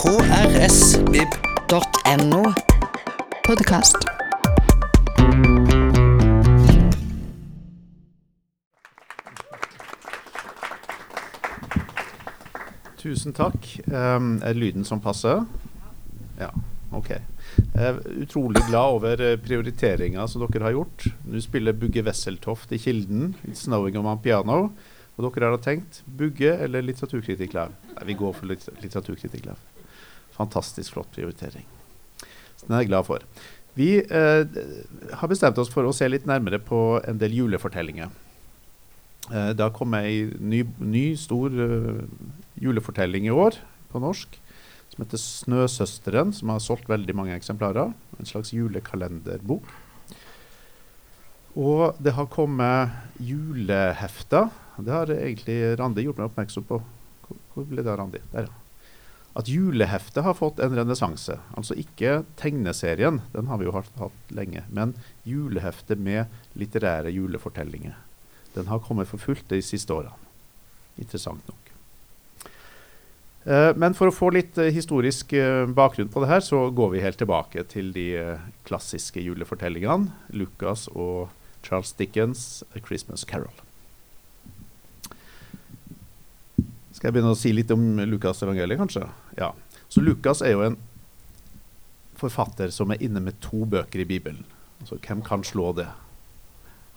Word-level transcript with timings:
krsvib.no. 0.00 1.72
Podkast. 3.44 3.96
Tusen 12.96 13.36
takk. 13.36 13.80
Um, 13.92 14.40
er 14.40 14.56
lyden 14.56 14.84
som 14.88 15.00
passer? 15.04 15.44
Ja, 16.40 16.48
OK. 16.96 17.10
Jeg 17.10 17.20
er 17.76 18.00
utrolig 18.22 18.62
glad 18.70 18.96
over 18.96 19.20
eh, 19.20 19.36
prioriteringa 19.36 20.24
som 20.24 20.40
dere 20.46 20.64
har 20.70 20.72
gjort. 20.78 21.12
Nå 21.28 21.40
spiller 21.44 21.76
Bugge 21.76 22.00
Wesseltoft 22.06 22.72
i 22.72 22.80
Kilden, 22.80 23.34
'It's 23.44 23.68
Snowing 23.68 24.00
on 24.00 24.18
piano'. 24.24 24.70
Og 25.18 25.34
dere 25.34 25.52
har 25.52 25.60
tenkt 25.60 26.00
Bugge 26.06 26.56
eller 26.56 26.80
litteraturkritikklærer? 26.88 27.76
Nei, 27.98 28.04
vi 28.08 28.14
går 28.16 28.32
for 28.32 28.48
litt 28.48 28.64
litteraturkritikklærer. 28.80 29.69
Fantastisk 30.36 30.96
flott 30.96 31.10
prioritering. 31.14 31.66
Så 32.56 32.66
den 32.66 32.76
er 32.76 32.84
jeg 32.84 32.92
glad 32.92 33.08
for. 33.08 33.24
Vi 33.78 33.92
eh, 34.02 34.60
har 35.16 35.30
bestemt 35.30 35.58
oss 35.62 35.70
for 35.72 35.86
å 35.86 35.94
se 35.94 36.08
litt 36.10 36.26
nærmere 36.28 36.58
på 36.62 37.00
en 37.06 37.20
del 37.20 37.36
julefortellinger. 37.38 38.10
Eh, 39.30 39.50
det 39.54 39.62
har 39.62 39.74
kommet 39.76 40.08
ei 40.08 40.26
ny, 40.42 40.64
ny 40.82 41.04
stor 41.18 41.54
uh, 41.54 42.02
julefortelling 42.60 43.28
i 43.28 43.34
år 43.34 43.60
på 43.92 44.02
norsk 44.02 44.40
som 44.90 45.04
heter 45.04 45.20
'Snøsøsteren', 45.22 46.32
som 46.34 46.48
har 46.48 46.58
solgt 46.58 46.88
veldig 46.88 47.14
mange 47.14 47.34
eksemplarer. 47.34 47.92
En 48.18 48.26
slags 48.26 48.52
julekalenderbok. 48.52 49.64
Og 51.56 51.96
det 52.02 52.12
har 52.12 52.26
kommet 52.26 52.90
julehefter. 53.18 54.50
Det 54.78 54.92
har 54.92 55.06
egentlig 55.06 55.78
Randi 55.78 56.02
gjort 56.02 56.18
meg 56.18 56.30
oppmerksom 56.30 56.64
på. 56.64 56.82
Hvor, 57.54 57.64
ble 57.64 57.82
det 57.82 57.90
av 57.90 57.98
Randi? 57.98 58.18
Der, 58.32 58.48
ja. 58.48 58.59
At 59.38 59.48
juleheftet 59.48 60.24
har 60.26 60.34
fått 60.34 60.58
en 60.58 60.74
renessanse. 60.74 61.36
Altså 61.54 61.76
ikke 61.78 62.24
tegneserien, 62.40 63.20
den 63.34 63.50
har 63.50 63.60
vi 63.60 63.68
jo 63.68 63.74
hatt, 63.76 63.90
hatt 64.00 64.34
lenge, 64.34 64.64
men 64.74 64.96
juleheftet 65.28 66.02
med 66.02 66.26
litterære 66.58 67.12
julefortellinger. 67.14 67.94
Den 68.56 68.66
har 68.66 68.82
kommet 68.82 69.10
for 69.10 69.22
fullt 69.22 69.46
de 69.52 69.62
siste 69.62 69.94
årene. 69.94 70.18
Interessant 70.98 71.46
nok. 71.46 71.70
Uh, 73.40 73.72
men 73.72 73.94
for 73.96 74.10
å 74.10 74.12
få 74.12 74.28
litt 74.34 74.58
uh, 74.60 74.68
historisk 74.68 75.32
uh, 75.32 75.64
bakgrunn 75.72 76.10
på 76.12 76.20
det 76.20 76.28
her, 76.28 76.42
så 76.44 76.66
går 76.76 76.90
vi 76.92 77.04
helt 77.06 77.16
tilbake 77.22 77.64
til 77.72 77.88
de 77.94 78.08
klassiske 78.68 79.22
julefortellingene. 79.24 80.10
Lucas 80.36 80.88
og 80.92 81.30
Charles 81.64 81.94
Dickens' 81.96 82.62
'A 82.74 82.84
Christmas 82.84 83.24
Carol'. 83.24 83.64
Skal 86.92 87.08
jeg 87.08 87.16
begynne 87.16 87.32
å 87.32 87.38
si 87.38 87.54
litt 87.56 87.70
om 87.72 87.80
Lukas' 88.04 88.42
evangeliet, 88.44 88.76
kanskje? 88.76 89.06
Ja. 89.40 89.54
Så 89.88 90.04
Lukas 90.04 90.42
er 90.44 90.54
jo 90.54 90.62
en 90.66 90.78
forfatter 92.20 92.70
som 92.74 92.92
er 92.92 93.02
inne 93.02 93.22
med 93.24 93.40
to 93.42 93.64
bøker 93.64 94.02
i 94.02 94.08
Bibelen. 94.08 94.44
Altså, 94.80 95.00
hvem 95.00 95.24
kan 95.24 95.44
slå 95.44 95.72
det? 95.76 95.88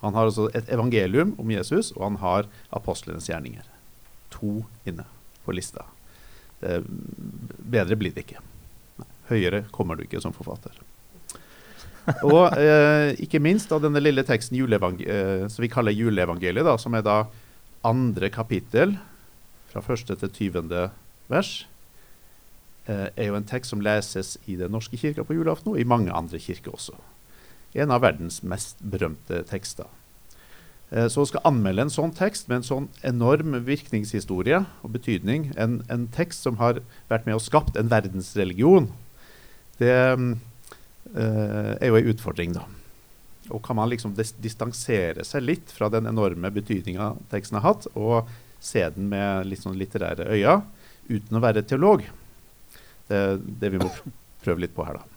Han 0.04 0.16
har 0.18 0.28
altså 0.28 0.50
et 0.52 0.68
evangelium 0.72 1.32
om 1.40 1.52
Jesus, 1.52 1.94
og 1.96 2.04
han 2.10 2.20
har 2.20 2.50
apostlenes 2.76 3.30
gjerninger. 3.32 3.64
To 4.36 4.66
inne 4.86 5.06
på 5.46 5.56
lista. 5.56 5.86
Det, 6.60 6.82
bedre 7.64 7.96
blir 8.00 8.12
det 8.16 8.26
ikke. 8.26 8.44
Høyere 9.30 9.64
kommer 9.72 9.96
du 9.96 10.04
ikke 10.04 10.20
som 10.24 10.36
forfatter. 10.36 10.76
Og 12.28 12.52
eh, 12.60 13.14
ikke 13.24 13.40
minst 13.40 13.72
av 13.72 13.80
denne 13.84 14.02
lille 14.04 14.26
teksten 14.28 14.60
eh, 14.60 15.48
som 15.48 15.64
vi 15.64 15.72
kaller 15.72 15.96
juleevangeliet, 15.96 16.68
da, 16.68 16.76
som 16.76 16.96
er 17.00 17.06
da 17.06 17.18
andre 17.88 18.30
kapittel, 18.30 18.98
fra 19.72 19.82
første 19.82 20.16
til 20.20 20.30
tyvende 20.36 20.90
vers, 21.32 21.64
eh, 21.64 21.73
er 22.88 23.28
jo 23.30 23.36
en 23.38 23.48
tekst 23.48 23.72
som 23.72 23.84
leses 23.84 24.36
i 24.46 24.58
Den 24.60 24.74
norske 24.76 24.98
kirka 25.00 25.24
på 25.24 25.38
julaften, 25.38 25.72
og 25.72 25.80
i 25.80 25.88
mange 25.88 26.12
andre 26.12 26.40
kirker 26.40 26.76
også. 26.76 26.98
En 27.74 27.92
av 27.96 28.04
verdens 28.04 28.42
mest 28.44 28.82
berømte 28.84 29.40
tekster. 29.50 29.88
Så 31.10 31.24
å 31.24 31.26
skal 31.26 31.42
anmelde 31.48 31.88
en 31.88 31.94
sånn 31.94 32.12
tekst 32.14 32.50
med 32.50 32.60
en 32.60 32.68
sånn 32.68 32.90
enorm 33.08 33.56
virkningshistorie 33.66 34.60
og 34.86 34.92
betydning, 34.94 35.48
en, 35.58 35.80
en 35.90 36.04
tekst 36.14 36.46
som 36.46 36.60
har 36.60 36.84
vært 37.10 37.26
med 37.26 37.40
og 37.40 37.42
skapt 37.42 37.80
en 37.80 37.90
verdensreligion, 37.90 38.92
det 39.80 39.96
eh, 39.96 41.74
er 41.80 41.90
jo 41.90 41.98
en 41.98 42.10
utfordring, 42.14 42.54
da. 42.54 42.68
Og 43.52 43.64
kan 43.66 43.76
man 43.76 43.90
liksom 43.92 44.14
dis 44.16 44.32
distansere 44.40 45.26
seg 45.28 45.44
litt 45.44 45.74
fra 45.74 45.90
den 45.92 46.08
enorme 46.08 46.52
betydninga 46.54 47.14
teksten 47.34 47.60
har 47.60 47.74
hatt, 47.74 47.90
og 47.98 48.30
se 48.64 48.86
den 48.96 49.10
med 49.12 49.50
litt 49.50 49.64
sånn 49.66 49.80
litterære 49.80 50.30
øyne, 50.30 50.62
uten 51.10 51.38
å 51.38 51.44
være 51.44 51.66
teolog? 51.68 52.06
Er 53.14 53.40
det 53.40 53.74
vi 53.74 53.82
må 53.82 53.90
prøve 54.44 54.66
litt 54.66 54.76
på 54.76 54.86
her, 54.88 55.00
da. 55.00 55.10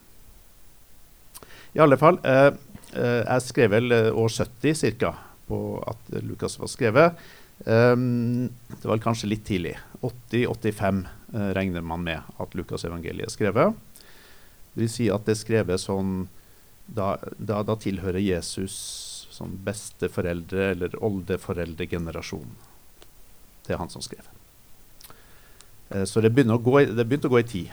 I 1.76 1.82
alle 1.84 1.98
fall, 2.00 2.20
uh, 2.24 2.52
uh, 2.94 3.22
jeg 3.22 3.44
skrev 3.44 3.72
vel 3.74 3.92
år 3.92 4.30
70 4.32 4.94
ca. 5.00 5.12
på 5.48 5.58
at 5.86 6.14
Lukas 6.24 6.56
var 6.60 6.70
skrevet. 6.72 7.26
Um, 7.64 8.48
det 8.68 8.84
var 8.88 9.00
kanskje 9.02 9.30
litt 9.30 9.44
tidlig. 9.48 9.76
80-85 10.04 11.06
eh, 11.34 11.50
regner 11.56 11.80
man 11.80 12.02
med 12.04 12.20
at 12.38 12.54
Lukas 12.54 12.84
evangeliet 12.84 13.30
er 13.30 13.32
skrevet. 13.32 13.76
Det 14.74 14.82
vil 14.82 14.92
si 14.92 15.06
at 15.10 15.24
det 15.26 15.36
er 15.36 15.44
skrevet 15.44 15.82
sånn 15.82 16.26
Da, 16.86 17.16
da, 17.34 17.64
da 17.66 17.74
tilhører 17.74 18.22
Jesus 18.22 18.74
som 19.34 19.56
besteforeldre- 19.66 20.68
eller 20.70 20.92
oldeforeldregenerasjon. 21.02 22.52
Det 23.66 23.74
er 23.74 23.80
han 23.80 23.90
som 23.90 24.04
skrev. 24.04 24.22
Eh, 25.90 26.04
så 26.06 26.22
det 26.22 26.30
begynte 26.30 26.54
å 27.26 27.32
gå 27.32 27.40
i 27.40 27.48
tid. 27.50 27.72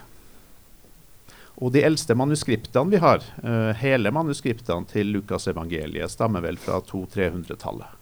Og 1.62 1.74
de 1.74 1.84
eldste 1.86 2.16
manuskriptene 2.18 2.90
vi 2.90 3.02
har, 3.02 3.22
eh, 3.44 3.74
hele 3.78 4.12
manuskriptene 4.12 4.88
til 4.90 5.12
Lukas 5.14 5.48
evangeliet, 5.48 6.12
stammer 6.12 6.42
vel 6.42 6.58
fra 6.58 6.82
200-300-tallet. 6.82 8.00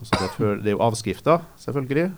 Altså 0.00 0.20
det, 0.20 0.68
er 0.68 0.76
jo 0.76 0.84
avskrifter, 0.84 1.44
selvfølgelig. 1.60 2.12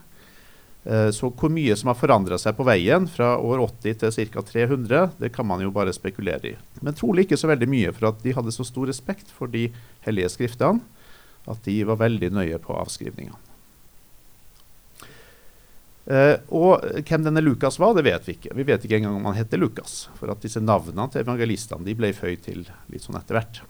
Eh, 0.85 1.11
så 1.11 1.31
hvor 1.31 1.51
mye 1.51 1.75
som 1.77 1.91
har 1.91 1.99
forandra 1.99 2.39
seg 2.39 2.57
på 2.57 2.67
veien 2.67 3.09
fra 3.11 3.35
år 3.39 3.65
80 3.67 3.99
til 3.99 4.31
ca. 4.31 4.43
300, 4.43 5.11
det 5.19 5.33
kan 5.35 5.47
man 5.47 5.61
jo 5.61 5.71
bare 5.75 5.93
spekulere 5.93 6.55
i. 6.55 6.57
Men 6.81 6.95
trolig 6.95 7.27
ikke 7.27 7.41
så 7.41 7.51
veldig 7.51 7.69
mye, 7.69 7.93
for 7.93 8.13
at 8.13 8.23
de 8.23 8.35
hadde 8.37 8.55
så 8.55 8.67
stor 8.67 8.87
respekt 8.87 9.31
for 9.35 9.51
de 9.51 9.69
hellige 10.07 10.31
skriftene 10.39 10.81
at 11.49 11.65
de 11.65 11.81
var 11.89 12.01
veldig 12.03 12.31
nøye 12.35 12.59
på 12.61 12.77
avskrivningene. 12.77 13.48
Uh, 16.09 16.39
og 16.57 16.87
hvem 17.05 17.25
denne 17.27 17.43
Lukas 17.45 17.77
var, 17.77 17.93
det 17.93 18.07
vet 18.07 18.25
vi 18.25 18.39
ikke. 18.39 18.55
Vi 18.57 18.65
vet 18.65 18.85
ikke 18.85 18.97
engang 18.97 19.19
om 19.19 19.27
han 19.29 19.37
heter 19.37 19.61
Lukas. 19.61 20.07
For 20.17 20.33
at 20.33 20.41
disse 20.41 20.63
navnene 20.63 21.05
til 21.13 21.21
evangelistene 21.21 21.85
de 21.85 21.97
ble 21.99 22.15
føyd 22.17 22.47
til 22.47 22.63
litt 22.89 23.05
sånn 23.05 23.19
etter 23.21 23.37
hvert. 23.37 23.61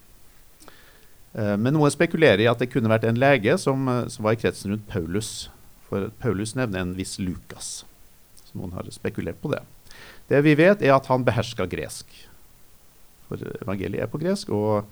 Uh, 1.34 1.56
men 1.59 1.75
noen 1.75 1.91
spekulerer 1.91 2.44
i 2.44 2.50
at 2.50 2.62
det 2.62 2.71
kunne 2.71 2.93
vært 2.93 3.09
en 3.09 3.19
lege 3.19 3.59
som, 3.59 3.91
uh, 3.91 4.04
som, 4.06 4.22
var 4.27 4.38
i 4.38 4.43
kretsen 4.44 4.75
rundt 4.75 4.87
Paulus. 4.91 5.48
For 5.91 6.12
Paulus 6.22 6.54
nevner 6.54 6.84
en 6.84 6.94
viss 6.98 7.16
Lukas. 7.19 7.82
Så 8.44 8.54
noen 8.54 8.77
har 8.77 8.87
spekulert 8.94 9.43
på 9.43 9.50
det. 9.56 9.65
Det 10.31 10.38
vi 10.44 10.54
vet, 10.60 10.84
er 10.84 10.94
at 10.94 11.09
han 11.10 11.27
beherska 11.27 11.66
gresk. 11.66 12.12
For 13.27 13.43
evangeliet 13.65 14.04
er 14.04 14.12
på 14.12 14.21
gresk. 14.22 14.53
Og 14.54 14.87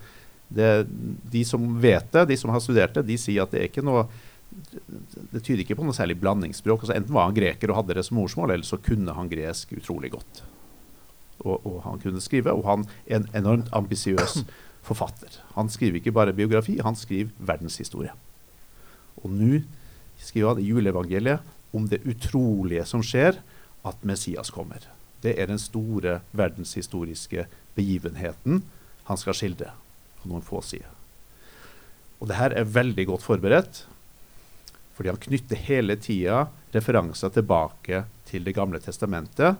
det, 0.49 0.87
de 1.31 1.43
som 1.47 1.63
vet 1.83 2.11
det, 2.11 2.27
de 2.33 2.39
som 2.41 2.51
har 2.51 2.63
studert 2.65 2.97
det, 2.99 3.07
de 3.07 3.19
sier 3.21 3.45
at 3.45 3.55
det 3.55 3.63
er 3.63 3.71
ikke 3.71 3.87
noe 3.87 4.09
det 5.33 5.43
tyder 5.43 5.63
ikke 5.63 5.77
på 5.79 5.87
noe 5.87 5.97
særlig 5.97 6.19
blandingsspråk. 6.21 6.85
Altså, 6.85 6.97
enten 6.97 7.15
var 7.15 7.29
han 7.29 7.37
greker 7.37 7.71
og 7.71 7.81
hadde 7.81 7.97
det 7.99 8.07
som 8.07 8.19
morsmål, 8.19 8.55
eller 8.55 8.69
så 8.69 8.79
kunne 8.83 9.15
han 9.17 9.31
gresk 9.31 9.75
utrolig 9.77 10.13
godt. 10.15 10.43
Og, 11.45 11.59
og 11.61 11.81
han 11.85 12.01
kunne 12.03 12.23
skrive, 12.25 12.55
og 12.55 12.65
han 12.69 12.87
er 13.07 13.21
en 13.21 13.29
enormt 13.37 13.69
ambisiøs 13.77 14.41
forfatter. 14.87 15.41
Han 15.57 15.71
skriver 15.73 16.01
ikke 16.01 16.15
bare 16.17 16.37
biografi, 16.37 16.79
han 16.83 16.97
skriver 16.99 17.35
verdenshistorie. 17.39 18.15
Og 19.23 19.33
nå 19.33 19.61
skriver 20.23 20.55
han 20.55 20.63
i 20.63 20.71
juleevangeliet 20.71 21.77
om 21.77 21.89
det 21.91 22.03
utrolige 22.09 22.87
som 22.89 23.05
skjer, 23.05 23.41
at 23.87 24.07
Messias 24.07 24.51
kommer. 24.51 24.83
Det 25.23 25.35
er 25.39 25.51
den 25.51 25.61
store 25.61 26.21
verdenshistoriske 26.37 27.47
begivenheten 27.77 28.63
han 29.07 29.21
skal 29.21 29.37
skildre 29.37 29.73
på 30.21 30.31
noen 30.31 30.45
få 30.45 30.63
sider. 30.65 30.91
Og 32.21 32.31
det 32.31 32.39
her 32.39 32.55
er 32.57 32.69
veldig 32.73 33.07
godt 33.13 33.25
forberedt. 33.27 33.85
Fordi 34.97 35.13
han 35.13 35.21
knytter 35.21 35.61
hele 35.69 35.97
tida 36.01 36.47
referanser 36.73 37.33
tilbake 37.35 38.05
til 38.27 38.45
Det 38.45 38.55
gamle 38.57 38.81
testamentet, 38.81 39.57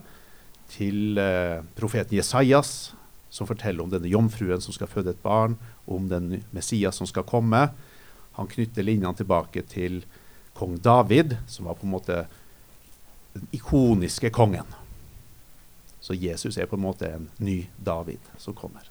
til 0.67 1.17
eh, 1.21 1.61
profeten 1.77 2.17
Jesajas, 2.17 2.91
som 3.29 3.47
forteller 3.47 3.83
om 3.83 3.91
denne 3.91 4.09
jomfruen 4.09 4.61
som 4.63 4.75
skal 4.75 4.89
føde 4.91 5.13
et 5.13 5.23
barn, 5.23 5.55
om 5.85 6.09
den 6.09 6.41
Messias 6.51 6.97
som 6.99 7.07
skal 7.07 7.23
komme. 7.27 7.69
Han 8.35 8.49
knytter 8.51 8.83
linjene 8.83 9.15
tilbake 9.15 9.63
til 9.69 10.01
kong 10.57 10.75
David, 10.83 11.37
som 11.47 11.69
var 11.69 11.77
på 11.77 11.87
en 11.87 11.93
måte 11.93 12.25
den 13.37 13.47
ikoniske 13.55 14.33
kongen. 14.33 14.67
Så 16.01 16.17
Jesus 16.17 16.57
er 16.57 16.65
på 16.65 16.75
en 16.75 16.85
måte 16.85 17.09
en 17.13 17.29
ny 17.37 17.67
David 17.77 18.23
som 18.41 18.55
kommer. 18.57 18.89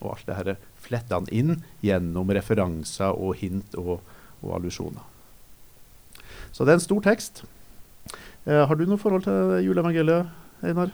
Og 0.00 0.14
alt 0.14 0.28
dette 0.28 0.56
fletter 0.82 1.18
han 1.18 1.30
inn 1.34 1.62
gjennom 1.84 2.30
referanser 2.34 3.14
og 3.14 3.38
hint 3.40 3.74
og, 3.78 3.98
og 4.42 4.54
allusjoner. 4.58 5.17
Så 6.52 6.64
det 6.66 6.72
er 6.74 6.78
en 6.80 6.84
stor 6.86 7.00
tekst. 7.04 7.42
Eh, 8.48 8.62
har 8.66 8.74
du 8.78 8.86
noe 8.88 8.98
forhold 9.00 9.24
til 9.26 9.58
juleevangeliet, 9.66 10.30
Einar? 10.64 10.92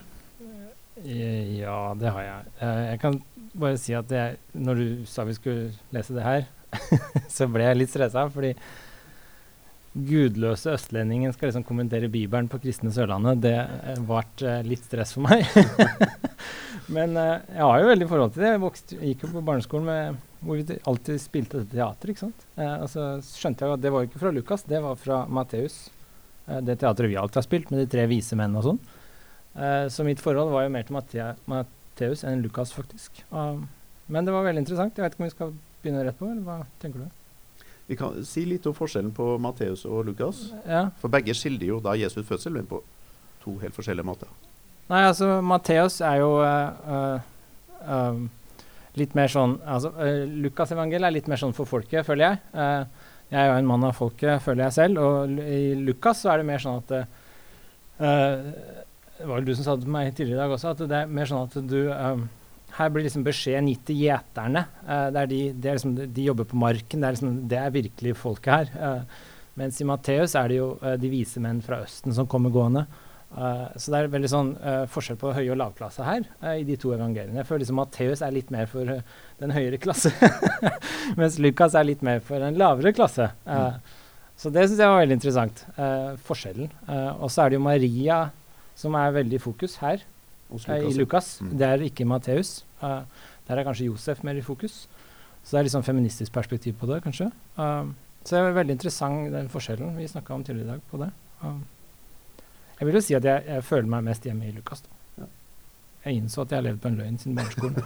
Eh, 1.05 1.59
Ja, 1.61 1.95
det 1.99 2.11
har 2.13 2.23
jeg. 2.23 2.53
Eh, 2.61 2.83
Jeg 2.93 3.01
kan 3.01 3.21
bare 3.55 3.79
si 3.79 3.95
at 3.95 4.11
jeg, 4.11 4.37
når 4.55 4.75
du 4.81 5.05
sa 5.07 5.25
vi 5.25 5.35
skulle 5.37 5.71
lese 5.95 6.15
det 6.17 6.25
her, 6.27 6.47
så 7.31 7.47
ble 7.51 7.63
jeg 7.69 7.79
litt 7.79 7.93
stressa, 7.93 8.27
fordi 8.35 8.55
gudløse 9.95 10.73
østlendingen 10.75 11.31
skal 11.33 11.49
liksom 11.53 11.63
kommentere 11.69 12.09
Bibelen 12.11 12.49
på 12.51 12.59
kristne 12.59 12.91
Sørlandet. 12.91 13.43
Det 13.45 13.55
eh, 13.55 14.01
ble 14.03 14.55
litt 14.67 14.83
stress 14.89 15.15
for 15.15 15.23
meg. 15.29 15.47
Men 16.95 17.15
eh, 17.17 17.37
jeg 17.55 17.63
har 17.63 17.81
jo 17.85 17.91
veldig 17.93 18.09
forhold 18.11 18.35
til 18.35 18.43
det. 18.45 18.51
Jeg 18.57 18.65
vokste, 18.65 18.99
gikk 19.07 19.23
jo 19.25 19.31
på 19.37 19.45
barneskolen 19.47 19.87
med, 19.87 20.19
hvor 20.45 20.61
vi 20.61 20.79
alltid 20.91 21.21
spilte 21.23 21.65
teater. 21.71 22.13
ikke 22.13 22.27
sant? 22.27 22.47
Eh, 22.57 22.75
altså 22.75 23.15
skjønte 23.25 23.65
jeg 23.65 23.77
at 23.77 23.85
det 23.85 23.93
var 23.95 24.07
ikke 24.07 24.23
fra 24.23 24.33
Lukas, 24.35 24.67
det 24.69 24.81
var 24.85 24.99
fra 25.01 25.25
Matteus. 25.27 25.89
Eh, 26.47 26.61
det 26.65 26.79
teatret 26.83 27.11
vi 27.11 27.19
alltid 27.21 27.41
har 27.41 27.47
spilt, 27.47 27.73
med 27.73 27.83
de 27.83 27.89
tre 27.91 28.07
vise 28.11 28.37
menn 28.39 28.57
og 28.59 28.67
sånn. 28.69 28.81
Eh, 29.55 29.87
så 29.93 30.07
mitt 30.07 30.23
forhold 30.23 30.53
var 30.53 30.67
jo 30.67 30.73
mer 30.75 30.87
til 30.87 30.97
Mattea- 30.97 31.35
Matteus 31.51 32.25
enn 32.27 32.43
Lukas, 32.43 32.73
faktisk. 32.75 33.23
Um, 33.31 33.69
men 34.07 34.27
det 34.27 34.35
var 34.35 34.45
veldig 34.45 34.65
interessant. 34.65 34.97
Jeg 34.97 35.05
vet 35.05 35.15
ikke 35.15 35.23
om 35.23 35.29
vi 35.29 35.37
skal 35.37 35.53
begynne 35.83 36.07
rett 36.07 36.19
på, 36.19 36.31
eller 36.31 36.43
hva 36.45 36.59
tenker 36.83 37.05
du? 37.05 37.21
Vi 37.87 37.97
kan 38.01 38.17
si 38.25 38.47
litt 38.49 38.67
om 38.67 38.75
forskjellen 38.77 39.13
på 39.15 39.35
Matteus 39.39 39.85
og 39.85 40.07
Lukas. 40.09 40.47
Ja. 40.67 40.89
For 41.01 41.13
begge 41.13 41.37
skildrer 41.37 41.69
jo 41.69 41.81
da 41.85 41.93
Jesus' 42.01 42.25
fødsel, 42.27 42.57
men 42.57 42.69
på 42.69 42.81
to 43.45 43.59
helt 43.61 43.77
forskjellige 43.77 44.09
måter. 44.09 44.31
Nei, 44.89 45.05
altså 45.07 45.39
Matteus 45.45 46.01
er 46.05 46.21
jo 46.21 46.31
uh, 46.45 47.21
uh, 47.85 48.25
litt 49.01 49.17
mer 49.19 49.31
sånn 49.33 49.57
altså, 49.67 49.91
uh, 49.99 50.23
Lukas 50.45 50.73
evangeliet 50.75 51.09
er 51.09 51.17
litt 51.17 51.29
mer 51.31 51.41
sånn 51.41 51.55
for 51.57 51.69
folket, 51.69 52.07
føler 52.07 52.29
jeg. 52.29 52.41
Uh, 52.55 53.11
jeg 53.35 53.41
er 53.41 53.51
jo 53.51 53.59
en 53.59 53.69
mann 53.69 53.85
av 53.87 53.97
folket, 53.97 54.43
føler 54.45 54.69
jeg 54.69 54.77
selv. 54.77 55.03
Og 55.03 55.43
i 55.43 55.75
Lukas 55.81 56.23
så 56.23 56.33
er 56.33 56.41
det 56.41 56.49
mer 56.49 56.63
sånn 56.63 56.81
at 56.83 56.95
eh, 56.95 57.21
eh, 57.99 58.49
Det 59.19 59.29
var 59.29 59.39
vel 59.39 59.49
du 59.49 59.55
som 59.55 59.67
sa 59.67 59.77
det 59.77 59.87
til 59.87 59.95
meg 59.95 60.11
tidligere 60.13 60.39
i 60.39 60.43
dag 60.43 60.57
også, 60.57 60.75
at 60.75 60.83
det 60.91 60.99
er 61.01 61.13
mer 61.19 61.31
sånn 61.31 61.47
at 61.47 61.57
du 61.71 61.79
um, 61.91 62.25
her 62.75 62.91
blir 62.91 63.07
liksom 63.07 63.23
beskjeden 63.27 63.71
gitt 63.71 63.85
til 63.89 64.01
gjeterne. 64.03 64.65
Eh, 64.83 65.07
det 65.15 65.23
er 65.23 65.31
de, 65.31 65.41
det 65.55 65.71
er 65.71 65.79
liksom, 65.79 65.95
de 66.19 66.29
jobber 66.29 66.49
på 66.51 66.61
marken. 66.61 67.01
Det 67.01 67.09
er, 67.09 67.17
liksom, 67.17 67.37
det 67.51 67.61
er 67.61 67.75
virkelig 67.79 68.17
folket 68.21 68.53
her. 68.55 68.73
Eh, 68.89 69.33
mens 69.63 69.79
i 69.81 69.87
Matteus 69.87 70.35
er 70.39 70.51
det 70.51 70.61
jo 70.61 70.71
eh, 70.83 70.97
de 71.01 71.11
vise 71.13 71.43
menn 71.43 71.63
fra 71.65 71.81
Østen 71.87 72.15
som 72.15 72.29
kommer 72.31 72.55
gående. 72.55 72.85
Eh, 73.35 73.67
så 73.81 73.91
det 73.91 73.99
er 73.99 74.13
veldig 74.13 74.31
sånn 74.31 74.53
uh, 74.63 74.85
forskjell 74.91 75.19
på 75.19 75.33
høy- 75.35 75.49
og 75.51 75.59
lavklasse 75.59 76.07
her 76.07 76.23
uh, 76.45 76.53
i 76.55 76.63
de 76.67 76.77
to 76.79 76.93
evangeliene. 76.95 77.41
Jeg 77.41 77.49
føler 77.49 77.65
liksom 77.65 77.81
Matteus 77.81 78.23
er 78.23 78.35
litt 78.35 78.53
mer 78.55 78.69
for 78.71 78.93
den 79.41 79.55
høyere 79.55 79.81
klasse, 79.83 80.13
mens 81.19 81.41
Lukas 81.43 81.75
er 81.75 81.89
litt 81.89 82.05
mer 82.07 82.23
for 82.23 82.43
den 82.43 82.61
lavere 82.61 82.95
klasse. 82.95 83.33
Mm. 83.49 83.81
Så 84.39 84.53
det 84.55 84.69
syns 84.69 84.83
jeg 84.83 84.91
var 84.91 85.01
veldig 85.01 85.17
interessant. 85.19 85.61
forskjellen. 86.27 86.71
Og 87.23 87.29
så 87.31 87.45
er 87.45 87.53
det 87.53 87.59
jo 87.59 87.63
Maria 87.63 88.17
som 88.75 88.97
er 88.99 89.13
veldig 89.15 89.39
i 89.39 89.43
fokus 89.43 89.77
her 89.79 90.01
eh, 90.03 90.81
i 90.81 90.91
Lukas. 90.91 90.97
Lukas. 90.99 91.29
Mm. 91.39 91.53
Det 91.59 91.69
er 91.69 91.85
ikke 91.87 92.07
Matteus. 92.11 92.57
Der 92.81 93.61
er 93.61 93.67
kanskje 93.67 93.87
Josef 93.87 94.25
mer 94.27 94.39
i 94.39 94.43
fokus. 94.43 94.89
Så 95.45 95.55
det 95.55 95.61
er 95.61 95.69
litt 95.69 95.77
sånn 95.77 95.87
feministisk 95.87 96.35
perspektiv 96.35 96.75
på 96.81 96.91
det, 96.91 96.99
kanskje. 97.05 97.29
Så 97.55 98.35
det 98.35 98.41
er 98.41 98.59
veldig 98.59 98.75
interessant 98.75 99.31
den 99.35 99.51
forskjellen 99.53 99.95
vi 99.99 100.11
snakka 100.11 100.35
om 100.35 100.43
tidligere 100.43 100.67
i 100.67 100.73
dag 100.73 100.85
på 100.91 101.03
det. 101.05 101.11
Um, 101.45 101.63
jeg 102.79 102.89
vil 102.89 102.99
jo 102.99 103.03
si 103.05 103.17
at 103.17 103.27
jeg, 103.29 103.47
jeg 103.49 103.65
føler 103.67 103.91
meg 103.91 104.07
mest 104.11 104.27
hjemme 104.27 104.49
i 104.49 104.53
Lukas. 104.55 104.85
Da. 104.85 105.01
Ja. 105.23 105.29
Jeg 106.05 106.21
innså 106.21 106.43
at 106.45 106.53
jeg 106.53 106.61
har 106.61 106.67
levd 106.67 106.81
på 106.83 106.91
en 106.91 106.99
løgn 107.01 107.19
siden 107.21 107.39
barneskolen. 107.39 107.79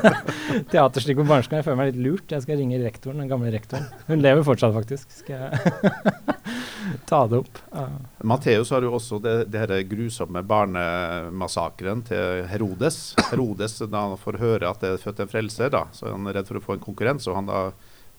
Teaterstikk 0.72 1.20
på 1.22 1.24
barneskolen. 1.28 1.60
Jeg 1.62 1.66
føler 1.68 1.78
meg 1.80 1.92
litt 1.92 2.02
lurt. 2.04 2.34
Jeg 2.34 2.44
skal 2.44 2.60
ringe 2.60 2.80
rektoren, 2.82 3.22
den 3.22 3.30
gamle 3.30 3.52
rektoren. 3.54 3.86
Hun 4.10 4.20
lever 4.24 4.44
fortsatt, 4.44 4.74
faktisk. 4.76 5.14
Skal 5.22 5.46
jeg 5.46 6.26
ta 7.10 7.22
det 7.30 7.40
opp? 7.40 7.60
Uh, 7.72 7.96
Matteus 8.28 8.74
har 8.74 8.84
jo 8.84 8.92
også 8.98 9.20
det, 9.24 9.36
det 9.54 9.62
her 9.62 9.74
grusomme 9.88 10.42
barnemassakren 10.46 12.02
til 12.10 12.44
Herodes. 12.50 13.00
Herodes, 13.30 13.78
Da 13.86 14.04
han 14.04 14.18
får 14.20 14.40
høre 14.42 14.74
at 14.74 14.82
det 14.84 14.92
er 14.92 15.04
født 15.06 15.22
en 15.24 15.30
frelser, 15.32 15.72
da, 15.72 15.86
så 15.96 16.10
er 16.10 16.18
han 16.18 16.28
redd 16.36 16.50
for 16.50 16.60
å 16.60 16.64
få 16.66 16.76
en 16.76 16.84
konkurrent. 16.84 17.24
Så 17.24 17.34
han 17.38 17.48
da 17.48 17.70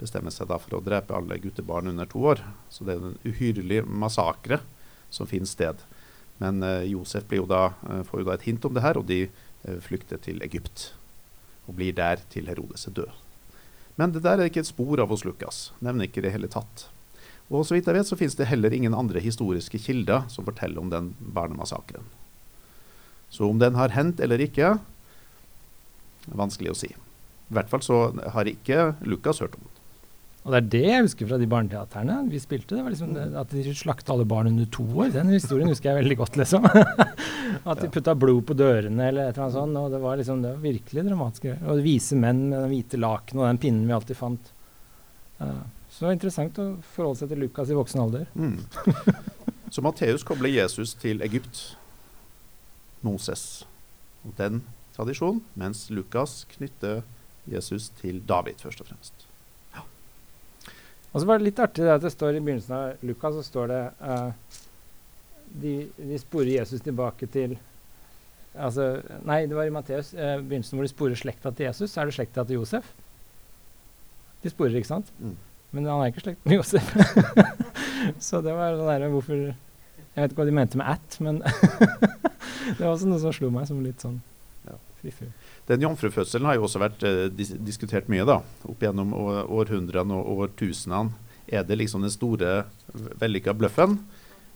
bestemmer 0.02 0.34
seg 0.34 0.50
da 0.50 0.58
for 0.62 0.78
å 0.78 0.82
drepe 0.86 1.16
alle 1.18 1.40
guttebarn 1.42 1.92
under 1.92 2.10
to 2.10 2.24
år. 2.34 2.42
Så 2.74 2.88
det 2.88 2.96
er 2.98 3.06
en 3.12 3.22
uhyrlig 3.28 3.84
massakre 3.86 4.62
som 5.14 5.30
finner 5.30 5.50
sted. 5.50 5.86
Men 6.44 6.62
eh, 6.64 6.90
Josef 6.92 7.32
jo 7.34 7.46
da, 7.50 7.72
eh, 7.90 8.04
får 8.06 8.22
jo 8.22 8.28
da 8.28 8.36
et 8.38 8.46
hint 8.48 8.66
om 8.68 8.76
det 8.76 8.84
her, 8.86 9.00
og 9.00 9.08
de 9.10 9.24
eh, 9.28 9.80
flykter 9.84 10.22
til 10.22 10.42
Egypt. 10.46 10.92
Og 11.68 11.78
blir 11.80 11.96
der 11.98 12.22
til 12.34 12.50
Herodes 12.50 12.88
er 12.88 12.96
død. 13.02 13.24
Men 13.98 14.14
det 14.14 14.22
der 14.26 14.38
er 14.38 14.52
ikke 14.52 14.62
et 14.62 14.70
spor 14.70 15.02
av 15.02 15.10
hos 15.10 15.26
Lukas. 15.26 15.72
Nevner 15.82 16.06
ikke 16.06 16.22
det 16.22 16.36
hele 16.36 16.50
tatt. 16.52 16.86
Og 17.48 17.64
så 17.66 17.74
vidt 17.74 17.88
jeg 17.88 17.96
vet, 17.96 18.10
så 18.10 18.18
finnes 18.20 18.36
det 18.38 18.50
heller 18.50 18.76
ingen 18.76 18.94
andre 18.94 19.24
historiske 19.24 19.80
kilder 19.82 20.28
som 20.30 20.46
forteller 20.46 20.84
om 20.84 20.92
den 20.92 21.14
barnemassakren. 21.18 22.06
Så 23.34 23.48
om 23.50 23.60
den 23.60 23.76
har 23.76 23.96
hendt 23.96 24.22
eller 24.24 24.42
ikke, 24.44 24.78
vanskelig 26.28 26.74
å 26.74 26.78
si. 26.78 26.92
I 26.92 27.56
hvert 27.56 27.72
fall 27.72 27.84
så 27.84 27.98
har 28.36 28.50
ikke 28.52 28.92
Lukas 29.08 29.40
hørt 29.44 29.56
om 29.58 29.64
den. 29.64 29.77
Og 30.48 30.54
det 30.54 30.60
er 30.60 30.68
det 30.72 30.84
jeg 30.86 31.04
husker 31.04 31.28
fra 31.28 31.38
de 31.42 31.48
barneteaterne 31.52 32.14
vi 32.32 32.40
spilte. 32.40 32.78
det 32.78 32.84
var 32.86 32.94
liksom 32.94 33.18
At 33.42 33.52
de 33.52 33.74
slakta 33.76 34.14
alle 34.14 34.24
barn 34.26 34.48
under 34.48 34.70
to 34.72 34.86
år. 34.96 35.12
Den 35.12 35.34
historien 35.34 35.68
husker 35.68 35.92
jeg 35.92 36.06
veldig 36.06 36.18
godt, 36.22 36.38
liksom. 36.40 36.68
at 37.72 37.82
de 37.82 37.90
putta 37.92 38.16
blod 38.16 38.46
på 38.48 38.56
dørene 38.56 39.10
eller 39.10 39.28
et 39.28 39.36
eller 39.36 39.50
annet 39.50 39.58
sånt. 39.58 39.80
Og 39.82 39.92
det 39.92 40.02
var 40.06 40.22
liksom, 40.22 40.44
det 40.46 40.54
var 40.56 40.64
virkelig 40.64 41.04
dramatisk. 41.10 41.50
Og 41.68 41.84
vise 41.84 42.16
menn 42.16 42.46
med 42.48 42.62
den 42.62 42.72
hvite 42.72 43.02
laken 43.04 43.44
og 43.44 43.50
den 43.50 43.62
pinnen 43.66 43.90
vi 43.90 43.98
alltid 43.98 44.22
fant. 44.22 44.54
Uh, 45.42 45.66
så 45.92 46.00
det 46.00 46.08
var 46.08 46.16
interessant 46.16 46.62
å 46.64 46.70
forholde 46.96 47.20
seg 47.20 47.34
til 47.34 47.44
Lukas 47.44 47.74
i 47.74 47.78
voksen 47.78 48.06
alder. 48.08 48.30
Mm. 48.40 48.62
Så 49.76 49.84
Matteus 49.84 50.24
kobler 50.24 50.54
Jesus 50.54 50.96
til 50.96 51.20
Egypt, 51.26 51.76
Moses 53.04 53.66
den 54.38 54.64
tradisjonen, 54.96 55.44
mens 55.56 55.90
Lukas 55.94 56.46
knytter 56.56 57.04
Jesus 57.48 57.90
til 58.02 58.22
David, 58.28 58.64
først 58.64 58.82
og 58.84 58.90
fremst. 58.90 59.27
Og 61.18 61.24
så 61.24 61.26
var 61.32 61.40
det 61.40 61.48
litt 61.48 61.60
artig 61.64 61.82
det 61.82 61.96
at 61.96 62.04
det 62.06 62.12
står 62.14 62.36
i 62.38 62.42
begynnelsen 62.46 62.76
av 62.78 63.06
Lukas 63.10 63.34
så 63.40 63.44
står 63.48 63.72
det 63.72 63.80
uh, 64.06 64.60
de, 65.64 65.72
de 65.98 66.20
sporer 66.22 66.52
Jesus 66.60 66.84
tilbake 66.86 67.26
til 67.34 67.56
altså, 68.54 69.00
Nei, 69.26 69.40
det 69.50 69.58
var 69.58 69.66
i 69.66 69.74
Matteus, 69.74 70.12
Uh, 70.14 70.36
begynnelsen 70.44 70.78
hvor 70.78 70.86
de 70.86 70.92
sporer 70.94 71.18
slekta 71.18 71.50
til 71.58 71.66
Jesus. 71.72 71.90
Så 71.90 72.04
er 72.04 72.12
det 72.12 72.14
slekta 72.20 72.46
til 72.46 72.60
Josef. 72.60 72.92
De 74.44 74.54
sporer, 74.54 74.78
ikke 74.78 74.92
sant? 74.92 75.10
Mm. 75.18 75.34
Men 75.74 75.90
han 75.90 76.04
er 76.06 76.14
ikke 76.14 76.28
slekt 76.28 76.46
med 76.46 76.60
Josef. 76.60 76.94
så 78.28 78.44
det 78.46 78.54
var 78.54 78.78
sånn 78.78 78.92
derre 78.94 79.10
hvorfor 79.12 79.42
Jeg 79.42 80.22
vet 80.22 80.32
ikke 80.32 80.44
hva 80.44 80.50
de 80.52 80.56
mente 80.60 80.80
med 80.80 80.94
at, 80.94 81.18
men 81.26 81.42
det 82.78 82.80
var 82.84 82.92
også 82.94 83.10
noe 83.10 83.22
som 83.26 83.34
slo 83.34 83.50
meg 83.54 83.66
som 83.70 83.82
litt 83.86 84.06
sånn 84.06 84.22
Ja. 84.70 84.78
fiffig. 85.02 85.32
Den 85.68 85.84
jomfrufødselen 85.84 86.48
har 86.48 86.56
jo 86.56 86.68
også 86.68 86.80
vært 86.80 87.04
eh, 87.08 87.26
dis 87.34 87.52
diskutert 87.68 88.08
mye 88.12 88.26
da, 88.28 88.40
opp 88.68 88.84
gjennom 88.84 89.12
århundrene 89.14 90.16
og 90.16 90.46
årtusenene. 90.46 91.16
Er 91.48 91.64
det 91.64 91.78
liksom 91.80 92.04
den 92.04 92.12
store, 92.12 92.66
vellykka 93.22 93.54
bløffen, 93.56 94.02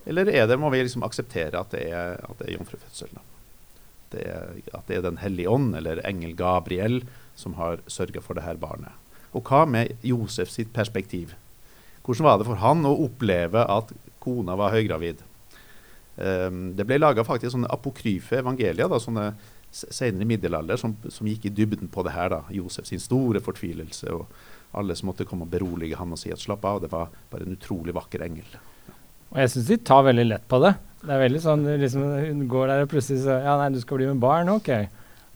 eller 0.05 0.27
er 0.27 0.47
det, 0.49 0.57
må 0.59 0.71
vi 0.73 0.81
liksom 0.81 1.05
akseptere 1.05 1.59
at 1.59 1.71
det 1.75 1.85
er, 1.93 2.17
at 2.25 2.41
er 2.43 2.55
jomfrufødsel? 2.55 3.11
da? 3.15 3.23
At 4.11 4.87
det 4.89 4.97
er 4.97 5.05
Den 5.05 5.21
hellige 5.21 5.49
ånd, 5.49 5.75
eller 5.75 6.01
engel 6.07 6.35
Gabriel, 6.35 7.03
som 7.35 7.55
har 7.55 7.79
sørga 7.87 8.21
for 8.21 8.35
det 8.35 8.43
her 8.43 8.59
barnet. 8.59 8.91
Og 9.31 9.47
hva 9.47 9.63
med 9.65 9.95
Josef 10.03 10.49
sitt 10.51 10.73
perspektiv? 10.73 11.35
Hvordan 12.03 12.25
var 12.27 12.39
det 12.39 12.47
for 12.49 12.59
han 12.59 12.83
å 12.85 12.97
oppleve 13.05 13.63
at 13.63 13.93
kona 14.19 14.57
var 14.59 14.73
høygravid? 14.73 15.21
Um, 16.17 16.73
det 16.75 16.83
ble 16.85 16.99
laga 16.99 17.23
sånne 17.23 17.71
apokryfe 17.71 18.41
evangelier, 18.41 18.89
da, 18.91 18.99
sånne 18.99 19.31
senere 19.71 20.27
middelalder, 20.27 20.79
som, 20.79 20.95
som 21.09 21.27
gikk 21.29 21.47
i 21.47 21.53
dybden 21.55 21.91
på 21.91 22.03
det 22.05 22.15
her. 22.15 22.29
da, 22.33 22.41
Josef 22.51 22.89
sin 22.89 23.01
store 23.01 23.41
fortvilelse, 23.43 24.11
og 24.11 24.77
alle 24.77 24.95
som 24.95 25.11
måtte 25.11 25.27
komme 25.27 25.47
og 25.47 25.51
berolige 25.51 25.99
han 25.99 26.13
og 26.13 26.19
si 26.19 26.31
at 26.31 26.41
slapp 26.41 26.65
av, 26.67 26.81
det 26.83 26.91
var 26.91 27.11
bare 27.31 27.47
en 27.47 27.57
utrolig 27.57 27.95
vakker 27.95 28.23
engel. 28.27 28.57
Og 29.31 29.39
jeg 29.39 29.53
syns 29.53 29.69
de 29.71 29.77
tar 29.87 30.07
veldig 30.07 30.27
lett 30.27 30.47
på 30.51 30.59
det. 30.63 30.73
Det 31.01 31.13
er 31.15 31.23
veldig 31.23 31.41
sånn 31.41 31.63
liksom, 31.81 32.01
Hun 32.03 32.41
går 32.51 32.67
der 32.69 32.83
og 32.83 32.91
plutselig 32.91 33.23
så 33.23 33.39
Ja, 33.41 33.55
nei, 33.57 33.71
du 33.73 33.79
skal 33.81 33.97
bli 33.97 34.09
med 34.11 34.19
barn? 34.21 34.51
Ok. 34.53 34.69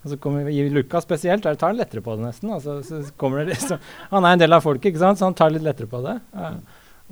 Og 0.05 0.11
så 0.11 0.17
kommer 0.21 0.45
I 0.51 0.67
Lukas 0.69 1.07
spesielt, 1.07 1.41
der 1.47 1.57
tar 1.57 1.71
han 1.71 1.79
lettere 1.79 2.03
på 2.05 2.13
det 2.13 2.27
nesten. 2.27 2.51
Altså, 2.53 2.77
så 2.85 3.01
kommer 3.17 3.41
det 3.41 3.55
liksom 3.55 3.79
Han 4.11 4.27
er 4.27 4.35
en 4.35 4.43
del 4.43 4.53
av 4.53 4.65
folket, 4.65 4.91
ikke 4.91 5.01
sant, 5.01 5.21
så 5.21 5.29
han 5.29 5.37
tar 5.37 5.53
litt 5.55 5.65
lettere 5.65 5.89
på 5.89 6.03
det. 6.05 6.19
Ja. 6.35 6.51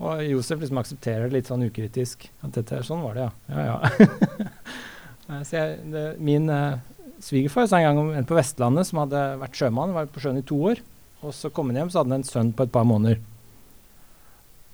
Og 0.03 0.23
Josef 0.25 0.61
liksom 0.61 0.81
aksepterer 0.81 1.27
det 1.27 1.39
litt 1.39 1.49
sånn 1.49 1.65
ukritisk. 1.65 2.27
At 2.45 2.59
dette, 2.59 2.83
sånn 2.85 3.01
var 3.05 3.17
det, 3.17 3.25
ja. 3.25 3.57
Ja, 3.57 3.65
ja. 3.71 5.39
Så 5.47 5.55
jeg, 5.55 5.77
det, 5.89 6.01
min 6.21 6.49
uh, 6.51 6.75
svigerfar 7.23 7.69
sa 7.69 7.79
en 7.79 7.87
gang 7.87 8.01
om 8.01 8.11
en 8.13 8.27
på 8.27 8.37
Vestlandet 8.37 8.89
som 8.89 9.01
hadde 9.03 9.21
vært 9.41 9.57
sjømann, 9.59 9.95
var 9.95 10.11
på 10.11 10.23
sjøen 10.23 10.41
i 10.41 10.45
to 10.47 10.59
år. 10.71 10.83
Og 11.23 11.31
så 11.35 11.51
kom 11.53 11.71
han 11.71 11.79
hjem, 11.79 11.91
så 11.93 12.01
hadde 12.01 12.11
han 12.11 12.21
en 12.21 12.27
sønn 12.27 12.51
på 12.55 12.67
et 12.67 12.73
par 12.73 12.87
måneder. 12.87 13.21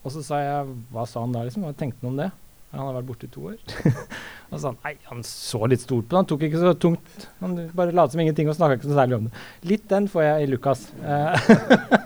Og 0.04 0.14
så 0.16 0.24
sa 0.26 0.40
jeg 0.42 0.78
hva 0.94 1.06
sa 1.10 1.24
han 1.24 1.36
da, 1.36 1.44
liksom? 1.46 1.66
Hva 1.68 1.76
tenkte 1.78 2.02
han 2.02 2.14
om 2.14 2.22
det? 2.22 2.30
Han 2.72 2.84
hadde 2.84 3.00
vært 3.00 3.08
borte 3.10 3.28
i 3.28 3.32
to 3.34 3.46
år. 3.50 3.58
og 4.50 4.54
så 4.54 4.62
sa 4.62 4.72
han 4.72 4.80
nei, 4.86 4.94
han 5.10 5.24
så 5.26 5.62
litt 5.70 5.84
stort 5.84 6.06
på 6.06 6.14
det. 6.14 6.20
Han 6.22 6.30
tok 6.30 6.46
ikke 6.48 6.62
så 6.62 6.74
tungt. 6.78 7.26
Han 7.42 7.58
bare 7.78 7.96
lot 7.98 8.14
som 8.14 8.22
ingenting 8.24 8.50
og 8.52 8.58
snakka 8.58 8.78
ikke 8.80 8.92
så 8.92 8.98
særlig 9.00 9.18
om 9.18 9.28
det. 9.28 9.44
Litt 9.72 9.88
den 9.92 10.10
får 10.12 10.26
jeg 10.26 10.46
i 10.46 10.52
Lukas. 10.52 10.86
Eh, 11.02 11.50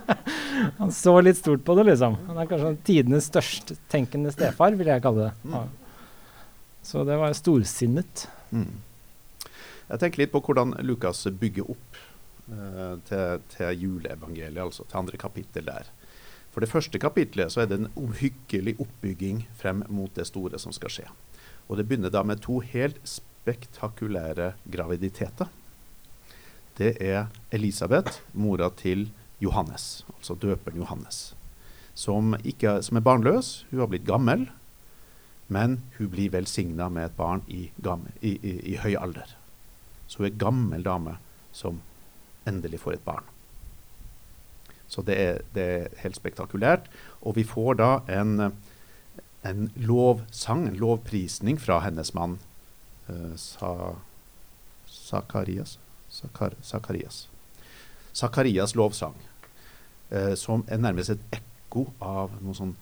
han 0.80 0.96
så 0.96 1.18
litt 1.24 1.40
stort 1.40 1.66
på 1.68 1.76
det, 1.80 1.88
liksom. 1.92 2.18
Han 2.30 2.40
er 2.40 2.50
kanskje 2.50 2.74
tidenes 2.88 3.28
størst 3.32 3.76
tenkende 3.92 4.32
stefar, 4.36 4.76
vil 4.80 4.92
jeg 4.92 5.04
kalle 5.04 5.30
det. 5.30 5.62
Så 6.84 7.04
det 7.08 7.20
var 7.20 7.36
storsinnet. 7.38 8.28
Mm. 8.56 8.72
Jeg 9.90 10.00
tenker 10.00 10.24
litt 10.24 10.34
på 10.34 10.42
hvordan 10.44 10.78
Lukas 10.86 11.26
bygger 11.40 11.70
opp 11.74 12.00
eh, 12.50 12.96
til, 13.10 13.44
til 13.52 13.84
juleevangeliet, 13.84 14.64
altså 14.64 14.88
til 14.88 15.02
andre 15.04 15.20
kapittel 15.20 15.68
der. 15.68 15.90
For 16.54 16.62
det 16.62 16.70
første 16.70 17.00
kapitlet 17.02 17.52
så 17.52 17.64
er 17.64 17.70
det 17.70 17.80
en 17.80 17.92
omhyggelig 17.98 18.76
oppbygging 18.84 19.44
frem 19.58 19.82
mot 19.90 20.14
det 20.16 20.28
store 20.30 20.60
som 20.62 20.76
skal 20.76 20.94
skje. 20.94 21.08
Og 21.68 21.80
det 21.80 21.88
begynner 21.90 22.14
da 22.14 22.22
med 22.24 22.44
to 22.46 22.60
helt 22.62 23.00
spektakulære 23.08 24.54
graviditeter. 24.72 25.50
Det 26.78 26.96
er 27.02 27.28
Elisabeth, 27.54 28.22
mora 28.34 28.70
til 28.78 29.10
Johannes, 29.42 30.06
altså 30.16 30.38
døperen 30.40 30.80
Johannes, 30.82 31.36
som, 31.94 32.34
ikke, 32.44 32.80
som 32.82 32.98
er 32.98 33.06
barnløs. 33.06 33.66
Hun 33.70 33.84
har 33.84 33.92
blitt 33.92 34.08
gammel, 34.08 34.48
men 35.54 35.82
hun 35.98 36.10
blir 36.10 36.34
velsigna 36.34 36.90
med 36.90 37.12
et 37.12 37.18
barn 37.18 37.44
i, 37.48 37.68
i, 38.22 38.32
i, 38.34 38.54
i 38.74 38.78
høy 38.82 38.96
alder. 38.98 39.36
Så 40.08 40.22
hun 40.22 40.30
er 40.30 40.42
gammel 40.42 40.84
dame 40.86 41.18
som 41.56 41.82
endelig 42.50 42.82
får 42.84 42.98
et 42.98 43.06
barn. 43.06 43.28
Så 44.88 45.02
det 45.02 45.18
er, 45.18 45.42
det 45.56 45.64
er 45.64 46.02
helt 46.04 46.20
spektakulært. 46.20 46.90
Og 47.22 47.38
vi 47.40 47.46
får 47.48 47.80
da 47.80 47.92
en, 48.14 48.52
en 49.48 49.68
lovsang, 49.80 50.68
en 50.70 50.80
lovprisning 50.80 51.60
fra 51.62 51.80
hennes 51.86 52.14
mann 52.14 52.38
uh, 53.10 53.34
Sa, 53.40 53.96
Sakarias. 54.86 55.80
Sakar, 56.14 56.54
Sakarias. 56.62 57.28
Sakarias 58.14 58.76
lovsang, 58.78 59.16
uh, 60.14 60.36
som 60.38 60.66
er 60.70 60.84
nærmest 60.84 61.16
et 61.16 61.40
ekko 61.40 61.88
av 61.98 62.36
noen 62.44 62.60
sånn 62.60 62.76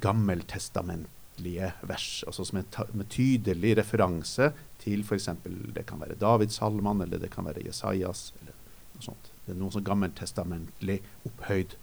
gammeltestamentlige 0.00 1.68
vers. 1.86 2.24
altså 2.26 2.46
Som 2.48 2.62
er 2.62 2.88
med 2.96 3.10
tydelig 3.12 3.76
referanse 3.76 4.54
til 4.86 5.02
f.eks. 5.02 5.28
det 5.74 5.82
kan 5.88 6.00
være 6.00 6.18
Davidssalmene, 6.20 7.04
eller 7.04 7.20
det 7.22 7.32
kan 7.34 7.46
være 7.48 7.64
Jesajas. 7.66 8.30
eller 8.40 8.54
noe 8.96 9.04
sånt. 9.04 9.32
Det 9.44 9.54
er 9.54 9.58
noe 9.60 9.74
sånn 9.74 9.86
gammeltestamentlig 9.86 11.00
opphøyd 11.28 11.76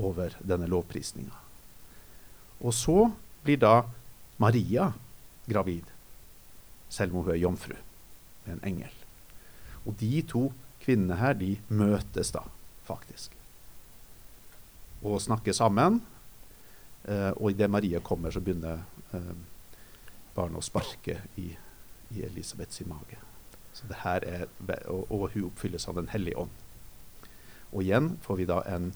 over 0.00 0.34
denne 0.40 0.68
lovprisninga. 0.70 1.36
Og 2.60 2.74
så 2.76 3.10
blir 3.44 3.60
da 3.60 3.74
Maria 4.40 4.90
gravid, 5.48 5.84
selv 6.90 7.14
om 7.14 7.24
hun 7.24 7.34
er 7.34 7.40
jomfru, 7.40 7.76
med 8.44 8.56
en 8.56 8.64
engel. 8.72 8.96
Og 9.86 9.96
de 10.00 10.22
to 10.28 10.48
kvinnene 10.82 11.18
her, 11.20 11.36
de 11.36 11.54
møtes 11.68 12.32
da, 12.34 12.42
faktisk. 12.88 13.32
Og 15.00 15.20
snakker 15.22 15.56
sammen. 15.56 16.00
Eh, 17.08 17.32
og 17.36 17.54
idet 17.54 17.70
Maria 17.72 18.00
kommer, 18.04 18.32
så 18.32 18.42
begynner 18.44 18.82
eh, 19.16 19.32
barnet 20.36 20.60
å 20.60 20.64
sparke 20.64 21.22
i, 21.40 21.50
i 22.16 22.22
Elisabeths 22.26 22.80
mage. 22.86 23.18
Så 23.72 23.86
det 23.88 24.00
her 24.02 24.24
er, 24.26 24.46
og, 24.90 25.06
og 25.10 25.30
hun 25.34 25.46
oppfylles 25.48 25.86
av 25.88 25.94
Den 26.00 26.08
hellige 26.12 26.36
ånd. 26.42 26.50
Og 27.72 27.82
igjen 27.84 28.16
får 28.24 28.36
vi 28.40 28.46
da 28.50 28.60
en 28.66 28.90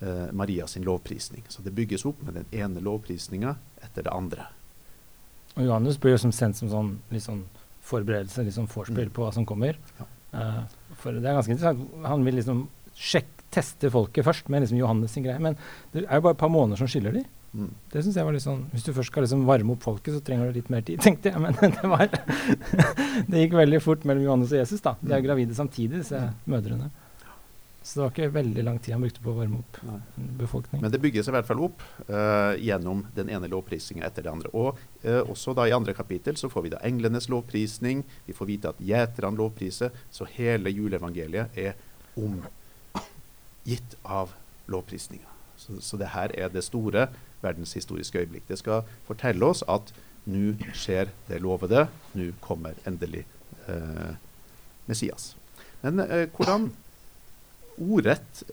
eh, 0.00 0.32
Maria 0.34 0.66
sin 0.66 0.82
lovprisning. 0.84 1.44
Så 1.48 1.62
det 1.62 1.74
bygges 1.76 2.04
opp 2.08 2.22
med 2.26 2.34
den 2.40 2.48
ene 2.52 2.82
lovprisninga 2.82 3.54
etter 3.82 4.02
det 4.08 4.12
andre. 4.12 4.48
Og 5.54 5.66
Johannes 5.68 5.98
blir 6.00 6.16
jo 6.16 6.22
som 6.24 6.32
sendt 6.34 6.58
som 6.58 6.70
sånn, 6.72 6.94
litt 7.12 7.24
sånn 7.26 7.44
forberedelse, 7.86 8.42
litt 8.46 8.56
sånn 8.56 8.70
vorspiel 8.70 9.06
Mm. 9.08 9.14
på 9.14 9.22
hva 9.24 9.32
som 9.34 9.46
kommer. 9.46 9.78
Ja. 9.98 10.06
Uh, 10.32 10.62
for 10.96 11.12
det 11.12 11.28
er 11.28 11.36
ganske 11.36 11.52
interessant. 11.52 11.88
Han 12.08 12.24
vil 12.24 12.34
liksom 12.40 12.66
sjekke, 12.96 13.38
teste 13.52 13.90
folket 13.92 14.24
først 14.24 14.48
med 14.48 14.62
liksom 14.64 14.78
Johannes 14.78 15.12
sin 15.12 15.24
greie. 15.26 15.38
Men 15.38 15.58
det 15.92 16.06
er 16.06 16.16
jo 16.16 16.24
bare 16.24 16.32
et 16.32 16.40
par 16.40 16.48
måneder 16.48 16.78
som 16.80 16.88
skiller 16.88 17.12
de. 17.12 17.24
Mm. 17.52 17.68
Det 17.92 18.00
synes 18.00 18.16
jeg 18.16 18.24
var 18.24 18.32
litt 18.32 18.44
sånn 18.46 18.62
Hvis 18.72 18.86
du 18.86 18.94
først 18.96 19.10
skal 19.12 19.26
liksom 19.26 19.42
varme 19.44 19.74
opp 19.74 19.82
folket, 19.84 20.14
så 20.14 20.22
trenger 20.24 20.48
du 20.48 20.56
litt 20.56 20.70
mer 20.72 20.84
tid, 20.88 21.02
tenkte 21.04 21.32
jeg. 21.32 21.42
Men 21.42 21.56
det 21.76 21.90
var 21.90 22.08
Det 23.28 23.44
gikk 23.44 23.56
veldig 23.60 23.80
fort 23.84 24.06
mellom 24.08 24.24
Johannes 24.24 24.54
og 24.54 24.62
Jesus, 24.62 24.84
da. 24.84 24.96
De 25.02 25.12
er 25.16 25.24
gravide 25.24 25.56
samtidig, 25.56 26.00
disse 26.00 26.22
mødrene. 26.48 26.88
Så 27.82 27.98
det 27.98 28.02
var 28.02 28.12
ikke 28.12 28.34
veldig 28.36 28.62
lang 28.62 28.78
tid 28.78 28.94
han 28.94 29.02
brukte 29.02 29.22
på 29.24 29.32
å 29.32 29.36
varme 29.40 29.58
opp 29.58 29.78
Nei. 29.82 29.96
en. 30.22 30.82
Men 30.84 30.92
det 30.94 31.00
bygges 31.02 31.26
i 31.26 31.32
hvert 31.34 31.48
fall 31.48 31.64
opp 31.66 31.82
uh, 32.06 32.54
gjennom 32.54 33.00
den 33.16 33.32
ene 33.34 33.50
lovprisninga 33.50 34.06
etter 34.06 34.22
det 34.22 34.30
andre. 34.30 34.52
Og 34.54 34.78
uh, 35.02 35.22
også 35.26 35.50
da 35.58 35.66
i 35.66 35.74
andre 35.74 35.94
kapittel 35.98 36.38
så 36.38 36.50
får 36.52 36.66
vi 36.66 36.72
da 36.76 36.78
englenes 36.86 37.26
lovprisning. 37.32 38.04
Vi 38.28 38.36
får 38.38 38.50
vite 38.52 38.70
at 38.70 38.78
gjeterne 38.78 39.34
lovpriser. 39.40 39.90
Så 40.14 40.28
hele 40.36 40.70
juleevangeliet 40.70 41.58
er 41.58 41.74
omgitt 42.14 43.98
av 44.06 44.30
lovprisninga. 44.70 45.26
Så, 45.58 45.80
så 45.82 45.98
det 45.98 46.14
her 46.14 46.30
er 46.38 46.54
det 46.54 46.62
store 46.66 47.08
verdenshistoriske 47.42 48.22
øyeblikk. 48.22 48.46
Det 48.48 48.60
skal 48.60 48.86
fortelle 49.08 49.46
oss 49.46 49.64
at 49.70 49.92
nå 50.30 50.54
skjer 50.78 51.10
det 51.28 51.42
lovede. 51.42 51.86
Nå 52.14 52.30
kommer 52.44 52.78
endelig 52.86 53.24
eh, 53.68 54.14
Messias. 54.86 55.32
Men 55.82 56.04
eh, 56.06 56.28
hvordan 56.30 56.70
ordrett 57.82 58.44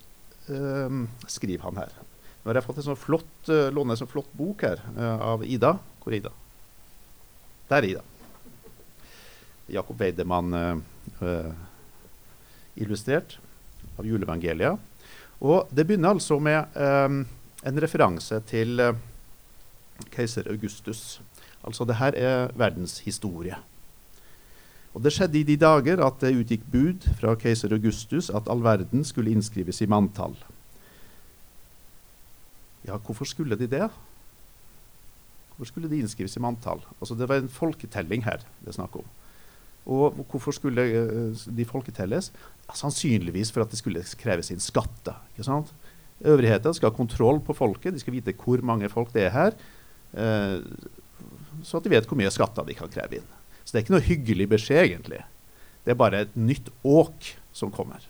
eh, 0.50 1.01
skriver 1.29 1.67
han 1.69 1.81
her? 1.84 1.98
Nå 2.39 2.50
har 2.50 2.62
jeg 2.62 2.65
fått 2.69 2.79
en 2.81 2.88
sånn 2.91 2.98
flott, 3.00 3.34
uh, 3.51 3.67
låne 3.75 3.93
en 3.93 4.00
sånn 4.00 4.10
flott 4.10 4.29
bok 4.34 4.63
her 4.63 4.79
eh, 4.96 5.25
av 5.27 5.43
Ida. 5.43 5.74
Hvor 6.00 6.13
er 6.15 6.22
Ida? 6.22 6.31
Der 7.69 7.84
er 7.84 7.89
Ida. 7.89 8.05
Jakob 9.69 10.00
Weidemann 10.00 10.53
eh, 10.58 10.77
eh, 11.27 11.51
illustrert 12.81 13.38
av 14.00 14.08
juleevangeliet. 14.08 14.79
Og 15.39 15.69
det 15.72 15.86
begynner 15.88 16.15
altså 16.15 16.39
med 16.41 16.79
eh, 16.79 17.19
en 17.67 17.81
referanse 17.81 18.39
til 18.49 18.79
eh, 18.83 18.99
keiser 20.13 20.47
Augustus. 20.51 21.19
Altså 21.65 21.85
det 21.85 21.99
her 21.99 22.15
er 22.15 22.53
verdenshistorie. 22.57 23.57
Og 24.95 25.03
det 25.03 25.13
skjedde 25.13 25.41
i 25.41 25.45
de 25.45 25.57
dager 25.59 26.01
at 26.01 26.21
det 26.23 26.37
utgikk 26.39 26.63
bud 26.71 27.05
fra 27.19 27.35
keiser 27.37 27.73
Augustus 27.75 28.31
at 28.33 28.47
all 28.49 28.63
verden 28.65 29.03
skulle 29.05 29.31
innskrives 29.35 29.81
i 29.83 29.89
manntall. 29.89 30.37
Ja, 32.87 32.97
hvorfor 32.97 33.27
skulle 33.27 33.59
de 33.59 33.67
det? 33.69 33.89
Hvorfor 35.49 35.69
skulle 35.73 35.91
de 35.91 35.99
innskrives 35.99 36.37
i 36.37 36.41
manntall? 36.41 36.81
Altså 36.99 37.15
Det 37.15 37.29
var 37.29 37.43
en 37.43 37.51
folketelling 37.51 38.23
her 38.23 38.39
det 38.63 38.71
er 38.71 38.79
snakk 38.79 38.95
om. 38.95 39.05
Og 39.89 40.15
hvorfor 40.29 40.51
skulle 40.51 40.85
eh, 40.85 41.45
de 41.57 41.65
folketelles? 41.65 42.31
Ja, 42.67 42.75
sannsynligvis 42.75 43.51
for 43.51 43.61
at 43.61 43.71
det 43.71 43.79
skulle 43.79 44.03
kreves 44.17 44.51
inn 44.51 44.61
skatter. 44.61 45.21
ikke 45.33 45.43
sant? 45.47 45.73
Øvrigheten 46.19 46.75
skal 46.75 46.91
ha 46.91 46.95
kontroll 46.95 47.39
på 47.43 47.55
folket, 47.55 47.93
de 47.95 48.01
skal 48.01 48.15
vite 48.17 48.35
hvor 48.35 48.61
mange 48.65 48.89
folk 48.91 49.13
det 49.15 49.27
er 49.29 49.35
her. 49.35 49.59
Eh, 50.13 50.59
så 51.63 51.79
at 51.79 51.85
de 51.85 51.93
vet 51.93 52.07
hvor 52.07 52.19
mye 52.19 52.31
skatter 52.33 52.67
de 52.67 52.75
kan 52.75 52.91
kreve 52.91 53.19
inn. 53.19 53.29
Så 53.63 53.71
det 53.71 53.79
er 53.79 53.85
ikke 53.85 53.95
noe 53.95 54.07
hyggelig 54.07 54.47
beskjed, 54.51 54.83
egentlig. 54.88 55.23
Det 55.85 55.93
er 55.93 55.99
bare 55.99 56.23
et 56.25 56.35
nytt 56.38 56.71
åk 56.83 57.33
som 57.55 57.71
kommer. 57.71 58.03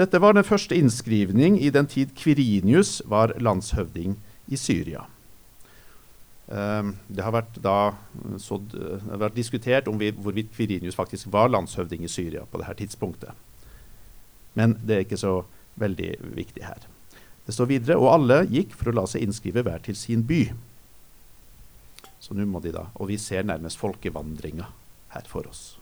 Dette 0.00 0.20
var 0.22 0.32
den 0.32 0.46
første 0.46 0.76
innskrivning 0.78 1.58
i 1.60 1.68
den 1.74 1.88
tid 1.90 2.14
Kvirinius 2.16 3.00
var 3.10 3.34
landshøvding 3.36 4.14
i 4.48 4.56
Syria. 4.56 5.04
Um, 6.50 6.96
det 7.06 7.22
har 7.22 7.34
vært, 7.34 7.58
da, 7.62 7.92
så, 8.40 8.56
det 8.72 9.02
har 9.04 9.20
vært 9.26 9.36
diskutert 9.36 9.90
om 9.90 10.00
vi, 10.00 10.08
hvorvidt 10.10 10.50
Kvirinius 10.54 10.96
faktisk 10.98 11.28
var 11.30 11.52
landshøvding 11.52 12.06
i 12.06 12.10
Syria 12.10 12.46
på 12.48 12.62
dette 12.62 12.78
tidspunktet. 12.80 13.36
Men 14.58 14.76
det 14.82 14.96
er 14.96 15.04
ikke 15.06 15.20
så 15.20 15.34
veldig 15.80 16.10
viktig 16.36 16.64
her. 16.64 16.86
Det 17.46 17.54
står 17.54 17.70
videre, 17.70 17.98
og 17.98 18.12
alle 18.12 18.42
gikk 18.50 18.74
for 18.78 18.90
å 18.90 18.96
la 19.00 19.06
seg 19.10 19.24
innskrive 19.24 19.64
hver 19.66 19.82
til 19.84 19.96
sin 19.98 20.22
by. 20.26 20.44
Så 22.20 22.36
nå 22.36 22.44
må 22.46 22.60
de 22.62 22.72
da, 22.74 22.86
Og 22.94 23.08
vi 23.08 23.18
ser 23.18 23.46
nærmest 23.48 23.80
folkevandringa 23.80 24.68
her 25.14 25.26
for 25.26 25.48
oss. 25.48 25.78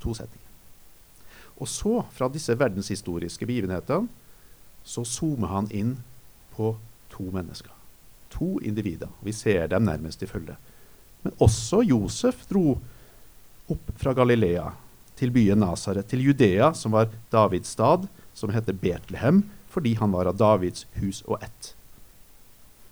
To 0.00 0.14
setninger. 0.14 0.44
Og 1.56 1.68
så, 1.68 2.04
fra 2.12 2.28
disse 2.28 2.54
verdenshistoriske 2.58 3.46
begivenhetene, 3.48 4.08
så 4.86 5.02
zoomer 5.04 5.50
han 5.50 5.70
inn 5.74 5.96
på 6.54 6.76
to 7.10 7.26
mennesker. 7.34 7.72
To 8.36 8.60
individer. 8.60 9.08
Vi 9.24 9.32
ser 9.32 9.66
dem 9.72 9.88
nærmest 9.88 10.22
i 10.22 10.28
følge. 10.30 10.54
Men 11.24 11.34
også 11.42 11.80
Josef 11.82 12.44
dro 12.46 12.76
opp 13.72 13.88
fra 13.98 14.12
Galilea 14.14 14.68
til 15.16 15.32
byen 15.32 15.60
Nasaret, 15.62 16.06
til 16.10 16.22
Judea, 16.26 16.72
som 16.76 16.92
var 16.92 17.08
Davids 17.32 17.72
stad, 17.72 18.06
som 18.36 18.52
heter 18.52 18.76
Betlehem, 18.76 19.44
fordi 19.72 19.94
han 19.96 20.12
var 20.12 20.28
av 20.28 20.36
Davids 20.36 20.86
hus 21.00 21.22
og 21.26 21.42
ett. 21.42 21.72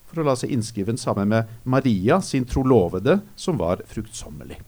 For 0.09 0.23
å 0.23 0.27
la 0.29 0.37
seg 0.39 0.53
innskrive 0.55 0.95
sammen 1.01 1.29
med 1.33 1.51
Maria, 1.65 2.21
sin 2.23 2.47
trolovede, 2.49 3.19
som 3.37 3.59
var 3.61 3.83
fruktsommelig. 3.91 4.61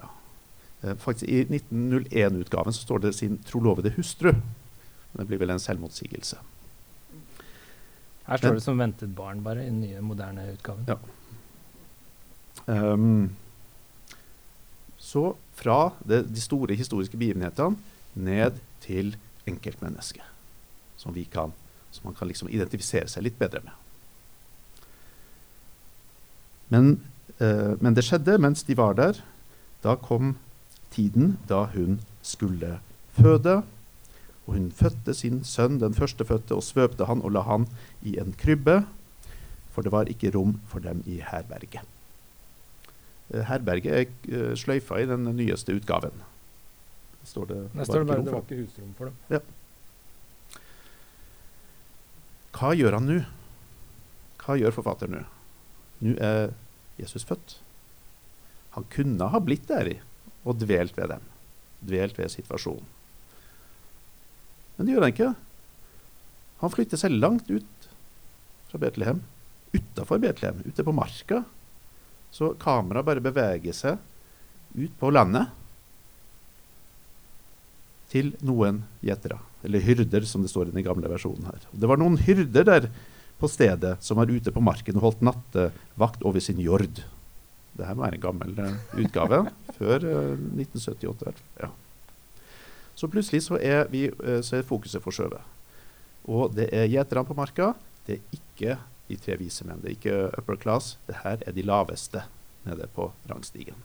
Ja. 0.00 0.08
Eh, 0.82 0.96
faktisk 0.98 1.28
I 1.30 1.44
1901-utgaven 1.44 2.74
så 2.74 2.84
står 2.84 3.04
det 3.06 3.14
sin 3.16 3.38
trolovede 3.46 3.94
hustru. 3.96 4.32
Det 5.12 5.26
blir 5.26 5.40
vel 5.40 5.54
en 5.54 5.62
selvmotsigelse. 5.62 6.40
Her 8.28 8.36
står 8.36 8.48
Men- 8.48 8.58
det 8.58 8.62
som 8.62 8.78
ventet 8.78 9.14
barn, 9.16 9.42
bare, 9.42 9.62
i 9.62 9.70
den 9.70 9.80
nye, 9.80 10.00
moderne 10.04 10.50
utgaven. 10.52 10.84
Ja. 10.88 10.98
Um, 12.66 13.36
så 14.98 15.34
fra 15.58 15.90
det, 16.06 16.24
de 16.30 16.42
store 16.42 16.78
historiske 16.78 17.18
begivenhetene 17.18 17.76
ned 18.18 18.58
til 18.84 19.16
enkeltmennesket. 19.48 20.24
Som, 20.98 21.14
kan, 21.30 21.52
som 21.94 22.08
man 22.08 22.16
kan 22.18 22.28
liksom 22.30 22.50
identifisere 22.50 23.10
seg 23.10 23.26
litt 23.26 23.38
bedre 23.38 23.62
med. 23.66 23.76
Men 26.68 26.98
Eh, 27.38 27.74
men 27.80 27.94
det 27.94 28.04
skjedde 28.06 28.38
mens 28.42 28.64
de 28.66 28.76
var 28.78 28.96
der. 28.98 29.20
Da 29.84 29.94
kom 29.96 30.36
tiden 30.94 31.36
da 31.50 31.66
hun 31.74 32.00
skulle 32.22 32.78
føde. 33.18 33.60
Og 34.46 34.56
hun 34.56 34.70
fødte 34.72 35.14
sin 35.14 35.42
sønn, 35.44 35.78
den 35.80 35.94
førstefødte, 35.94 36.56
og 36.56 36.64
svøpte 36.64 37.06
han 37.06 37.22
og 37.22 37.34
la 37.36 37.44
han 37.44 37.68
i 38.02 38.16
en 38.18 38.32
krybbe, 38.32 38.80
for 39.74 39.84
det 39.84 39.92
var 39.92 40.08
ikke 40.08 40.32
rom 40.34 40.56
for 40.66 40.80
dem 40.80 41.02
i 41.06 41.20
herberget. 41.20 41.84
Eh, 43.28 43.44
herberget 43.44 43.92
er 43.92 44.04
eh, 44.32 44.52
sløyfa 44.56 45.00
i 45.02 45.08
den 45.08 45.28
nyeste 45.36 45.76
utgaven. 45.76 46.14
Står 47.28 47.48
det, 47.50 47.58
Nei, 47.76 47.84
står 47.84 48.04
det 48.04 48.08
bare 48.08 48.24
det 48.24 48.32
var 48.32 48.44
ikke 48.46 48.60
husrom 48.62 48.92
for 48.96 49.10
dem. 49.10 49.48
Hva 52.58 52.70
gjør 52.74 52.96
han 52.96 53.08
nå? 53.10 53.18
Hva 54.40 54.56
gjør 54.58 54.76
forfatteren 54.78 55.18
nå? 55.18 55.24
Nå 56.06 56.14
er 56.24 56.54
Jesus 56.98 57.26
født. 57.28 57.58
Han 58.76 58.86
kunne 58.94 59.28
ha 59.32 59.40
blitt 59.42 59.68
der 59.68 59.92
i 59.92 59.98
og 60.48 60.62
dvelt 60.62 60.96
ved 60.96 61.12
dem. 61.12 61.26
Dvelt 61.84 62.16
ved 62.18 62.32
situasjonen. 62.32 62.86
Men 64.78 64.86
det 64.86 64.94
gjør 64.94 65.04
han 65.04 65.12
ikke. 65.12 65.30
Han 66.62 66.72
flytter 66.72 67.00
seg 67.00 67.14
langt 67.14 67.50
ut 67.50 67.88
fra 68.70 68.80
Betlehem. 68.80 69.20
Utafor 69.74 70.20
Betlehem, 70.22 70.62
ute 70.64 70.86
på 70.86 70.94
marka. 70.96 71.42
Så 72.34 72.52
kameraet 72.60 73.06
bare 73.08 73.24
beveger 73.24 73.76
seg 73.76 73.98
ut 74.76 74.94
på 75.00 75.10
landet 75.10 75.48
til 78.12 78.32
noen 78.44 78.82
gjetere. 79.04 79.40
Eller 79.66 79.82
hyrder, 79.84 80.24
som 80.28 80.44
det 80.44 80.52
står 80.52 80.70
i 80.70 80.76
den 80.76 80.86
gamle 80.86 81.10
versjonen 81.10 81.48
her. 81.48 81.64
Det 81.72 81.88
var 81.90 82.00
noen 82.00 82.18
hyrder 82.20 82.66
der 82.68 82.88
på 83.38 83.50
stedet 83.50 83.96
som 84.04 84.18
var 84.18 84.30
ute 84.30 84.52
på 84.54 84.62
marken 84.64 84.98
og 84.98 85.08
holdt 85.08 85.24
nattevakt 85.26 86.24
over 86.26 86.42
sin 86.42 86.60
jord. 86.62 87.02
Det 87.78 87.86
her 87.86 87.94
må 87.94 88.06
være 88.06 88.18
en 88.18 88.24
gammel 88.24 88.56
eh, 88.62 88.78
utgave. 89.04 89.44
før 89.78 90.06
eh, 90.08 90.32
1978. 90.58 91.04
i 91.04 91.28
hvert 91.28 91.42
fall. 91.42 91.68
Ja. 91.68 91.70
Så 92.98 93.06
plutselig 93.10 93.44
så 93.46 93.58
er, 93.62 93.84
vi, 93.92 94.08
eh, 94.10 94.40
så 94.42 94.58
er 94.58 94.66
fokuset 94.66 95.04
forskjøvet. 95.04 95.54
Og 96.28 96.54
det 96.56 96.66
er 96.74 96.88
gjeterne 96.90 97.26
på 97.28 97.36
marka. 97.38 97.72
Det 98.06 98.18
er 98.18 98.38
ikke 98.40 98.78
de 99.08 99.16
tre 99.16 99.38
vise 99.40 99.64
menn. 99.66 99.80
Det 99.82 99.90
er 99.90 99.96
ikke 99.96 100.38
upper 100.38 100.58
class. 100.60 100.96
Det 101.08 101.22
her 101.24 101.42
er 101.46 101.56
de 101.56 101.64
laveste 101.64 102.24
nede 102.66 102.88
på 102.94 103.10
rangstigen. 103.30 103.78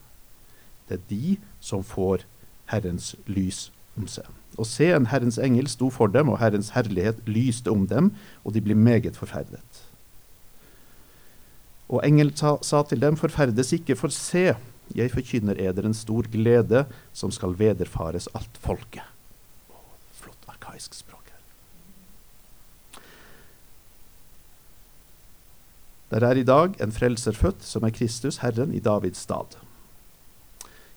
Det 0.89 0.99
er 0.99 1.07
de 1.09 1.37
som 1.63 1.83
får 1.83 2.25
Herrens 2.71 3.13
lys 3.27 3.69
om 3.97 4.07
seg. 4.09 4.27
Og 4.57 4.67
se, 4.69 4.89
en 4.93 5.07
Herrens 5.09 5.39
engel 5.41 5.69
sto 5.71 5.89
for 5.93 6.11
dem, 6.11 6.29
og 6.29 6.39
Herrens 6.41 6.73
herlighet 6.75 7.23
lyste 7.29 7.71
om 7.71 7.87
dem, 7.89 8.11
og 8.43 8.53
de 8.53 8.61
ble 8.61 8.75
meget 8.77 9.17
forferdet. 9.17 9.81
Og 11.89 12.01
engelen 12.05 12.35
sa, 12.37 12.55
sa 12.65 12.83
til 12.87 13.01
dem, 13.01 13.17
forferdes 13.19 13.73
ikke, 13.75 13.95
for 13.99 14.13
se, 14.13 14.53
jeg 14.93 15.11
forkynner 15.13 15.57
eder 15.59 15.87
en 15.87 15.97
stor 15.97 16.27
glede 16.31 16.85
som 17.13 17.31
skal 17.31 17.55
vederfares 17.59 18.27
alt 18.35 18.57
folket. 18.61 19.05
Å, 19.71 19.81
flott 20.17 20.49
arkaisk 20.51 20.97
språk 20.97 21.31
her. 21.31 21.41
Der 26.13 26.21
er 26.27 26.37
i 26.37 26.45
dag 26.45 26.75
en 26.77 26.91
frelser 26.93 27.33
født, 27.33 27.63
som 27.65 27.83
er 27.87 27.89
Kristus, 27.89 28.37
Herren, 28.43 28.73
i 28.73 28.79
Davids 28.79 29.23
stad. 29.25 29.55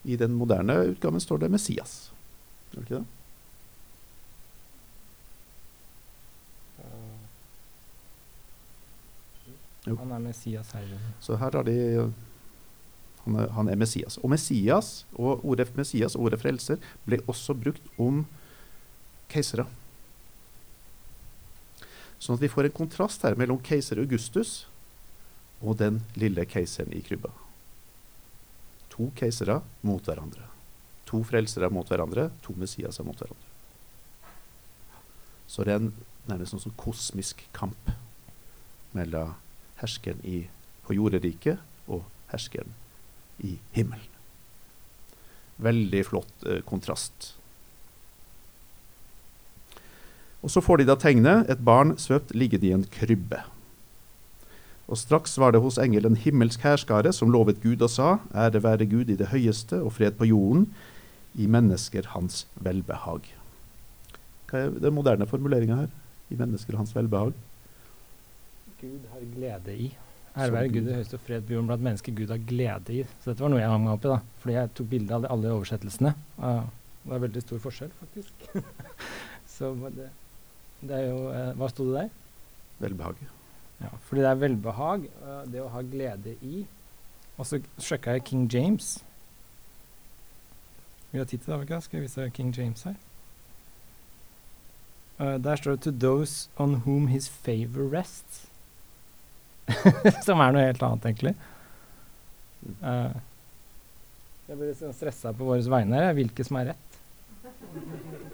I 0.04 0.16
den 0.20 0.34
moderne 0.36 0.76
utgaven 0.90 1.20
står 1.24 1.40
det 1.40 1.48
Messias. 1.50 2.12
Gjør 2.72 2.82
det 2.82 2.84
ikke 2.84 2.98
det? 2.98 3.06
Jo. 9.86 9.96
Han 10.02 10.12
er 10.12 10.20
Messias 10.20 10.74
herren. 10.74 11.10
Så 11.22 11.40
her 11.40 11.50
har 11.54 11.64
de 11.64 12.12
han 13.24 13.40
er, 13.40 13.48
han 13.56 13.68
er 13.72 13.80
Messias. 13.80 14.18
Og 14.20 14.30
Messias 14.30 15.06
og 15.14 15.44
ordet 15.46 15.72
Messias 15.78 16.14
og 16.14 16.28
ordet 16.28 16.42
frelser 16.44 16.82
ble 17.06 17.22
også 17.26 17.56
brukt 17.56 17.88
om 17.98 18.26
keisere. 19.32 19.64
Sånn 22.18 22.36
at 22.36 22.44
vi 22.44 22.52
får 22.52 22.68
en 22.68 22.80
kontrast 22.84 23.24
her 23.24 23.38
mellom 23.38 23.62
keiser 23.62 24.02
Augustus 24.02 24.66
og 25.62 25.78
den 25.80 26.02
lille 26.18 26.44
keiseren 26.48 26.92
i 26.92 27.02
krybba. 27.04 27.30
To 28.96 29.10
keisere 29.16 29.60
mot 29.86 30.04
hverandre. 30.04 30.48
To 31.06 31.22
frelsere 31.26 31.70
mot 31.70 31.88
hverandre, 31.88 32.30
to 32.42 32.56
Messiaser 32.58 33.06
mot 33.06 33.18
hverandre. 33.20 33.52
Så 35.46 35.64
det 35.64 35.74
er 35.74 35.82
en 35.82 35.92
nærmest 36.26 36.56
sånn 36.56 36.74
kosmisk 36.80 37.44
kamp 37.56 37.92
mellom 38.96 39.36
herskeren 39.80 40.22
i, 40.26 40.46
på 40.86 40.96
jorderiket 40.96 41.60
og 41.86 42.02
herskeren 42.32 42.72
i 43.44 43.56
himmelen. 43.76 44.12
Veldig 45.62 46.02
flott 46.08 46.46
eh, 46.48 46.62
kontrast. 46.66 47.32
Og 50.44 50.52
Så 50.52 50.60
får 50.62 50.82
de 50.82 50.88
da 50.88 50.96
tegnet 51.00 51.48
et 51.50 51.62
barn 51.64 51.94
svøpt 51.98 52.34
liggende 52.36 52.68
i 52.68 52.74
en 52.76 52.84
krybbe. 52.92 53.40
Og 54.86 54.98
Straks 55.00 55.34
var 55.42 55.52
det 55.52 55.62
hos 55.64 55.80
engelen 55.82 56.14
en 56.14 56.20
himmelsk 56.22 56.62
hærskare 56.62 57.10
som 57.14 57.32
lovet 57.34 57.58
Gud 57.62 57.82
og 57.82 57.90
sa:" 57.90 58.18
Ære 58.34 58.62
være 58.62 58.86
Gud 58.86 59.10
i 59.10 59.18
det 59.18 59.32
høyeste 59.32 59.82
og 59.82 59.92
fred 59.92 60.14
på 60.18 60.28
jorden, 60.30 60.68
i 61.34 61.46
mennesker 61.46 62.06
hans 62.14 62.46
velbehag. 62.54 63.26
Hva 64.46 64.62
er 64.62 64.70
den 64.70 64.94
moderne 64.94 65.26
formuleringa 65.26 65.76
her? 65.82 65.90
I 66.30 66.38
mennesker 66.38 66.76
hans 66.76 66.94
velbehag? 66.96 67.34
Gud 68.80 69.10
har 69.12 69.26
glede 69.34 69.76
i. 69.76 69.90
Ære 70.36 70.52
være 70.52 70.68
Gud 70.68 70.82
i 70.82 70.88
det 70.88 70.98
høyeste 71.00 71.18
og 71.18 71.24
fred 71.26 71.42
på 71.42 71.56
jorden 71.56 71.68
blant 71.70 71.82
mennesker 71.82 72.14
Gud 72.14 72.32
har 72.32 72.42
glede 72.48 72.94
i. 72.94 73.04
Så 73.20 73.32
dette 73.32 73.42
var 73.42 73.52
noe 73.52 73.60
jeg 73.60 73.72
hang 73.72 73.84
meg 73.84 73.94
opp 73.96 74.06
i, 74.06 74.12
da. 74.14 74.18
Fordi 74.42 74.56
jeg 74.56 74.74
tok 74.78 74.90
bilde 74.94 75.16
av 75.16 75.30
alle 75.32 75.54
oversettelsene. 75.56 76.14
Det 76.36 77.14
er 77.16 77.24
veldig 77.26 77.42
stor 77.42 77.62
forskjell, 77.66 77.94
faktisk. 78.00 78.46
Så 79.56 79.72
det, 79.96 80.10
det 80.82 81.00
er 81.00 81.08
jo 81.08 81.24
uh, 81.30 81.56
Hva 81.56 81.72
sto 81.72 81.88
det 81.88 82.02
der? 82.02 82.14
Velbehag. 82.84 83.26
Ja, 83.80 83.90
fordi 84.08 84.22
det 84.24 84.30
er 84.30 84.40
velbehag, 84.40 85.08
uh, 85.22 85.42
det 85.52 85.60
å 85.62 85.72
ha 85.72 85.82
glede 85.84 86.36
i. 86.40 86.64
Og 87.36 87.48
så 87.48 87.60
sjekka 87.82 88.16
jeg 88.16 88.24
King 88.30 88.46
James. 88.52 88.96
Vi 91.12 91.20
har 91.20 91.28
tid 91.28 91.44
til 91.44 91.52
det, 91.52 91.60
ikke? 91.66 91.80
Skal 91.84 92.00
jeg 92.00 92.06
vise 92.08 92.30
King 92.36 92.54
James 92.56 92.86
her? 92.88 92.96
Uh, 95.18 95.36
der 95.40 95.56
står 95.56 95.76
det 95.76 95.80
'To 95.82 95.90
those 95.90 96.48
on 96.56 96.82
whom 96.86 97.08
his 97.08 97.28
favor 97.28 97.88
rests'. 97.88 98.46
Som 100.26 100.40
er 100.40 100.52
noe 100.52 100.66
helt 100.66 100.82
annet, 100.82 101.04
egentlig. 101.04 101.34
Uh, 102.82 103.12
jeg 104.46 104.58
blir 104.58 104.68
litt 104.70 104.78
sånn 104.78 104.94
stressa 104.94 105.32
på 105.34 105.46
våre 105.48 105.62
vegne. 105.62 105.98
her, 105.98 106.12
Hvilke 106.14 106.44
som 106.46 106.58
er 106.60 106.72
rett. 106.72 106.98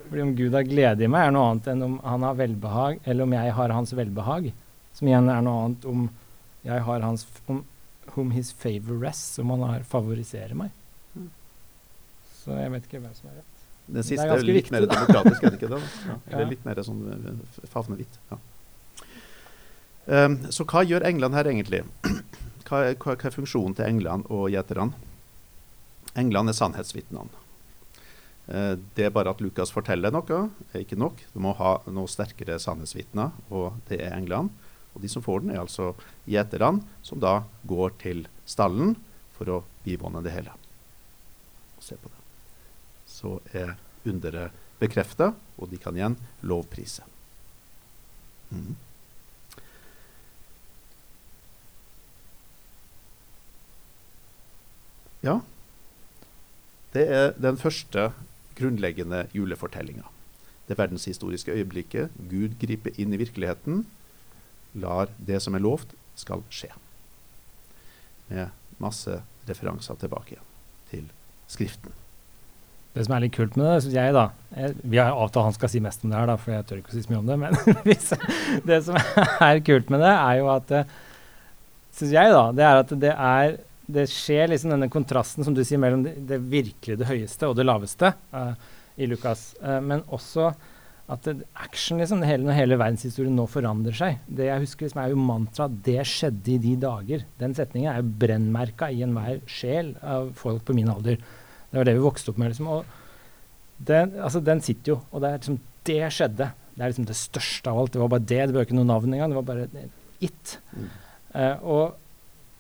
Fordi 0.09 0.23
om 0.23 0.35
Gud 0.37 0.53
har 0.53 0.67
glede 0.69 1.07
i 1.07 1.09
meg, 1.09 1.29
er 1.29 1.33
noe 1.33 1.53
annet 1.53 1.71
enn 1.73 1.85
om 1.87 1.95
han 2.05 2.27
har 2.27 2.37
velbehag, 2.37 2.99
eller 3.09 3.25
om 3.25 3.33
jeg 3.33 3.55
har 3.57 3.73
hans 3.73 3.95
velbehag. 3.97 4.51
Som 5.03 5.09
igjen 5.11 5.27
er 5.27 5.41
noe 5.43 5.61
annet 5.65 5.85
om 5.91 6.03
jeg 6.63 6.83
har 6.87 7.01
hans 7.03 7.25
om 7.51 7.65
whom 8.15 8.29
his 8.31 8.53
favor 8.55 9.01
rests, 9.03 9.41
om 9.43 9.51
han 9.51 9.65
har 9.67 9.83
favoriserer 9.83 10.55
meg. 10.55 10.71
Mm. 11.19 11.25
Så 12.39 12.55
jeg 12.55 12.71
vet 12.71 12.87
ikke 12.87 13.01
hvem 13.03 13.17
som 13.17 13.33
er 13.33 13.41
rett. 13.41 13.65
Den 13.89 13.97
Det 13.97 14.05
er 14.05 14.07
siste 14.07 14.29
er, 14.29 14.45
litt 14.47 14.59
viktig, 14.61 14.75
mer 14.77 14.87
da. 14.87 15.01
demokratisk, 15.01 15.43
er 15.43 15.51
det 15.51 15.59
ikke 15.59 15.73
det? 15.75 15.83
Ja. 16.07 16.17
Ja. 16.31 16.39
Er 16.39 16.49
litt 16.53 16.63
mer 16.71 16.83
sånn 16.87 17.03
eh, 17.17 17.59
favnehvitt. 17.75 18.21
Ja. 18.31 18.41
Um, 20.07 20.39
så 20.55 20.69
hva 20.71 20.87
gjør 20.87 21.09
englene 21.11 21.41
her 21.41 21.51
egentlig? 21.51 21.83
Hva 22.71 22.85
er, 22.87 22.95
hva, 23.03 23.19
er 23.19 23.35
funksjonen 23.35 23.75
til 23.77 23.85
englene 23.91 24.31
og 24.33 24.47
gjeterne? 24.55 24.95
Englene 26.17 26.55
er 26.55 26.63
sannhetsvitnene. 26.63 27.43
Eh, 28.47 28.75
det 28.95 29.11
er 29.11 29.15
bare 29.19 29.35
at 29.35 29.43
Lukas 29.43 29.75
forteller 29.75 30.15
noe, 30.15 30.45
er 30.71 30.87
ikke 30.87 30.97
nok. 30.97 31.27
Du 31.35 31.43
må 31.43 31.59
ha 31.59 31.81
noe 31.91 32.09
sterkere 32.09 32.63
sannhetsvitner, 32.63 33.35
og 33.51 33.83
det 33.91 33.99
er 34.07 34.15
englene. 34.15 34.62
Og 34.93 35.03
de 35.03 35.09
som 35.09 35.25
får 35.25 35.45
den, 35.45 35.55
er 35.55 35.63
altså 35.63 35.93
gjeterne, 36.29 36.83
som 37.05 37.21
da 37.23 37.41
går 37.69 37.97
til 38.03 38.27
stallen 38.49 38.95
for 39.37 39.51
å 39.51 39.63
bivåne 39.87 40.23
det 40.25 40.35
hele. 40.35 40.53
Se 41.83 41.97
på 41.99 42.11
det. 42.13 42.21
Så 43.09 43.39
er 43.57 43.75
underet 44.09 44.55
bekrefta, 44.83 45.33
og 45.59 45.71
de 45.71 45.79
kan 45.81 45.97
igjen 45.97 46.17
lovprise. 46.47 47.05
Mm. 48.53 48.75
Ja. 55.23 55.39
Det 56.93 57.05
er 57.09 57.31
den 57.39 57.57
første 57.57 58.11
grunnleggende 58.59 59.25
julefortellinga. 59.33 60.05
Det 60.69 60.77
verdenshistoriske 60.79 61.55
øyeblikket 61.55 62.13
Gud 62.31 62.59
griper 62.61 62.95
inn 63.01 63.15
i 63.15 63.21
virkeligheten, 63.21 63.87
lar 64.79 65.11
det 65.19 65.41
som 65.45 65.57
er 65.57 65.65
lovt, 65.65 65.95
skal 66.19 66.45
skje. 66.53 66.71
Med 68.29 68.53
masse 68.83 69.21
referanser 69.49 69.99
tilbake 70.01 70.37
igjen 70.37 70.49
til 70.93 71.11
Skriften. 71.53 71.93
Det 72.93 73.07
som 73.07 73.15
er 73.17 73.25
litt 73.25 73.35
kult 73.35 73.57
med 73.57 73.67
det, 73.67 73.77
syns 73.85 73.97
jeg, 73.97 74.13
da 74.13 74.27
jeg, 74.53 74.75
Vi 74.85 74.99
har 75.01 75.17
avtalt 75.17 75.49
han 75.49 75.55
skal 75.57 75.71
si 75.73 75.81
mest 75.85 76.05
om 76.05 76.13
det 76.13 76.19
her, 76.19 76.29
da, 76.29 76.37
for 76.41 76.53
jeg 76.53 76.67
tør 76.69 76.81
ikke 76.81 76.93
å 76.93 76.97
si 76.97 77.05
så 77.05 77.13
mye 77.13 77.21
om 77.23 77.29
det. 77.29 77.39
Men 77.41 77.57
det 78.69 78.79
som 78.85 78.99
er 79.49 79.65
kult 79.65 79.93
med 79.93 80.05
det, 80.05 80.13
er 80.13 80.39
jo 80.43 80.49
at 80.53 80.77
Syns 81.93 82.15
jeg, 82.15 82.33
da, 82.33 82.47
det 82.57 82.65
er 82.65 82.79
at 82.81 82.93
det 83.03 83.13
er 83.13 83.59
det 83.93 84.07
skjer 84.11 84.51
liksom 84.51 84.73
denne 84.73 84.91
kontrasten 84.93 85.45
som 85.45 85.55
du 85.57 85.63
sier 85.67 85.81
mellom 85.81 86.05
det, 86.07 86.15
det 86.29 86.39
virkelig 86.41 86.99
det 87.01 87.09
høyeste 87.09 87.49
og 87.49 87.57
det 87.59 87.67
laveste 87.67 88.13
uh, 88.35 88.55
i 88.97 89.09
Lukas. 89.11 89.51
Uh, 89.61 89.81
men 89.85 90.05
også 90.13 90.53
at 91.11 91.27
action, 91.59 91.99
liksom, 91.99 92.23
hele, 92.23 92.45
når 92.47 92.55
hele 92.57 92.77
verdenshistorien 92.79 93.35
nå 93.37 93.45
forandrer 93.51 93.93
seg 93.97 94.21
Det 94.31 94.47
jeg 94.47 94.63
husker 94.63 94.87
liksom, 94.87 95.01
er 95.03 95.11
jo 95.11 95.17
mantra 95.17 95.67
'Det 95.69 96.05
skjedde 96.07 96.53
i 96.55 96.59
de 96.59 96.77
dager'. 96.77 97.25
Den 97.39 97.55
setningen 97.55 97.91
er 97.93 98.01
jo 98.01 98.13
brennmerka 98.23 98.89
i 98.91 99.03
enhver 99.03 99.41
sjel 99.47 99.97
av 100.01 100.33
folk 100.39 100.65
på 100.65 100.75
min 100.75 100.89
alder. 100.89 101.17
Det 101.17 101.77
var 101.77 101.85
det 101.85 101.95
vi 101.99 102.05
vokste 102.07 102.31
opp 102.31 102.39
med. 102.39 102.49
liksom, 102.53 102.69
og 102.69 102.85
den, 103.85 104.13
altså, 104.21 104.41
den 104.45 104.61
sitter 104.61 104.93
jo, 104.93 105.01
og 105.13 105.21
det 105.21 105.29
er 105.31 105.39
liksom 105.39 105.61
Det 105.85 106.13
skjedde. 106.13 106.53
Det 106.77 106.81
er 106.85 106.89
liksom 106.93 107.07
det 107.07 107.17
største 107.17 107.67
av 107.67 107.79
alt. 107.81 107.93
Det 107.93 108.01
var 108.01 108.09
bare 108.09 108.21
det. 108.25 108.47
Det 108.47 108.55
var 108.55 108.65
ikke 108.65 108.77
noe 108.79 108.87
navn 108.87 109.13
engang. 109.13 109.31
Det 109.31 109.37
var 109.37 109.43
bare 109.43 109.69
it. 110.21 110.59
Mm. 110.73 110.89
Uh, 111.35 111.65
og 111.65 111.95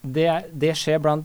det, 0.02 0.26
er- 0.26 0.48
det 0.52 0.74
skjer 0.76 0.98
blant 0.98 1.24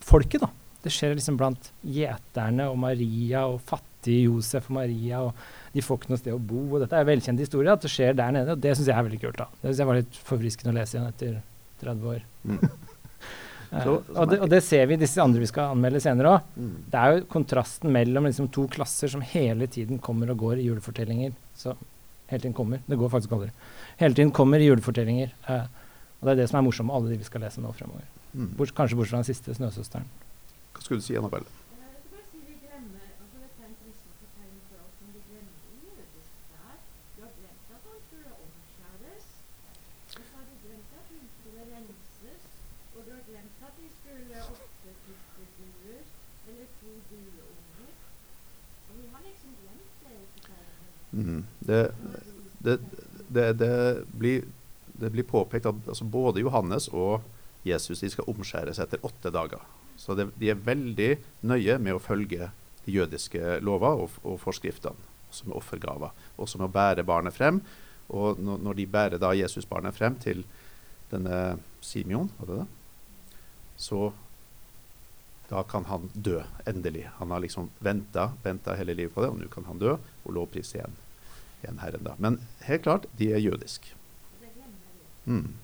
folket, 0.00 0.40
da. 0.40 0.48
Det 0.82 0.90
skjer 0.90 1.14
liksom 1.14 1.36
blant 1.38 1.70
gjeterne 1.86 2.66
og 2.68 2.76
Maria 2.78 3.46
og 3.46 3.60
fattige 3.60 4.24
Josef 4.26 4.66
og 4.70 4.74
Maria. 4.80 5.20
og 5.22 5.34
De 5.76 5.84
får 5.84 5.98
ikke 6.00 6.12
noe 6.14 6.20
sted 6.22 6.32
å 6.32 6.40
bo. 6.40 6.62
og 6.72 6.82
Dette 6.82 6.96
er 6.96 7.04
en 7.04 7.10
velkjent 7.10 7.42
historie, 7.42 7.72
at 7.72 7.84
det 7.84 7.90
skjer 7.92 8.16
der 8.16 8.32
nede. 8.32 8.54
og 8.56 8.60
Det 8.64 8.72
syns 8.78 8.88
jeg 8.88 8.96
er 8.96 9.04
veldig 9.06 9.20
kult. 9.26 9.40
da. 9.42 9.46
Det 9.60 9.66
synes 9.68 9.80
jeg 9.82 9.88
var 9.90 9.98
litt 10.00 10.20
forfriskende 10.30 10.72
å 10.72 10.76
lese 10.78 10.96
igjen 10.96 11.08
etter 11.10 11.34
30 11.82 12.06
år. 12.14 12.22
Mm. 12.46 12.60
uh, 13.72 13.82
Så- 13.84 13.96
og, 14.14 14.30
det, 14.30 14.38
og 14.40 14.48
det 14.54 14.62
ser 14.64 14.86
vi 14.88 14.96
i 14.96 15.02
disse 15.04 15.20
andre 15.20 15.42
vi 15.44 15.50
skal 15.50 15.74
anmelde 15.76 16.00
senere 16.00 16.32
òg. 16.38 16.48
Mm. 16.56 16.74
Det 16.94 17.02
er 17.02 17.12
jo 17.18 17.26
kontrasten 17.36 17.92
mellom 17.92 18.24
liksom 18.30 18.48
to 18.56 18.64
klasser 18.72 19.12
som 19.12 19.20
hele 19.20 19.68
tiden 19.68 20.00
kommer 20.00 20.32
og 20.32 20.40
går 20.46 20.62
i 20.62 20.68
julefortellinger. 20.70 21.36
Så 21.54 21.76
hele 22.32 22.40
tiden 22.40 22.56
kommer. 22.56 22.80
Det 22.88 22.96
går 22.98 23.12
faktisk 23.12 23.36
aldri. 23.36 23.50
Hele 24.00 24.14
tiden 24.16 24.32
kommer 24.32 24.58
i 24.64 24.70
julefortellinger. 24.70 25.34
Uh, 25.48 25.66
og 26.16 26.30
det 26.30 26.32
er 26.32 26.40
det 26.40 26.48
som 26.48 26.58
er 26.62 26.64
morsomt 26.70 26.88
med 26.88 26.96
alle 26.96 27.12
de 27.12 27.20
vi 27.20 27.28
skal 27.28 27.44
lese 27.44 27.60
nå 27.60 27.70
fremover. 27.76 28.08
Mm. 28.32 28.54
Bort, 28.56 28.72
kanskje 28.76 28.96
bortsett 28.96 29.12
fra 29.12 29.20
den 29.20 29.28
siste, 29.28 29.52
'Snøsøsteren'. 29.56 30.08
Hva 30.72 30.80
skulle 30.82 31.00
du 31.00 31.04
si, 31.06 31.14
Annabelle? 31.16 31.48
Men 31.76 31.84
jeg 31.84 31.92
vil 31.96 32.10
bare 32.16 32.26
si 32.32 32.38
vi 32.48 32.54
glemmer 32.64 33.04
altså 33.20 33.36
Dette 33.44 33.60
er 33.64 33.68
en 33.70 33.76
kristen 33.80 34.12
fortelling 34.20 34.60
for 34.68 34.78
oss, 34.84 34.96
men 35.00 35.08
vi 35.16 35.20
glemmer 35.28 35.52
det 35.56 35.76
jødiske 35.76 36.42
der. 36.52 36.76
Du 37.16 37.20
har 37.24 37.32
glemt 37.40 37.68
at 37.76 37.82
han 37.88 38.00
skulle 38.08 38.30
omskjæres. 38.44 39.26
Og 40.16 40.22
så 40.28 40.32
har 40.36 40.44
du 40.50 40.54
glemt 40.64 40.90
at 41.00 41.04
hun 41.12 41.24
skulle 41.36 41.62
renses. 41.72 42.42
Og 42.96 43.00
du 43.06 43.10
har 43.16 43.24
glemt 43.30 43.56
at 43.68 43.74
de 43.80 43.86
skulle 43.98 44.36
ofre 44.52 44.92
fiskeduer 45.04 46.02
eller 46.48 46.66
to 46.80 46.90
dueunger. 47.08 47.92
Og 48.88 48.92
vi 49.00 49.06
har 49.12 49.20
liksom 49.28 49.50
glemt 49.62 49.94
det 50.04 50.14
i 50.16 50.26
fortellingen. 50.34 50.92
Mm. 51.16 51.40
Det, 51.64 51.80
det, 52.62 52.76
det, 53.58 53.72
blir, 54.12 54.44
det 55.00 55.10
blir 55.14 55.26
påpekt 55.28 55.68
at 55.70 55.88
altså 55.88 56.04
både 56.04 56.44
Johannes 56.44 56.90
og 56.92 57.24
Jesus 57.66 58.04
de 58.04 58.12
skal 58.12 58.28
omskjæres 58.30 58.80
etter 58.82 59.02
åtte 59.06 59.32
dager. 59.34 59.64
Så 59.96 60.14
de 60.14 60.50
er 60.50 60.60
veldig 60.60 61.10
nøye 61.48 61.80
med 61.82 61.96
å 61.96 62.02
følge 62.02 62.50
de 62.84 62.94
jødiske 62.94 63.58
lover 63.64 64.04
og, 64.04 64.20
og 64.28 64.38
forskriftene, 64.42 65.08
også 65.30 65.48
med 65.48 65.58
offergaver. 65.58 66.14
Også 66.36 66.60
med 66.60 66.68
å 66.68 66.76
bære 66.76 67.06
barnet 67.08 67.34
frem. 67.34 67.62
Og 68.12 68.38
når, 68.38 68.60
når 68.62 68.78
de 68.78 68.86
bærer 68.86 69.22
da 69.22 69.32
Jesusbarnet 69.34 69.96
frem 69.96 70.14
til 70.22 70.44
denne 71.10 71.56
Simeon, 71.82 72.28
var 72.38 72.50
det 72.50 72.60
det? 72.60 72.66
så 73.76 74.12
da 75.48 75.62
kan 75.62 75.84
han 75.84 76.10
dø, 76.12 76.42
endelig. 76.66 77.10
Han 77.16 77.30
har 77.30 77.40
liksom 77.40 77.70
venta 77.78 78.74
hele 78.74 78.94
livet 78.94 79.14
på 79.14 79.22
det, 79.22 79.30
og 79.30 79.38
nå 79.38 79.48
kan 79.52 79.68
han 79.68 79.78
dø 79.78 79.92
og 79.94 80.32
lovprise 80.34 80.80
igjen, 80.80 80.96
igjen 81.62 81.78
herre, 81.82 82.00
da. 82.02 82.16
Men 82.22 82.40
helt 82.66 82.84
klart, 82.86 83.06
de 83.18 83.32
er 83.34 83.42
jødiske. 83.42 83.94
Mm. 85.26 85.54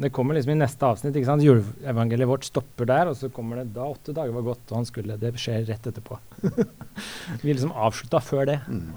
Det 0.00 0.08
kommer 0.16 0.34
liksom 0.34 0.54
i 0.54 0.60
neste 0.62 0.86
avsnitt. 0.88 1.16
ikke 1.16 1.28
sant? 1.28 1.44
Juleevangeliet 1.44 2.28
vårt 2.28 2.46
stopper 2.48 2.88
der, 2.88 3.10
og 3.10 3.18
så 3.18 3.28
kommer 3.32 3.60
det 3.60 3.74
da 3.74 3.84
åtte 3.84 4.14
dager 4.16 4.32
var 4.32 4.46
gått, 4.46 4.64
og 4.70 4.78
han 4.78 4.88
skulle 4.88 5.18
Det 5.20 5.34
skjer 5.36 5.66
rett 5.68 5.90
etterpå. 5.90 6.16
Vi 7.42 7.52
liksom 7.52 7.74
avslutta 7.76 8.22
før 8.24 8.48
det. 8.48 8.58
Mm. 8.68 8.94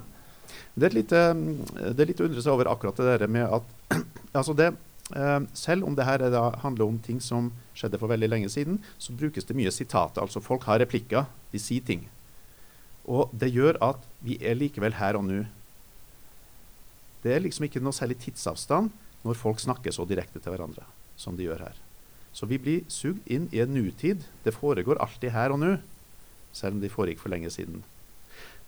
Det, 0.76 0.88
er 0.88 0.96
litt, 0.96 1.12
eh, 1.12 1.34
det 1.92 2.06
er 2.06 2.10
litt 2.10 2.24
å 2.24 2.30
undre 2.30 2.44
seg 2.46 2.56
over 2.56 2.72
akkurat 2.72 3.02
det 3.02 3.18
der 3.20 3.28
med 3.28 3.52
at 3.60 4.00
altså 4.39 4.56
det, 4.56 4.72
eh, 5.12 5.39
Selv 5.60 5.89
om 5.89 5.98
det 6.00 6.08
her 6.08 6.24
er 6.24 6.32
da, 6.32 6.46
handler 6.63 6.88
om 6.88 7.02
ting 7.04 7.20
som 7.20 7.52
skjedde 7.76 8.00
for 8.00 8.08
veldig 8.08 8.32
lenge 8.32 8.54
siden, 8.54 8.80
så 8.96 9.12
brukes 9.12 9.44
det 9.50 9.60
mye 9.60 9.76
sitater. 9.76 10.24
Altså 10.24 10.39
folk 10.39 10.63
har 10.72 10.80
replikker, 10.80 11.28
de 11.52 11.60
sier 11.60 11.84
ting. 11.84 12.08
Og 13.04 13.28
det 13.36 13.52
gjør 13.52 13.76
at 13.84 14.08
vi 14.24 14.38
er 14.40 14.58
likevel 14.58 14.96
her 14.98 15.20
og 15.20 15.26
nå. 15.28 15.44
Det 17.24 17.32
er 17.32 17.44
liksom 17.44 17.68
ikke 17.68 17.82
noe 17.84 17.96
særlig 17.96 18.20
tidsavstand 18.24 18.92
når 19.24 19.40
folk 19.40 19.62
snakker 19.64 19.96
så 19.96 20.06
direkte 20.08 20.42
til 20.44 20.52
hverandre 20.52 20.86
som 21.20 21.38
de 21.38 21.48
gjør 21.48 21.64
her. 21.68 21.80
Så 22.34 22.48
vi 22.50 22.58
blir 22.58 22.86
sugd 22.92 23.22
inn 23.30 23.46
i 23.54 23.62
en 23.62 23.74
nutid. 23.76 24.24
Det 24.44 24.56
foregår 24.56 25.00
alltid 25.04 25.36
her 25.36 25.54
og 25.54 25.62
nå, 25.62 25.76
selv 26.54 26.78
om 26.78 26.82
de 26.82 26.92
foregikk 26.92 27.22
for 27.22 27.34
lenge 27.34 27.52
siden. 27.54 27.84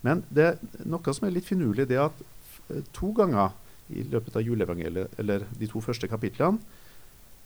Men 0.06 0.22
det 0.30 0.44
er 0.46 0.84
noe 0.86 1.14
som 1.16 1.26
er 1.26 1.34
litt 1.34 1.48
finurlig, 1.48 1.88
det 1.90 1.98
at 1.98 2.20
eh, 2.70 2.84
to 2.94 3.10
ganger 3.16 3.56
i 3.90 4.04
løpet 4.10 4.36
av 4.38 4.44
juleevangeliet, 4.46 5.16
eller 5.18 5.46
de 5.58 5.68
to 5.70 5.82
første 5.82 6.08
kapitlene, 6.10 6.60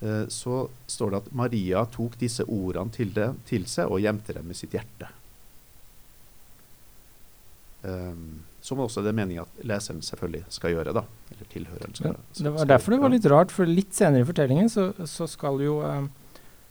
eh, 0.05 0.27
så 0.33 0.67
står 0.89 1.15
det 1.15 1.23
at 1.23 1.33
Maria 1.37 1.87
tok 1.93 2.19
disse 2.21 2.45
ordene 2.45 2.93
til, 2.93 3.15
det, 3.17 3.31
til 3.49 3.67
seg 3.71 3.89
og 3.89 4.03
gjemte 4.05 4.37
dem 4.37 4.53
i 4.53 4.59
sitt 4.59 4.77
hjerte. 4.77 5.09
Um, 7.83 8.43
som 8.61 8.81
også 8.85 9.01
det 9.01 9.09
er 9.15 9.17
meningen 9.17 9.47
at 9.47 9.65
leseren 9.65 10.03
selvfølgelig 10.05 10.43
skal 10.53 10.75
gjøre. 10.75 10.93
da, 10.93 11.03
eller 11.33 11.47
tilhøreren 11.53 11.95
skal, 11.97 12.11
Ja, 12.13 12.45
det 12.45 12.53
var 12.53 12.69
derfor 12.69 12.93
det 12.93 13.01
var 13.01 13.13
litt 13.15 13.29
rart, 13.33 13.55
for 13.55 13.65
litt 13.65 13.95
senere 13.97 14.21
i 14.21 14.29
fortellingen 14.29 14.69
så, 14.69 14.91
så 15.09 15.29
skal 15.31 15.63
jo 15.65 15.79
eh, 15.87 16.03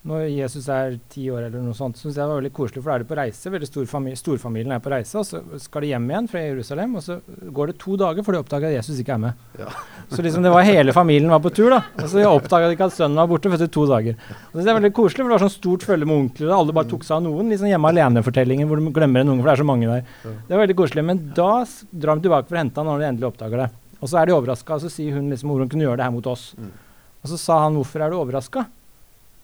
Når 0.07 0.29
Jesus 0.31 0.69
er 0.71 0.93
ti 1.12 1.25
år 1.27 1.49
eller 1.49 1.59
noe 1.59 1.75
sånt, 1.75 1.97
syns 1.99 2.13
jeg 2.15 2.21
det 2.21 2.27
var 2.29 2.38
veldig 2.39 2.51
koselig, 2.55 2.79
for 2.79 2.88
da 2.88 2.93
er 2.95 3.01
de 3.03 3.07
på 3.09 3.15
reise. 3.19 3.49
veldig 3.51 3.67
stor 3.67 3.88
familie, 3.91 4.19
Storfamilien 4.19 4.71
er 4.71 4.79
på 4.79 4.93
reise, 4.93 5.19
og 5.19 5.25
så 5.27 5.41
skal 5.59 5.83
de 5.83 5.89
hjem 5.89 6.05
igjen 6.07 6.29
fra 6.31 6.43
Jerusalem. 6.45 6.93
Og 6.95 7.03
så 7.03 7.17
går 7.57 7.71
det 7.73 7.75
to 7.83 7.97
dager 7.99 8.23
før 8.23 8.38
de 8.38 8.39
oppdager 8.39 8.69
at 8.69 8.77
Jesus 8.77 9.01
ikke 9.03 9.17
er 9.17 9.21
med. 9.25 9.41
Ja. 9.59 9.67
Så 10.09 10.23
liksom 10.25 10.41
det 10.41 10.49
var 10.49 10.63
hele 10.65 10.95
familien 10.95 11.29
var 11.29 11.41
på 11.43 11.51
tur, 11.53 11.67
da. 11.69 11.83
Og 11.99 12.07
så 12.09 12.23
oppdaga 12.25 12.65
de 12.65 12.73
ikke 12.73 12.88
at 12.89 12.95
sønnen 12.95 13.19
var 13.19 13.27
borte 13.29 13.51
etter 13.53 13.67
to 13.69 13.83
dager. 13.85 14.15
Og 14.47 14.55
det 14.57 14.63
er 14.63 14.77
veldig 14.79 14.89
koselig, 14.97 15.21
for 15.21 15.29
det 15.29 15.35
var 15.35 15.43
sånn 15.43 15.53
stort 15.53 15.85
følge 15.85 16.07
med 16.09 16.15
onkler, 16.15 16.49
og 16.49 16.63
alle 16.63 16.73
bare 16.79 16.89
tok 16.89 17.05
seg 17.05 17.19
av 17.19 17.27
noen. 17.27 17.51
Liksom 17.53 17.69
hjemme 17.69 17.91
alene-fortellingen 17.91 18.71
hvor 18.71 18.81
de 18.81 18.95
glemmer 18.95 19.21
en 19.21 19.35
unge, 19.35 19.43
for 19.43 19.51
det 19.51 19.53
er 19.53 19.62
så 19.62 19.67
mange 19.69 19.91
der. 19.91 20.33
Det 20.47 20.55
var 20.55 20.63
veldig 20.63 20.77
koselig. 20.79 21.05
Men 21.12 21.21
da 21.38 21.51
drar 21.91 22.17
de 22.17 22.25
tilbake 22.25 22.49
for 22.49 22.57
å 22.57 22.62
hente 22.63 22.81
han 22.81 22.89
når 22.89 23.03
de 23.03 23.09
endelig 23.12 23.29
oppdager 23.29 23.62
det. 23.67 23.69
Og 23.99 24.09
så 24.09 24.17
er 24.17 24.31
de 24.31 24.38
overraska, 24.39 24.79
og 24.79 24.88
så 24.88 24.89
sier 24.95 25.19
hun 25.19 25.29
liksom 25.29 25.53
hvor 25.53 25.62
hun 25.62 25.69
kunne 25.69 25.85
gjøre 25.85 26.01
det 26.01 26.09
her 26.09 26.17
mot 26.17 26.33
oss. 26.33 26.49
Mm. 26.57 26.73
Og 27.21 27.33
så 27.35 27.38
sa 27.38 27.62
han 27.67 27.77
hvorfor 27.77 28.01
er 28.01 28.09
du 28.09 28.17
overraska? 28.17 28.65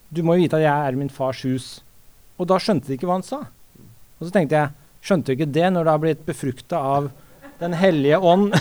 Du 0.09 0.21
må 0.23 0.35
jo 0.35 0.45
vite 0.45 0.59
at 0.59 0.65
jeg 0.65 0.87
er 0.87 0.95
i 0.95 1.01
min 1.01 1.11
fars 1.11 1.43
hus. 1.47 1.67
Og 2.39 2.49
da 2.49 2.59
skjønte 2.61 2.89
de 2.89 2.97
ikke 2.97 3.07
hva 3.09 3.19
han 3.19 3.25
sa. 3.25 3.45
Og 4.19 4.27
så 4.27 4.33
tenkte 4.35 4.57
jeg, 4.59 4.73
skjønte 5.05 5.31
du 5.31 5.37
ikke 5.37 5.53
det 5.57 5.69
når 5.71 5.85
du 5.85 5.91
har 5.93 6.01
blitt 6.03 6.25
befrukta 6.27 6.81
av 6.97 7.11
Den 7.61 7.71
hellige 7.79 8.17
ånd? 8.19 8.51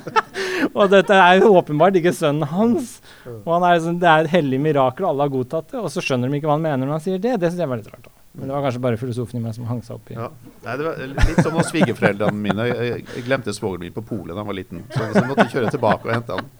og 0.78 0.84
dette 0.92 1.16
er 1.18 1.40
jo 1.40 1.50
åpenbart 1.58 1.96
ikke 1.98 2.14
sønnen 2.14 2.46
hans. 2.52 3.00
Og 3.26 3.50
han 3.56 3.66
er 3.66 3.76
liksom, 3.78 3.98
det 4.02 4.06
er 4.10 4.24
et 4.28 4.34
hellig 4.36 4.60
mirakel, 4.62 5.08
alle 5.08 5.26
har 5.26 5.32
godtatt 5.34 5.72
det. 5.72 5.82
Og 5.82 5.90
så 5.90 6.04
skjønner 6.04 6.30
de 6.30 6.38
ikke 6.38 6.46
hva 6.50 6.58
han 6.60 6.66
mener 6.68 6.84
når 6.84 6.98
han 6.98 7.04
sier 7.08 7.18
det. 7.18 7.34
Det 7.42 7.50
syns 7.50 7.64
jeg 7.64 7.72
var 7.72 7.82
litt 7.82 7.90
rart. 7.90 8.06
da. 8.06 8.14
Men 8.32 8.46
det 8.46 8.54
var 8.54 8.62
kanskje 8.62 8.80
bare 8.80 8.96
filosofen 9.00 9.40
i 9.40 9.42
meg 9.42 9.54
som 9.56 9.66
hang 9.66 9.80
seg 9.82 9.96
opp 9.96 10.10
i 10.12 10.14
Ja. 10.14 10.28
Nei, 10.62 10.74
det 10.78 10.86
var 10.86 11.00
litt 11.10 11.42
som 11.42 11.56
hos 11.58 11.72
svigerforeldrene 11.72 12.44
mine. 12.46 12.66
Jeg, 12.70 13.24
glemte 13.26 13.54
svogeren 13.56 13.88
min 13.88 13.96
på 13.96 14.04
polet 14.06 14.30
da 14.36 14.44
han 14.44 14.50
var 14.52 14.58
liten. 14.60 14.84
Så, 14.94 15.10
jeg 15.10 15.26
måtte 15.26 15.48
kjøre 15.50 15.72
tilbake 15.74 16.06
og 16.06 16.14
hente 16.14 16.38
han. 16.38 16.50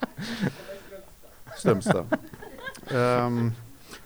Strømstad. 1.61 2.19
Um, 2.91 3.53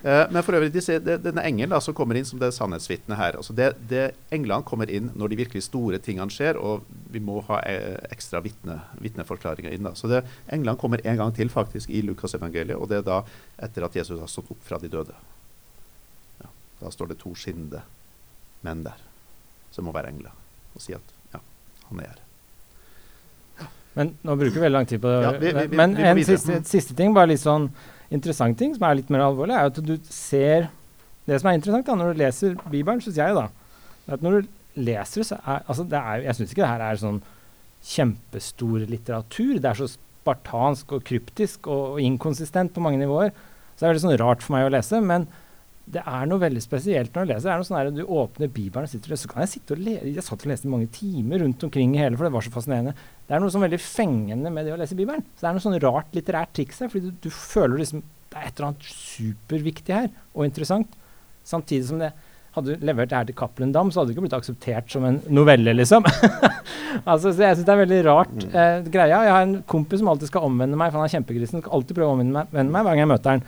men 0.05 0.43
for 0.45 0.53
øvrig, 0.59 0.69
disse, 0.75 0.99
denne 1.01 1.41
engelen 1.49 1.73
da, 1.73 1.79
som 1.81 1.95
kommer 1.97 2.19
inn 2.19 2.27
som 2.29 2.41
det 2.41 2.51
sannhetsvitnet 2.53 3.17
her 3.17 3.39
altså 3.41 3.55
det, 3.57 3.71
det, 3.89 4.03
Englene 4.35 4.67
kommer 4.69 4.91
inn 4.93 5.09
når 5.17 5.33
de 5.33 5.39
virkelig 5.39 5.63
store 5.65 6.01
tingene 6.05 6.33
skjer, 6.33 6.59
og 6.61 6.85
vi 7.15 7.23
må 7.25 7.39
ha 7.49 7.63
eh, 7.65 7.97
ekstra 8.13 8.43
vitne, 8.45 8.81
vitneforklaringer 9.01 9.73
inn. 9.73 9.87
da. 9.89 9.95
Så 9.97 10.11
det, 10.11 10.21
Englene 10.53 10.77
kommer 10.81 11.01
en 11.05 11.21
gang 11.23 11.33
til 11.37 11.53
faktisk 11.53 11.89
i 11.89 12.03
Lukasevangeliet, 12.05 12.77
og 12.77 12.91
det 12.91 13.01
er 13.01 13.07
da 13.09 13.23
etter 13.65 13.89
at 13.89 13.97
Jesus 13.97 14.21
har 14.21 14.29
stått 14.29 14.53
opp 14.53 14.67
fra 14.67 14.81
de 14.83 14.93
døde. 14.93 15.17
Ja, 16.43 16.53
da 16.83 16.93
står 16.93 17.15
det 17.15 17.21
to 17.25 17.33
skinnende 17.39 17.81
menn 18.67 18.85
der, 18.85 19.01
som 19.73 19.89
må 19.89 19.97
være 19.97 20.13
engler, 20.13 20.37
og 20.75 20.85
si 20.85 20.97
at 20.97 21.17
ja, 21.33 21.41
han 21.89 22.05
er 22.05 22.13
her. 22.13 22.24
Men 23.97 24.15
nå 24.27 24.35
bruker 24.37 24.57
vi 24.59 24.61
veldig 24.65 24.73
lang 24.79 24.87
tid 24.91 25.01
på 25.03 25.11
det. 25.13 25.19
Ja, 25.23 25.31
vi- 25.39 25.53
vi- 25.53 25.67
vi- 25.71 25.77
Men 25.77 25.97
en 25.97 26.17
siste, 26.25 26.61
siste 26.67 26.97
ting, 26.97 27.13
bare 27.15 27.29
litt 27.29 27.41
sånn 27.41 27.71
interessant 28.11 28.59
ting, 28.59 28.75
som 28.75 28.83
er 28.89 28.95
litt 28.97 29.11
mer 29.11 29.21
alvorlig, 29.21 29.55
er 29.55 29.67
at 29.67 29.75
du 29.83 29.97
ser 30.11 30.69
Det 31.27 31.41
som 31.41 31.49
er 31.51 31.55
interessant 31.59 31.87
da, 31.87 31.95
når 31.95 32.13
du 32.13 32.19
leser 32.21 32.55
Bibelen, 32.69 33.01
syns 33.01 33.17
jeg, 33.17 33.35
da, 33.35 33.49
er 34.09 34.13
at 34.13 34.21
når 34.21 34.43
du 34.43 34.49
leser 34.77 35.23
så 35.25 35.39
er 35.47 35.63
altså 35.69 35.89
det 35.89 35.97
er, 35.97 36.21
Jeg 36.27 36.35
syns 36.35 36.51
ikke 36.53 36.67
det 36.67 36.69
her 36.69 36.83
er 36.83 36.97
sånn 36.97 37.23
kjempestor 37.85 38.87
litteratur. 38.89 39.59
Det 39.61 39.65
er 39.71 39.75
så 39.79 39.89
spartansk 39.97 40.93
og 40.97 41.05
kryptisk 41.05 41.69
og, 41.69 41.95
og 41.95 42.01
inkonsistent 42.01 42.73
på 42.75 42.81
mange 42.85 42.99
nivåer. 43.01 43.31
Så 43.77 43.81
det 43.83 43.89
er 43.89 43.93
veldig 43.95 44.05
sånn 44.07 44.19
rart 44.21 44.43
for 44.45 44.53
meg 44.57 44.67
å 44.69 44.73
lese. 44.75 45.01
Men 45.05 45.27
det 45.85 46.01
er 46.01 46.29
noe 46.31 46.41
veldig 46.41 46.63
spesielt 46.65 47.13
når 47.13 47.27
du 47.27 47.31
leser. 47.31 47.47
Det 47.47 47.53
er 47.53 47.61
noe 47.61 47.69
sånn 47.69 47.77
her, 47.77 47.91
Du 47.93 48.05
åpner 48.05 48.49
Bibelen 48.49 48.89
og 48.89 48.93
sitter 48.93 49.13
og 49.13 49.21
så 49.21 49.29
kan 49.31 49.45
jeg 49.45 49.53
sitte 49.53 49.77
og 49.77 49.83
lese. 49.85 50.09
Jeg 50.09 50.25
satt 50.25 50.47
og 50.47 50.51
leste 50.51 50.69
i 50.69 50.73
mange 50.73 50.89
timer 50.95 51.45
rundt 51.45 51.67
omkring 51.69 51.93
i 51.97 52.01
hele, 52.01 52.17
for 52.17 52.29
det 52.29 52.35
var 52.35 52.47
så 52.47 52.53
fascinerende. 52.55 52.95
Det 53.29 53.37
er 53.37 53.45
noe 53.45 53.53
sånn 53.53 53.67
veldig 53.67 53.81
fengende 53.85 54.53
med 54.55 54.65
det 54.65 54.75
å 54.75 54.81
lese 54.81 54.97
Bibelen. 54.97 55.25
Så 55.35 55.45
det 55.45 55.51
er 55.51 55.59
noe 55.59 55.65
sånn 55.67 55.81
rart 55.85 56.17
litterært 56.17 56.55
triks 56.57 56.81
her, 56.81 56.93
fordi 56.93 57.11
du, 57.11 57.19
du 57.27 57.31
føler 57.35 57.83
liksom 57.83 58.05
det 58.35 58.41
er 58.41 58.49
et 58.49 58.57
eller 58.59 58.71
annet 58.73 58.87
superviktig 58.91 59.95
her, 59.95 60.09
og 60.35 60.49
interessant. 60.49 60.97
Samtidig 61.47 61.87
som 61.87 62.01
det 62.03 62.11
hadde 62.55 62.75
du 62.75 62.87
levert 62.87 63.11
det 63.11 63.19
her 63.19 63.27
til 63.29 63.37
Cappelen 63.39 63.73
Dam, 63.75 63.91
så 63.91 64.01
hadde 64.01 64.11
det 64.11 64.17
ikke 64.17 64.25
blitt 64.29 64.37
akseptert 64.37 64.91
som 64.91 65.05
en 65.07 65.21
novelle, 65.35 65.75
liksom. 65.75 66.07
altså, 67.11 67.33
så 67.33 67.49
jeg 67.49 67.59
syns 67.59 67.67
det 67.67 67.75
er 67.75 67.81
veldig 67.81 68.01
rart 68.07 68.35
eh, 68.47 68.77
greia. 68.95 69.25
Jeg 69.27 69.35
har 69.35 69.47
en 69.47 69.57
kompis 69.71 70.03
som 70.03 70.11
alltid 70.13 70.31
skal 70.31 70.47
omvende 70.47 70.79
meg, 70.79 70.93
for 70.93 71.03
han 71.03 71.09
er 71.09 71.15
kjempekristen. 71.17 71.63
Skal 71.65 71.75
alltid 71.79 71.99
prøve 71.99 72.13
å 72.13 72.17
omvende 72.17 72.45
meg, 72.45 72.55
meg 72.55 72.87
hver 72.87 72.93
gang 72.93 73.03
jeg 73.03 73.11
møter 73.11 73.35
han. 73.35 73.45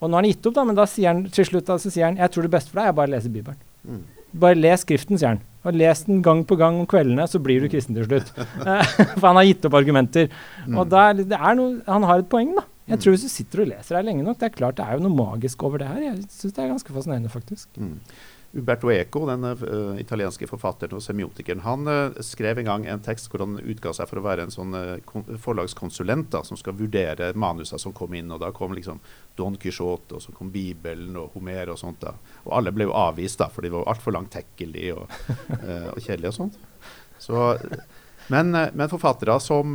Og 0.00 0.06
nå 0.10 0.14
har 0.18 0.22
han 0.22 0.30
gitt 0.30 0.46
opp, 0.46 0.54
da, 0.54 0.64
men 0.68 0.76
da 0.78 0.84
sier 0.86 1.08
han 1.12 1.24
til 1.34 1.44
slutt 1.48 1.66
da, 1.66 1.76
så 1.82 1.90
sier 1.90 2.06
han, 2.06 2.16
jeg 2.20 2.30
tror 2.34 2.46
det 2.46 2.52
beste 2.54 2.70
for 2.70 2.80
deg 2.80 2.90
er 2.92 2.96
bare 3.00 3.10
å 3.10 3.14
lese 3.16 3.30
Bibelen. 3.34 3.58
Mm. 3.88 4.02
Bare 4.38 4.58
les 4.58 4.80
Skriften, 4.84 5.18
sier 5.18 5.32
han. 5.34 5.40
Og 5.66 5.74
les 5.74 6.02
den 6.06 6.20
gang 6.22 6.44
på 6.46 6.56
gang 6.60 6.76
om 6.78 6.86
kveldene, 6.88 7.24
så 7.28 7.40
blir 7.42 7.60
du 7.64 7.68
kristen 7.72 7.96
til 7.96 8.06
slutt. 8.06 8.30
Eh, 8.38 8.92
for 9.18 9.26
han 9.30 9.40
har 9.40 9.48
gitt 9.48 9.64
opp 9.66 9.74
argumenter. 9.80 10.28
Mm. 10.68 10.76
Og 10.78 10.88
da 10.92 11.08
er, 11.10 11.18
det- 11.18 11.28
det 11.32 11.38
er 11.40 11.56
noe, 11.58 11.80
han 11.88 12.06
har 12.06 12.22
et 12.22 12.28
poeng, 12.30 12.54
da. 12.60 12.64
Jeg 12.88 13.02
tror 13.02 13.12
hvis 13.12 13.26
du 13.26 13.28
sitter 13.28 13.60
og 13.66 13.68
leser 13.68 13.98
her 13.98 14.04
lenge 14.06 14.22
nok, 14.24 14.38
det 14.40 14.46
er 14.48 14.54
klart 14.56 14.78
det 14.78 14.84
er 14.86 14.94
jo 14.96 15.02
noe 15.04 15.12
magisk 15.18 15.60
over 15.66 15.82
det 15.82 15.88
her. 15.90 15.98
Jeg 16.06 16.22
syns 16.32 16.54
det 16.56 16.62
er 16.64 16.70
ganske 16.70 16.94
fascinerende, 16.94 17.28
faktisk. 17.28 17.66
Mm. 17.76 17.98
Umberto 18.52 18.90
Eco, 18.90 19.26
den 19.26 19.44
uh, 19.44 20.00
italienske 20.00 20.46
forfatteren 20.48 20.96
og 20.96 21.02
semiotikeren, 21.04 21.60
han 21.66 21.84
uh, 21.84 22.16
skrev 22.24 22.62
en 22.62 22.70
gang 22.70 22.86
en 22.88 23.02
tekst 23.04 23.28
hvor 23.28 23.44
han 23.44 23.58
utga 23.60 23.92
seg 23.92 24.08
for 24.08 24.20
å 24.20 24.24
være 24.24 24.46
en 24.46 24.54
sånn 24.54 24.72
uh, 24.72 25.36
forlagskonsulent 25.44 26.30
da, 26.32 26.40
som 26.48 26.56
skal 26.56 26.78
vurdere 26.78 27.34
manusene 27.36 27.82
som 27.82 27.92
kom 27.92 28.16
inn. 28.16 28.32
og 28.32 28.40
Da 28.40 28.48
kom 28.56 28.72
liksom 28.72 29.02
Don 29.36 29.60
Quijote, 29.60 30.16
og 30.16 30.24
så 30.24 30.32
kom 30.32 30.52
Bibelen 30.54 31.20
og 31.20 31.36
Homer 31.36 31.74
og 31.74 31.80
sånt. 31.80 32.00
da. 32.00 32.14
Og 32.46 32.56
alle 32.56 32.72
ble 32.72 32.88
jo 32.88 32.96
avvist, 32.96 33.42
da, 33.42 33.50
for 33.52 33.66
de 33.66 33.74
var 33.76 33.88
altfor 33.92 34.16
langtekkelige 34.16 34.96
og, 34.96 35.12
uh, 35.60 35.90
og 35.94 36.00
kjedelige 36.00 36.32
og 36.32 36.38
sånt. 36.40 36.60
Så, 37.20 37.50
men, 38.32 38.54
men 38.54 38.88
forfattere 38.88 39.34
som 39.42 39.74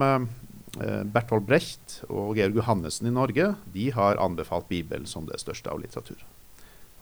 Bertolt 1.14 1.46
Brecht 1.46 2.00
og 2.08 2.40
Georg 2.40 2.56
Johannessen 2.58 3.10
i 3.10 3.14
Norge 3.14 3.52
de 3.76 3.90
har 3.94 4.22
anbefalt 4.24 4.72
Bibelen 4.72 5.06
som 5.06 5.28
det 5.30 5.42
største 5.44 5.70
av 5.70 5.84
litteratur 5.84 6.24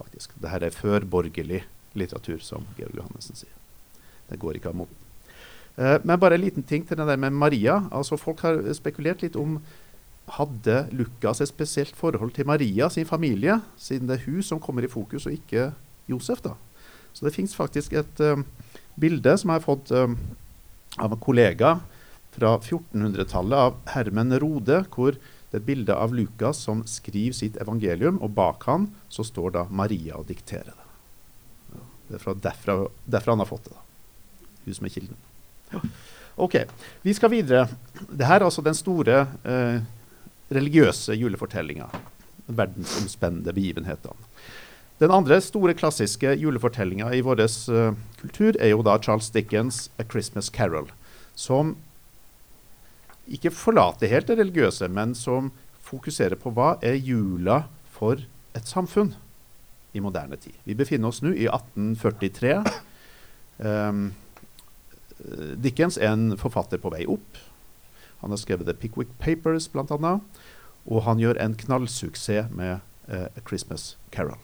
faktisk. 0.02 0.34
Dette 0.42 0.68
er 0.68 0.76
førborgerlig 0.76 1.64
litteratur, 1.98 2.42
som 2.44 2.66
Georg 2.78 2.98
Johannessen 2.98 3.40
sier. 3.40 3.54
Det 4.32 4.40
går 4.42 4.58
ikke 4.58 4.72
av 4.72 4.82
moten. 4.82 4.98
Eh, 5.78 5.98
men 6.04 6.20
bare 6.20 6.38
en 6.38 6.44
liten 6.44 6.66
ting 6.68 6.84
til 6.88 7.00
det 7.00 7.08
der 7.08 7.20
med 7.20 7.36
Maria. 7.36 7.82
Altså 7.92 8.20
Folk 8.20 8.44
har 8.46 8.62
spekulert 8.78 9.24
litt 9.24 9.40
om 9.40 9.60
hadde 10.32 10.86
Lukas 10.96 11.42
et 11.42 11.50
spesielt 11.50 11.96
forhold 11.98 12.32
til 12.36 12.48
Maria 12.48 12.88
sin 12.90 13.08
familie, 13.08 13.58
siden 13.78 14.08
det 14.08 14.20
er 14.20 14.28
hun 14.30 14.44
som 14.46 14.62
kommer 14.64 14.86
i 14.86 14.92
fokus, 14.92 15.26
og 15.28 15.36
ikke 15.36 15.72
Josef. 16.08 16.42
da. 16.44 16.56
Så 17.14 17.26
det 17.26 17.34
fins 17.36 17.56
faktisk 17.56 17.94
et 18.00 18.22
um, 18.24 18.46
bilde 19.00 19.34
som 19.38 19.52
jeg 19.52 19.60
har 19.60 19.66
fått 19.66 19.92
um, 19.92 20.16
av 20.98 21.12
en 21.12 21.20
kollega 21.20 21.80
fra 22.32 22.54
1400-tallet, 22.60 23.58
av 23.58 23.76
Hermen 23.92 24.32
Rode, 24.40 24.86
hvor 24.94 25.18
det 25.52 25.58
er 25.58 25.64
et 25.66 25.68
bilde 25.68 25.96
av 26.00 26.14
Lukas 26.16 26.62
som 26.64 26.86
skriver 26.88 27.36
sitt 27.36 27.58
evangelium, 27.60 28.22
og 28.24 28.32
bak 28.38 28.64
han 28.70 28.88
så 29.12 29.26
står 29.28 29.58
da 29.58 29.66
Maria 29.68 30.16
og 30.16 30.30
dikterer 30.30 30.72
det. 30.72 31.82
Det 32.08 32.16
er 32.16 32.24
fra 32.24 32.36
derfra, 32.36 32.76
derfra 33.04 33.36
han 33.36 33.44
har 33.44 33.50
fått 33.50 33.68
det. 33.68 33.76
da. 33.76 34.48
Hun 34.64 34.78
som 34.78 34.88
er 34.88 34.94
kilden. 34.96 35.20
Ja. 35.74 35.82
Ok, 36.42 36.56
vi 37.04 37.14
skal 37.16 37.34
videre. 37.34 37.66
Dette 38.00 38.32
er 38.32 38.46
altså 38.48 38.64
den 38.64 38.78
store 38.80 39.26
eh, 39.44 39.84
religiøse 40.56 41.16
julefortellinga. 41.20 41.90
Verdensomspennende 42.48 43.52
begivenhetene. 43.56 44.32
Den 45.04 45.12
andre 45.12 45.42
store 45.44 45.76
klassiske 45.76 46.36
julefortellinga 46.40 47.12
i 47.18 47.24
vår 47.26 47.44
eh, 47.44 48.00
kultur 48.22 48.56
er 48.56 48.72
jo 48.72 48.84
da 48.88 48.96
Charles 49.04 49.32
Dickens' 49.36 49.90
'A 49.98 50.08
Christmas 50.08 50.52
Carol', 50.52 50.92
som 51.36 51.76
ikke 53.36 53.54
forlater 53.54 54.12
helt 54.12 54.30
det 54.30 54.38
religiøse, 54.40 54.88
men 54.92 55.16
som 55.18 55.52
fokuserer 55.86 56.40
på 56.40 56.54
hva 56.56 56.76
er 56.86 57.00
jula 57.00 57.66
for 57.92 58.24
et 58.58 58.68
samfunn 58.68 59.14
i 59.94 60.02
moderne 60.04 60.38
tid. 60.40 60.56
Vi 60.64 60.76
befinner 60.78 61.12
oss 61.12 61.22
nå 61.24 61.34
i 61.36 61.48
1843. 61.52 62.56
Um, 63.62 64.04
eh, 65.20 65.56
Dickens 65.62 66.00
er 66.00 66.14
en 66.16 66.38
forfatter 66.40 66.82
på 66.82 66.92
vei 66.94 67.04
opp. 67.10 67.40
Han 68.22 68.34
har 68.34 68.40
skrevet 68.40 68.70
The 68.70 68.78
Pickwick 68.78 69.12
Papers 69.20 69.68
bl.a. 69.72 70.16
Og 70.90 71.04
han 71.06 71.22
gjør 71.22 71.40
en 71.42 71.58
knallsuksess 71.58 72.50
med 72.56 72.80
uh, 73.12 73.28
A 73.28 73.44
Christmas 73.48 73.96
Carol. 74.14 74.40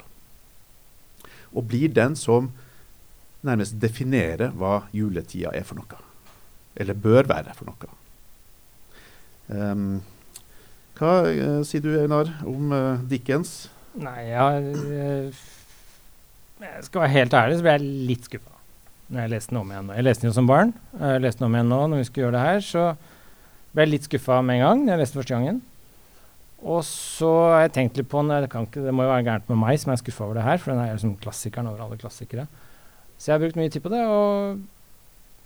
Og 1.54 1.70
blir 1.72 1.90
den 1.94 2.18
som 2.20 2.52
nærmest 3.48 3.78
definerer 3.82 4.52
hva 4.58 4.88
juletida 4.94 5.54
er 5.56 5.66
for 5.66 5.80
noe. 5.80 6.02
Eller 6.78 6.98
bør 6.98 7.30
være 7.30 7.56
for 7.58 7.70
noe. 7.70 7.90
Um, 9.48 10.02
hva 10.98 11.14
uh, 11.30 11.62
sier 11.68 11.84
du, 11.84 11.92
Einar, 12.02 12.32
om 12.48 12.74
uh, 12.74 13.00
Dickens? 13.08 13.70
Nei, 13.98 14.28
jeg, 14.30 14.74
eh, 14.94 15.42
jeg 16.62 16.86
skal 16.86 17.04
være 17.04 17.14
helt 17.16 17.36
ærlig, 17.38 17.58
så 17.58 17.66
ble 17.66 17.74
jeg 17.78 17.88
litt 18.12 18.28
skuffa 18.30 18.54
når 19.08 19.24
jeg 19.24 19.32
leste 19.32 19.54
den 19.54 19.62
om 19.62 19.70
igjen. 19.72 19.90
Jeg 19.96 20.04
leste 20.04 20.24
den 20.24 20.30
jo 20.30 20.36
som 20.36 20.50
barn. 20.50 20.74
Jeg 21.00 21.24
leste 21.24 21.40
den 21.40 21.48
om 21.48 21.56
igjen 21.56 21.70
nå 21.72 21.80
når 21.88 22.02
vi 22.02 22.08
skulle 22.10 22.26
gjøre 22.26 22.36
det 22.36 22.44
her, 22.44 22.62
så 22.68 22.84
ble 23.72 23.86
jeg 23.86 23.92
litt 23.94 24.08
skuffa 24.10 24.40
med 24.44 24.58
en 24.58 24.64
gang 24.66 24.82
når 24.84 24.94
jeg 24.94 25.02
leste 25.02 25.20
første 25.22 25.36
gangen. 25.36 25.62
Og 26.68 26.82
så 26.88 27.30
har 27.54 27.64
jeg 27.64 27.74
tenkt 27.78 28.00
litt 28.00 28.10
på 28.12 28.24
den. 28.24 28.34
Det, 28.34 28.50
ikke, 28.52 28.84
det 28.84 28.94
må 28.96 29.06
jo 29.06 29.14
være 29.14 29.28
gærent 29.30 29.52
med 29.54 29.62
meg 29.62 29.80
som 29.80 29.94
er 29.94 30.02
skuffa 30.02 30.26
over 30.26 30.40
det 30.40 30.48
her, 30.48 30.60
for 30.60 30.74
den 30.74 30.82
er 30.84 30.92
liksom 30.92 31.14
som 31.14 31.22
klassikeren 31.24 31.70
over 31.72 31.86
alle 31.86 32.00
klassikere. 32.02 32.48
Så 33.16 33.30
jeg 33.30 33.38
har 33.38 33.44
brukt 33.46 33.60
mye 33.62 33.72
tid 33.74 33.86
på 33.86 33.94
det, 33.94 34.04
og 34.12 34.60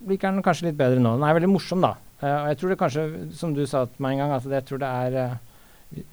liker 0.09 0.31
den 0.31 0.45
kanskje 0.45 0.69
litt 0.69 0.79
bedre 0.79 1.01
nå. 1.01 1.15
Den 1.17 1.27
er 1.27 1.37
veldig 1.37 1.51
morsom, 1.51 1.83
da. 1.83 1.95
Eh, 2.21 2.35
og 2.35 2.51
jeg 2.51 2.59
tror 2.59 2.73
det 2.73 2.79
kanskje, 2.81 3.07
som 3.37 3.55
du 3.57 3.63
sa 3.69 3.85
til 3.89 4.03
meg 4.03 4.15
en 4.15 4.23
gang, 4.25 4.35
at 4.37 4.55
jeg 4.57 4.67
tror 4.69 4.81
det 4.81 4.91
er 5.05 5.17
eh, 5.23 5.39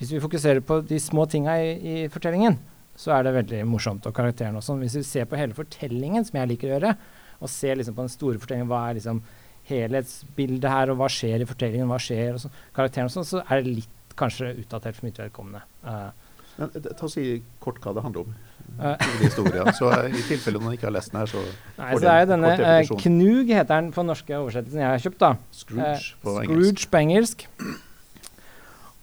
Hvis 0.00 0.10
vi 0.10 0.18
fokuserer 0.18 0.58
på 0.66 0.80
de 0.82 0.98
små 0.98 1.28
tinga 1.30 1.52
i, 1.62 1.74
i 1.78 2.08
fortellingen, 2.10 2.56
så 2.98 3.12
er 3.14 3.22
det 3.22 3.34
veldig 3.36 3.60
morsomt, 3.70 4.06
og 4.10 4.14
karakteren 4.14 4.56
og 4.58 4.64
sånn. 4.66 4.80
Hvis 4.82 4.96
vi 4.98 5.04
ser 5.06 5.28
på 5.30 5.38
hele 5.38 5.54
fortellingen, 5.54 6.24
som 6.26 6.40
jeg 6.40 6.50
liker 6.50 6.66
å 6.66 6.72
gjøre, 6.72 6.94
og 7.38 7.52
ser 7.52 7.78
liksom 7.78 7.94
på 7.94 8.02
den 8.02 8.10
store 8.10 8.40
fortellingen, 8.42 8.70
hva 8.72 8.80
er 8.88 8.98
liksom 8.98 9.20
helhetsbildet 9.68 10.66
her, 10.72 10.90
og 10.90 10.98
hva 10.98 11.06
skjer 11.12 11.44
i 11.44 11.46
fortellingen, 11.46 11.86
hva 11.92 12.00
skjer, 12.02 12.34
og 12.34 12.42
så, 12.42 12.50
karakteren 12.74 13.06
og 13.06 13.14
sånn, 13.14 13.28
så 13.28 13.44
er 13.44 13.62
det 13.62 13.76
litt 13.76 14.16
kanskje 14.18 14.50
utdatert 14.64 14.98
for 14.98 15.06
mitt 15.06 15.20
vedkommende. 15.22 15.62
Uh, 15.84 16.10
Men, 16.58 16.74
ta 16.88 17.06
og 17.06 17.12
Si 17.12 17.28
kort 17.62 17.78
hva 17.84 17.94
det 17.94 18.02
handler 18.02 18.26
om. 18.26 18.36
Eh. 18.78 19.06
Historia. 19.22 19.64
Så 19.74 19.90
I 20.06 20.22
tilfelle 20.28 20.60
noen 20.62 20.76
ikke 20.76 20.86
har 20.86 20.94
lest 20.94 21.10
den 21.12 21.20
her, 21.22 21.30
så 21.30 21.42
nei, 21.42 21.90
får 21.90 22.02
så 22.02 22.10
er 22.12 22.18
de 22.18 22.24
jo 22.24 22.30
denne 22.32 22.50
eh. 22.56 22.90
Knug 23.02 23.52
heter 23.56 23.72
den 23.72 23.92
på 23.94 24.04
norske 24.06 24.36
oversettelsen 24.38 24.82
jeg 24.84 24.92
har 24.92 25.04
kjøpt, 25.04 25.20
da. 25.22 25.30
Scrooge 25.62 25.94
Eh, 25.94 26.10
på 26.22 26.34
engelsk. 26.42 26.52
Scrooge 26.52 26.90
på 26.92 27.00
engelsk. 27.02 27.46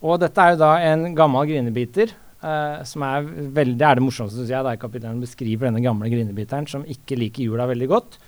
Og 0.06 0.22
dette 0.22 0.46
er 0.46 0.54
jo 0.54 0.62
da 0.62 0.76
en 0.92 1.10
gammel 1.18 1.50
grinebiter. 1.50 2.14
Uh, 2.46 2.84
som 2.86 3.02
er 3.02 3.24
veldig, 3.26 3.74
det 3.80 3.86
er 3.88 3.98
det 3.98 4.04
morsomste, 4.06 4.38
syns 4.38 4.52
jeg, 4.54 4.66
da, 4.68 4.76
i 4.76 4.80
kapitlet. 4.80 5.18
Beskriver 5.24 5.66
denne 5.66 5.82
gamle 5.82 6.12
grinebiteren 6.12 6.68
som 6.70 6.84
ikke 6.86 7.18
liker 7.18 7.48
jula 7.48 7.66
veldig 7.72 7.88
godt. 7.90 8.20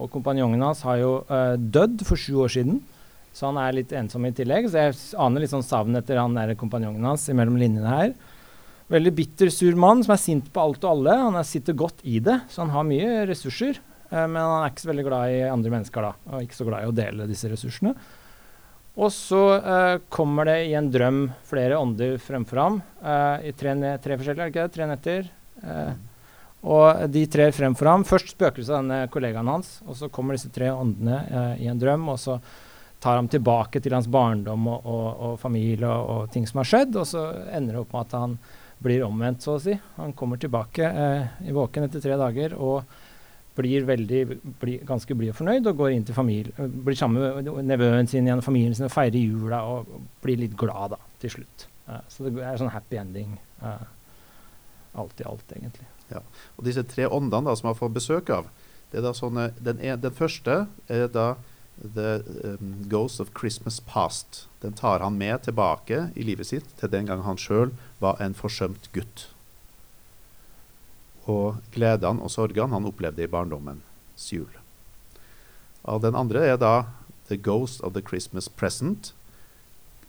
Og 0.00 0.08
kompanjongen 0.14 0.62
hans 0.64 0.80
har 0.86 0.96
jo 1.02 1.10
uh, 1.28 1.58
dødd 1.60 2.06
for 2.08 2.16
sju 2.20 2.38
år 2.46 2.54
siden, 2.54 2.78
så 3.36 3.50
han 3.50 3.58
er 3.60 3.76
litt 3.76 3.92
ensom 3.92 4.24
i 4.24 4.32
tillegg. 4.34 4.70
Så 4.70 4.80
jeg 4.80 4.96
aner 5.20 5.44
litt 5.44 5.52
sånn 5.52 5.66
savn 5.66 5.98
etter 5.98 6.22
han 6.22 6.38
der 6.38 6.54
kompanjongen 6.58 7.04
hans 7.04 7.28
mellom 7.36 7.58
linjene 7.60 7.92
her. 7.92 8.14
Veldig 8.90 9.12
bitter, 9.14 9.50
sur 9.54 9.76
mann 9.78 10.00
som 10.02 10.16
er 10.16 10.18
sint 10.18 10.48
på 10.50 10.62
alt 10.62 10.82
og 10.82 10.96
alle. 10.96 11.14
Han 11.28 11.36
er, 11.38 11.46
sitter 11.46 11.76
godt 11.78 12.00
i 12.02 12.18
det, 12.18 12.40
så 12.50 12.64
han 12.64 12.72
har 12.74 12.88
mye 12.88 13.20
ressurser. 13.30 13.78
eh, 14.10 14.24
men 14.26 14.40
han 14.40 14.64
er 14.64 14.72
ikke 14.72 14.82
så 14.82 14.90
veldig 14.90 15.04
glad 15.06 15.34
i 15.36 15.44
andre 15.46 15.70
mennesker, 15.76 16.08
da, 16.08 16.14
og 16.32 16.42
ikke 16.42 16.58
så 16.58 16.66
glad 16.66 16.82
i 16.82 16.90
å 16.90 16.96
dele 16.96 17.28
disse 17.30 17.50
ressursene. 17.52 17.94
Og 19.00 19.12
så 19.14 19.42
eh, 19.56 19.96
kommer 20.10 20.50
det 20.50 20.56
i 20.66 20.74
en 20.74 20.90
drøm 20.90 21.20
flere 21.46 21.78
ånder 21.78 22.16
fremfor 22.18 22.58
ham. 22.58 22.80
eh, 22.98 23.46
I 23.48 23.52
tre, 23.54 23.76
tre 24.02 24.16
forskjellige, 24.18 24.42
er 24.42 24.50
det 24.50 24.54
ikke 24.56 24.64
det? 24.66 24.74
Tre 24.74 24.88
netter. 24.90 25.30
Eh, 25.62 25.92
og 26.66 27.04
de 27.14 27.22
trer 27.30 27.54
fremfor 27.56 27.88
ham. 27.88 28.02
Først 28.04 28.34
spøkelset 28.34 28.74
av 28.74 28.82
denne 28.82 29.06
kollegaen 29.14 29.48
hans, 29.48 29.76
og 29.86 29.94
så 29.96 30.10
kommer 30.12 30.34
disse 30.36 30.50
tre 30.52 30.68
åndene 30.74 31.54
i 31.62 31.70
en 31.70 31.78
drøm, 31.80 32.10
og 32.12 32.18
så 32.20 32.34
tar 33.00 33.16
ham 33.16 33.30
tilbake 33.32 33.80
til 33.80 33.94
hans 33.96 34.10
barndom 34.12 34.66
og, 34.68 34.82
og, 34.84 35.06
og 35.24 35.38
familie 35.40 35.88
og, 35.88 36.10
og 36.26 36.34
ting 36.34 36.44
som 36.44 36.60
har 36.60 36.68
skjedd, 36.68 36.98
og 37.00 37.06
så 37.08 37.22
ender 37.48 37.78
det 37.78 37.80
opp 37.80 37.94
med 37.94 38.02
at 38.10 38.18
han 38.18 38.34
blir 38.80 39.04
omvendt, 39.04 39.44
så 39.44 39.56
å 39.58 39.62
si. 39.62 39.76
Han 39.98 40.14
kommer 40.16 40.40
tilbake 40.40 40.88
eh, 40.88 41.46
i 41.48 41.54
våken 41.54 41.86
etter 41.86 42.02
tre 42.02 42.16
dager 42.20 42.56
og 42.56 42.84
blir 43.60 43.84
veldig, 43.84 44.20
bli, 44.60 44.78
ganske 44.86 45.16
blid 45.18 45.32
og 45.32 45.38
fornøyd 45.40 45.68
og 45.68 45.80
går 45.82 45.94
inn 45.94 46.06
til 46.08 46.16
familie, 46.16 46.54
øh, 46.56 46.70
blir 46.86 46.96
sammen 46.98 47.42
med 47.44 47.68
nevøen 47.68 48.08
sin 48.08 48.28
igjen, 48.28 48.42
familien 48.44 48.76
sin, 48.76 48.88
og 48.88 48.94
feirer 48.94 49.20
jula 49.20 49.62
og 49.68 49.90
blir 50.24 50.40
litt 50.40 50.56
glad 50.58 50.94
da, 50.94 51.00
til 51.22 51.34
slutt. 51.36 51.66
Eh, 51.90 52.02
så 52.08 52.26
det 52.26 52.34
er 52.46 52.60
sånn 52.60 52.72
happy 52.72 53.00
ending 53.02 53.36
eh, 53.60 53.86
alt 55.00 55.20
i 55.20 55.28
alt, 55.28 55.56
egentlig. 55.56 55.86
Ja, 56.10 56.24
Og 56.58 56.66
disse 56.66 56.82
tre 56.88 57.06
åndene 57.06 57.50
da, 57.50 57.56
som 57.58 57.70
han 57.70 57.78
får 57.78 57.94
besøk 57.94 58.32
av, 58.34 58.48
det 58.90 58.98
er 58.98 59.06
da 59.06 59.14
sånne, 59.14 59.50
den, 59.62 59.82
er, 59.84 60.00
den 60.02 60.14
første 60.14 60.64
er 60.90 61.10
da 61.12 61.34
The 61.80 62.22
um, 62.44 62.88
Ghost 62.88 63.20
of 63.20 63.32
Christmas 63.34 63.80
Past. 63.80 64.48
Den 64.60 64.72
tar 64.72 65.00
han 65.00 65.18
med 65.18 65.42
tilbake 65.42 66.10
i 66.14 66.24
livet 66.24 66.50
sitt 66.52 66.72
til 66.80 66.92
den 66.92 67.08
gang 67.08 67.24
han 67.24 67.40
sjøl 67.40 67.72
var 68.02 68.20
en 68.20 68.36
forsømt 68.36 68.90
gutt. 68.92 69.28
Og 71.30 71.60
gledene 71.72 72.20
og 72.24 72.32
sorgene 72.32 72.74
han 72.74 72.88
opplevde 72.88 73.24
i 73.24 73.30
barndommens 73.30 74.28
jul. 74.32 74.50
Og 75.88 76.02
den 76.04 76.18
andre 76.18 76.44
er 76.52 76.60
da 76.60 76.74
The 77.30 77.38
Ghost 77.40 77.80
of 77.80 77.94
the 77.94 78.04
Christmas 78.04 78.48
Present. 78.48 79.14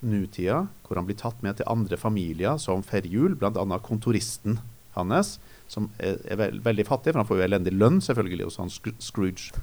Nutida, 0.02 0.66
hvor 0.88 0.98
han 0.98 1.06
blir 1.06 1.20
tatt 1.20 1.44
med 1.46 1.60
til 1.60 1.70
andre 1.70 1.98
familier 1.98 2.58
som 2.58 2.82
feirer 2.84 3.08
jul, 3.08 3.36
bl.a. 3.38 3.80
kontoristen 3.86 4.58
hans, 4.96 5.36
som 5.70 5.92
er, 6.02 6.18
er 6.26 6.58
veldig 6.66 6.88
fattig, 6.90 7.14
for 7.14 7.22
han 7.22 7.30
får 7.30 7.38
jo 7.40 7.46
elendig 7.46 7.76
lønn 7.78 8.02
selvfølgelig 8.04 8.50
hos 8.50 8.60
han 8.60 8.74
Scrooge. 8.74 9.54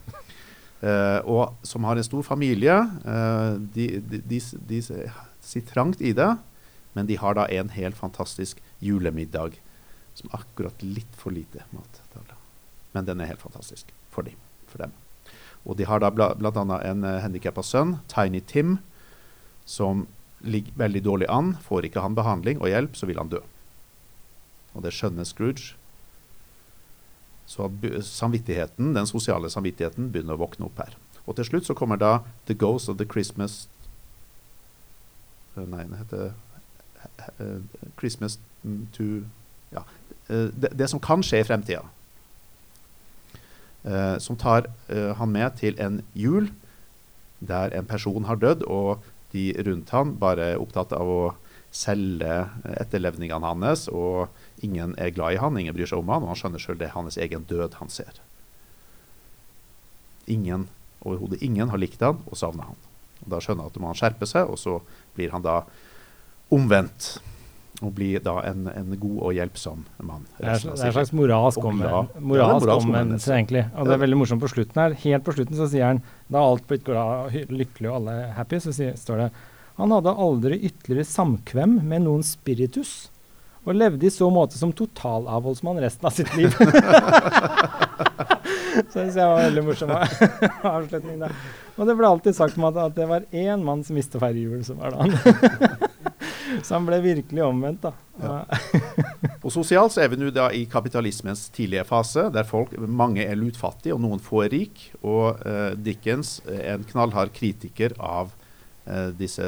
Eh, 0.80 1.20
og 1.26 1.56
som 1.66 1.86
har 1.88 1.98
en 1.98 2.06
stor 2.06 2.22
familie. 2.22 2.76
eh, 3.04 3.54
de, 3.74 3.88
de, 4.00 4.20
de, 4.22 4.40
de 4.68 4.82
sitter 4.82 5.72
trangt 5.72 6.00
i 6.00 6.12
det, 6.12 6.30
men 6.94 7.06
de 7.06 7.18
har 7.18 7.34
da 7.34 7.46
en 7.50 7.72
helt 7.74 7.96
fantastisk 7.98 8.62
julemiddag 8.82 9.58
som 10.18 10.30
akkurat 10.34 10.82
litt 10.82 11.14
for 11.18 11.34
lite 11.34 11.62
mat. 11.70 12.02
Men 12.92 13.06
den 13.06 13.20
er 13.20 13.30
helt 13.30 13.42
fantastisk 13.42 13.90
for 14.10 14.26
dem. 14.26 14.38
For 14.66 14.82
dem. 14.82 14.94
Og 15.68 15.76
de 15.78 15.86
har 15.86 16.00
da 16.02 16.10
bla, 16.10 16.32
bl.a. 16.34 16.62
en 16.88 17.04
uh, 17.04 17.18
handikappa 17.22 17.62
sønn, 17.62 17.98
Tiny 18.10 18.40
Tim, 18.40 18.78
som 19.68 20.06
ligger 20.40 20.74
veldig 20.80 21.02
dårlig 21.04 21.28
an. 21.30 21.52
Får 21.62 21.86
ikke 21.86 22.02
han 22.02 22.16
behandling 22.18 22.62
og 22.62 22.72
hjelp, 22.72 22.96
så 22.98 23.06
vil 23.10 23.20
han 23.20 23.30
dø. 23.30 23.42
Og 24.74 24.82
det 24.86 24.94
skjønner 24.96 25.28
Scrooge. 25.28 25.77
Så 27.48 27.70
samvittigheten, 28.04 28.92
den 28.94 29.06
sosiale 29.08 29.48
samvittigheten 29.50 30.11
begynner 30.12 30.37
å 30.37 30.42
våkne 30.42 30.66
opp 30.68 30.82
her. 30.82 30.96
Og 31.24 31.37
til 31.38 31.48
slutt 31.48 31.68
så 31.68 31.74
kommer 31.76 31.96
da 32.00 32.18
The 32.48 32.54
Ghost 32.56 32.88
of 32.92 32.98
the 33.00 33.06
Christmas 33.08 33.68
eh, 35.56 35.64
Nei, 35.64 35.84
den 35.88 35.96
heter 35.96 36.32
eh, 37.40 37.61
Christmas 38.00 38.38
to 38.96 39.24
Ja. 39.72 39.82
eh, 40.28 40.48
det, 40.56 40.74
det 40.78 40.88
som 40.92 41.00
kan 41.00 41.22
skje 41.24 41.40
i 41.40 41.48
fremtida. 41.48 41.82
eh, 43.84 44.18
som 44.18 44.37
tar 44.37 44.66
eh, 44.88 45.14
han 45.16 45.32
med 45.32 45.56
til 45.61 45.76
en 45.80 46.02
jul 46.14 46.50
der 47.40 47.70
en 47.76 47.87
person 47.87 48.24
har 48.24 48.37
dødd, 48.37 48.64
og 48.66 48.98
de 49.32 49.52
rundt 49.66 49.90
han 49.90 50.16
bare 50.18 50.52
er 50.54 50.58
opptatt 50.61 50.92
av 50.92 51.08
å 51.08 51.34
selge 51.70 52.48
etterlevningene 52.80 53.46
hans, 53.46 53.87
og 53.88 54.28
ingen 54.64 54.94
er 54.98 55.12
glad 55.14 55.36
i 55.36 55.40
han, 55.42 55.58
ingen 55.58 55.76
bryr 55.76 55.88
seg 55.90 56.02
om 56.02 56.10
han, 56.12 56.24
og 56.24 56.32
han 56.32 56.40
skjønner 56.40 56.62
sjøl 56.62 56.80
det 56.80 56.88
er 56.88 56.96
hans 56.96 57.18
egen 57.20 57.46
død 57.48 57.78
han 57.80 57.92
ser. 57.92 58.20
Ingen, 60.28 60.68
overhodet 61.00 61.42
ingen 61.44 61.72
har 61.72 61.80
likt 61.80 62.04
han 62.04 62.20
og 62.26 62.38
savna 62.38 62.68
han. 62.70 62.78
Og 63.24 63.32
da 63.34 63.40
skjønner 63.42 63.66
han 63.66 63.72
at 63.72 63.78
nå 63.78 63.84
må 63.84 63.90
han 63.92 63.98
skjerpe 63.98 64.28
seg, 64.28 64.50
og 64.50 64.60
så 64.60 64.78
blir 65.16 65.34
han 65.34 65.46
da 65.46 65.62
omvendt. 66.54 67.18
Og 67.78 67.92
blir 67.94 68.18
da 68.18 68.40
en, 68.42 68.64
en 68.72 68.94
god 68.98 69.18
og 69.28 69.36
hjelpsom 69.36 69.84
mann. 70.02 70.24
Det 70.40 70.48
er, 70.48 70.64
det 70.64 70.72
er 70.72 70.88
en 70.88 70.94
slags 70.96 71.12
moralsk. 71.14 71.62
Ja, 71.62 72.00
omvendelse, 72.74 73.36
egentlig. 73.36 73.62
Og 73.78 73.86
det 73.86 73.94
er 73.94 74.00
veldig 74.02 74.18
morsomt 74.18 74.42
på 74.42 74.50
slutten 74.50 74.82
her. 74.82 74.96
Helt 75.04 75.22
på 75.22 75.34
slutten 75.36 75.54
så 75.54 75.68
sier 75.70 75.92
han 75.92 76.00
da 76.26 76.42
alt 76.42 76.66
blitt 76.66 76.82
glad, 76.88 77.28
og 77.28 77.54
lykkelig 77.54 77.92
og 77.92 78.00
alle 78.00 78.16
happy, 78.34 78.58
så 78.64 78.74
sier, 78.74 78.98
står 78.98 79.22
det 79.22 79.28
han 79.78 79.94
hadde 79.94 80.10
aldri 80.10 80.56
ytterligere 80.66 81.06
samkvem 81.06 81.76
med 81.86 82.02
noen 82.02 82.24
spiritus, 82.26 83.12
og 83.68 83.76
levde 83.76 84.07
i 84.09 84.11
så 84.12 84.31
måte 84.33 84.57
som 84.57 84.72
totalavholdsmann 84.72 85.81
resten 85.83 86.09
av 86.09 86.14
sitt 86.16 86.31
liv. 86.38 86.54
så 88.92 89.04
det 89.04 89.12
var 89.14 89.42
veldig 89.42 89.64
morsom 89.66 89.92
avslutning 90.72 91.20
der. 91.20 91.35
Og 91.76 91.87
det 91.87 91.96
ble 91.98 92.09
alltid 92.09 92.37
sagt 92.38 92.57
om 92.59 92.64
at, 92.70 92.78
at 92.81 92.96
det 92.96 93.07
var 93.11 93.26
én 93.28 93.64
mann 93.64 93.85
som 93.85 93.98
visste 93.98 94.16
å 94.16 94.22
feire 94.22 94.40
jul, 94.40 94.64
som 94.64 94.81
var 94.81 94.94
det 94.94 94.98
han. 95.04 95.11
så 96.64 96.78
han 96.78 96.88
ble 96.88 97.02
virkelig 97.04 97.44
omvendt, 97.44 97.85
da. 97.85 97.92
Ja. 98.18 98.40
Og 99.44 99.52
sosialt 99.54 99.94
så 99.94 100.02
er 100.02 100.11
vi 100.11 100.18
nå 100.18 100.33
da 100.35 100.48
i 100.54 100.64
kapitalismens 100.70 101.46
tidlige 101.54 101.85
fase, 101.87 102.26
der 102.35 102.48
folk, 102.48 102.72
mange 102.78 103.22
er 103.22 103.38
lutfattige 103.38 103.94
og 103.94 104.02
noen 104.02 104.22
få 104.22 104.46
er 104.46 104.54
rik. 104.57 104.88
Og 105.04 105.38
uh, 105.44 105.76
Dickens 105.76 106.38
er 106.48 106.78
en 106.78 106.88
knallhard 106.88 107.31
kritiker 107.37 107.94
av 108.00 108.33
uh, 108.88 109.11
disse, 109.16 109.44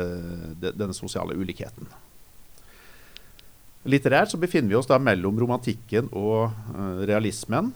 de, 0.61 0.71
denne 0.77 0.95
sosiale 0.97 1.35
ulikheten. 1.41 1.89
Litterært 3.89 4.33
så 4.35 4.41
befinner 4.41 4.69
vi 4.69 4.77
oss 4.77 4.89
da 4.91 4.99
mellom 5.01 5.39
romantikken 5.41 6.11
og 6.13 6.51
uh, 6.75 7.01
realismen. 7.09 7.73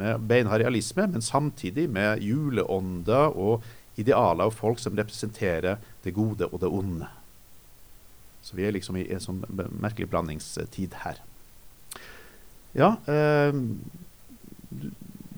Med 0.00 0.22
beinhard 0.24 0.62
realisme, 0.62 1.04
men 1.12 1.20
samtidig 1.20 1.84
med 1.92 2.22
juleånda 2.24 3.26
og 3.36 3.66
idealer 4.00 4.46
av 4.48 4.54
folk 4.56 4.80
som 4.80 4.96
representerer 4.96 5.76
det 6.04 6.14
gode 6.16 6.48
og 6.48 6.62
det 6.62 6.70
onde. 6.72 7.10
Så 8.42 8.56
vi 8.56 8.64
er 8.64 8.72
liksom 8.72 8.96
i 8.96 9.04
en 9.12 9.20
sånn 9.20 9.42
merkelig 9.52 10.08
blandingstid 10.10 10.96
her. 11.04 11.20
Ja 12.72 12.94
uh, 13.04 13.52
du, 14.72 14.88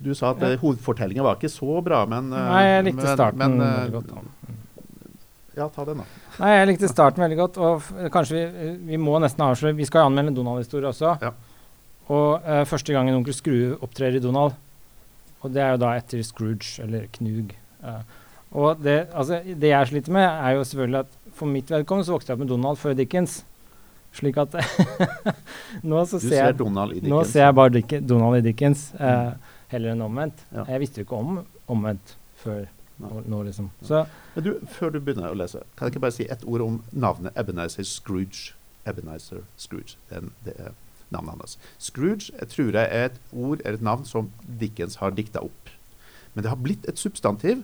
du 0.04 0.12
sa 0.14 0.30
at 0.30 0.38
Ja. 0.44 0.52
ja. 0.54 0.60
hovedfortellinga 0.62 1.24
var 1.26 1.34
ikke 1.40 1.50
så 1.50 1.80
bra, 1.82 2.04
men 2.06 2.30
uh, 2.30 2.38
Nei, 2.52 2.62
jeg 2.68 2.84
likte 2.92 3.10
starten 3.16 3.42
men, 3.42 3.58
eh, 3.58 3.74
veldig 3.80 3.96
godt. 3.96 4.14
da. 4.14 4.54
Ja, 5.54 5.68
ta 5.70 5.84
den, 5.86 6.02
da. 6.02 6.22
Nei, 6.40 6.50
jeg 6.56 6.68
likte 6.72 6.90
starten 6.90 7.22
veldig 7.22 7.38
godt, 7.38 7.58
og 7.62 7.90
kanskje 8.14 8.40
vi, 8.40 8.70
vi 8.90 8.98
må 8.98 9.14
nesten 9.22 9.44
avsløre 9.46 9.76
Vi 9.78 9.86
skal 9.86 10.08
anmelde 10.08 10.32
en 10.32 10.38
Donald-historie 10.38 10.90
også. 10.90 11.14
Ja. 11.22 11.30
Og 12.10 12.42
uh, 12.42 12.64
første 12.68 12.92
gangen 12.96 13.16
onkel 13.16 13.36
Skrue 13.36 13.78
opptrer 13.84 14.18
i 14.18 14.22
Donald, 14.22 14.56
og 15.44 15.54
det 15.54 15.62
er 15.62 15.74
jo 15.76 15.80
da 15.84 15.94
etter 15.96 16.22
Scrooge, 16.26 16.82
eller 16.82 17.06
Knug. 17.14 17.54
Uh, 17.84 18.02
og 18.54 18.82
det, 18.82 18.98
altså, 19.14 19.40
det 19.46 19.70
jeg 19.70 19.90
sliter 19.90 20.14
med, 20.14 20.26
er 20.26 20.58
jo 20.58 20.66
selvfølgelig 20.66 21.00
at 21.04 21.18
for 21.34 21.50
mitt 21.50 21.70
vedkommende 21.70 22.06
så 22.06 22.14
vokste 22.14 22.30
jeg 22.30 22.38
opp 22.38 22.44
med 22.44 22.52
Donald 22.52 22.78
før 22.78 22.98
Dickens. 22.98 23.40
Slik 24.14 24.36
at 24.38 24.54
nå 25.90 26.04
så 26.06 26.20
Du 26.22 26.28
ser 26.28 26.38
jeg 26.38 26.58
Donald 26.58 26.94
i 26.94 27.02
nå 27.10 27.24
ser 27.26 27.48
jeg 27.48 27.56
bare 27.58 27.74
Dick 27.74 27.96
Donald 28.06 28.38
i 28.38 28.44
Dickens, 28.46 28.88
uh, 29.00 29.34
heller 29.72 29.94
enn 29.94 30.04
omvendt. 30.06 30.44
Ja. 30.54 30.68
Jeg 30.74 30.84
visste 30.84 31.02
jo 31.02 31.08
ikke 31.08 31.18
om 31.22 31.40
omvendt 31.70 32.14
før. 32.42 32.66
Nå, 33.02 33.22
nå, 33.26 33.42
liksom. 33.42 33.70
Så 33.82 34.04
Men 34.34 34.44
du, 34.44 34.52
før 34.70 34.94
du 34.94 35.00
begynner 35.00 35.32
å 35.32 35.38
lese, 35.38 35.62
kan 35.76 35.88
jeg 35.88 35.94
ikke 35.94 36.04
bare 36.06 36.16
si 36.16 36.28
et 36.30 36.44
ord 36.46 36.64
om 36.64 36.80
navnet 36.92 37.36
Ebenezer 37.38 37.86
Scrooge? 37.88 38.54
Ebenezer 38.86 39.44
Scrooge. 39.56 39.98
Det 40.08 40.20
er, 40.20 40.28
det 40.46 40.56
er 40.58 40.74
navnet 41.10 41.38
hans. 41.38 41.58
Scrooge 41.78 42.32
jeg 42.32 42.50
tror 42.52 42.72
jeg 42.74 42.88
er 42.90 43.10
et 43.10 43.20
ord, 43.32 43.62
er 43.64 43.78
et 43.78 43.84
navn 43.84 44.06
som 44.08 44.30
Dickens 44.60 45.00
har 45.02 45.14
dikta 45.16 45.42
opp. 45.44 45.72
Men 46.34 46.44
det 46.44 46.50
har 46.50 46.60
blitt 46.62 46.86
et 46.90 46.98
substantiv. 46.98 47.62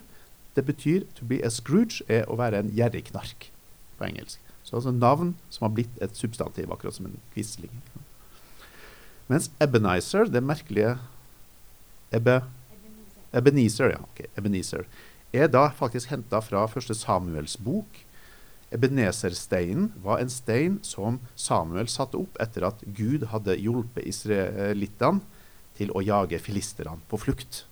Det 0.56 0.64
betyr 0.66 1.06
to 1.14 1.26
be 1.26 1.40
a 1.46 1.50
Scrooge 1.50 2.02
er 2.08 2.26
å 2.30 2.38
være 2.38 2.62
en 2.62 2.72
gjerrigknark 2.74 3.50
på 3.98 4.06
engelsk. 4.06 4.40
Så 4.66 4.76
altså 4.78 4.92
navn 4.94 5.34
som 5.50 5.66
har 5.66 5.74
blitt 5.74 6.02
et 6.02 6.16
substantiv, 6.16 6.70
akkurat 6.70 6.94
som 6.94 7.08
en 7.08 7.18
quisling. 7.34 7.72
Mens 9.30 9.50
Ebenezer, 9.62 10.26
det 10.30 10.42
merkelige 10.42 10.96
Ebe, 12.14 12.40
Ebenezer, 13.34 13.92
ja, 13.94 14.00
ok, 14.02 14.24
Ebenezer, 14.38 14.86
er 15.32 15.48
da 15.48 15.68
faktisk 15.70 16.10
henta 16.10 16.40
fra 16.42 16.64
første 16.70 16.94
Samuels 16.98 17.56
bok. 17.60 18.00
Ebenezer-steinen 18.74 19.90
var 20.02 20.20
en 20.22 20.30
stein 20.30 20.78
som 20.86 21.18
Samuel 21.38 21.88
satte 21.90 22.18
opp 22.20 22.36
etter 22.42 22.66
at 22.68 22.82
Gud 22.94 23.26
hadde 23.32 23.56
hjulpet 23.58 24.06
israelittene 24.06 25.22
til 25.78 25.90
å 25.96 26.02
jage 26.04 26.38
filisterne 26.42 26.98
på 27.10 27.18
flukt. 27.18 27.64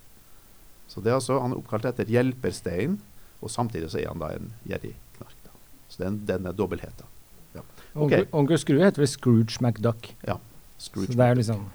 Så 0.89 1.03
det 1.05 1.13
er 1.13 1.19
altså, 1.19 1.39
Han 1.43 1.53
er 1.53 1.61
oppkalt 1.61 1.85
etter 1.85 2.09
hjelpersteinen, 2.09 2.99
og 3.43 3.51
samtidig 3.53 3.91
så 3.93 4.01
er 4.01 4.09
han 4.09 4.23
da 4.23 4.33
en 4.35 4.53
gjerrig 4.67 4.95
knark. 5.19 5.37
Da. 5.45 5.51
Så 5.89 6.03
den, 6.03 6.23
den 6.27 6.47
er 6.49 6.57
dobbeltheta. 6.57 7.07
onkel, 7.95 8.25
Ok. 8.25 8.33
onkel 8.33 8.59
Skrue 8.59 8.83
heter 8.85 9.03
vel 9.05 9.11
Scrooge 9.11 9.61
McDuck. 9.61 10.15
Ja, 10.27 10.39
Scrooge. 10.79 11.13
Så 11.13 11.19
det 11.19 11.27
er 11.27 11.39
liksom 11.39 11.67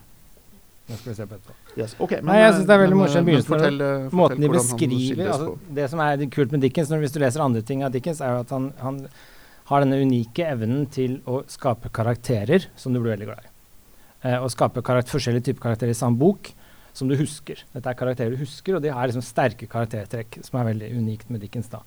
Det 0.88 0.98
skal 1.00 1.10
vi 1.10 1.16
se 1.16 1.26
på 1.28 1.36
etterpå. 1.38 1.54
Yes, 1.80 1.94
Okay, 1.96 2.20
men, 2.20 2.34
Nei, 2.34 2.40
jeg 2.42 2.56
synes 2.58 2.66
det 2.68 2.74
er 2.76 2.82
veldig 2.82 2.98
morsomt 3.00 3.14
morsom 3.14 3.28
begynnelse. 3.30 3.52
Fortell, 3.54 3.78
eh, 3.82 3.94
fortell 3.94 4.18
Måten 4.20 4.44
de 4.44 4.50
beskriver 4.52 5.30
altså. 5.32 5.54
Det 5.80 5.86
som 5.94 6.02
er 6.04 6.26
kult 6.36 6.56
med 6.56 6.66
Dickens, 6.66 6.92
når, 6.92 7.06
hvis 7.06 7.16
du 7.16 7.20
leser 7.24 7.46
andre 7.46 7.64
ting 7.70 7.86
av 7.88 7.94
Dickens, 7.96 8.20
er 8.20 8.36
jo 8.36 8.44
at 8.44 8.52
han, 8.52 8.68
han 8.84 9.00
har 9.72 9.86
denne 9.86 10.02
unike 10.04 10.50
evnen 10.50 10.84
til 10.92 11.22
å 11.24 11.40
skape 11.48 11.92
karakterer 11.96 12.68
som 12.76 12.92
du 12.92 13.00
blir 13.00 13.16
veldig 13.16 13.30
glad 13.32 13.48
i. 13.48 13.54
Eh, 14.28 14.38
og 14.40 14.52
skape 14.52 14.84
karakter, 14.84 15.16
forskjellige 15.16 15.50
typer 15.50 15.70
karakterer 15.70 15.96
i 15.96 16.00
samme 16.00 16.20
bok 16.20 16.52
som 16.94 17.08
du 17.10 17.16
husker. 17.18 17.64
Dette 17.74 17.90
er 17.90 17.98
karakterer 17.98 18.36
du 18.36 18.44
husker, 18.44 18.76
og 18.76 18.84
de 18.84 18.92
har 18.94 19.08
liksom 19.08 19.24
sterke 19.26 19.68
karaktertrekk, 19.72 20.42
som 20.46 20.60
er 20.60 20.74
veldig 20.74 20.92
unikt 21.00 21.32
med 21.32 21.42
Dickens. 21.44 21.72
da. 21.72 21.80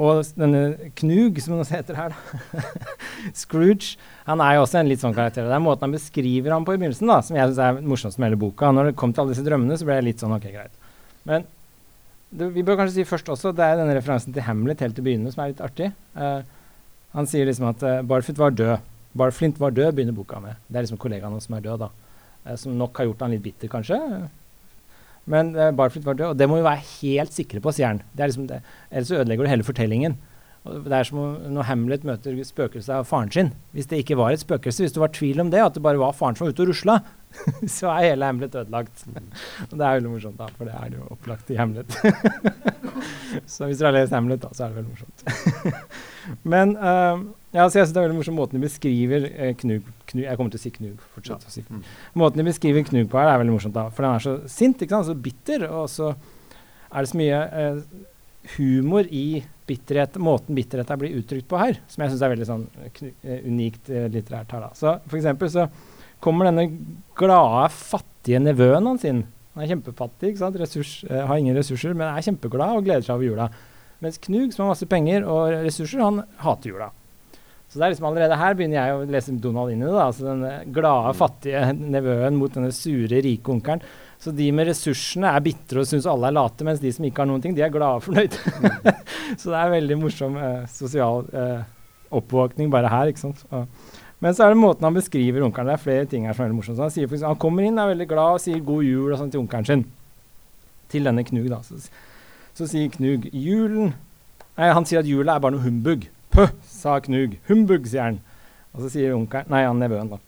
Og 0.00 0.22
denne 0.40 0.90
Knug, 0.96 1.36
som 1.44 1.58
han 1.58 1.68
heter 1.68 1.98
her, 1.98 2.14
da, 2.14 2.62
Scrooge, 3.42 3.98
han 4.24 4.40
er 4.40 4.56
jo 4.56 4.62
også 4.64 4.78
en 4.80 4.88
litt 4.88 5.02
sånn 5.02 5.16
karakter. 5.16 5.44
Det 5.44 5.56
er 5.56 5.60
måten 5.60 5.84
han 5.84 5.96
beskriver 5.96 6.54
ham 6.54 6.64
på 6.64 6.72
i 6.72 6.80
begynnelsen, 6.80 7.10
da, 7.10 7.18
som 7.24 7.36
jeg 7.36 7.50
syns 7.50 7.60
er 7.60 7.82
morsomst 7.84 8.20
med 8.20 8.30
hele 8.30 8.40
boka. 8.40 8.70
Når 8.72 8.90
det 8.90 8.94
kom 9.02 9.12
til 9.12 9.24
alle 9.24 9.34
disse 9.34 9.44
drømmene, 9.44 9.76
så 9.76 9.88
ble 9.88 9.98
jeg 9.98 10.06
litt 10.08 10.24
sånn 10.24 10.32
ok, 10.38 10.48
greit. 10.54 10.88
Men 11.28 11.44
det, 12.32 12.48
vi 12.56 12.64
bør 12.64 12.80
kanskje 12.80 13.02
si 13.02 13.08
først 13.08 13.28
også, 13.34 13.52
det 13.56 13.66
er 13.66 13.76
denne 13.82 13.98
referansen 13.98 14.32
til 14.32 14.46
Hamlet 14.46 14.80
helt 14.80 14.96
til 14.96 15.04
begynnelsen 15.04 15.36
som 15.36 15.44
er 15.44 15.52
litt 15.52 15.64
artig. 15.68 15.90
Uh, 16.16 16.40
han 17.12 17.28
sier 17.28 17.44
liksom 17.48 17.68
at 17.68 17.84
uh, 17.84 17.98
Barflint 18.08 18.40
var 18.40 18.56
død. 18.56 18.88
Barflint 19.20 19.60
var 19.60 19.76
død, 19.76 19.90
begynner 19.98 20.16
boka 20.16 20.40
med. 20.40 20.56
Det 20.68 20.80
er 20.80 20.86
liksom 20.86 21.00
kollegaen 21.02 21.36
hans 21.36 21.50
som 21.50 21.58
er 21.58 21.66
død, 21.68 21.84
da. 21.84 21.90
Uh, 22.46 22.56
som 22.56 22.78
nok 22.80 22.96
har 22.96 23.10
gjort 23.10 23.26
han 23.26 23.36
litt 23.36 23.44
bitter, 23.44 23.68
kanskje. 23.76 24.00
Men 25.30 25.54
uh, 25.56 25.70
Barflint 25.76 26.06
var 26.06 26.18
død, 26.18 26.26
og 26.32 26.38
det 26.38 26.48
må 26.50 26.58
vi 26.58 26.66
være 26.66 26.86
helt 27.00 27.34
sikre 27.34 27.60
på, 27.62 27.72
sier 27.74 27.92
han. 27.92 28.02
Liksom. 28.18 28.48
Ellers 28.90 29.12
ødelegger 29.14 29.46
du 29.46 29.52
hele 29.52 29.66
fortellingen. 29.66 30.18
Det 30.62 30.94
er 30.94 31.06
som 31.08 31.18
når 31.50 31.66
Hamlet 31.66 32.04
møter 32.06 32.36
spøkelset 32.46 32.92
av 32.94 33.06
faren 33.08 33.32
sin. 33.34 33.48
Hvis 33.74 33.88
det 33.90 33.98
ikke 34.04 34.14
var 34.20 34.30
et 34.30 34.44
spøkelse, 34.44 34.84
hvis 34.84 34.94
det 34.94 35.02
var 35.02 35.10
tvil 35.10 35.42
om 35.42 35.50
det, 35.50 35.58
at 35.58 35.74
det 35.74 35.82
bare 35.82 35.98
var 35.98 36.14
faren 36.14 36.36
som 36.38 36.46
var 36.46 36.54
ute 36.54 36.62
og 36.62 36.70
rusla, 36.70 37.00
så 37.76 37.90
er 37.90 38.12
hele 38.12 38.28
Hamlet 38.28 38.54
ødelagt. 38.60 39.02
Og 39.66 39.74
det 39.74 39.82
er 39.82 39.96
veldig 39.98 40.12
morsomt, 40.12 40.38
da, 40.38 40.46
for 40.54 40.70
det 40.70 40.76
er 40.78 40.92
det 40.92 41.00
jo 41.00 41.08
opplagt 41.16 41.50
i 41.50 41.58
Hamlet. 41.58 41.96
så 43.52 43.66
hvis 43.66 43.80
dere 43.82 43.90
har 43.90 43.96
lest 43.96 44.14
Hamlet, 44.14 44.44
da, 44.44 44.52
så 44.54 44.68
er 44.68 44.70
det 44.70 44.78
veldig 44.84 44.92
morsomt. 44.94 45.88
Men 46.54 46.76
uh, 46.78 47.24
ja, 47.52 47.66
så 47.66 47.80
jeg 47.80 47.88
synes 47.88 47.96
det 47.96 48.00
er 48.00 48.06
veldig 48.06 48.20
morsom 48.20 48.38
måten 48.38 48.56
de 48.60 48.62
beskriver 48.62 49.26
eh, 49.34 49.50
Knug, 49.58 49.88
Knug 50.08 50.22
Jeg 50.22 50.38
kommer 50.38 50.52
til 50.54 50.60
å 50.60 50.62
si 50.62 50.70
Knug. 50.78 51.02
fortsatt 51.16 51.48
å 51.48 51.50
si 51.52 51.64
Mm. 51.66 51.82
Måten 52.22 52.38
de 52.38 52.46
beskriver 52.46 52.86
Knug 52.86 53.10
på 53.10 53.18
her, 53.18 53.32
er 53.32 53.42
veldig 53.42 53.56
morsomt. 53.56 53.74
da 53.74 53.88
For 53.90 54.06
han 54.06 54.20
er 54.20 54.24
så 54.24 54.36
sint, 54.46 54.78
ikke 54.78 54.94
sant? 54.94 55.10
så 55.10 55.18
bitter. 55.26 55.66
Og 55.72 55.90
så 55.90 56.12
er 56.12 57.02
det 57.02 57.10
så 57.10 57.18
mye 57.18 57.42
eh, 57.60 57.82
humor 58.56 59.06
i 59.08 59.42
bitterhet, 59.68 60.18
måten 60.18 60.56
bitterhet 60.56 60.90
er 60.90 61.00
blir 61.00 61.18
uttrykt 61.20 61.48
på 61.50 61.60
her, 61.60 61.78
som 61.90 62.02
jeg 62.02 62.12
syns 62.12 62.24
er 62.24 62.32
veldig 62.32 62.48
sånn 62.48 62.64
knu, 62.98 63.10
eh, 63.22 63.44
unikt 63.46 63.90
eh, 63.90 64.08
litterært 64.12 64.54
her. 64.54 64.66
da 64.66 64.70
Så 64.78 64.96
for 65.06 65.18
eksempel 65.20 65.52
så 65.52 65.68
kommer 66.22 66.48
denne 66.48 66.68
glade, 67.18 67.68
fattige 67.74 68.42
nevøen 68.42 68.88
hans 68.90 69.06
inn. 69.08 69.24
Han 69.54 69.64
er 69.64 69.72
kjempefattig, 69.74 70.32
ikke 70.32 70.40
sant? 70.40 70.56
Ressurs, 70.56 70.92
uh, 71.10 71.24
har 71.28 71.36
ingen 71.36 71.56
ressurser, 71.58 71.92
men 71.98 72.08
er 72.08 72.24
kjempeglad 72.24 72.78
og 72.78 72.86
gleder 72.86 73.04
seg 73.04 73.18
over 73.18 73.26
jula. 73.26 73.48
Mens 74.02 74.20
Knug, 74.22 74.54
som 74.54 74.64
har 74.64 74.72
masse 74.72 74.88
penger 74.88 75.26
og 75.28 75.52
ressurser, 75.66 76.00
han 76.00 76.22
hater 76.42 76.72
jula. 76.72 76.88
Så 77.68 77.80
det 77.80 77.86
er 77.86 77.92
liksom 77.94 78.06
allerede 78.10 78.36
her 78.36 78.56
begynner 78.56 78.78
jeg 78.78 78.94
å 78.94 79.04
lese 79.08 79.34
Donald 79.40 79.72
inn 79.72 79.82
i 79.82 79.86
det. 79.86 79.92
da, 79.94 80.06
altså 80.10 80.26
Den 80.28 80.72
glade, 80.76 81.12
fattige 81.16 81.60
nevøen 81.72 82.36
mot 82.36 82.52
denne 82.52 82.72
sure, 82.76 83.20
rike 83.24 83.52
onkelen. 83.54 83.84
Så 84.22 84.30
de 84.30 84.44
med 84.54 84.68
ressursene 84.68 85.32
er 85.34 85.42
bitre 85.42 85.82
og 85.82 85.88
syns 85.88 86.06
alle 86.06 86.28
er 86.28 86.36
late, 86.36 86.62
mens 86.66 86.78
de 86.82 86.92
som 86.94 87.06
ikke 87.08 87.24
har 87.24 87.26
noen 87.26 87.42
ting, 87.42 87.56
de 87.56 87.64
er 87.66 87.72
glade 87.74 87.98
og 87.98 88.04
fornøyd. 88.04 88.36
så 89.40 89.50
det 89.50 89.58
er 89.58 89.72
veldig 89.72 89.96
morsom 89.98 90.36
eh, 90.38 90.60
sosial 90.70 91.26
eh, 91.34 91.64
oppvåkning 92.14 92.70
bare 92.70 92.90
her. 92.92 93.10
ikke 93.10 93.24
sant? 93.24 93.42
Og, 93.50 93.66
men 94.22 94.36
så 94.36 94.46
er 94.46 94.52
det 94.52 94.60
måten 94.62 94.86
han 94.86 94.94
beskriver 94.94 95.42
onkelen 95.42 95.72
Det 95.72 95.74
er 95.74 95.82
flere 95.82 96.06
ting 96.06 96.28
her 96.28 96.36
som 96.36 96.44
er 96.44 96.50
veldig 96.50 96.58
morsomt. 96.60 96.78
Så 96.78 96.86
han, 96.86 96.94
sier 96.94 97.08
eksempel, 97.08 97.32
han 97.32 97.40
kommer 97.42 97.66
inn, 97.66 97.80
er 97.82 97.90
veldig 97.90 98.06
glad 98.12 98.38
og 98.38 98.44
sier 98.44 98.60
'god 98.62 98.86
jul' 98.86 99.10
og 99.10 99.18
sånn 99.18 99.32
til 99.34 99.42
onkelen 99.42 99.66
sin. 99.66 99.84
Til 100.92 101.08
denne 101.08 101.24
Knug, 101.26 101.48
da. 101.50 101.58
Så, 101.66 101.80
så 102.54 102.68
sier 102.70 102.92
Knug 102.94 103.26
'julen' 103.32 103.94
Nei, 104.52 104.68
han 104.68 104.84
sier 104.86 105.00
at 105.00 105.08
jula 105.08 105.34
er 105.34 105.42
bare 105.42 105.56
noe 105.56 105.64
humbug. 105.64 106.04
Pøh, 106.30 106.52
sa 106.68 106.98
Knug. 107.02 107.38
Humbug, 107.48 107.88
sier 107.88 108.04
han. 108.04 108.20
Og 108.70 108.84
så 108.84 108.92
sier 108.92 109.16
onkelen 109.16 109.50
Nei, 109.50 109.64
han 109.66 109.82
nevøen, 109.82 110.12
da. 110.12 110.20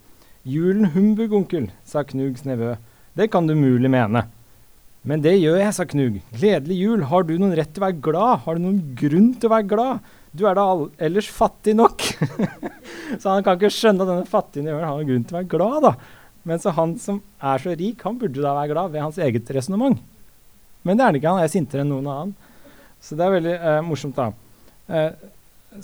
Julen 0.45 0.91
humbug, 0.97 1.33
onkel, 1.33 1.71
sa 1.89 2.03
Knugs 2.05 2.43
nevø. 2.45 2.75
Det 3.15 3.29
kan 3.31 3.47
du 3.47 3.55
mulig 3.55 3.91
mene. 3.91 4.25
Men 5.05 5.21
det 5.23 5.37
gjør 5.37 5.59
jeg, 5.61 5.73
sa 5.77 5.85
Knug. 5.87 6.17
Gledelig 6.33 6.77
jul. 6.81 7.03
Har 7.11 7.27
du 7.29 7.35
noen 7.37 7.55
rett 7.55 7.71
til 7.75 7.83
å 7.83 7.87
være 7.87 8.01
glad? 8.07 8.45
Har 8.47 8.57
du 8.57 8.65
noen 8.65 8.81
grunn 8.99 9.35
til 9.37 9.51
å 9.51 9.53
være 9.53 9.69
glad? 9.71 10.13
Du 10.35 10.47
er 10.49 10.57
da 10.59 10.65
ellers 11.07 11.29
fattig 11.31 11.77
nok. 11.79 12.03
så 13.21 13.35
han 13.37 13.45
kan 13.47 13.59
ikke 13.59 13.71
skjønne 13.71 14.03
at 14.03 14.11
denne 14.11 14.31
fattige 14.31 14.67
nevøen 14.67 14.87
har 14.89 14.97
noen 14.97 15.11
grunn 15.13 15.27
til 15.29 15.37
å 15.37 15.39
være 15.43 15.51
glad, 15.53 15.77
da. 15.85 15.93
Men 16.49 16.61
så 16.61 16.73
han 16.77 16.97
som 17.01 17.21
er 17.39 17.63
så 17.63 17.77
rik, 17.77 18.03
han 18.05 18.19
burde 18.21 18.43
da 18.43 18.57
være 18.57 18.73
glad 18.73 18.97
ved 18.97 19.05
hans 19.05 19.21
eget 19.23 19.53
resonnement. 19.55 20.01
Men 20.85 20.99
det 20.99 21.05
er 21.05 21.13
han 21.13 21.21
ikke. 21.21 21.37
Han 21.37 21.45
er 21.45 21.53
sintere 21.53 21.85
enn 21.85 21.93
noen 21.95 22.11
annen. 22.11 22.35
Så 23.05 23.17
det 23.17 23.25
er 23.25 23.37
veldig 23.37 23.55
eh, 23.55 23.81
morsomt, 23.85 24.19
da. 24.19 24.33
Eh, 24.89 25.31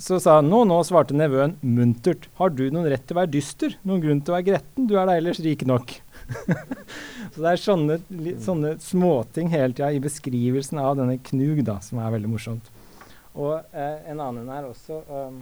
så 0.01 0.17
sa 0.23 0.37
han 0.39 0.49
nå, 0.49 0.63
nå 0.65 0.77
svarte 0.87 1.15
nevøen 1.17 1.57
muntert. 1.61 2.27
Har 2.41 2.53
du 2.53 2.65
noen 2.71 2.89
rett 2.89 3.03
til 3.05 3.17
å 3.17 3.21
være 3.21 3.33
dyster? 3.33 3.77
Noen 3.87 4.01
grunn 4.03 4.21
til 4.25 4.33
å 4.33 4.37
være 4.37 4.49
gretten? 4.53 4.87
Du 4.89 4.95
er 4.97 5.09
da 5.09 5.17
ellers 5.19 5.41
rik 5.43 5.65
nok. 5.69 5.97
så 7.33 7.43
det 7.43 7.49
er 7.51 7.61
sånne, 7.61 7.97
sånne 8.43 8.75
småting 8.83 9.51
hele 9.53 9.75
tida 9.75 9.91
i 9.93 10.01
beskrivelsen 10.03 10.79
av 10.81 10.95
denne 10.99 11.17
Knug 11.31 11.63
da, 11.67 11.79
som 11.83 12.01
er 12.03 12.13
veldig 12.15 12.31
morsomt. 12.31 12.71
Og 13.39 13.57
eh, 13.71 13.99
en 14.11 14.19
annen 14.19 14.49
er 14.51 14.67
også 14.67 15.01
um, 15.07 15.37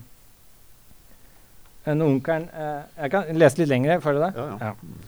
en 1.90 2.04
onkelen 2.06 2.46
eh, 2.54 2.84
Jeg 3.00 3.14
kan 3.16 3.32
lese 3.34 3.62
litt 3.62 3.72
lenger. 3.72 4.04
Følger 4.04 4.20
du 4.20 4.26
det? 4.28 4.44
Ja, 4.44 4.70
ja. 4.70 5.08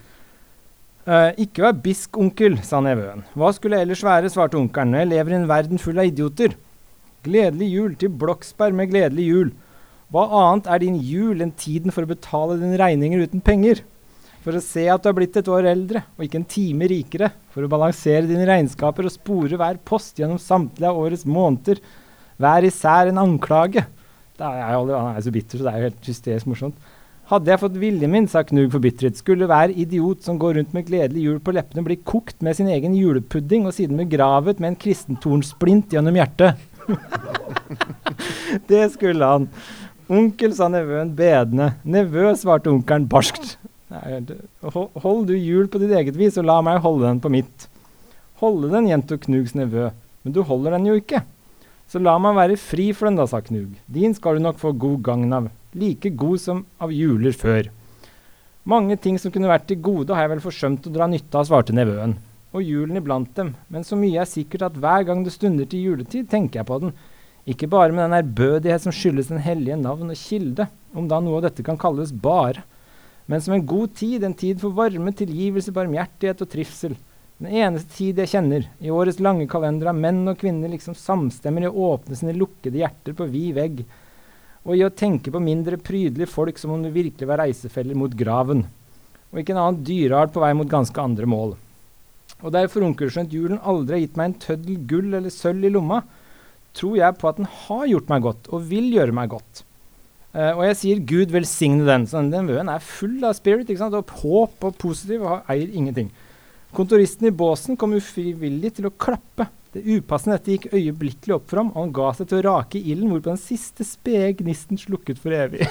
Uh, 1.01 1.31
ikke 1.41 1.63
vær 1.65 1.77
bisk, 1.81 2.17
onkel, 2.21 2.59
sa 2.65 2.77
nevøen. 2.85 3.23
Hva 3.33 3.49
skulle 3.57 3.79
jeg 3.79 3.87
ellers 3.87 4.03
være, 4.05 4.29
svarte 4.29 4.59
onkelen, 4.59 4.99
jeg 4.99 5.09
lever 5.09 5.33
i 5.33 5.39
en 5.39 5.47
verden 5.49 5.81
full 5.81 5.97
av 5.97 6.09
idioter. 6.09 6.53
Gledelig 7.25 7.69
jul 7.71 7.95
til 7.97 8.13
Bloksberg 8.21 8.77
med 8.77 8.91
gledelig 8.93 9.25
jul. 9.25 9.49
Hva 10.13 10.27
annet 10.41 10.69
er 10.69 10.83
din 10.83 10.99
jul 11.01 11.41
enn 11.41 11.53
tiden 11.57 11.93
for 11.93 12.05
å 12.05 12.09
betale 12.09 12.59
dine 12.61 12.77
regninger 12.81 13.25
uten 13.25 13.41
penger? 13.45 13.81
For 14.41 14.57
å 14.57 14.63
se 14.63 14.87
at 14.89 15.03
du 15.03 15.09
har 15.09 15.17
blitt 15.17 15.35
et 15.37 15.49
år 15.53 15.67
eldre, 15.69 16.01
og 16.17 16.25
ikke 16.25 16.39
en 16.39 16.47
time 16.49 16.87
rikere. 16.89 17.29
For 17.53 17.65
å 17.65 17.69
balansere 17.69 18.25
dine 18.25 18.47
regnskaper 18.49 19.05
og 19.05 19.13
spore 19.13 19.59
hver 19.59 19.77
post 19.85 20.17
gjennom 20.17 20.39
samtlige 20.41 20.89
av 20.89 20.97
årets 20.97 21.27
måneder. 21.29 21.81
Hver 22.41 22.65
især 22.65 23.11
en 23.11 23.21
anklage. 23.21 23.85
Da 24.39 24.49
er 24.49 24.63
jeg 24.63 24.79
aldri, 24.79 24.97
han 24.97 25.19
er 25.19 25.27
så 25.27 25.35
bitter, 25.35 25.59
så 25.59 25.67
det 25.67 25.73
er 25.73 25.77
jo 25.77 25.89
helt 25.91 26.09
hysterisk 26.09 26.49
morsomt. 26.49 26.89
Hadde 27.31 27.47
jeg 27.47 27.61
fått 27.61 27.77
viljen 27.79 28.11
min, 28.11 28.25
sa 28.27 28.41
Knug 28.43 28.73
forbitret, 28.73 29.15
skulle 29.15 29.47
hver 29.47 29.71
idiot 29.71 30.25
som 30.25 30.39
går 30.41 30.57
rundt 30.57 30.73
med 30.75 30.87
gledelig 30.89 31.27
jul 31.27 31.37
på 31.39 31.53
leppene, 31.55 31.85
bli 31.85 31.99
kokt 32.01 32.41
med 32.43 32.57
sin 32.57 32.67
egen 32.73 32.97
julepudding 32.97 33.69
og 33.69 33.75
siden 33.77 34.01
begravet 34.01 34.59
med 34.59 34.73
en 34.73 34.79
kristentornsplint 34.81 35.95
gjennom 35.95 36.17
hjertet. 36.17 36.59
det 38.71 38.83
skulle 38.97 39.29
han. 39.35 39.47
Onkel, 40.11 40.51
sa 40.57 40.67
nevøen 40.67 41.13
bedende. 41.15 41.69
Nevø, 41.87 42.33
svarte 42.35 42.73
onkelen 42.73 43.07
barskt. 43.07 43.55
Hold 43.91 45.27
du 45.27 45.35
jul 45.35 45.67
på 45.67 45.81
ditt 45.81 45.91
eget 45.91 46.15
vis, 46.15 46.37
og 46.39 46.47
la 46.47 46.61
meg 46.63 46.79
holde 46.83 47.09
den 47.09 47.19
på 47.23 47.31
mitt. 47.33 47.67
Holde 48.41 48.71
den, 48.71 48.87
gjentok 48.89 49.25
Knugs 49.27 49.53
nevø. 49.57 49.89
Men 50.23 50.35
du 50.35 50.41
holder 50.47 50.77
den 50.77 50.87
jo 50.87 50.95
ikke. 50.99 51.23
Så 51.91 51.99
la 51.99 52.13
meg 52.23 52.37
være 52.37 52.55
fri 52.55 52.91
for 52.95 53.09
den 53.09 53.19
da, 53.19 53.25
sa 53.27 53.41
Knug. 53.43 53.75
Din 53.91 54.15
skal 54.15 54.37
du 54.37 54.45
nok 54.45 54.61
få 54.61 54.71
god 54.79 55.01
gagn 55.03 55.33
av. 55.35 55.49
Like 55.75 56.13
god 56.15 56.39
som 56.39 56.65
av 56.79 56.93
juler 56.95 57.35
før. 57.35 57.67
Mange 58.63 58.95
ting 59.01 59.17
som 59.19 59.33
kunne 59.33 59.49
vært 59.49 59.67
til 59.67 59.81
gode, 59.83 60.13
har 60.15 60.27
jeg 60.27 60.35
vel 60.35 60.43
forsømt 60.43 60.87
å 60.87 60.93
dra 60.93 61.09
nytte 61.11 61.35
av, 61.35 61.49
svarte 61.49 61.75
nevøen. 61.75 62.15
Og 62.55 62.63
julen 62.63 62.99
iblant 62.99 63.31
dem. 63.35 63.55
Men 63.73 63.83
så 63.87 63.97
mye 63.99 64.21
er 64.23 64.29
sikkert 64.29 64.69
at 64.69 64.77
hver 64.79 65.03
gang 65.07 65.25
det 65.25 65.33
stunder 65.35 65.67
til 65.67 65.89
juletid, 65.89 66.29
tenker 66.31 66.61
jeg 66.61 66.69
på 66.69 66.79
den. 66.83 66.95
Ikke 67.49 67.67
bare 67.71 67.91
med 67.91 68.05
den 68.05 68.19
ærbødighet 68.19 68.85
som 68.85 68.95
skyldes 68.95 69.31
den 69.31 69.41
hellige 69.41 69.79
navn 69.81 70.13
og 70.13 70.19
kilde, 70.19 70.67
om 70.95 71.07
da 71.09 71.19
noe 71.23 71.39
av 71.39 71.47
dette 71.49 71.65
kan 71.65 71.79
kalles 71.81 72.13
bare, 72.13 72.63
men 73.25 73.41
som 73.41 73.53
en 73.55 73.65
god 73.65 73.93
tid, 73.95 74.23
en 74.23 74.35
tid 74.37 74.59
for 74.61 74.73
varme, 74.75 75.13
tilgivelse, 75.15 75.73
barmhjertighet 75.75 76.43
og 76.43 76.49
trivsel. 76.51 76.95
Den 77.41 77.55
eneste 77.57 77.95
tid 77.95 78.19
jeg 78.21 78.29
kjenner, 78.35 78.67
i 78.77 78.91
årets 78.93 79.21
lange 79.23 79.47
kalender 79.49 79.89
av 79.89 79.97
menn 79.97 80.21
og 80.29 80.37
kvinner 80.41 80.69
liksom 80.69 80.93
samstemmer 80.97 81.65
i 81.65 81.71
å 81.71 81.87
åpne 81.93 82.17
sine 82.17 82.35
lukkede 82.37 82.81
hjerter 82.83 83.15
på 83.17 83.25
vid 83.31 83.55
vegg, 83.57 83.81
og 84.61 84.75
i 84.77 84.83
å 84.85 84.93
tenke 84.93 85.33
på 85.33 85.41
mindre 85.41 85.79
prydelige 85.81 86.29
folk 86.29 86.61
som 86.61 86.75
om 86.75 86.83
det 86.85 86.93
virkelig 86.93 87.29
var 87.29 87.41
reisefeller 87.41 87.97
mot 87.97 88.13
graven, 88.13 88.67
og 89.31 89.41
ikke 89.41 89.55
en 89.55 89.61
annen 89.63 89.81
dyreart 89.87 90.35
på 90.35 90.43
vei 90.43 90.51
mot 90.57 90.69
ganske 90.69 91.01
andre 91.01 91.29
mål. 91.29 91.55
Og 92.41 92.53
derfor 92.53 92.85
onkelskjønt 92.85 93.33
julen 93.33 93.61
aldri 93.65 93.97
har 93.97 94.03
gitt 94.05 94.19
meg 94.19 94.29
en 94.29 94.39
tøddel 94.45 94.77
gull 94.89 95.17
eller 95.17 95.33
sølv 95.33 95.65
i 95.65 95.73
lomma, 95.73 96.01
tror 96.77 96.97
jeg 96.99 97.17
på 97.19 97.29
at 97.29 97.41
den 97.41 97.49
har 97.65 97.89
gjort 97.89 98.13
meg 98.13 98.25
godt, 98.25 98.49
og 98.53 98.69
vil 98.69 98.93
gjøre 98.93 99.15
meg 99.17 99.33
godt. 99.33 99.65
Eh, 100.31 100.51
og 100.55 100.63
jeg 100.69 100.77
sier 100.79 101.05
Gud 101.07 101.33
velsigne 101.33 101.87
den. 101.87 102.07
Så 102.07 102.21
den 102.31 102.49
vøen 102.51 102.71
er 102.71 102.83
full 102.83 103.19
av 103.27 103.35
spirit 103.37 103.69
ikke 103.69 103.83
sant? 103.83 103.97
og 103.97 104.11
håp 104.21 104.67
og 104.67 104.77
positiv 104.79 105.25
og 105.27 105.49
eier 105.51 105.71
ingenting. 105.71 106.11
Kontoristen 106.75 107.27
i 107.27 107.33
båsen 107.35 107.75
kom 107.79 107.97
ufrivillig 107.97 108.77
til 108.77 108.87
å 108.87 108.95
klappe. 108.95 109.49
Det 109.71 109.83
upassende 109.87 110.37
dette 110.37 110.55
gikk 110.55 110.73
øyeblikkelig 110.75 111.35
opp 111.35 111.45
for 111.47 111.61
ham, 111.61 111.69
og 111.71 111.85
han 111.85 111.93
ga 111.95 112.09
seg 112.15 112.27
til 112.27 112.41
å 112.41 112.45
rake 112.49 112.79
ilden, 112.79 113.11
hvorpå 113.11 113.31
den 113.31 113.39
siste 113.39 113.85
spede 113.87 114.33
gnisten 114.41 114.79
slukket 114.79 115.19
for 115.19 115.35
evig. 115.35 115.63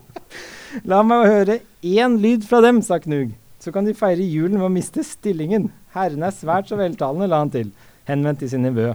La 0.90 1.02
meg 1.06 1.28
høre 1.28 1.58
én 1.86 2.16
lyd 2.22 2.46
fra 2.48 2.62
dem, 2.64 2.80
sa 2.82 2.98
Knug. 3.02 3.34
Så 3.62 3.70
kan 3.74 3.86
de 3.86 3.94
feire 3.94 4.24
julen 4.26 4.58
ved 4.58 4.66
å 4.66 4.74
miste 4.74 5.04
stillingen. 5.06 5.68
Herren 5.94 6.26
er 6.26 6.34
svært 6.34 6.70
så 6.70 6.78
veltalende, 6.78 7.28
la 7.30 7.42
han 7.44 7.52
til, 7.52 7.68
henvendt 8.08 8.42
til 8.42 8.50
sin 8.50 8.64
nevø. 8.66 8.88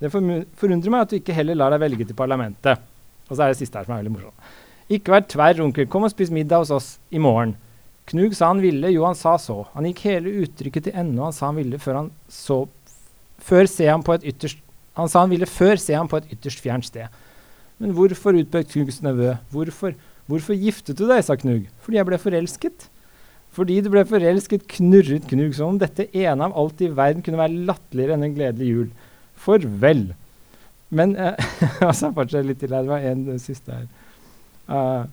Det 0.00 0.08
forundrer 0.12 0.92
meg 0.92 1.02
at 1.02 1.12
du 1.12 1.18
ikke 1.18 1.36
heller 1.36 1.58
lar 1.58 1.74
deg 1.74 1.82
velge 1.82 2.06
til 2.08 2.16
parlamentet. 2.16 2.80
Og 3.28 3.34
så 3.34 3.42
er 3.42 3.52
det 3.52 3.60
siste 3.60 3.78
her 3.78 3.86
som 3.86 3.96
er 3.96 4.02
veldig 4.02 4.14
morsomt. 4.14 4.54
Ikke 4.92 5.14
vær 5.14 5.24
tverr, 5.26 5.62
onkel. 5.64 5.88
Kom 5.90 6.06
og 6.06 6.12
spis 6.12 6.30
middag 6.30 6.62
hos 6.62 6.74
oss 6.74 6.90
i 7.10 7.18
morgen. 7.22 7.56
Knug 8.06 8.36
sa 8.38 8.52
han 8.52 8.62
ville, 8.62 8.92
jo 8.94 9.02
han 9.02 9.18
sa 9.18 9.34
så. 9.42 9.64
Han 9.74 9.88
gikk 9.88 10.04
hele 10.06 10.34
uttrykket 10.44 10.86
til 10.86 10.98
ende, 11.00 11.18
og 11.18 11.28
han 11.28 11.34
sa 11.34 11.48
han 11.48 11.58
ville 11.58 11.80
før 11.82 12.02
han 12.04 12.10
så 12.30 12.64
Før 13.46 13.66
se 13.68 13.84
ham 13.84 14.00
på 14.00 14.14
et 14.14 14.22
ytterst 14.30 14.62
Han 14.96 15.10
sa 15.12 15.20
han 15.20 15.30
ville 15.30 15.44
før 15.44 15.76
se 15.76 15.92
ham 15.92 16.08
på 16.08 16.16
et 16.16 16.30
ytterst 16.32 16.62
fjernt 16.64 16.86
sted. 16.88 17.12
Men 17.76 17.92
hvorfor, 17.92 18.32
utbød 18.32 18.70
Knugs 18.70 19.02
nevø. 19.04 19.34
Hvorfor? 19.52 19.92
Hvorfor 20.26 20.56
giftet 20.56 20.96
du 20.96 21.04
deg, 21.04 21.20
sa 21.24 21.36
Knug. 21.36 21.66
Fordi 21.84 21.98
jeg 21.98 22.08
ble 22.08 22.18
forelsket. 22.18 22.86
Fordi 23.52 23.76
du 23.84 23.90
ble 23.92 24.06
forelsket, 24.08 24.64
knurret 24.72 25.28
Knug 25.28 25.52
som 25.56 25.74
om 25.74 25.80
dette 25.80 26.08
ene 26.16 26.48
av 26.48 26.56
alt 26.56 26.80
i 26.80 26.88
verden 26.88 27.20
kunne 27.26 27.42
være 27.42 27.66
latterligere 27.68 28.16
enn 28.16 28.24
en 28.24 28.38
gledelig 28.38 28.70
jul. 28.70 28.88
Farvel. 29.36 30.06
Men 30.88 31.16
uh, 31.18 31.34
altså, 31.80 32.12
fortsett 32.14 32.46
litt 32.46 32.60
til 32.62 32.74
her. 32.74 32.86
Det 32.86 32.92
var 32.92 33.06
en 33.10 33.28
eh, 33.32 33.42
siste 33.42 33.74
her. 33.74 33.86
Uh, 34.66 35.04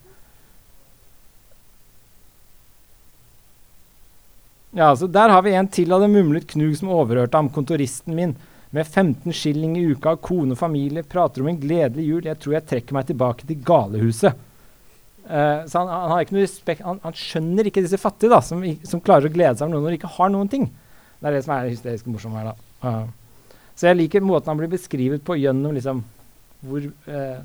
ja, 4.73 4.89
altså, 4.91 5.07
Der 5.07 5.33
har 5.33 5.45
vi 5.45 5.53
en 5.57 5.69
til 5.69 5.93
av 5.93 6.01
det 6.01 6.09
mumlet 6.13 6.47
Knug 6.49 6.73
som 6.77 6.93
overhørte 6.93 7.37
ham, 7.37 7.51
kontoristen 7.53 8.15
min. 8.17 8.35
Med 8.73 8.87
15 8.87 9.29
skilling 9.37 9.75
i 9.77 9.85
uka, 9.93 10.15
kone 10.17 10.55
og 10.55 10.57
familie, 10.57 11.05
prater 11.05 11.43
om 11.43 11.51
en 11.51 11.59
gledelig 11.61 12.07
jul. 12.07 12.25
Jeg 12.25 12.41
tror 12.41 12.57
jeg 12.57 12.69
trekker 12.69 12.97
meg 12.97 13.09
tilbake 13.09 13.45
til 13.49 13.61
galehuset. 13.65 14.39
Uh, 15.23 15.63
så 15.69 15.79
han, 15.79 15.91
han 15.93 16.11
har 16.11 16.23
ikke 16.25 16.35
noe 16.35 16.43
respekt 16.43 16.81
han, 16.83 16.97
han 16.99 17.13
skjønner 17.15 17.69
ikke 17.69 17.85
disse 17.85 17.99
fattige, 18.01 18.33
da, 18.33 18.41
som, 18.43 18.59
som 18.83 19.01
klarer 19.01 19.29
å 19.29 19.33
glede 19.33 19.55
seg 19.55 19.69
over 19.69 19.77
noe 19.77 19.85
når 19.85 19.93
de 19.93 19.99
ikke 20.01 20.15
har 20.17 20.33
noen 20.33 20.49
ting. 20.51 20.65
Det 21.23 21.29
er 21.29 21.37
det 21.37 21.45
som 21.45 21.53
er 21.55 21.63
det 21.63 21.77
hysterisk 21.77 22.09
morsomme 22.11 22.41
her, 22.41 22.49
da. 22.51 22.89
Eh, 22.89 23.05
så 23.75 23.89
jeg 23.89 23.99
liker 23.99 24.25
måten 24.25 24.51
han 24.51 24.59
blir 24.59 24.71
beskrevet 24.71 25.23
på 25.25 25.37
gjennom 25.39 25.73
liksom 25.75 26.03
hvor, 26.63 26.85
eh, 27.09 27.39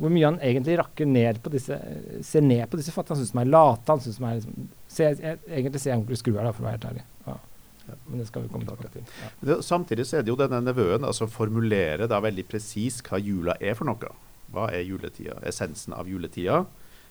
hvor 0.00 0.12
mye 0.12 0.26
han 0.26 0.40
egentlig 0.40 0.78
rakker 0.80 1.08
ned 1.08 1.42
på 1.44 1.52
disse 1.52 1.76
ser 2.26 2.44
ned 2.44 2.64
på 2.70 2.80
disse 2.80 2.94
fattige. 2.94 3.14
Han 3.14 3.20
syns 3.20 3.34
de 3.34 3.42
er 3.42 3.52
late. 3.52 3.92
han 3.92 4.00
synes 4.00 4.18
de 4.18 4.26
er 4.26 4.38
liksom, 4.40 4.68
ser, 4.88 5.20
jeg, 5.20 5.40
Egentlig 5.48 5.82
ser 5.82 5.92
jeg 5.92 6.00
onkel 6.00 6.18
Skrue 6.18 6.40
her, 6.40 6.48
da, 6.48 6.54
for 6.56 6.64
å 6.64 6.68
være 6.68 6.78
helt 6.78 6.88
ærlig. 6.90 7.04
Ja. 7.26 7.36
Men 8.06 8.22
det 8.22 8.26
skal 8.30 8.44
vi 8.44 8.52
komme 8.52 8.66
tilbake 8.66 8.90
til. 8.94 9.04
Ja. 9.20 9.30
Det, 9.50 9.58
samtidig 9.66 10.06
så 10.08 10.18
er 10.18 10.24
det 10.24 10.32
jo 10.32 10.38
denne 10.40 10.62
nevøen 10.64 11.04
altså 11.04 11.26
som 11.26 11.34
formulerer 11.34 12.08
da 12.10 12.20
veldig 12.22 12.46
presis 12.48 13.00
hva 13.06 13.20
jula 13.20 13.58
er 13.60 13.76
for 13.78 13.90
noe. 13.90 14.14
Hva 14.50 14.70
er 14.74 14.86
juletida? 14.86 15.36
Essensen 15.46 15.94
av 15.94 16.08
juletida, 16.10 16.64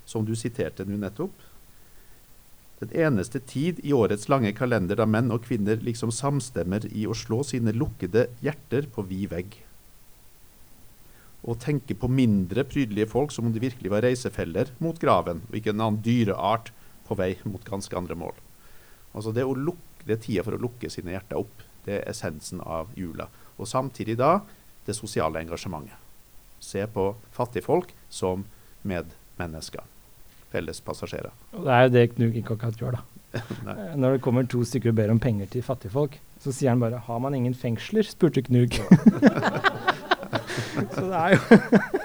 som 0.10 0.26
du 0.28 0.34
siterte 0.36 0.84
nå 0.88 0.98
nettopp. 1.00 1.46
Den 2.80 2.92
eneste 2.96 3.42
tid 3.44 3.82
i 3.84 3.92
årets 3.94 4.30
lange 4.32 4.54
kalender 4.56 4.96
da 5.00 5.08
menn 5.10 5.34
og 5.36 5.44
kvinner 5.48 5.82
liksom 5.84 6.14
samstemmer 6.16 6.86
i 6.96 7.04
å 7.08 7.18
slå 7.18 7.42
sine 7.44 7.74
lukkede 7.76 8.30
hjerter 8.44 8.88
på 8.94 9.04
vid 9.10 9.34
vegg. 9.34 9.58
Å 11.44 11.56
tenke 11.60 11.96
på 11.96 12.08
mindre 12.12 12.64
prydelige 12.68 13.12
folk 13.12 13.36
som 13.36 13.48
om 13.48 13.56
de 13.56 13.64
virkelig 13.64 13.92
var 13.92 14.04
reisefeller 14.08 14.72
mot 14.84 15.00
graven, 15.00 15.44
og 15.50 15.60
ikke 15.60 15.74
en 15.76 15.84
annen 15.84 16.02
dyreart 16.04 16.72
på 17.08 17.20
vei 17.20 17.34
mot 17.44 17.64
ganske 17.68 17.96
andre 18.00 18.16
mål. 18.16 18.36
Altså 19.12 19.34
det, 19.36 19.44
å 19.44 19.56
lukke, 19.56 20.06
det 20.06 20.16
er 20.16 20.24
tida 20.24 20.48
for 20.48 20.56
å 20.56 20.62
lukke 20.62 20.92
sine 20.92 21.16
hjerter 21.16 21.40
opp. 21.42 21.64
Det 21.84 21.98
er 21.98 22.10
essensen 22.12 22.64
av 22.64 22.92
jula. 23.00 23.28
Og 23.60 23.68
samtidig 23.68 24.20
da 24.20 24.38
det 24.88 24.96
sosiale 24.96 25.42
engasjementet. 25.44 25.96
Se 26.64 26.84
på 26.92 27.14
fattigfolk 27.36 27.92
som 28.12 28.44
medmennesker. 28.88 29.84
Felles 30.54 30.82
passasjerer. 30.82 31.32
Og 31.54 31.62
det 31.68 31.74
er 31.76 31.82
jo 31.86 31.94
det 31.94 32.06
Knut 32.16 32.36
ikke 32.42 32.58
akkurat 32.58 32.84
gjør, 32.84 33.00
da. 33.00 33.06
Eh, 33.70 33.94
Når 33.94 34.16
det 34.16 34.22
kommer 34.26 34.42
to 34.50 34.64
stykker 34.66 34.90
og 34.90 34.96
ber 34.98 35.12
om 35.14 35.20
penger 35.22 35.46
til 35.54 35.62
fattigfolk, 35.62 36.16
så 36.42 36.50
sier 36.56 36.72
han 36.72 36.82
bare 36.82 36.98
'Har 36.98 37.20
man 37.20 37.36
ingen 37.36 37.54
fengsler?' 37.54 38.10
spurte 38.10 38.42
Knug. 38.42 38.74
så 40.96 41.04
det 41.06 41.14
er 41.14 41.30
jo 41.36 41.40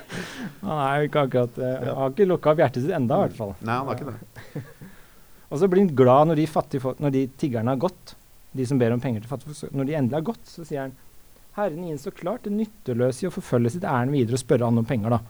Han 0.64 0.78
er 0.80 0.97
jo 0.97 1.03
ikke 1.09 1.20
akkurat 1.24 1.59
eh, 1.59 1.86
Han 1.86 1.97
har 1.97 2.11
ikke 2.11 2.28
lukka 2.28 2.51
opp 2.53 2.59
hjertet 2.61 2.82
sitt 2.84 2.92
enda, 2.92 3.14
i 3.14 3.18
hvert 3.24 3.36
fall. 3.36 3.55
Nei, 3.61 3.78
han 3.78 3.86
har 3.86 3.95
ikke 3.95 4.12
det. 4.12 4.18
Og 5.51 5.59
så 5.61 5.68
blir 5.68 5.80
han 5.84 5.97
glad 5.97 6.28
når 6.28 6.36
de, 6.40 6.47
folk, 6.47 7.01
når 7.01 7.11
de 7.14 7.26
tiggerne 7.40 7.70
har 7.70 7.76
gått, 7.80 8.14
de 8.53 8.66
som 8.66 8.78
ber 8.78 8.92
om 8.92 9.01
penger 9.01 9.20
til 9.24 9.30
fattige 9.30 9.55
folk. 9.55 9.74
Når 9.74 9.84
de 9.88 9.95
endelig 9.99 10.16
har 10.18 10.28
gått, 10.32 10.45
så 10.51 10.64
sier 10.64 10.80
han 10.86 10.92
Herren 11.55 11.84
innså 11.86 12.11
klart 12.11 12.42
det 12.47 12.53
nytteløse 12.53 13.24
i 13.24 13.28
å 13.28 13.34
forfølge 13.34 13.70
sitt 13.76 13.84
ærend 13.86 14.12
videre 14.14 14.34
og 14.34 14.40
spørre 14.42 14.66
han 14.66 14.78
om 14.80 14.86
penger, 14.88 15.11
da. 15.14 15.20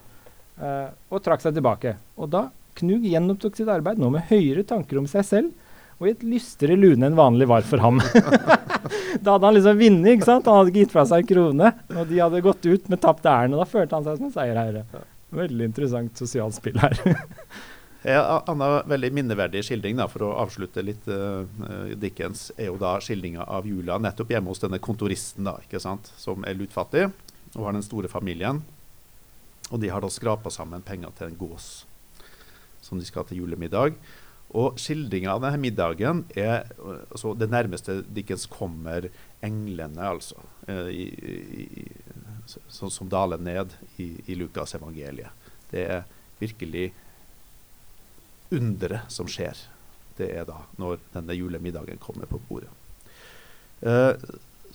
Uh, 0.55 0.89
og 1.13 1.21
trakk 1.21 1.41
seg 1.43 1.53
tilbake. 1.53 1.91
Og 2.17 2.27
da 2.33 2.47
Knug 2.75 3.05
gjenopptok 3.07 3.55
sitt 3.55 3.69
arbeid, 3.71 3.99
nå 4.01 4.09
med 4.11 4.27
høyere 4.27 4.65
tanker 4.67 4.99
om 4.99 5.07
seg 5.07 5.23
selv, 5.27 5.75
og 5.95 6.09
i 6.09 6.11
et 6.11 6.23
lystere 6.27 6.75
lune 6.75 7.07
enn 7.07 7.15
vanlig 7.15 7.47
var 7.47 7.63
for 7.67 7.79
ham. 7.79 8.01
da 9.23 9.35
hadde 9.35 9.47
han 9.47 9.55
liksom 9.55 9.79
vunnet, 9.79 10.09
ikke 10.17 10.27
sant? 10.27 10.49
Han 10.49 10.59
hadde 10.59 10.73
ikke 10.73 10.83
gitt 10.83 10.95
fra 10.95 11.05
seg 11.07 11.23
en 11.23 11.29
krone, 11.29 11.71
og 11.95 12.09
de 12.09 12.19
hadde 12.19 12.43
gått 12.43 12.67
ut 12.67 12.91
med 12.91 13.01
tapt 13.03 13.29
ærend, 13.31 13.55
og 13.55 13.63
da 13.63 13.69
følte 13.69 13.95
han 13.95 14.07
seg 14.07 14.19
som 14.19 14.27
en 14.27 14.35
seierherre. 14.35 14.83
Veldig 15.35 15.69
interessant 15.71 16.19
sosialt 16.19 16.57
spill 16.57 16.81
her. 16.83 16.99
Annen 18.05 18.83
veldig 18.91 19.09
minneverdig 19.17 19.63
skildring 19.65 19.95
da, 19.97 20.05
for 20.11 20.27
å 20.27 20.35
avslutte 20.43 20.83
litt 20.85 21.07
uh, 21.09 21.47
Dickens, 21.97 22.51
er 22.59 22.69
jo 22.69 22.77
da 22.77 22.97
skildringa 23.01 23.47
av 23.47 23.65
jula 23.65 23.97
nettopp 24.03 24.35
hjemme 24.35 24.51
hos 24.51 24.61
denne 24.61 24.83
kontoristen, 24.83 25.47
da, 25.47 25.55
ikke 25.63 25.81
sant, 25.81 26.11
som 26.19 26.45
er 26.45 26.59
lutfattig 26.59 27.07
og 27.55 27.63
har 27.63 27.73
den 27.73 27.87
store 27.87 28.11
familien. 28.11 28.61
Og 29.71 29.79
de 29.81 29.89
har 29.89 30.03
da 30.03 30.11
skrapa 30.11 30.51
sammen 30.53 30.83
penger 30.85 31.15
til 31.17 31.31
en 31.31 31.39
gås 31.39 31.85
som 32.85 33.01
de 33.01 33.07
skal 33.07 33.25
til 33.27 33.43
julemiddag. 33.43 33.97
Og 34.55 34.77
skildringa 34.79 35.33
av 35.33 35.41
denne 35.43 35.59
middagen 35.59 36.23
er 36.37 36.69
altså 36.77 37.33
det 37.35 37.49
nærmeste 37.51 37.97
Dickens 38.07 38.45
kommer 38.47 39.09
englene, 39.43 40.05
altså. 40.05 40.39
Sånn 42.71 42.93
som 42.93 43.09
daler 43.11 43.41
ned 43.41 43.73
i, 43.99 44.13
i 44.31 44.37
Lukas 44.37 44.77
evangeliet. 44.77 45.33
Det 45.71 45.83
er 45.97 46.05
virkelig 46.39 46.91
underet 48.53 49.11
som 49.11 49.27
skjer. 49.27 49.57
Det 50.15 50.29
er 50.31 50.47
da 50.47 50.61
når 50.79 51.01
denne 51.13 51.35
julemiddagen 51.35 51.99
kommer 51.99 52.29
på 52.29 52.39
bordet. 52.47 52.71
Eh, 53.83 54.13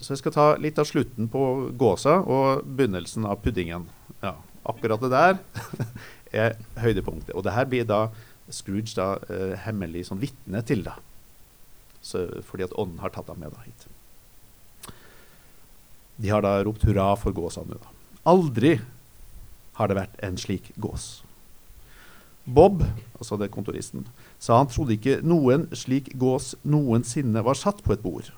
så 0.00 0.14
jeg 0.14 0.20
skal 0.20 0.34
ta 0.34 0.46
litt 0.60 0.78
av 0.80 0.88
slutten 0.88 1.28
på 1.32 1.44
gåsa 1.78 2.18
og 2.20 2.64
begynnelsen 2.66 3.26
av 3.28 3.40
puddingen. 3.44 3.86
Ja, 4.20 4.34
akkurat 4.68 5.00
det 5.04 5.12
der 5.12 5.38
er 6.32 6.56
høydepunktet. 6.80 7.34
Og 7.34 7.44
det 7.46 7.54
her 7.56 7.68
blir 7.70 7.86
da 7.88 8.08
Scrooge 8.50 8.96
da 8.98 9.14
eh, 9.30 9.54
hemmelig 9.64 10.08
sånn 10.08 10.20
vitne 10.22 10.62
til, 10.66 10.82
da. 10.86 10.96
Så, 12.02 12.26
fordi 12.48 12.66
at 12.66 12.76
ånden 12.80 13.02
har 13.02 13.12
tatt 13.14 13.28
ham 13.30 13.40
med 13.42 13.52
da 13.54 13.64
hit. 13.64 13.86
De 16.20 16.32
har 16.32 16.44
da 16.44 16.58
ropt 16.66 16.84
hurra 16.88 17.12
for 17.20 17.34
gåsa 17.36 17.64
nå, 17.64 17.78
da. 17.80 17.94
Aldri 18.30 18.76
har 19.78 19.88
det 19.88 19.96
vært 19.96 20.18
en 20.24 20.36
slik 20.40 20.72
gås. 20.80 21.22
Bob, 22.44 22.82
altså 23.20 23.38
det 23.40 23.52
kontoristen, 23.54 24.04
sa 24.40 24.58
han 24.58 24.68
trodde 24.72 24.96
ikke 24.96 25.20
noen 25.24 25.68
slik 25.76 26.10
gås 26.20 26.54
noensinne 26.66 27.44
var 27.46 27.58
satt 27.58 27.82
på 27.84 27.94
et 27.94 28.04
bord. 28.04 28.28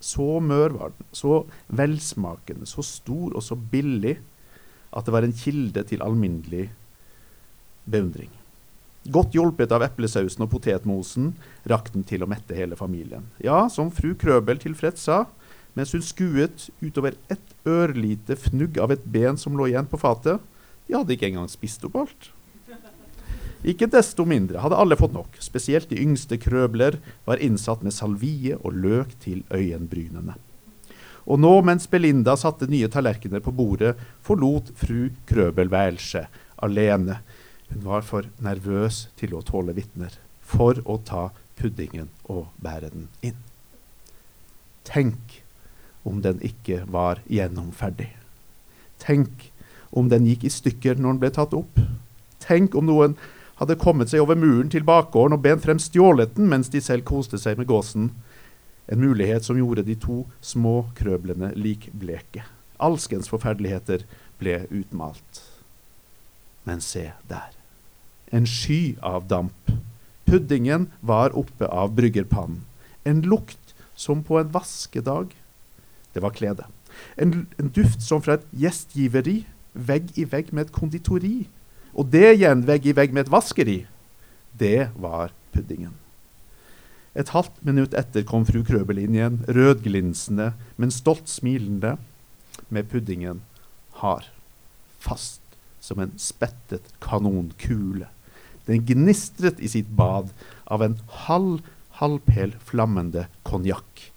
Så 0.00 0.38
mør 0.42 0.74
var 0.78 0.92
den, 0.94 1.06
så 1.12 1.42
velsmakende, 1.74 2.66
så 2.70 2.84
stor 2.86 3.34
og 3.34 3.42
så 3.44 3.58
billig 3.58 4.16
at 4.94 5.06
det 5.06 5.14
var 5.14 5.26
en 5.26 5.36
kilde 5.36 5.82
til 5.86 6.02
alminnelig 6.06 6.68
beundring. 7.90 8.30
Godt 9.08 9.32
hjulpet 9.36 9.72
av 9.72 9.84
eplesausen 9.86 10.44
og 10.44 10.50
potetmosen 10.52 11.32
rakk 11.70 11.92
den 11.94 12.04
til 12.04 12.24
å 12.24 12.28
mette 12.28 12.56
hele 12.56 12.76
familien. 12.76 13.24
Ja, 13.40 13.66
som 13.72 13.92
fru 13.94 14.12
Krøbel 14.18 14.60
tilfreds 14.60 15.06
sa, 15.08 15.22
mens 15.78 15.94
hun 15.94 16.02
skuet 16.04 16.68
utover 16.82 17.16
ett 17.32 17.54
ørlite 17.68 18.36
fnugg 18.36 18.80
av 18.82 18.92
et 18.92 19.04
ben 19.06 19.38
som 19.40 19.56
lå 19.56 19.70
igjen 19.70 19.88
på 19.88 20.00
fatet. 20.00 20.42
De 20.88 20.96
hadde 20.96 21.14
ikke 21.14 21.30
engang 21.30 21.48
spist 21.52 21.84
opp 21.88 21.96
alt. 22.02 22.32
Ikke 23.66 23.88
desto 23.90 24.22
mindre 24.28 24.60
hadde 24.62 24.78
alle 24.78 24.96
fått 24.98 25.14
nok. 25.16 25.38
Spesielt 25.42 25.88
de 25.90 25.98
yngste 25.98 26.38
krøbler 26.38 27.00
var 27.26 27.42
innsatt 27.42 27.82
med 27.82 27.94
salvie 27.94 28.58
og 28.60 28.76
løk 28.76 29.16
til 29.22 29.42
øyenbrynene. 29.50 30.36
Og 31.28 31.40
nå 31.42 31.50
mens 31.66 31.88
Belinda 31.90 32.36
satte 32.40 32.68
nye 32.70 32.88
tallerkener 32.88 33.42
på 33.44 33.52
bordet, 33.52 33.96
forlot 34.24 34.70
fru 34.78 35.10
Krøbel 35.28 35.68
værelset 35.72 36.30
alene. 36.64 37.18
Hun 37.68 37.84
var 37.84 38.06
for 38.06 38.28
nervøs 38.42 39.06
til 39.20 39.34
å 39.36 39.42
tåle 39.44 39.74
vitner, 39.76 40.14
for 40.40 40.80
å 40.84 40.98
ta 41.04 41.28
puddingen 41.58 42.08
og 42.24 42.48
bære 42.62 42.92
den 42.94 43.08
inn. 43.22 43.38
Tenk 44.88 45.42
om 46.08 46.22
den 46.24 46.40
ikke 46.44 46.84
var 46.88 47.20
gjennomferdig. 47.28 48.14
Tenk 48.98 49.50
om 49.90 50.08
den 50.08 50.26
gikk 50.28 50.46
i 50.48 50.52
stykker 50.52 50.96
når 50.96 51.16
den 51.16 51.20
ble 51.24 51.32
tatt 51.34 51.56
opp. 51.56 51.82
Tenk 52.42 52.76
om 52.78 52.88
noen 52.88 53.18
hadde 53.58 53.78
kommet 53.80 54.12
seg 54.12 54.22
over 54.22 54.38
muren 54.38 54.70
til 54.72 54.86
bakgården 54.86 55.36
og 55.36 55.44
bent 55.44 55.64
frem 55.64 55.80
stjålet 55.82 56.36
den 56.36 56.48
mens 56.50 56.70
de 56.72 56.82
selv 56.84 57.04
koste 57.08 57.40
seg 57.42 57.58
med 57.58 57.68
gåsen. 57.70 58.12
En 58.88 59.02
mulighet 59.02 59.44
som 59.44 59.58
gjorde 59.58 59.84
de 59.84 59.98
to 60.00 60.22
små 60.40 60.88
krøblene 60.96 61.52
likbleke. 61.58 62.46
Alskens 62.78 63.28
forferdeligheter 63.28 64.06
ble 64.40 64.62
utmalt. 64.70 65.42
Men 66.64 66.80
se 66.84 67.10
der. 67.28 67.57
En 68.32 68.46
sky 68.46 68.96
av 69.00 69.28
damp. 69.28 69.72
Puddingen 70.28 70.88
var 71.00 71.36
oppe 71.36 71.66
av 71.66 71.94
bryggerpannen. 71.96 72.64
En 73.04 73.22
lukt 73.24 73.74
som 73.96 74.22
på 74.24 74.38
en 74.38 74.50
vaskedag. 74.52 75.32
Det 76.12 76.22
var 76.22 76.34
kledet. 76.36 76.66
En, 77.16 77.46
en 77.58 77.70
duft 77.72 78.02
som 78.02 78.22
fra 78.22 78.38
et 78.38 78.50
gjestgiveri, 78.64 79.44
vegg 79.72 80.10
i 80.18 80.26
vegg 80.28 80.52
med 80.52 80.66
et 80.66 80.74
konditori. 80.74 81.46
Og 81.94 82.10
det 82.12 82.34
igjen 82.34 82.66
vegg 82.68 82.90
i 82.90 82.96
vegg 82.96 83.14
med 83.14 83.26
et 83.26 83.32
vaskeri. 83.32 83.78
Det 84.58 84.90
var 84.98 85.32
puddingen. 85.54 85.94
Et 87.18 87.30
halvt 87.34 87.56
minutt 87.66 87.96
etter 87.98 88.26
kom 88.26 88.44
fru 88.46 88.60
Krøbel 88.66 89.00
inn 89.02 89.16
igjen, 89.16 89.40
rødglinsende, 89.48 90.52
men 90.76 90.94
stolt 90.94 91.30
smilende, 91.30 91.96
med 92.68 92.90
puddingen 92.90 93.40
hard, 94.02 94.26
fast 95.00 95.40
som 95.80 96.02
en 96.02 96.12
spettet 96.20 96.90
kanonkule. 97.00 98.10
Den 98.68 98.84
gnistret 98.86 99.60
i 99.64 99.68
sitt 99.72 99.88
bad 99.96 100.30
av 100.68 100.84
en 100.84 100.98
halv 101.26 101.64
halvpel 101.98 102.54
flammende 102.62 103.26
konjakk. 103.48 104.08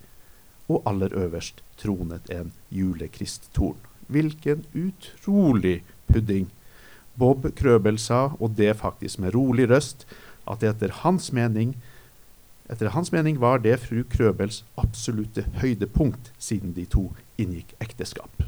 Og 0.70 0.84
aller 0.88 1.14
øverst 1.18 1.64
tronet 1.82 2.30
en 2.30 2.52
julekristtorn. 2.70 3.80
Hvilken 4.12 4.66
utrolig 4.76 5.82
pudding! 6.08 6.52
Bob 7.20 7.46
Krøbel 7.56 7.98
sa, 8.00 8.32
og 8.40 8.56
det 8.58 8.78
faktisk 8.80 9.20
med 9.20 9.34
rolig 9.36 9.68
røst, 9.70 10.06
at 10.48 10.64
etter 10.64 10.94
hans 11.04 11.32
mening 11.36 11.76
etter 12.72 12.94
hans 12.96 13.12
mening 13.12 13.36
var 13.42 13.60
det 13.60 13.76
fru 13.84 14.00
Krøbels 14.08 14.62
absolutte 14.80 15.44
høydepunkt 15.60 16.32
siden 16.40 16.72
de 16.78 16.86
to 16.88 17.10
inngikk 17.42 17.74
ekteskap. 17.84 18.46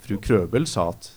Fru 0.00 0.16
Krøbel 0.24 0.64
sa 0.66 0.88
at 0.94 1.10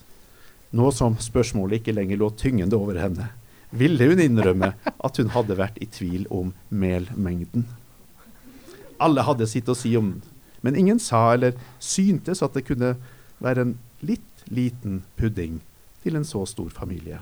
nå 0.71 0.91
som 0.95 1.17
spørsmålet 1.19 1.81
ikke 1.81 1.95
lenger 1.95 2.19
lå 2.21 2.31
tyngende 2.39 2.77
over 2.79 2.99
henne, 3.01 3.27
ville 3.71 4.07
hun 4.07 4.19
innrømme 4.23 4.73
at 4.91 5.19
hun 5.19 5.31
hadde 5.35 5.57
vært 5.59 5.79
i 5.83 5.87
tvil 5.87 6.25
om 6.31 6.51
melmengden. 6.69 7.65
Alle 9.01 9.25
hadde 9.25 9.47
sitt 9.49 9.69
å 9.71 9.75
si 9.77 9.93
om 9.99 10.13
den, 10.13 10.21
men 10.61 10.77
ingen 10.77 10.99
sa 11.01 11.31
eller 11.33 11.55
syntes 11.81 12.43
at 12.45 12.53
det 12.53 12.67
kunne 12.67 12.93
være 13.41 13.65
en 13.65 13.73
litt 14.05 14.43
liten 14.51 15.01
pudding 15.17 15.59
til 16.03 16.19
en 16.19 16.27
så 16.27 16.43
stor 16.49 16.69
familie. 16.73 17.17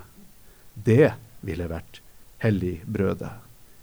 Det 0.73 1.13
ville 1.45 1.69
vært 1.71 2.01
hellig 2.43 2.79
brødet. 2.83 3.31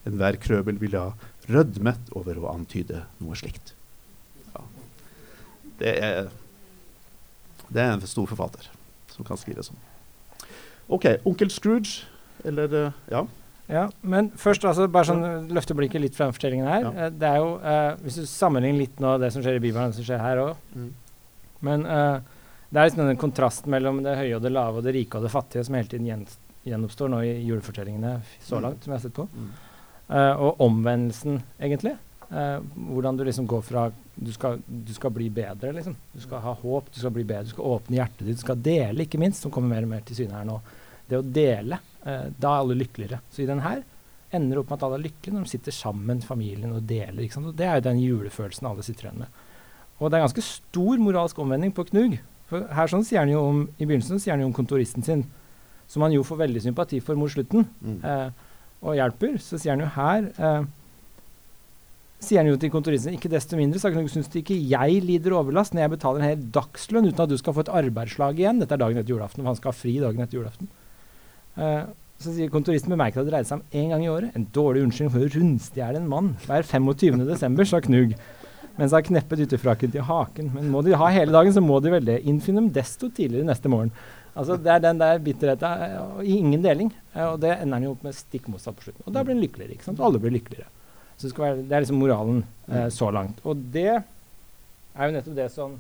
Enhver 0.07 0.37
krøbel 0.41 0.79
ville 0.81 1.01
ha 1.01 1.33
rødmet 1.51 2.13
over 2.17 2.39
å 2.43 2.51
antyde 2.53 3.07
noe 3.23 3.37
slikt. 3.39 3.73
Ja. 4.53 4.65
Det, 5.81 5.93
er, 5.97 6.31
det 7.73 7.83
er 7.83 7.95
en 7.97 8.07
stor 8.07 8.29
forfatter 8.29 8.76
som 9.17 9.25
kan 9.27 9.41
skrive 9.41 9.65
sånn. 9.67 9.81
OK. 10.93 11.09
Onkel 11.27 11.51
Scrooge, 11.51 12.05
eller 12.47 12.73
eh, 12.87 12.93
Ja. 13.17 13.25
Ja, 13.67 13.89
men 14.07 14.29
først 14.39 14.63
altså, 14.63 14.85
bare 14.87 15.09
sånn 15.09 15.49
løfte 15.51 15.75
blikket 15.75 15.99
litt 16.05 16.15
fra 16.15 16.29
fortellingen 16.31 16.69
her. 16.71 16.85
Ja. 16.87 16.91
Eh, 17.07 17.11
det 17.19 17.27
er 17.33 17.41
jo, 17.43 17.49
eh, 17.59 17.97
Hvis 18.05 18.21
du 18.21 18.27
sammenligner 18.31 18.79
litt 18.85 19.01
nå 19.03 19.17
det 19.19 19.33
som 19.35 19.43
skjer 19.43 19.57
i 19.59 19.63
Bibelen, 19.65 19.91
det 19.91 19.99
som 19.99 20.07
skjer 20.07 20.23
her 20.23 20.39
òg 20.45 20.57
Mm. 20.77 20.93
Men 21.67 21.87
eh, 21.87 22.21
det 22.71 22.79
er 22.79 22.87
liksom 22.91 23.01
denne 23.03 23.19
kontrasten 23.19 23.71
mellom 23.73 24.03
det 24.05 24.15
høye 24.19 24.37
og 24.37 24.43
det 24.45 24.53
lave 24.53 24.79
og 24.79 24.85
det 24.87 24.93
rike 24.95 25.17
og 25.19 25.25
det 25.27 25.33
fattige 25.33 25.65
som 25.67 25.75
hele 25.75 25.89
tiden 25.89 26.07
gjen, 26.07 26.23
gjenoppstår 26.67 27.11
nå 27.11 27.21
i 27.25 27.33
julefortellingene 27.49 28.21
så 28.45 28.59
Mm. 28.61 28.63
langt, 28.63 28.85
som 28.85 28.93
jeg 28.93 29.01
har 29.01 29.03
sett 29.09 29.15
på. 29.19 29.27
Mm. 29.35 29.51
Eh, 30.11 30.35
og 30.47 30.61
omvendelsen, 30.61 31.43
egentlig. 31.59 31.97
Eh, 32.31 32.61
hvordan 32.93 33.17
du 33.19 33.25
liksom 33.25 33.47
går 33.49 33.63
fra 33.67 33.91
du 34.17 34.31
skal, 34.33 34.61
du 34.67 34.93
skal 34.97 35.11
bli 35.13 35.29
bedre, 35.31 35.73
liksom. 35.77 35.97
Du 36.15 36.21
skal 36.25 36.41
ha 36.41 36.55
håp, 36.57 36.87
du 36.95 36.99
skal 37.03 37.13
bli 37.13 37.25
bedre, 37.29 37.45
du 37.45 37.53
skal 37.53 37.65
åpne 37.77 37.99
hjertet 37.99 38.25
ditt, 38.27 38.39
du 38.41 38.45
skal 38.47 38.57
dele, 38.65 39.05
ikke 39.05 39.21
minst, 39.21 39.43
som 39.45 39.53
kommer 39.53 39.75
mer 39.75 39.85
og 39.85 39.91
mer 39.93 40.05
til 40.09 40.17
syne 40.17 40.39
her 40.39 40.47
nå. 40.49 40.61
Det 41.07 41.19
å 41.21 41.27
dele, 41.37 41.79
eh, 42.07 42.31
da 42.39 42.53
er 42.55 42.63
alle 42.65 42.79
lykkeligere. 42.81 43.21
Så 43.31 43.43
i 43.45 43.47
den 43.51 43.61
her 43.61 43.83
ender 44.33 44.57
det 44.57 44.63
opp 44.65 44.71
med 44.73 44.79
at 44.81 44.87
alle 44.89 44.99
er 44.99 45.05
lykkelige 45.07 45.35
når 45.37 45.45
de 45.45 45.53
sitter 45.53 45.73
sammen, 45.77 46.23
familien, 46.25 46.73
og 46.73 46.87
deler. 46.89 47.21
ikke 47.23 47.37
sant? 47.39 47.47
Og 47.53 47.57
det 47.57 47.67
er 47.69 47.77
jo 47.79 47.85
den 47.91 48.01
julefølelsen 48.03 48.67
alle 48.71 48.83
sitter 48.83 49.07
igjen 49.11 49.21
med. 49.23 49.43
Og 50.01 50.11
det 50.11 50.19
er 50.19 50.25
ganske 50.27 50.43
stor 50.45 50.99
moralsk 51.01 51.39
omvending 51.39 51.73
på 51.77 51.85
Knug. 51.93 52.19
For 52.51 52.67
her 52.73 52.87
sånn 52.91 53.05
sier 53.07 53.21
han 53.23 53.31
jo 53.33 53.41
om, 53.43 53.63
I 53.79 53.87
begynnelsen 53.87 54.21
sier 54.23 54.35
han 54.35 54.41
jo 54.45 54.47
om 54.51 54.57
kontoristen 54.57 55.03
sin, 55.07 55.25
som 55.87 56.03
han 56.03 56.13
jo 56.13 56.25
får 56.27 56.41
veldig 56.45 56.63
sympati 56.63 57.01
for 57.03 57.15
mot 57.19 57.31
slutten 57.31 57.69
Mm. 57.83 58.01
eh, 58.05 58.31
og 58.83 58.95
hjelper, 58.99 59.39
så 59.41 59.59
sier 59.59 59.73
han 59.73 59.81
jo 59.81 59.87
her 59.95 60.27
eh, 60.39 60.67
Sier 62.23 62.41
han 62.41 62.49
jo 62.49 62.57
til 62.57 62.73
kontoristen 62.73 63.13
ikke 63.13 63.29
desto 63.29 63.59
mindre 63.59 63.81
så 63.81 63.91
syns 63.93 64.31
du 64.33 64.39
ikke 64.41 64.57
jeg 64.57 65.03
lider 65.05 65.35
overlast 65.37 65.75
når 65.77 65.85
jeg 65.85 65.93
betaler 65.93 66.23
en 66.23 66.31
hel 66.31 66.47
dagslønn 66.55 67.11
uten 67.11 67.23
at 67.27 67.33
du 67.33 67.37
skal 67.37 67.53
få 67.57 67.67
et 67.67 67.75
arbeidslag 67.83 68.41
igjen. 68.41 68.63
Dette 68.63 68.73
er 68.73 68.81
dagen 68.81 69.03
etter 69.03 69.13
julaften, 69.13 69.45
og 69.45 69.53
han 69.53 69.59
skal 69.59 69.75
ha 69.75 69.77
fri 69.77 69.99
dagen 70.01 70.25
etter 70.25 70.41
julaften. 70.41 70.71
Uh, 71.61 71.85
så 72.17 72.33
sier 72.33 72.49
kontoristen 72.53 72.95
bemerket 72.95 73.21
at 73.21 73.29
det 73.29 73.35
dreide 73.35 73.49
seg 73.51 73.61
om 73.61 73.77
én 73.77 73.93
gang 73.93 74.07
i 74.07 74.09
året. 74.09 74.33
En 74.39 74.49
dårlig 74.57 74.87
unnskyldning 74.87 75.13
for 75.13 75.27
å 75.27 75.33
rundstjele 75.35 76.01
en 76.01 76.09
mann 76.09 76.33
hver 76.47 76.65
25. 76.65 77.21
desember, 77.29 77.69
sa 77.69 77.83
Knug. 77.85 78.17
Mens 78.77 78.93
han 78.93 79.05
kneppet 79.05 79.43
ytterfrakken 79.47 79.93
til 79.93 80.05
haken. 80.05 80.51
Men 80.57 80.71
må 80.73 80.83
de 80.85 80.97
ha 80.97 81.11
hele 81.13 81.33
dagen, 81.33 81.53
så 81.53 81.65
må 81.65 81.79
de 81.85 81.93
vel 81.93 82.09
det. 82.09 82.23
Innfinn 82.29 82.61
dem 82.61 82.71
desto 82.73 83.09
tidligere 83.13 83.49
neste 83.49 83.73
morgen. 83.73 83.93
Altså 84.37 84.57
Det 84.61 84.73
er 84.73 84.83
den 84.85 84.99
der 85.01 85.21
bitterheten 85.25 86.25
i 86.25 86.37
ingen 86.37 86.65
deling. 86.65 86.93
eh, 87.15 87.25
og 87.25 87.41
det 87.41 87.55
ender 87.57 87.77
han 87.77 87.87
jo 87.89 87.93
opp 87.95 88.05
med 88.05 88.17
stikk 88.17 88.49
motsatt 88.53 88.77
på 88.77 88.89
slutten. 88.89 89.05
Og 89.07 89.13
da 89.13 89.25
blir 89.25 89.37
han 89.37 89.45
lykkeligere. 89.45 89.77
ikke 89.77 89.89
sant? 89.89 90.01
Alle 90.01 90.21
blir 90.21 90.33
lykkeligere. 90.37 90.69
Så 91.17 91.31
det, 91.31 91.39
være, 91.39 91.63
det 91.65 91.73
er 91.73 91.85
liksom 91.85 92.01
moralen 92.01 92.43
eh, 92.69 92.89
så 92.93 93.09
langt. 93.15 93.41
Og 93.49 93.57
det 93.73 93.89
er 93.95 95.09
jo 95.09 95.15
nettopp 95.15 95.37
det 95.39 95.49
som 95.53 95.79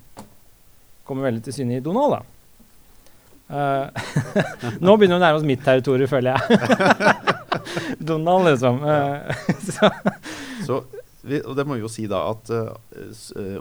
kommer 1.06 1.28
veldig 1.28 1.44
til 1.46 1.58
syne 1.60 1.78
i 1.78 1.84
Donald, 1.84 2.16
da. 2.16 2.22
Uh, 3.46 3.86
nå 4.82 4.96
begynner 4.98 5.14
vi 5.14 5.20
å 5.20 5.22
nærme 5.22 5.38
oss 5.38 5.46
mitt 5.46 5.62
territorium, 5.62 6.10
føler 6.10 6.34
jeg. 6.34 6.40
Donald, 8.10 8.48
liksom. 8.48 8.80
Uh, 8.82 9.28
så, 9.68 9.90
Så, 10.66 10.80
vi, 11.26 11.38
og 11.42 11.54
det 11.58 11.66
må 11.66 11.76
vi 11.76 11.84
jo 11.84 11.90
si 11.92 12.08
da 12.10 12.24
at 12.32 12.50
uh, 12.50 12.72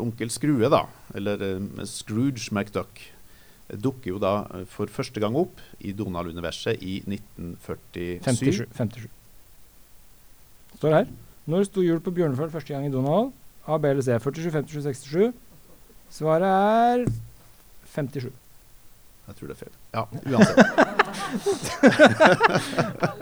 onkel 0.01 0.31
Skrue, 0.33 0.71
da, 0.73 0.85
eller 1.17 1.43
Scrooge 1.89 2.49
McDuck, 2.55 3.03
dukker 3.81 4.11
jo 4.13 4.19
da 4.21 4.33
for 4.69 4.89
første 4.93 5.21
gang 5.21 5.37
opp 5.37 5.61
i 5.81 5.93
Donald-universet 5.97 6.81
i 6.85 6.99
1947. 7.01 8.19
57. 8.25 8.65
57. 8.77 9.07
Står 10.77 10.99
her. 10.99 11.13
Når 11.45 11.67
sto 11.67 11.83
jul 11.85 11.99
på 12.01 12.13
Bjørnefjell 12.15 12.49
første 12.53 12.73
gang 12.73 12.87
i 12.87 12.93
Donald? 12.93 13.33
A, 13.65 13.77
B 13.77 13.85
eller 13.91 14.01
C? 14.05 14.15
47, 14.21 14.51
57, 14.51 14.81
67? 14.83 15.33
Svaret 16.13 16.47
er 16.49 17.05
57. 17.93 18.31
Jeg 19.25 19.35
tror 19.35 19.47
det 19.49 19.55
er 19.55 19.61
feil. 19.63 19.75
Ja, 19.93 20.03
uansett. 20.31 20.57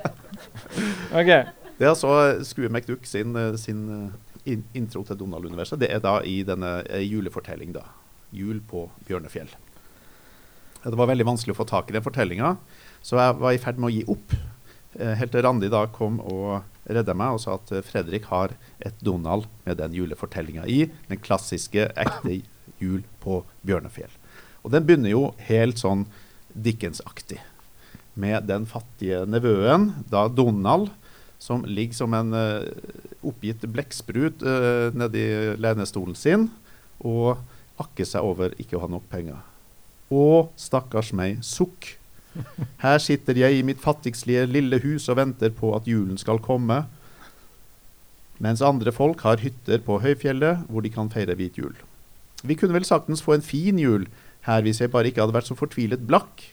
Ok. 1.14 1.30
Det 1.78 1.86
er 1.86 1.92
altså 1.92 2.44
Skue 2.46 2.70
McDuck 2.70 3.06
sin, 3.06 3.36
eh, 3.38 3.56
sin 3.58 3.84
eh, 3.90 4.54
in 4.54 4.64
intro 4.74 5.04
til 5.04 5.20
Donald-universet. 5.20 5.80
Det 5.80 5.92
er 5.94 6.00
da 6.04 6.20
i 6.26 6.44
denne 6.44 6.82
eh, 6.90 7.04
julefortelling, 7.06 7.74
da. 7.76 7.86
Jul 8.34 8.62
på 8.70 8.88
Bjørnefjell. 9.08 9.52
Det 10.84 10.98
var 11.00 11.08
veldig 11.08 11.26
vanskelig 11.28 11.54
å 11.54 11.60
få 11.62 11.68
tak 11.70 11.90
i 11.90 11.96
den 11.96 12.04
fortellinga, 12.04 12.56
så 13.06 13.20
jeg 13.20 13.38
var 13.40 13.56
i 13.56 13.62
ferd 13.62 13.78
med 13.80 13.88
å 13.88 13.94
gi 13.94 14.04
opp. 14.12 14.34
Eh, 15.00 15.16
helt 15.18 15.34
til 15.34 15.41
Randi 15.46 15.70
da 15.74 15.86
kom 15.89 16.20
og 16.22 16.62
redda 16.86 17.16
meg 17.18 17.36
og 17.36 17.41
sa 17.41 17.56
at 17.58 17.72
eh, 17.74 17.86
Fredrik 17.86 18.28
har 18.30 18.54
et 18.84 18.98
Donald 19.06 19.48
med 19.66 19.80
den 19.82 19.96
julefortellinga 19.98 20.68
i. 20.70 20.86
Den 21.10 21.22
klassiske, 21.24 21.88
ekte 21.98 22.41
jul 22.82 23.02
på 23.24 23.41
Bjørnefjell. 23.66 24.12
Og 24.64 24.74
den 24.74 24.86
begynner 24.86 25.14
jo 25.14 25.24
helt 25.48 25.82
sånn 25.82 26.06
Dickens-aktig. 26.54 27.39
Med 28.14 28.46
den 28.46 28.68
fattige 28.70 29.24
nevøen, 29.26 29.89
da 30.12 30.28
Donald, 30.30 30.91
som 31.41 31.66
ligger 31.66 31.98
som 31.98 32.14
en 32.16 32.30
uh, 32.32 32.62
oppgitt 33.26 33.66
blekksprut 33.68 34.46
uh, 34.46 34.94
nedi 34.96 35.26
lenestolen 35.60 36.16
sin 36.16 36.46
og 37.04 37.41
akker 37.82 38.08
seg 38.08 38.24
over 38.24 38.54
ikke 38.62 38.78
å 38.78 38.84
ha 38.86 38.91
nok 38.94 39.10
penger. 39.12 39.41
Å, 40.14 40.24
stakkars 40.56 41.12
meg, 41.18 41.41
sukk. 41.44 41.96
Her 42.82 43.00
sitter 43.02 43.38
jeg 43.38 43.60
i 43.60 43.66
mitt 43.66 43.82
fattigslige 43.82 44.48
lille 44.50 44.80
hus 44.84 45.08
og 45.12 45.20
venter 45.20 45.54
på 45.54 45.74
at 45.78 45.88
julen 45.90 46.18
skal 46.22 46.42
komme, 46.44 46.84
mens 48.44 48.64
andre 48.66 48.92
folk 48.92 49.22
har 49.24 49.42
hytter 49.44 49.84
på 49.86 50.00
høyfjellet 50.04 50.66
hvor 50.68 50.84
de 50.84 50.92
kan 50.92 51.12
feire 51.14 51.36
hvit 51.40 51.60
jul. 51.62 51.76
Vi 52.44 52.58
kunne 52.60 52.76
vel 52.76 52.88
saktens 52.88 53.24
få 53.24 53.38
en 53.38 53.46
fin 53.46 53.78
jul 53.80 54.08
her 54.48 54.66
hvis 54.66 54.82
jeg 54.82 54.92
bare 54.92 55.12
ikke 55.12 55.24
hadde 55.24 55.36
vært 55.38 55.48
så 55.52 55.58
fortvilet 55.58 56.04
blakk. 56.10 56.44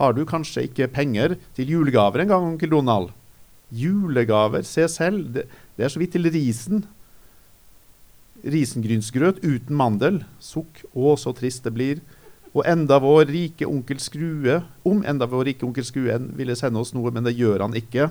Har 0.00 0.14
du 0.16 0.24
kanskje 0.28 0.64
ikke 0.68 0.88
penger 0.94 1.36
til 1.56 1.74
julegaver 1.74 2.24
engang, 2.24 2.54
onkel 2.54 2.72
Donald? 2.72 3.10
Julegaver, 3.72 4.64
se 4.64 4.86
selv, 4.88 5.28
det, 5.34 5.46
det 5.76 5.84
er 5.84 5.92
så 5.92 6.00
vidt 6.00 6.14
til 6.16 6.30
risen. 6.32 6.86
Risengrynsgrøt 8.42 9.42
uten 9.44 9.76
mandel. 9.76 10.22
Sukk, 10.42 10.82
å 10.96 11.14
så 11.20 11.34
trist 11.36 11.68
det 11.68 11.74
blir. 11.76 12.00
Og 12.52 12.66
enda 12.68 12.98
vår 13.00 13.30
rike 13.32 13.68
onkel 13.68 14.00
Skrue, 14.02 14.58
om 14.84 15.00
enda 15.08 15.28
vår 15.28 15.46
rike 15.52 15.64
onkel 15.64 15.86
Skrue 15.88 16.18
ville 16.36 16.56
sende 16.58 16.82
oss 16.82 16.92
noe, 16.92 17.12
men 17.14 17.24
det 17.24 17.36
gjør 17.38 17.64
han 17.64 17.76
ikke. 17.78 18.10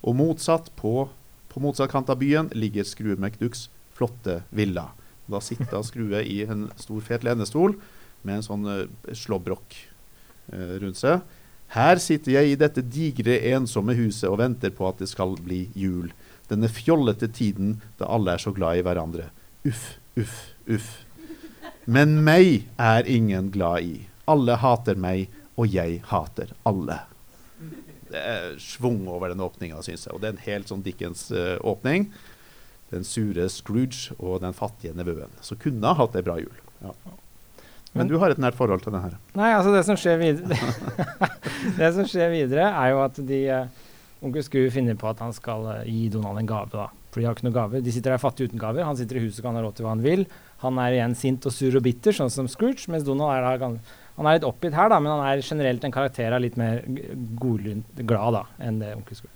Og 0.00 0.16
motsatt, 0.16 0.70
på, 0.78 1.08
på 1.52 1.60
motsatt 1.60 1.92
kant 1.92 2.08
av 2.08 2.20
byen, 2.22 2.48
ligger 2.56 2.86
Skrue 2.88 3.18
McDucks 3.18 3.66
flotte 3.98 4.40
villa. 4.54 4.88
Da 5.28 5.42
sitter 5.44 5.82
Skrue 5.84 6.22
i 6.24 6.40
en 6.48 6.68
stor, 6.80 7.02
fet 7.04 7.26
lenestol 7.26 7.76
med 8.24 8.38
en 8.38 8.46
sånn 8.46 8.64
uh, 8.66 9.12
slåbrok 9.14 9.76
eh, 9.76 10.78
rundt 10.82 10.98
seg. 10.98 11.20
Her 11.74 12.00
sitter 12.00 12.38
jeg 12.38 12.54
i 12.54 12.58
dette 12.58 12.82
digre, 12.82 13.36
ensomme 13.52 13.92
huset 13.98 14.30
og 14.30 14.40
venter 14.40 14.72
på 14.74 14.88
at 14.88 15.02
det 15.02 15.10
skal 15.10 15.36
bli 15.44 15.66
jul. 15.76 16.08
Denne 16.48 16.70
fjollete 16.72 17.28
tiden 17.28 17.76
da 18.00 18.08
alle 18.08 18.34
er 18.34 18.42
så 18.42 18.54
glad 18.56 18.80
i 18.80 18.86
hverandre. 18.86 19.28
Uff, 19.68 19.98
uff, 20.16 20.38
uff. 20.64 20.88
Men 21.88 22.18
meg 22.24 22.66
er 22.76 23.06
ingen 23.08 23.48
glad 23.54 23.86
i. 23.86 23.94
Alle 24.28 24.58
hater 24.60 24.98
meg, 25.00 25.30
og 25.56 25.72
jeg 25.72 26.02
hater 26.10 26.52
alle. 26.68 26.98
Det 28.08 28.20
er 28.20 28.58
svung 28.60 29.06
over 29.08 29.32
den 29.32 29.40
åpninga, 29.44 29.80
syns 29.84 30.04
jeg. 30.04 30.12
Og 30.12 30.20
det 30.20 30.28
er 30.28 30.34
en 30.36 30.44
helt 30.44 30.68
sånn 30.68 30.84
Dickens-åpning. 30.84 32.10
den 32.88 33.04
sure 33.04 33.48
Scrooge 33.52 34.14
og 34.16 34.40
den 34.40 34.54
fattige 34.56 34.94
nevøen. 34.96 35.32
Så 35.44 35.56
kunne 35.60 35.84
ha 35.90 35.96
hatt 35.98 36.14
ei 36.16 36.24
bra 36.24 36.38
jul. 36.40 36.60
Ja. 36.80 36.94
Men 37.92 38.08
du 38.08 38.16
har 38.20 38.32
et 38.32 38.40
nært 38.40 38.56
forhold 38.56 38.84
til 38.84 38.94
det 38.94 39.02
her. 39.02 39.16
Nei, 39.36 39.50
altså 39.56 39.72
det 39.74 39.82
som 39.88 39.96
skjer 39.98 40.18
videre 40.20 40.56
Det 41.80 41.88
som 41.96 42.06
skjer 42.08 42.30
videre, 42.32 42.68
er 42.68 42.92
jo 42.92 43.00
at 43.02 43.20
de 43.28 43.40
eh, 43.52 43.84
Onkel 44.24 44.44
Skru 44.44 44.66
finner 44.72 44.96
på 44.98 45.08
at 45.10 45.20
han 45.24 45.34
skal 45.36 45.64
eh, 45.72 45.88
gi 45.88 46.08
Donald 46.12 46.40
en 46.40 46.48
gave, 46.48 46.70
da. 46.72 46.88
For 47.12 47.20
de 47.20 47.28
har 47.28 47.36
ikke 47.36 47.48
noen 47.48 47.56
gave. 47.56 47.80
De 47.84 47.94
sitter 47.94 48.14
der 48.14 48.22
fattige 48.22 48.52
uten 48.52 48.60
gaver. 48.60 48.84
Han 48.86 48.96
sitter 48.96 49.18
i 49.18 49.24
huset 49.24 49.40
og 49.40 49.48
kan 49.48 49.58
ha 49.58 49.64
råd 49.64 49.78
til 49.78 49.88
hva 49.88 49.94
han 49.96 50.04
vil. 50.04 50.24
Han 50.64 50.78
er 50.82 50.96
igjen 50.96 51.16
sint 51.18 51.46
og 51.46 51.54
sur 51.54 51.78
og 51.78 51.84
bitter, 51.84 52.14
sånn 52.14 52.32
som 52.34 52.50
Scrooge, 52.50 52.88
mens 52.90 53.06
Donald 53.06 53.30
er 53.30 53.60
da 53.60 53.72
Han 54.18 54.26
er 54.26 54.38
litt 54.38 54.46
oppgitt 54.48 54.74
her, 54.74 54.90
da, 54.90 54.98
men 54.98 55.12
han 55.12 55.24
er 55.28 55.42
generelt 55.46 55.84
en 55.86 55.94
karakter 55.94 56.34
av 56.34 56.42
litt 56.42 56.56
mer 56.58 56.82
godlynt 57.38 58.00
glad 58.02 58.34
da, 58.34 58.46
enn 58.58 58.80
det 58.80 58.96
Onkel 58.96 59.20
Scrooge. 59.20 59.34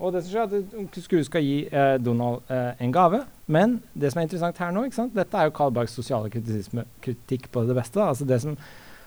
Og 0.00 0.14
det 0.14 0.24
som 0.24 0.32
skjer 0.32 0.40
er 0.42 0.62
at 0.62 0.78
Onkel 0.80 1.04
Scrooge 1.04 1.26
skal 1.28 1.44
gi 1.44 1.58
eh, 1.68 1.96
Donald 2.02 2.48
eh, 2.50 2.72
en 2.82 2.94
gave, 2.94 3.20
men 3.46 3.76
det 3.92 4.10
som 4.10 4.22
er 4.22 4.26
interessant 4.26 4.58
her 4.58 4.72
nå, 4.74 4.86
ikke 4.88 5.02
sant? 5.02 5.14
dette 5.14 5.38
er 5.38 5.50
jo 5.50 5.54
Karl 5.54 5.74
Barks 5.76 5.94
sosiale 5.94 6.32
kritikk 6.32 7.50
på 7.52 7.66
det 7.68 7.76
beste. 7.76 8.00
da. 8.00 8.08
Altså 8.14 8.26
det 8.26 8.40
som 8.42 8.56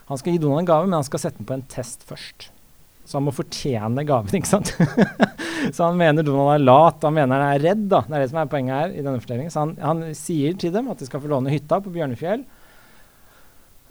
han 0.08 0.20
skal 0.20 0.32
gi 0.32 0.40
Donald 0.40 0.62
en 0.62 0.70
gave, 0.70 0.86
men 0.86 0.96
han 0.96 1.04
skal 1.04 1.20
sette 1.20 1.42
den 1.42 1.48
på 1.50 1.58
en 1.58 1.66
test 1.68 2.06
først. 2.08 2.48
Så 3.04 3.18
han 3.18 3.26
må 3.26 3.32
fortjene 3.34 4.06
gaven, 4.08 4.32
ikke 4.38 4.48
sant? 4.48 4.72
så 5.74 5.88
han 5.88 5.98
mener 5.98 6.26
Donald 6.26 6.54
er 6.54 6.64
lat, 6.64 7.02
han 7.04 7.16
mener 7.16 7.42
han 7.42 7.56
er 7.56 7.64
redd. 7.64 7.88
da. 7.90 8.02
Det 8.06 8.14
er 8.16 8.24
det 8.24 8.30
som 8.32 8.40
er 8.42 8.52
poenget 8.52 8.76
her 8.76 8.94
i 8.94 9.02
denne 9.04 9.22
fortellingen. 9.22 9.54
Så 9.54 9.64
han, 9.64 9.74
han 9.82 10.04
sier 10.18 10.56
til 10.60 10.74
dem 10.74 10.90
at 10.92 11.00
de 11.00 11.08
skal 11.08 11.22
få 11.24 11.32
låne 11.32 11.52
hytta 11.54 11.80
på 11.84 11.92
Bjørnefjell 11.94 12.44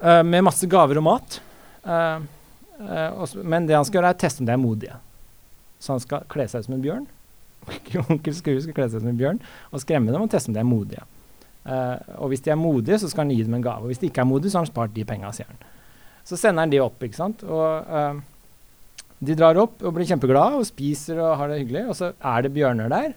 uh, 0.03 0.23
med 0.27 0.47
masse 0.47 0.69
gaver 0.71 1.01
og 1.01 1.07
mat. 1.09 1.39
Uh, 1.87 2.23
uh, 2.79 3.11
også, 3.23 3.43
men 3.43 3.67
det 3.69 3.77
han 3.77 3.87
skal 3.87 4.01
gjøre, 4.01 4.13
er 4.15 4.19
å 4.19 4.23
teste 4.25 4.43
om 4.43 4.49
de 4.49 4.55
er 4.55 4.63
modige. 4.63 4.97
Så 5.83 5.93
han 5.95 6.03
skal 6.03 6.25
kle 6.31 6.47
seg 6.49 6.63
ut 6.63 6.69
som 6.69 6.77
en 6.77 6.87
bjørn. 6.87 7.05
Onkel 8.07 8.35
Skrue 8.37 8.63
skal 8.63 8.75
kle 8.77 8.87
seg 8.89 8.99
ut 8.99 9.05
som 9.05 9.11
en 9.11 9.19
bjørn 9.19 9.43
og 9.71 9.83
skremme 9.83 10.13
dem 10.13 10.23
og 10.23 10.31
teste 10.31 10.51
om 10.51 10.57
de 10.57 10.63
er 10.63 10.67
modige. 10.67 11.03
Eh, 11.67 11.97
og 12.21 12.31
hvis 12.31 12.43
de 12.45 12.53
er 12.53 12.59
modige, 12.59 12.99
så 13.01 13.09
skal 13.11 13.25
han 13.25 13.33
gi 13.35 13.43
dem 13.43 13.57
en 13.57 13.65
gave. 13.65 13.83
Og 13.83 13.91
hvis 13.91 13.99
de 13.99 14.09
ikke 14.09 14.23
er 14.23 14.29
modige, 14.29 14.51
så 14.51 14.59
har 14.59 14.65
han 14.65 14.71
spart 14.71 14.95
de 14.95 15.05
penga, 15.07 15.31
sier 15.35 15.49
han. 15.49 15.59
Så 16.27 16.39
sender 16.39 16.63
han 16.63 16.71
de 16.71 16.79
opp, 16.83 17.01
ikke 17.03 17.19
sant. 17.19 17.43
Og 17.43 17.91
eh, 17.99 18.21
de 19.19 19.35
drar 19.37 19.57
opp 19.57 19.81
og 19.81 19.95
blir 19.95 20.07
kjempeglade 20.09 20.59
og 20.59 20.67
spiser 20.67 21.21
og 21.23 21.37
har 21.39 21.49
det 21.51 21.61
hyggelig. 21.63 21.87
Og 21.89 21.97
så 21.97 22.11
er 22.13 22.45
det 22.45 22.53
bjørner 22.53 22.91
der. 22.93 23.15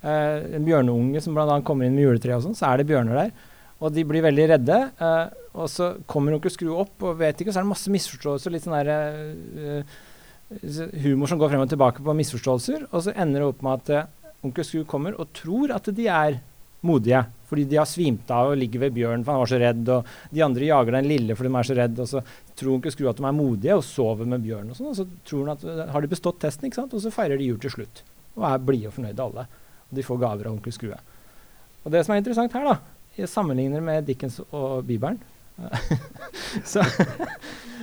Eh, 0.00 0.56
en 0.58 0.66
bjørneunge 0.66 1.22
som 1.24 1.36
bl.a. 1.36 1.60
kommer 1.64 1.88
inn 1.88 1.96
med 1.96 2.06
juletreet 2.06 2.38
og 2.40 2.48
sånn, 2.48 2.58
så 2.58 2.70
er 2.70 2.80
det 2.80 2.88
bjørner 2.90 3.22
der. 3.24 3.32
Og 3.80 3.94
de 3.96 4.04
blir 4.04 4.24
veldig 4.24 4.46
redde. 4.54 4.80
eh, 5.00 5.38
og 5.50 5.66
så 5.66 5.94
kommer 6.06 6.36
onkel 6.36 6.52
Skrue 6.54 6.78
opp 6.84 7.02
og 7.02 7.18
vet 7.18 7.40
ikke, 7.40 7.50
og 7.50 7.56
så 7.56 7.62
er 7.62 7.66
det 7.66 7.72
masse 7.72 7.90
misforståelser. 7.90 8.54
Litt 8.54 8.66
sånn 8.66 8.76
der, 8.78 8.90
eh, 8.94 9.80
eh, 9.80 11.00
humor 11.02 11.30
som 11.30 11.40
går 11.40 11.50
frem 11.50 11.64
og 11.64 11.72
tilbake 11.72 12.04
på 12.04 12.14
misforståelser. 12.20 12.86
Og 12.92 13.02
så 13.02 13.14
ender 13.16 13.40
det 13.40 13.48
opp 13.48 13.62
med 13.62 13.80
at 13.80 13.90
eh, 13.90 14.36
onkel 14.46 14.64
Skru 14.64 14.84
kommer 14.84 15.18
og 15.18 15.32
tror 15.34 15.74
at 15.74 15.90
de 15.94 16.06
er 16.06 16.40
modige. 16.86 17.24
Fordi 17.50 17.64
de 17.66 17.80
har 17.80 17.88
svimt 17.88 18.30
av 18.30 18.52
og 18.52 18.60
ligger 18.60 18.84
ved 18.84 18.94
bjørnen 18.94 19.24
for 19.24 19.34
han 19.34 19.42
var 19.42 19.50
så 19.50 19.60
redd. 19.60 19.88
Og 19.90 20.06
de 20.30 20.44
andre 20.46 20.68
jager 20.70 20.96
den 20.96 21.10
lille 21.10 21.34
fordi 21.34 21.50
de 21.50 21.58
er 21.58 21.68
så 21.70 21.78
redd. 21.80 21.98
Og 21.98 22.08
så 22.08 22.22
tror 22.60 22.76
onkel 22.76 22.94
Skrue 22.94 23.10
at 23.10 23.18
de 23.20 23.26
er 23.26 23.36
modige 23.36 23.76
og 23.78 23.84
sover 23.86 24.28
med 24.28 24.44
bjørn 24.44 24.70
Og 24.72 24.78
sånn, 24.78 24.92
og 24.92 24.98
så 24.98 25.06
tror 25.26 25.48
han 25.48 25.56
at 25.56 25.66
eh, 25.66 25.92
har 25.94 26.04
de 26.04 26.12
bestått 26.12 26.40
testen, 26.42 26.68
ikke 26.68 26.82
sant? 26.82 26.94
og 26.96 27.02
så 27.02 27.12
feirer 27.14 27.40
de 27.40 27.48
jul 27.50 27.58
til 27.62 27.74
slutt. 27.74 28.04
Og 28.38 28.46
er 28.46 28.62
blide 28.62 28.90
og 28.90 28.96
fornøyde 28.96 29.26
alle. 29.26 29.46
Og 29.90 29.98
de 29.98 30.06
får 30.06 30.22
gaver 30.22 30.48
av 30.48 30.56
onkel 30.56 30.76
Skrue. 30.76 31.00
Og 31.84 31.92
det 31.94 32.04
som 32.04 32.14
er 32.14 32.22
interessant 32.22 32.54
her, 32.56 32.68
da, 32.68 33.00
jeg 33.18 33.32
sammenligner 33.32 33.82
med 33.84 34.06
Dickens 34.08 34.38
og 34.46 34.84
Bibelen 34.88 35.18
så, 36.70 36.80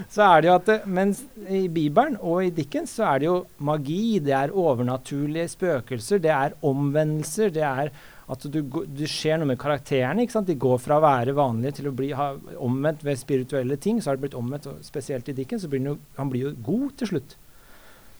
så 0.09 0.23
er 0.25 0.41
det 0.41 0.49
jo 0.49 0.55
at 0.55 0.69
det, 0.69 0.77
mens 0.89 1.21
i 1.45 1.67
Bibelen 1.69 2.17
og 2.17 2.47
i 2.47 2.53
Dickens 2.53 2.95
så 2.97 3.11
er 3.11 3.21
det 3.21 3.27
jo 3.29 3.37
magi, 3.69 4.17
det 4.23 4.33
er 4.33 4.55
overnaturlige 4.55 5.51
spøkelser, 5.53 6.21
det 6.23 6.33
er 6.33 6.55
omvendelser, 6.65 7.53
det 7.53 7.65
er 7.67 7.91
at 8.27 8.43
du, 8.51 8.59
du 8.61 9.03
skjer 9.07 9.37
noe 9.39 9.47
med 9.47 9.59
karakterene. 9.61 10.25
ikke 10.25 10.33
sant? 10.35 10.49
De 10.49 10.55
går 10.59 10.79
fra 10.83 10.97
å 10.97 11.03
være 11.05 11.31
vanlige 11.37 11.77
til 11.77 11.87
å 11.87 11.93
bli 11.95 12.09
ha, 12.17 12.33
omvendt 12.59 13.05
ved 13.07 13.19
spirituelle 13.21 13.77
ting. 13.79 14.01
Så 14.03 14.09
har 14.11 14.17
det 14.17 14.25
blitt 14.25 14.35
omvendt, 14.35 14.67
og 14.67 14.81
spesielt 14.83 15.29
i 15.31 15.35
Dickens, 15.37 15.63
så 15.63 15.69
blir 15.71 15.79
han 15.85 15.93
jo, 15.93 15.97
han 16.17 16.31
blir 16.33 16.49
jo 16.49 16.51
god 16.67 16.97
til 16.99 17.07
slutt. 17.13 17.37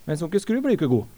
Mens 0.07 0.23
onkel 0.23 0.39
Skrue 0.39 0.63
blir 0.63 0.77
jo 0.77 0.79
ikke 0.79 0.91
god. 0.93 1.13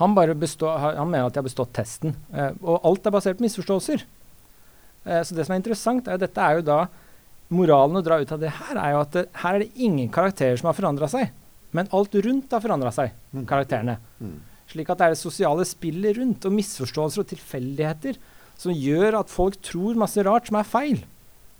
Han, 0.00 0.14
bare 0.16 0.32
består, 0.40 0.78
han 0.96 1.10
mener 1.12 1.28
at 1.28 1.34
de 1.36 1.42
har 1.42 1.44
bestått 1.50 1.74
testen. 1.76 2.14
Eh, 2.32 2.54
og 2.64 2.80
alt 2.88 3.06
er 3.06 3.12
basert 3.12 3.36
på 3.36 3.44
misforståelser. 3.44 4.06
Eh, 5.04 5.20
så 5.28 5.36
det 5.36 5.44
som 5.44 5.52
er 5.52 5.60
interessant, 5.60 6.08
er 6.08 6.16
jo 6.16 6.22
dette 6.24 6.46
er 6.48 6.60
jo 6.62 6.64
da 6.70 6.78
Moralen 7.52 7.98
å 8.00 8.04
dra 8.06 8.16
ut 8.22 8.30
av 8.32 8.40
det 8.40 8.48
her 8.56 8.78
er 8.80 8.94
jo 8.94 9.00
at 9.02 9.12
det, 9.18 9.26
her 9.42 9.58
er 9.58 9.66
det 9.66 9.74
ingen 9.84 10.08
karakterer 10.08 10.56
som 10.56 10.70
har 10.70 10.78
forandra 10.78 11.10
seg. 11.12 11.28
Men 11.76 11.90
alt 11.92 12.16
rundt 12.24 12.52
har 12.56 12.64
forandra 12.64 12.88
seg, 12.96 13.12
Mm. 13.32 13.44
karakterene. 13.48 13.98
Mm. 14.20 14.32
Slik 14.72 14.90
at 14.92 15.00
det 15.00 15.06
er 15.06 15.14
det 15.14 15.20
sosiale 15.20 15.66
spillet 15.68 16.16
rundt 16.18 16.46
og 16.48 16.54
misforståelser 16.56 17.24
og 17.24 17.32
tilfeldigheter 17.32 18.20
som 18.62 18.72
gjør 18.72 19.18
at 19.20 19.32
folk 19.32 19.58
tror 19.64 19.98
masse 19.98 20.22
rart 20.24 20.48
som 20.48 20.58
er 20.60 20.68
feil. 20.68 21.02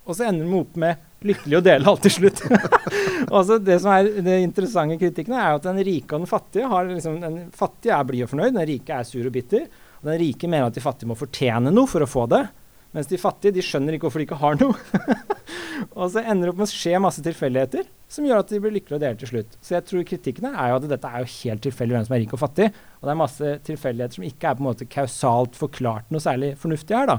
Og 0.03 0.17
så 0.17 0.27
ender 0.27 0.47
de 0.47 0.57
opp 0.59 0.77
med 0.79 0.99
lykkelig 1.23 1.59
å 1.59 1.63
dele 1.63 1.87
alt 1.87 2.03
til 2.03 2.15
slutt. 2.17 2.41
altså 3.37 3.59
det 3.61 3.77
som 3.83 3.93
er 3.93 4.09
det 4.25 4.39
interessante 4.43 4.97
kritikken 4.99 5.35
er 5.37 5.53
at 5.55 5.67
den 5.67 5.79
rike 5.85 6.11
og 6.11 6.25
den 6.25 6.31
fattige 6.31 6.67
har 6.71 6.89
liksom, 6.89 7.21
Den 7.23 7.37
fattige 7.55 7.95
er 7.95 8.09
blid 8.09 8.25
og 8.25 8.33
fornøyd, 8.33 8.51
den 8.57 8.67
rike 8.67 8.97
er 8.97 9.07
sur 9.07 9.29
og 9.29 9.35
bitter. 9.35 9.69
Og 10.01 10.09
den 10.11 10.19
rike 10.25 10.49
mener 10.49 10.67
at 10.67 10.75
de 10.75 10.83
fattige 10.83 11.11
må 11.11 11.17
fortjene 11.19 11.71
noe 11.71 11.89
for 11.89 12.03
å 12.03 12.09
få 12.09 12.27
det. 12.33 12.43
Mens 12.93 13.09
de 13.09 13.17
fattige 13.17 13.55
de 13.55 13.63
skjønner 13.65 13.95
ikke 13.95 14.05
hvorfor 14.05 14.21
de 14.21 14.27
ikke 14.27 14.37
har 14.37 14.57
noe. 14.59 14.77
og 15.97 16.11
så 16.13 16.21
ender 16.21 16.45
det 16.45 16.53
opp 16.53 16.59
med 16.61 16.67
å 16.67 16.73
skje 16.73 17.01
masse 17.01 17.23
tilfeldigheter 17.25 17.87
som 18.13 18.27
gjør 18.27 18.43
at 18.43 18.51
de 18.53 18.59
blir 18.61 18.75
lykkelige 18.75 18.99
og 18.99 19.01
deler 19.01 19.17
til 19.17 19.31
slutt. 19.31 19.55
Så 19.65 19.73
jeg 19.73 19.85
tror 19.89 20.05
kritikken 20.05 20.49
er 20.51 20.69
jo 20.69 20.77
at 20.77 20.85
dette 20.91 21.09
er 21.09 21.23
jo 21.23 21.31
helt 21.31 21.63
tilfeldig 21.65 21.97
hvem 21.97 22.05
som 22.05 22.15
er 22.15 22.21
rik 22.21 22.35
og 22.37 22.43
fattig. 22.43 22.67
Og 22.99 23.07
det 23.07 23.13
er 23.15 23.21
masse 23.23 23.53
tilfeldigheter 23.69 24.19
som 24.19 24.27
ikke 24.27 24.49
er 24.49 24.59
på 24.59 24.63
en 24.63 24.69
måte 24.69 24.89
kausalt 24.93 25.57
forklart 25.57 26.13
noe 26.13 26.21
særlig 26.21 26.53
fornuftig 26.61 26.97
her, 26.99 27.09
da. 27.15 27.17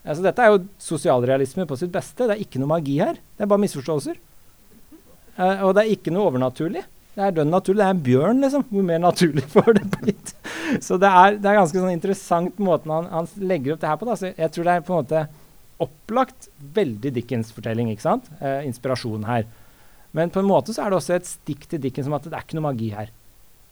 Altså, 0.00 0.22
dette 0.24 0.44
er 0.44 0.54
jo 0.54 0.62
sosialrealisme 0.80 1.66
på 1.68 1.76
sitt 1.76 1.90
beste. 1.92 2.24
Det 2.24 2.36
er 2.36 2.44
ikke 2.46 2.62
noe 2.62 2.70
magi 2.70 2.96
her. 3.02 3.18
Det 3.18 3.44
er 3.44 3.50
bare 3.50 3.64
misforståelser. 3.66 4.22
Uh, 5.36 5.66
og 5.66 5.74
det 5.76 5.82
er 5.82 5.92
ikke 5.96 6.14
noe 6.14 6.30
overnaturlig. 6.30 6.86
Det 7.20 7.26
er 7.26 7.34
dønn 7.36 7.50
naturlig. 7.52 7.82
Det 7.82 7.84
er 7.84 7.94
en 7.94 8.04
bjørn, 8.06 8.38
liksom. 8.46 8.62
Hvor 8.70 8.84
mer 8.88 9.00
naturlig 9.02 9.44
får 9.54 9.74
det 9.76 9.84
blitt? 9.98 10.32
Så 10.80 10.96
det 11.00 11.10
er, 11.10 11.36
det 11.36 11.50
er 11.50 11.58
ganske 11.58 11.76
sånn 11.76 11.92
interessant 11.92 12.60
måten 12.62 12.92
han, 12.94 13.08
han 13.12 13.28
legger 13.44 13.74
opp 13.74 13.82
det 13.82 13.90
her 13.90 13.98
på. 14.00 14.08
Da. 14.08 14.16
Så 14.16 14.30
jeg 14.30 14.54
tror 14.54 14.68
det 14.68 14.76
er 14.76 14.86
på 14.86 14.94
en 14.94 15.02
måte 15.02 15.24
opplagt 15.84 16.48
veldig 16.76 17.12
Dickens-fortelling. 17.18 17.90
ikke 17.92 18.06
sant? 18.06 18.30
Eh, 18.40 18.62
inspirasjon 18.68 19.26
her. 19.28 19.44
Men 20.16 20.32
på 20.32 20.40
en 20.40 20.48
måte 20.48 20.72
så 20.72 20.84
er 20.84 20.92
det 20.92 21.00
også 21.00 21.16
et 21.18 21.28
stikk 21.28 21.66
til 21.68 21.82
Dickens 21.84 22.08
om 22.08 22.16
at 22.16 22.24
det 22.24 22.36
er 22.36 22.46
ikke 22.46 22.56
noe 22.58 22.68
magi 22.70 22.88
her. 22.94 23.12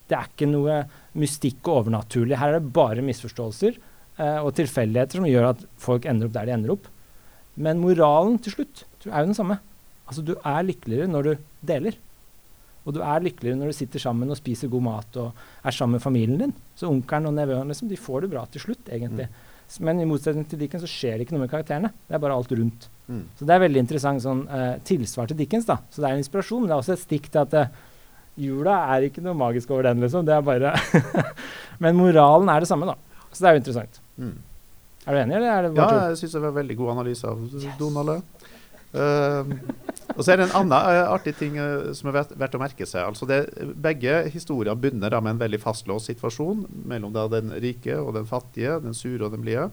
Det 0.09 0.17
er 0.17 0.29
ikke 0.29 0.49
noe 0.49 0.83
mystikk 1.19 1.63
og 1.67 1.83
overnaturlig. 1.83 2.37
Her 2.41 2.53
er 2.53 2.61
det 2.61 2.75
bare 2.77 3.05
misforståelser 3.05 3.73
eh, 3.79 4.39
og 4.43 4.53
tilfeldigheter 4.61 5.21
som 5.21 5.29
gjør 5.29 5.51
at 5.55 5.65
folk 5.81 6.09
ender 6.09 6.29
opp 6.29 6.37
der 6.37 6.49
de 6.49 6.57
ender 6.59 6.77
opp. 6.77 6.93
Men 7.59 7.81
moralen 7.83 8.37
til 8.45 8.59
slutt 8.59 8.85
tror 9.01 9.11
jeg 9.11 9.17
er 9.17 9.25
jo 9.25 9.33
den 9.33 9.41
samme. 9.41 9.59
Altså, 10.09 10.25
du 10.25 10.37
er 10.37 10.69
lykkeligere 10.69 11.11
når 11.11 11.27
du 11.27 11.33
deler. 11.69 11.97
Og 12.89 12.97
du 12.97 13.03
er 13.05 13.25
lykkeligere 13.25 13.61
når 13.61 13.71
du 13.71 13.77
sitter 13.77 14.01
sammen 14.01 14.33
og 14.33 14.39
spiser 14.39 14.71
god 14.73 14.85
mat 14.87 15.19
og 15.21 15.43
er 15.61 15.75
sammen 15.77 15.99
med 15.99 16.05
familien 16.05 16.41
din. 16.41 16.55
Så 16.79 16.89
onkelen 16.89 17.29
og 17.29 17.37
nevøen 17.37 17.69
liksom, 17.69 17.91
de 17.91 18.01
får 18.01 18.25
det 18.25 18.33
bra 18.33 18.47
til 18.49 18.65
slutt, 18.65 18.89
egentlig. 18.89 19.29
Mm. 19.29 19.45
Men 19.85 20.01
i 20.01 20.07
motsetning 20.09 20.47
til 20.49 20.63
Dickens 20.63 20.87
så 20.87 20.89
skjer 20.89 21.19
det 21.19 21.27
ikke 21.27 21.37
noe 21.37 21.45
med 21.45 21.53
karakterene. 21.53 21.91
Det 22.09 22.17
er 22.17 22.23
bare 22.23 22.39
alt 22.39 22.55
rundt. 22.57 22.89
Mm. 23.09 23.27
Så 23.37 23.45
det 23.49 23.55
er 23.55 23.63
veldig 23.67 23.83
interessant 23.85 24.25
sånn, 24.25 24.47
uh, 24.49 24.81
tilsvar 24.89 25.29
til 25.29 25.37
Dickens. 25.43 25.69
da. 25.69 25.77
Så 25.93 26.01
det 26.01 26.09
er 26.09 26.17
en 26.17 26.23
inspirasjon, 26.23 26.65
men 26.65 26.71
det 26.71 26.77
er 26.79 26.83
også 26.83 26.97
et 26.97 27.05
stikk 27.05 27.29
til 27.35 27.43
at 27.45 27.57
uh, 27.61 27.85
jula 28.41 28.79
er 28.95 29.09
ikke 29.11 29.25
noe 29.25 29.37
magisk 29.37 29.75
over 29.75 29.91
den, 29.91 30.01
liksom. 30.05 30.25
Det 30.25 30.33
er 30.33 30.47
bare 30.47 30.73
Men 31.85 32.01
moralen 32.01 32.49
er 32.49 32.65
det 32.65 32.71
samme, 32.71 32.89
da. 32.89 32.97
Så 33.29 33.43
det 33.43 33.51
er 33.51 33.59
jo 33.59 33.63
interessant. 33.63 34.01
Mm. 34.17 34.37
Er 35.05 35.15
du 35.15 35.21
enig, 35.21 35.37
eller 35.37 35.53
er 35.53 35.69
det 35.69 35.77
Ja, 35.77 35.91
jeg 36.09 36.21
syns 36.23 36.39
det 36.39 36.43
var 36.47 36.55
en 36.55 36.61
veldig 36.63 36.79
god 36.81 36.95
analyse 36.97 37.29
av 37.29 37.69
Donald. 37.81 38.47
Uh, 38.97 39.45
og 40.19 40.25
så 40.27 40.33
er 40.33 40.41
det 40.41 40.49
en 40.49 40.57
annen 40.59 40.75
eh, 40.75 41.05
artig 41.07 41.37
ting 41.39 41.61
eh, 41.63 41.93
som 41.95 42.09
er 42.11 42.17
verdt, 42.19 42.57
å 42.59 42.61
merke 42.61 42.87
seg. 42.91 43.07
Altså 43.07 43.27
det, 43.31 43.45
begge 43.79 44.25
historier 44.35 44.75
begynner 44.75 45.15
med 45.23 45.37
en 45.37 45.43
veldig 45.45 45.61
fastlåst 45.63 46.11
situasjon 46.11 46.65
mellom 46.91 47.15
den 47.31 47.53
rike 47.63 48.01
og 48.03 48.17
den 48.17 48.27
fattige, 48.27 48.81
den 48.83 48.99
sure 48.99 49.29
og 49.29 49.37
den 49.37 49.45
blide. 49.45 49.69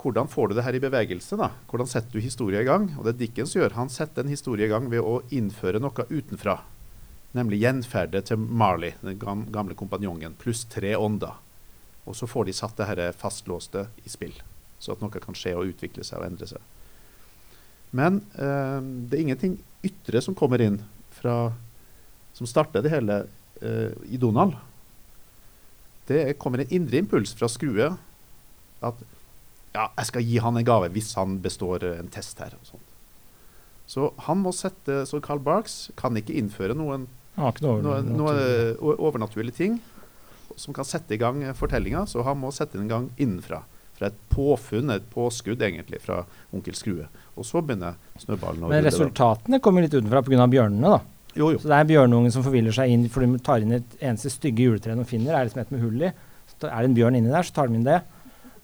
Hvordan 0.00 0.30
får 0.32 0.48
du 0.48 0.54
det 0.56 0.64
her 0.64 0.78
i 0.78 0.80
bevegelse? 0.80 1.36
da? 1.36 1.50
Hvordan 1.68 1.90
setter 1.90 2.16
du 2.16 2.24
historie 2.24 2.62
i 2.62 2.68
gang? 2.68 2.88
Og 2.96 3.04
det 3.04 3.18
Dickens 3.18 3.52
gjør, 3.56 3.76
Han 3.76 3.92
setter 3.92 4.24
en 4.24 4.32
historie 4.32 4.64
i 4.64 4.72
gang 4.72 4.88
ved 4.88 5.04
å 5.04 5.20
innføre 5.28 5.82
noe 5.82 6.06
utenfra. 6.08 6.62
Nemlig 7.36 7.60
gjenferdet 7.60 8.30
til 8.30 8.40
Marley, 8.40 8.94
den 9.02 9.20
gamle 9.20 9.76
kompanjongen, 9.76 10.38
pluss 10.40 10.64
tre 10.64 10.96
ånder. 10.96 11.36
Og 12.08 12.16
så 12.16 12.30
får 12.30 12.48
de 12.48 12.56
satt 12.56 12.78
det 12.78 12.88
her 12.88 13.04
fastlåste 13.12 13.90
i 14.00 14.08
spill, 14.08 14.32
så 14.78 14.94
at 14.94 15.04
noe 15.04 15.20
kan 15.20 15.36
skje 15.36 15.58
og 15.58 15.74
utvikle 15.74 16.06
seg 16.06 16.22
og 16.22 16.30
endre 16.30 16.48
seg. 16.48 16.77
Men 17.96 18.20
eh, 18.36 18.80
det 19.08 19.16
er 19.18 19.22
ingenting 19.24 19.58
ytre 19.86 20.20
som 20.22 20.34
kommer 20.36 20.60
inn 20.60 20.80
fra 21.18 21.52
Som 22.36 22.46
starter 22.46 22.82
det 22.84 22.90
hele 22.92 23.26
eh, 23.62 23.94
i 24.12 24.16
Donald. 24.20 24.54
Det 26.08 26.38
kommer 26.40 26.62
en 26.62 26.70
indre 26.72 27.00
impuls 27.02 27.34
fra 27.36 27.48
Skrue 27.50 27.90
at 28.80 29.00
ja, 29.74 29.88
jeg 29.98 30.06
skal 30.08 30.24
gi 30.24 30.38
han 30.40 30.56
en 30.56 30.64
gave 30.66 30.88
hvis 30.94 31.10
han 31.18 31.38
består 31.44 31.82
eh, 31.84 31.98
en 32.00 32.08
test 32.12 32.38
her. 32.40 32.54
og 32.56 32.66
sånt. 32.70 32.94
Så 33.88 34.10
han 34.28 34.38
må 34.44 34.52
sette 34.52 35.02
Så 35.08 35.20
Carl 35.24 35.40
Barks 35.40 35.90
kan 35.96 36.16
ikke 36.20 36.36
innføre 36.36 36.76
noen 36.76 37.06
ikke 37.38 37.62
noe 37.62 37.82
noen, 37.82 37.86
over- 37.86 38.02
noe 38.18 38.32
naturlig. 38.34 38.78
o- 38.82 38.98
overnaturlige 39.08 39.54
ting 39.58 39.76
som 40.58 40.74
kan 40.74 40.84
sette 40.88 41.14
i 41.14 41.20
gang 41.20 41.42
fortellinga, 41.54 42.00
så 42.10 42.24
han 42.26 42.38
må 42.40 42.48
sette 42.50 42.74
den 42.78 42.88
i 42.88 42.90
gang 42.90 43.04
innenfra. 43.20 43.60
Fra 43.98 44.06
et 44.12 44.18
påfunn, 44.30 44.90
et 44.94 45.06
påskudd 45.10 45.62
egentlig, 45.66 45.98
fra 46.04 46.20
onkel 46.54 46.76
Skrue. 46.78 47.08
Og 47.36 47.46
så 47.46 47.62
begynner 47.66 47.96
snøballen 48.22 48.62
å 48.62 48.68
Men 48.68 48.76
rulle. 48.78 48.82
da. 48.84 48.88
resultatene 48.92 49.60
kommer 49.60 49.82
litt 49.82 49.94
utenfra 49.96 50.22
pga. 50.22 50.46
bjørnene, 50.46 50.92
da. 50.98 51.00
Jo, 51.34 51.50
jo. 51.52 51.58
Så 51.58 51.68
det 51.70 51.76
er 51.80 51.88
bjørnungen 51.90 52.32
som 52.34 52.42
forviller 52.46 52.72
seg 52.74 52.90
inn 52.94 53.08
for 53.12 53.26
de 53.26 53.38
tar 53.42 53.60
inn 53.62 53.72
et 53.76 53.98
eneste 54.00 54.30
stygge 54.30 54.64
juletre 54.64 54.94
de 54.96 55.04
finner. 55.04 55.34
Er 55.34 55.44
liksom 55.48 55.60
et 55.60 55.70
med 55.74 55.82
hull 55.82 56.06
i. 56.06 56.12
Så 56.48 56.66
er 56.70 56.78
det 56.82 56.88
en 56.88 56.94
bjørn 56.96 57.18
inni 57.18 57.30
der, 57.30 57.42
så 57.46 57.52
tar 57.58 57.68
de 57.68 57.74
inn 57.78 57.84
det. 57.84 58.00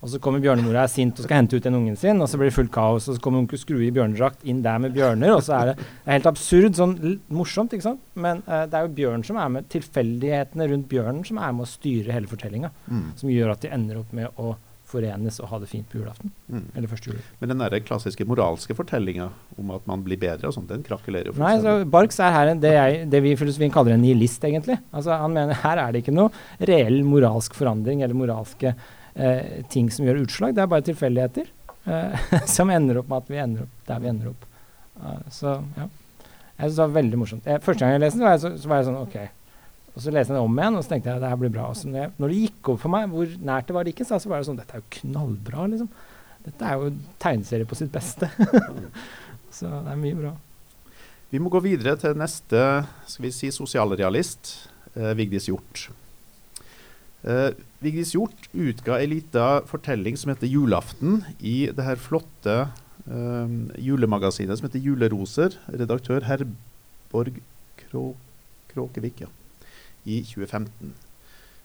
Og 0.05 0.11
så 0.12 0.18
kommer 0.20 0.41
bjørnemora 0.45 0.82
er 0.85 0.91
sint 0.93 1.16
og 1.16 1.24
skal 1.24 1.39
hente 1.39 1.57
ut 1.57 1.64
den 1.64 1.74
ungen 1.78 1.97
sin, 1.97 2.20
og 2.20 2.28
så 2.28 2.37
blir 2.37 2.51
det 2.51 2.55
fullt 2.59 2.70
kaos. 2.74 3.07
Og 3.09 3.16
så 3.16 3.22
kommer 3.24 3.41
onkel 3.41 3.57
Skrue 3.57 3.87
i 3.87 3.93
bjørnedrakt 3.95 4.43
inn 4.45 4.61
der 4.62 4.78
med 4.78 4.93
bjørner, 4.93 5.32
og 5.32 5.41
så 5.47 5.55
er 5.57 5.70
det, 5.70 5.76
det 5.78 6.11
er 6.11 6.18
helt 6.18 6.26
absurd. 6.28 6.76
Sånn 6.76 6.93
morsomt, 7.32 7.72
ikke 7.72 7.87
sant. 7.87 8.03
Men 8.14 8.43
uh, 8.47 8.66
det 8.68 8.74
er 8.76 8.85
jo 8.85 8.93
bjørn 8.99 9.24
som 9.24 9.39
er 9.41 9.49
med, 9.55 9.68
tilfeldighetene 9.72 10.68
rundt 10.74 10.89
bjørnen 10.91 11.24
som 11.24 11.39
er 11.41 11.53
med 11.57 11.64
å 11.64 11.70
styre 11.70 12.12
hele 12.12 12.28
fortellinga. 12.28 12.70
Mm, 12.91 13.07
Som 13.16 13.30
gjør 13.32 13.55
at 13.55 13.64
de 13.64 13.72
ender 13.72 14.03
opp 14.03 14.12
med 14.12 14.28
å 14.37 14.57
forenes 14.95 15.41
og 15.43 15.51
ha 15.51 15.61
det 15.63 15.69
fint 15.71 15.87
på 15.91 15.99
julaften. 16.01 16.33
mm. 16.49 16.65
Eller 16.75 16.91
første 16.91 17.11
jul. 17.11 17.21
Men 17.41 17.53
den 17.53 17.63
der 17.65 17.79
klassiske 17.85 18.27
moralske 18.29 18.77
fortellinga 18.79 19.29
om 19.61 19.73
at 19.75 19.87
man 19.91 20.05
blir 20.07 20.21
bedre 20.21 20.49
og 20.49 20.57
sånt, 20.57 20.71
den 20.71 20.85
krakelerer 20.87 21.31
jo 21.31 21.37
Nei, 21.43 21.57
så. 21.63 21.77
Barks 21.91 22.21
er 22.23 22.35
her 22.35 22.53
en, 22.53 22.63
det, 22.63 22.73
jeg, 22.77 23.05
det 23.13 23.23
vi 23.25 23.35
i 23.35 23.39
filosofien 23.41 23.75
kaller 23.75 23.97
en 23.97 24.05
nihilist, 24.05 24.45
egentlig. 24.47 24.79
Altså, 24.95 25.17
han 25.21 25.35
mener 25.35 25.61
her 25.65 25.83
er 25.83 25.95
det 25.95 26.05
ikke 26.05 26.17
noe 26.17 26.31
reell 26.71 27.03
moralsk 27.07 27.57
forandring 27.59 28.05
eller 28.05 28.19
moralske 28.19 28.73
eh, 28.73 29.61
ting 29.73 29.91
som 29.93 30.07
gjør 30.09 30.25
utslag. 30.25 30.57
Det 30.57 30.65
er 30.65 30.73
bare 30.73 30.87
tilfeldigheter 30.89 31.51
eh, 31.91 32.27
som 32.57 32.73
ender 32.73 33.03
opp 33.03 33.13
med 33.13 33.23
at 33.23 33.33
vi 33.35 33.45
ender 33.45 33.67
opp 33.67 33.89
der 33.91 34.03
vi 34.03 34.13
ender 34.15 34.33
opp. 34.33 34.51
Uh, 34.95 35.23
så 35.35 35.59
ja. 35.75 35.89
Jeg 36.55 36.69
synes 36.69 36.77
det 36.77 36.85
var 36.85 36.93
veldig 36.95 37.19
morsomt. 37.19 37.47
Jeg, 37.51 37.63
første 37.65 37.83
gang 37.83 37.97
jeg 37.97 38.05
leste 38.05 38.21
den, 38.23 38.39
så, 38.39 38.53
så 38.63 38.71
var 38.71 38.79
jeg 38.81 38.87
sånn 38.87 39.01
OK. 39.01 39.17
Og 39.95 40.03
så 40.03 40.11
leste 40.11 40.33
jeg 40.33 40.41
det 40.41 40.43
om 40.43 40.57
igjen, 40.59 40.75
og 40.75 40.83
så 40.83 40.91
tenkte 40.91 41.13
jeg 41.13 41.23
det 41.23 41.31
her 41.31 41.39
blir 41.39 41.53
bra. 41.55 41.69
Og 41.71 41.79
så 41.79 41.91
når, 41.91 42.27
det 42.27 42.41
gikk 42.41 42.73
opp 42.73 42.81
for 42.83 42.95
meg 42.95 43.13
hvor 43.13 43.37
nært 43.47 43.69
det 43.69 43.77
var 43.77 43.87
Dickens, 43.87 44.11
så 44.11 44.31
var 44.31 44.43
det 44.43 44.49
sånn 44.49 44.59
Dette 44.59 44.75
er 44.75 44.83
jo 44.83 44.95
knallbra, 44.99 45.69
liksom. 45.71 45.91
Dette 46.45 46.67
er 46.69 46.81
jo 46.81 46.89
tegneserie 47.23 47.69
på 47.69 47.79
sitt 47.79 47.93
beste. 47.95 48.29
så 49.57 49.71
det 49.71 49.93
er 49.95 50.01
mye 50.01 50.19
bra. 50.19 50.33
Vi 51.31 51.41
må 51.43 51.51
gå 51.51 51.63
videre 51.65 51.95
til 51.99 52.19
neste 52.19 52.59
skal 53.11 53.25
vi 53.25 53.31
si, 53.35 53.53
sosialrealist, 53.55 54.53
eh, 54.95 55.15
Vigdis 55.19 55.47
Hjort. 55.49 55.87
Eh, 57.25 57.55
Vigdis 57.83 58.13
Hjort 58.17 58.51
utga 58.53 58.99
ei 58.99 59.09
lita 59.15 59.63
fortelling 59.71 60.19
som 60.21 60.35
heter 60.35 60.51
'Julaften' 60.51 61.23
i 61.41 61.71
det 61.71 61.87
her 61.87 61.97
flotte 61.97 62.59
eh, 63.07 63.55
julemagasinet 63.79 64.59
som 64.59 64.69
heter 64.69 64.83
'Juleroser'. 64.83 65.57
Redaktør 65.71 66.27
Herborg 66.29 67.41
Krå 67.79 68.05
Kråkevik, 68.75 69.23
ja. 69.23 69.31
I 70.05 70.21
2015. 70.29 70.95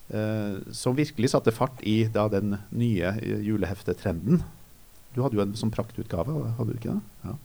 Eh, 0.10 0.56
som 0.74 0.98
virkelig 0.98 1.30
satte 1.34 1.54
fart 1.54 1.84
i 1.86 2.04
da, 2.14 2.28
den 2.32 2.58
nye 2.74 3.14
eh, 3.20 3.44
juleheftetrenden. 3.46 4.44
Du 5.14 5.22
hadde 5.24 5.38
jo 5.38 5.44
en 5.44 5.58
sånn 5.58 5.74
praktutgave, 5.74 6.34
hadde 6.58 6.74
du 6.74 6.80
ikke 6.80 6.96
det? 6.96 7.26
Ja. 7.26 7.36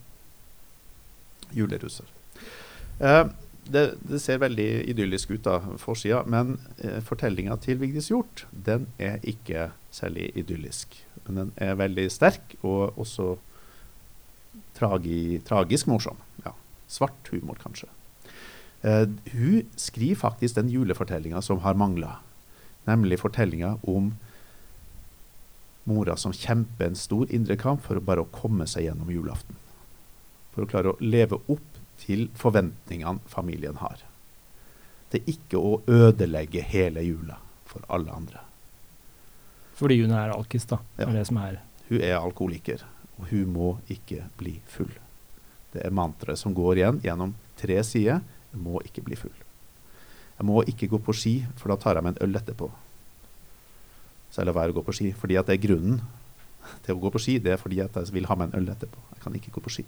Julerusser. 1.54 2.08
Eh, 3.00 3.24
det, 3.64 3.84
det, 4.04 4.20
ser 4.20 4.42
veldig 4.42 4.68
idyllisk 4.92 5.32
ut, 5.32 5.44
da, 5.46 5.58
forsida, 5.80 6.22
men 6.28 6.58
eh, 6.78 7.00
fortellinga 7.04 7.56
til 7.64 7.80
Vigdis 7.80 8.10
Hjorth 8.12 8.44
den 8.52 8.86
er 9.00 9.20
ikke 9.24 9.70
særlig 9.94 10.30
idyllisk. 10.36 10.98
Men 11.24 11.40
den 11.40 11.52
er 11.56 11.78
veldig 11.80 12.06
sterk, 12.12 12.56
og 12.62 12.98
også 13.00 13.34
tragi, 14.76 15.40
tragisk 15.46 15.88
morsom. 15.88 16.20
Ja. 16.44 16.52
Svart 16.90 17.32
humor, 17.32 17.56
kanskje. 17.62 17.88
Eh, 18.84 19.08
hun 19.32 19.70
skriver 19.76 20.16
faktisk 20.20 20.54
den 20.54 20.68
julefortellinga 20.68 21.42
som 21.42 21.58
har 21.64 21.74
mangla, 21.74 22.18
nemlig 22.84 23.18
fortellinga 23.20 23.78
om 23.82 24.14
mora 25.84 26.16
som 26.16 26.32
kjemper 26.32 26.86
en 26.86 26.96
stor 26.96 27.30
indre 27.32 27.56
kamp 27.56 27.80
for 27.84 27.96
å 27.96 28.04
bare 28.04 28.24
å 28.24 28.32
komme 28.32 28.66
seg 28.68 28.88
gjennom 28.88 29.08
julaften. 29.12 29.56
For 30.52 30.64
å 30.64 30.68
klare 30.68 30.92
å 30.92 31.00
leve 31.00 31.40
opp 31.48 31.80
til 32.00 32.26
forventningene 32.36 33.24
familien 33.30 33.80
har. 33.80 34.02
Det 35.08 35.22
er 35.22 35.32
ikke 35.32 35.60
å 35.60 35.78
ødelegge 35.88 36.64
hele 36.68 37.04
jula 37.06 37.38
for 37.68 37.84
alle 37.88 38.12
andre. 38.12 38.42
Fordi 39.74 39.96
hun 40.02 40.12
er 40.12 40.34
alkis, 40.34 40.68
da. 40.68 40.82
Ja. 40.98 41.08
er 41.08 41.20
det 41.20 41.26
som 41.30 41.40
er 41.40 41.62
Hun 41.88 42.00
er 42.00 42.16
alkoholiker, 42.16 42.84
og 43.18 43.26
hun 43.32 43.52
må 43.52 43.78
ikke 43.88 44.28
bli 44.36 44.58
full. 44.66 44.92
Det 45.72 45.82
er 45.84 45.92
mantraet 45.92 46.38
som 46.38 46.54
går 46.54 46.78
igjen 46.80 47.00
gjennom 47.04 47.34
tre 47.56 47.80
sider. 47.84 48.20
Jeg 48.54 48.62
må 48.62 48.78
ikke 48.86 49.02
bli 49.04 49.18
full. 49.18 49.34
Jeg 50.38 50.46
må 50.46 50.62
ikke 50.70 50.88
gå 50.90 50.98
på 51.02 51.14
ski, 51.14 51.34
for 51.58 51.70
da 51.70 51.78
tar 51.80 51.98
jeg 51.98 52.06
meg 52.06 52.14
en 52.14 52.28
øl 52.28 52.38
etterpå. 52.38 52.70
Så 54.30 54.42
jeg 54.42 54.48
lar 54.48 54.56
være 54.56 54.74
å 54.74 54.78
gå 54.78 54.86
på 54.86 54.94
ski, 54.94 55.12
fordi 55.14 55.38
at 55.38 55.50
det 55.50 55.58
er 55.58 55.66
grunnen 55.66 56.00
til 56.86 56.96
å 56.96 57.02
gå 57.02 57.12
på 57.14 57.22
ski. 57.22 57.36
Det 57.42 57.54
er 57.54 57.60
fordi 57.60 57.82
at 57.84 57.94
jeg 57.98 58.14
vil 58.14 58.26
ha 58.30 58.38
meg 58.38 58.50
en 58.50 58.62
øl 58.62 58.72
etterpå. 58.72 59.02
Jeg 59.14 59.22
kan 59.22 59.38
ikke 59.38 59.54
gå 59.54 59.62
på 59.62 59.74
ski. 59.76 59.86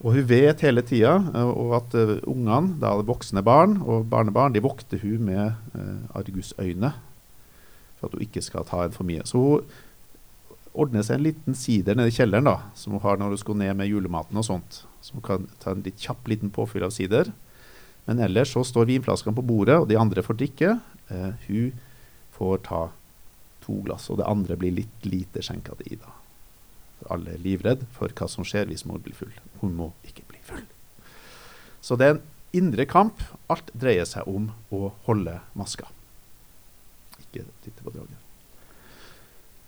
Og 0.00 0.14
hun 0.16 0.28
vet 0.30 0.62
hele 0.64 0.82
tida 0.86 1.18
uh, 1.18 1.74
at 1.76 1.94
uh, 1.98 2.16
ungene, 2.30 2.78
da 2.80 2.94
voksne 3.04 3.42
barn 3.44 3.76
og 3.84 4.08
barnebarn, 4.12 4.54
de 4.54 4.62
vokter 4.64 5.02
hun 5.02 5.26
med 5.28 5.52
uh, 5.74 6.16
argusøyne 6.16 6.94
for 8.00 8.08
at 8.08 8.16
hun 8.16 8.24
ikke 8.24 8.42
skal 8.44 8.64
ta 8.68 8.86
en 8.86 8.96
for 8.96 9.04
mye. 9.04 9.26
Så 9.28 9.42
hun 9.42 9.66
ordner 10.72 11.02
seg 11.02 11.18
en 11.18 11.26
liten 11.26 11.56
sider 11.58 11.98
nede 11.98 12.12
i 12.12 12.14
kjelleren 12.14 12.46
da, 12.46 12.56
som 12.78 12.94
hun 12.94 13.02
har 13.02 13.18
når 13.18 13.34
hun 13.34 13.42
skal 13.42 13.58
ned 13.58 13.74
med 13.78 13.90
julematen 13.90 14.38
og 14.38 14.46
sånt. 14.46 14.82
Så 15.02 15.16
hun 15.16 15.24
kan 15.26 15.48
ta 15.62 15.74
en 15.74 15.82
litt 15.86 15.98
kjapp 16.00 16.28
liten 16.30 16.52
påfyll 16.54 16.86
av 16.86 16.94
sider. 16.94 17.32
Men 18.06 18.22
ellers 18.22 18.54
så 18.54 18.62
står 18.66 18.88
vinflaskene 18.88 19.34
på 19.36 19.44
bordet, 19.46 19.80
og 19.80 19.88
de 19.90 19.98
andre 19.98 20.22
får 20.24 20.38
drikke. 20.40 20.76
Eh, 21.10 21.46
hun 21.48 21.80
får 22.36 22.62
ta 22.68 22.80
to 23.64 23.80
glass, 23.86 24.08
og 24.10 24.20
det 24.20 24.28
andre 24.30 24.56
blir 24.58 24.74
litt 24.78 25.06
lite 25.06 25.42
skjenka 25.44 25.76
til 25.78 25.94
i. 25.94 26.00
da. 26.00 26.14
For 27.00 27.14
alle 27.16 27.34
er 27.34 27.44
livredd 27.44 27.86
for 27.96 28.12
hva 28.12 28.28
som 28.30 28.46
skjer 28.46 28.70
hvis 28.70 28.86
mor 28.88 29.02
blir 29.02 29.16
full. 29.16 29.32
Hun 29.62 29.74
må 29.76 29.90
ikke 30.06 30.26
bli 30.30 30.40
full. 30.46 30.66
Så 31.80 31.96
det 31.96 32.06
er 32.06 32.16
en 32.16 32.24
indre 32.56 32.86
kamp. 32.88 33.22
Alt 33.52 33.72
dreier 33.74 34.08
seg 34.08 34.28
om 34.28 34.50
å 34.74 34.92
holde 35.06 35.38
maska. 35.58 35.88
Ikke 37.22 37.46
titte 37.64 37.84
på 37.84 37.94
dragen. 37.94 38.18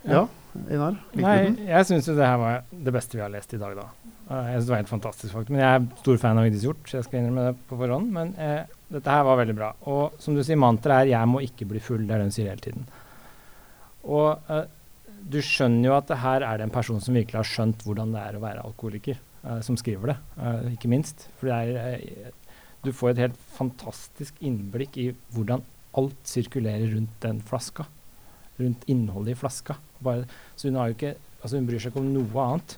Ja, 0.03 0.27
Einar? 0.69 0.99
Nei, 1.17 1.37
den? 1.47 1.55
jeg 1.71 1.89
syns 1.89 2.09
jo 2.11 2.17
det 2.19 2.27
her 2.29 2.41
var 2.41 2.59
det 2.71 2.93
beste 2.95 3.17
vi 3.17 3.23
har 3.25 3.33
lest 3.33 3.55
i 3.57 3.61
dag, 3.61 3.79
da. 3.79 3.87
Jeg 4.33 4.57
synes 4.57 4.67
det 4.67 4.73
var 4.73 4.83
helt 4.83 4.93
fantastisk, 4.93 5.33
faktisk. 5.35 5.53
Men 5.55 5.63
jeg 5.63 5.79
er 5.79 6.03
stor 6.03 6.21
fan 6.21 6.39
av 6.41 6.47
Vigdis 6.47 6.67
Hjorth, 6.67 6.85
så 6.89 6.99
jeg 6.99 7.07
skal 7.09 7.21
innrømme 7.21 7.47
det 7.49 7.55
på 7.69 7.79
forhånd. 7.81 8.13
Men 8.15 8.35
eh, 8.41 8.77
dette 8.93 9.17
her 9.17 9.25
var 9.29 9.41
veldig 9.41 9.57
bra. 9.59 9.73
Og 9.93 10.21
som 10.23 10.37
du 10.37 10.43
sier, 10.45 10.61
mantraet 10.61 11.07
er 11.07 11.13
'jeg 11.13 11.29
må 11.29 11.43
ikke 11.45 11.69
bli 11.69 11.81
full'. 11.81 12.07
Det 12.07 12.15
er 12.15 12.23
det 12.23 12.29
hun 12.29 12.37
sier 12.37 12.49
hele 12.49 12.65
tiden. 12.65 12.87
Og 14.05 14.41
eh, 14.49 14.65
du 15.23 15.39
skjønner 15.45 15.89
jo 15.89 15.97
at 15.97 16.09
det 16.11 16.21
her 16.23 16.45
er 16.47 16.59
det 16.59 16.67
en 16.67 16.75
person 16.75 17.01
som 17.03 17.15
virkelig 17.15 17.39
har 17.39 17.49
skjønt 17.49 17.85
hvordan 17.87 18.15
det 18.15 18.23
er 18.23 18.37
å 18.37 18.43
være 18.43 18.65
alkoholiker, 18.67 19.19
eh, 19.45 19.61
som 19.61 19.79
skriver 19.79 20.13
det, 20.13 20.19
eh, 20.39 20.73
ikke 20.75 20.91
minst. 20.91 21.29
For 21.39 21.49
det 21.49 21.77
eh, 21.77 22.31
Du 22.83 22.91
får 22.91 23.13
et 23.13 23.29
helt 23.29 23.37
fantastisk 23.55 24.35
innblikk 24.43 24.97
i 24.99 25.13
hvordan 25.31 25.63
alt 25.95 26.19
sirkulerer 26.27 26.91
rundt 26.97 27.13
den 27.23 27.39
flaska. 27.47 27.87
Rundt 28.63 28.87
innholdet 28.91 29.35
i 29.35 29.41
flaska. 29.43 29.77
Bare, 30.03 30.25
så 30.57 30.71
hun 30.71 30.81
ikke 30.93 31.17
Altså 31.43 31.59
hun 31.59 31.67
bryr 31.67 31.81
seg 31.83 31.91
ikke 31.91 31.99
om 31.99 32.11
noe 32.15 32.43
annet. 32.47 32.75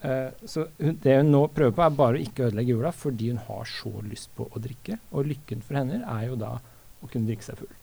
Uh, 0.00 0.30
så 0.48 0.62
hun, 0.78 0.94
det 1.02 1.16
hun 1.18 1.28
nå 1.34 1.42
prøver 1.52 1.74
på, 1.76 1.82
er 1.84 1.96
bare 1.98 2.16
å 2.16 2.22
ikke 2.22 2.46
ødelegge 2.46 2.72
jula 2.72 2.92
fordi 2.94 3.32
hun 3.32 3.40
har 3.48 3.68
så 3.68 3.90
lyst 4.06 4.30
på 4.38 4.46
å 4.48 4.62
drikke. 4.64 4.96
Og 5.12 5.26
lykken 5.28 5.60
for 5.66 5.76
henne 5.76 5.98
er 6.06 6.22
jo 6.30 6.38
da 6.40 6.54
å 6.56 7.08
kunne 7.10 7.28
drikke 7.28 7.44
seg 7.44 7.58
full. 7.60 7.74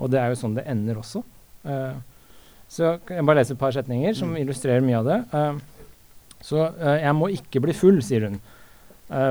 Og 0.00 0.08
det 0.14 0.22
er 0.22 0.32
jo 0.32 0.38
sånn 0.40 0.56
det 0.56 0.64
ender 0.70 1.02
også. 1.02 1.20
Uh, 1.66 1.98
så 2.72 2.94
kan 3.04 3.20
jeg 3.20 3.26
bare 3.28 3.42
lese 3.42 3.52
et 3.52 3.60
par 3.60 3.76
setninger 3.76 4.16
som 4.16 4.32
Mm. 4.32 4.40
illustrerer 4.46 4.80
mye 4.86 5.02
av 5.02 5.10
det. 5.10 5.20
Uh, 5.34 5.60
så 6.40 6.64
jeg 6.80 7.14
må 7.16 7.28
ikke 7.36 7.60
bli 7.64 7.72
full, 7.76 8.00
sier 8.04 8.26
hun. 8.28 8.40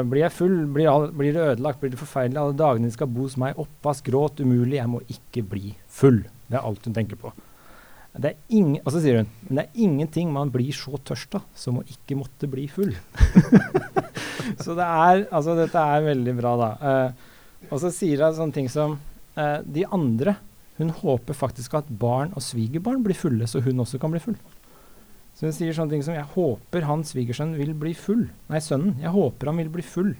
Blir 0.09 0.23
jeg 0.23 0.33
full, 0.33 0.55
blir, 0.73 0.87
all, 0.89 1.07
blir 1.13 1.33
det 1.33 1.41
ødelagt, 1.55 1.79
blir 1.81 1.91
det 1.93 1.99
forferdelig. 1.99 2.39
Alle 2.41 2.55
dagene 2.57 2.89
de 2.89 2.93
skal 2.95 3.09
bo 3.09 3.25
hos 3.25 3.35
meg, 3.41 3.57
oppvask, 3.61 4.05
gråt, 4.07 4.39
umulig. 4.41 4.77
Jeg 4.79 4.89
må 4.89 5.01
ikke 5.09 5.43
bli 5.45 5.75
full. 5.89 6.23
Det 6.47 6.59
er 6.59 6.65
alt 6.67 6.85
hun 6.87 6.95
tenker 6.95 7.19
på. 7.19 7.33
Det 8.13 8.35
ingen, 8.53 8.77
og 8.85 8.93
så 8.93 8.99
sier 9.01 9.23
hun 9.23 9.29
men 9.47 9.57
det 9.57 9.63
er 9.63 9.85
ingenting 9.87 10.29
man 10.29 10.51
blir 10.53 10.75
så 10.77 10.99
tørst 11.01 11.33
av 11.39 11.47
som 11.57 11.79
å 11.79 11.85
ikke 11.89 12.17
måtte 12.19 12.49
bli 12.49 12.67
full. 12.69 12.91
så 14.63 14.75
det 14.77 14.85
er, 14.85 15.23
altså 15.33 15.55
dette 15.57 15.81
er 15.81 16.05
veldig 16.05 16.35
bra, 16.37 16.51
da. 16.59 16.69
Eh, 16.91 17.69
og 17.71 17.79
så 17.81 17.89
sier 17.95 18.21
hun 18.21 18.35
sånne 18.37 18.57
ting 18.59 18.69
som 18.69 18.99
eh, 19.39 19.61
de 19.63 19.85
andre 19.87 20.37
Hun 20.73 20.89
håper 20.89 21.37
faktisk 21.37 21.75
at 21.77 21.89
barn 22.01 22.31
og 22.33 22.41
svigerbarn 22.41 23.03
blir 23.05 23.17
fulle, 23.17 23.45
så 23.45 23.61
hun 23.61 23.83
også 23.83 23.99
kan 24.01 24.09
bli 24.09 24.21
full. 24.21 24.37
Så 25.37 25.45
hun 25.45 25.53
sier 25.53 25.75
sånne 25.77 25.93
ting 25.93 26.05
som 26.05 26.15
Jeg 26.15 26.29
håper 26.33 26.87
han 26.89 27.05
svigersønn 27.05 27.53
vil 27.57 27.75
bli 27.77 27.93
full. 27.97 28.23
Nei, 28.49 28.61
sønnen. 28.61 28.95
Jeg 29.01 29.13
håper 29.13 29.51
han 29.51 29.61
vil 29.61 29.69
bli 29.73 29.85
full. 29.85 30.15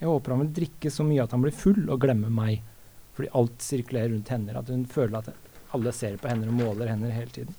Jeg 0.00 0.08
håper 0.08 0.32
han 0.32 0.46
vil 0.46 0.54
drikke 0.62 0.92
så 0.92 1.04
mye 1.04 1.24
at 1.24 1.36
han 1.36 1.44
blir 1.44 1.56
full 1.56 1.82
og 1.88 2.00
glemmer 2.00 2.32
meg. 2.32 2.64
Fordi 3.18 3.28
alt 3.36 3.64
sirkulerer 3.64 4.14
rundt 4.14 4.32
henne. 4.32 4.56
At 4.56 4.72
hun 4.72 4.86
føler 4.88 5.20
at 5.20 5.28
alle 5.76 5.92
ser 5.92 6.16
på 6.20 6.30
hender 6.30 6.50
og 6.50 6.58
måler 6.58 6.90
hender 6.92 7.12
hele 7.12 7.32
tiden. 7.32 7.56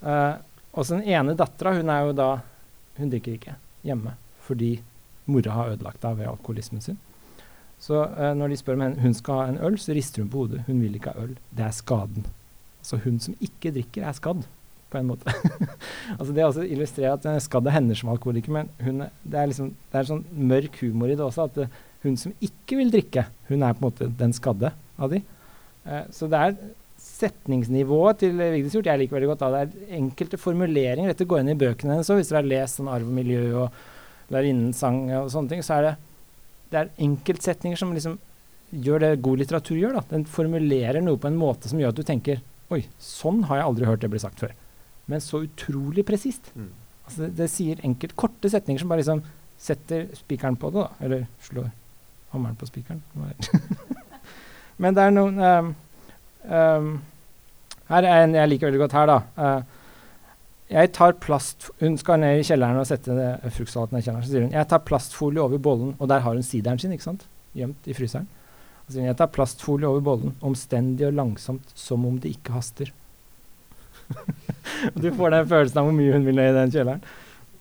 Uh, 0.00 0.38
og 0.72 0.86
så 0.86 0.96
den 0.96 1.10
ene 1.10 1.36
dattera, 1.36 1.74
hun 1.76 1.90
er 1.92 2.06
jo 2.08 2.16
da 2.16 2.30
Hun 2.96 3.10
drikker 3.12 3.34
ikke 3.36 3.54
hjemme 3.84 4.14
fordi 4.44 4.70
mora 5.30 5.52
har 5.54 5.68
ødelagt 5.74 6.02
henne 6.02 6.18
ved 6.18 6.26
alkoholismen 6.26 6.82
sin. 6.82 6.96
Så 7.78 8.00
uh, 8.02 8.32
når 8.34 8.50
de 8.50 8.56
spør 8.58 8.74
om 8.74 8.80
henne, 8.82 9.00
hun 9.00 9.14
skal 9.14 9.38
ha 9.38 9.44
en 9.52 9.60
øl, 9.62 9.76
så 9.78 9.94
rister 9.94 10.24
hun 10.24 10.30
på 10.32 10.42
hodet. 10.42 10.64
Hun 10.66 10.80
vil 10.82 10.96
ikke 10.98 11.12
ha 11.14 11.22
øl. 11.22 11.36
Det 11.54 11.64
er 11.64 11.76
skaden. 11.76 12.26
Så 12.82 12.98
hun 13.04 13.20
som 13.22 13.36
ikke 13.38 13.70
drikker, 13.76 14.02
er 14.02 14.16
skadd, 14.16 14.42
på 14.90 14.98
en 14.98 15.06
måte. 15.12 15.30
altså 16.18 16.34
Det 16.34 16.44
også 16.44 16.66
illustrerer 16.66 17.14
at 17.14 17.28
uh, 17.30 17.38
skadd 17.40 17.70
er 17.70 17.76
henne 17.76 17.94
som 17.94 18.10
alkoholiker, 18.10 18.52
men 18.56 18.72
hun, 18.82 19.04
det 19.22 19.38
er 19.38 19.52
liksom 19.52 19.70
det 19.70 20.00
er 20.00 20.10
sånn 20.10 20.26
mørk 20.50 20.80
humor 20.82 21.12
i 21.12 21.14
det 21.14 21.24
også. 21.28 21.46
At 21.46 21.62
uh, 21.62 21.78
hun 22.02 22.18
som 22.18 22.34
ikke 22.42 22.80
vil 22.80 22.90
drikke, 22.90 23.28
hun 23.52 23.62
er 23.62 23.76
på 23.76 23.84
en 23.84 23.86
måte 23.86 24.10
den 24.18 24.34
skadde 24.34 24.74
av 24.98 25.14
de. 25.14 25.22
Så 26.12 26.26
det 26.28 26.38
er 26.38 26.58
setningsnivået 27.20 28.22
til 28.24 28.40
eh, 28.40 28.54
Vigdis 28.56 28.76
Hjorth 28.76 28.90
jeg 28.90 29.02
liker 29.02 29.18
veldig 29.18 29.30
godt. 29.32 29.44
Da. 29.44 29.64
Det 29.64 29.86
er 29.86 29.98
enkelte 30.00 30.40
formuleringer. 30.40 31.12
Dette 31.12 31.28
går 31.28 31.42
inn 31.42 31.52
i 31.54 31.58
bøkene 31.60 31.96
hennes 31.96 32.10
òg. 32.10 32.20
Hvis 32.20 32.32
dere 32.32 32.42
har 32.42 32.50
lest 32.50 32.80
sånn 32.80 32.90
arv 32.92 33.08
og 33.08 33.16
miljø 33.20 33.42
og 33.64 33.80
lærerinnens 34.30 34.80
sang 34.82 35.04
og 35.18 35.30
sånne 35.32 35.54
ting, 35.54 35.64
så 35.66 35.78
er 35.78 35.88
det, 35.88 35.94
det 36.70 36.80
er 36.80 36.92
enkeltsetninger 37.06 37.80
som 37.80 37.94
liksom 37.96 38.18
gjør 38.70 39.02
det 39.02 39.22
god 39.24 39.42
litteratur 39.42 39.78
gjør. 39.78 39.98
da. 39.98 40.04
Den 40.12 40.26
formulerer 40.30 41.02
noe 41.02 41.18
på 41.20 41.30
en 41.30 41.38
måte 41.38 41.70
som 41.70 41.80
gjør 41.82 41.94
at 41.94 42.00
du 42.00 42.06
tenker 42.06 42.44
Oi, 42.70 42.84
sånn 43.02 43.40
har 43.48 43.58
jeg 43.58 43.66
aldri 43.66 43.86
hørt 43.88 44.02
det 44.04 44.12
bli 44.12 44.20
sagt 44.22 44.38
før. 44.38 44.52
Men 45.10 45.22
så 45.24 45.40
utrolig 45.42 46.04
presist. 46.06 46.52
Mm. 46.54 46.68
Altså 47.02 47.24
det, 47.24 47.30
det 47.40 47.48
sier 47.50 47.80
enkelt 47.82 48.14
korte 48.14 48.50
setninger 48.52 48.78
som 48.78 48.92
bare 48.92 49.02
liksom 49.02 49.24
setter 49.60 50.06
spikeren 50.14 50.54
på 50.54 50.70
det, 50.70 50.84
da. 50.84 51.02
Eller 51.02 51.24
slår 51.42 51.72
hammeren 52.30 52.54
på 52.60 52.68
spikeren. 52.70 53.02
Er- 53.26 53.98
Men 54.80 54.94
det 54.96 55.02
er 55.02 55.16
noen 55.16 55.42
um, 55.42 55.72
ehm, 56.46 56.92
Her 57.90 58.06
er 58.06 58.24
en 58.24 58.36
jeg 58.38 58.52
liker 58.52 58.70
veldig 58.70 58.82
godt 58.84 58.96
her, 58.96 59.10
da. 59.10 59.18
Uh, 59.36 59.78
jeg 60.70 60.92
tar 60.94 61.16
plast 61.18 61.66
Hun 61.80 61.96
skal 61.98 62.20
ned 62.22 62.38
i 62.38 62.44
kjelleren 62.46 62.78
og 62.78 62.86
sette 62.86 63.14
det- 63.16 63.52
fruktsalaten 63.56 63.98
i 63.98 64.02
kjelleren. 64.04 64.22
Så 64.22 64.30
sier 64.30 64.44
hun 64.46 64.54
jeg 64.54 64.68
tar 64.70 64.84
plastfolie 64.86 65.42
over 65.42 65.58
bollen, 65.58 65.96
og 65.98 66.08
der 66.08 66.20
har 66.20 66.34
hun 66.34 66.46
sideren 66.46 66.78
sin, 66.78 66.92
ikke 66.92 67.08
sant? 67.08 67.26
Gjemt 67.56 67.88
i 67.90 67.96
fryseren. 67.96 68.28
Så 68.86 68.94
sier 68.94 69.02
hun 69.02 69.10
jeg 69.10 69.18
tar 69.18 69.32
plastfolie 69.34 69.88
over 69.88 70.00
bollen, 70.00 70.36
omstendig 70.40 71.08
og 71.08 71.14
langsomt, 71.18 71.74
som 71.74 72.06
om 72.06 72.20
det 72.22 72.36
ikke 72.36 72.54
haster. 72.54 72.92
du 75.02 75.10
får 75.10 75.34
den 75.34 75.50
følelsen 75.50 75.82
av 75.82 75.90
hvor 75.90 75.98
mye 75.98 76.14
hun 76.14 76.24
vil 76.26 76.38
ned 76.38 76.52
i 76.52 76.58
den 76.60 76.70
kjelleren. 76.76 77.02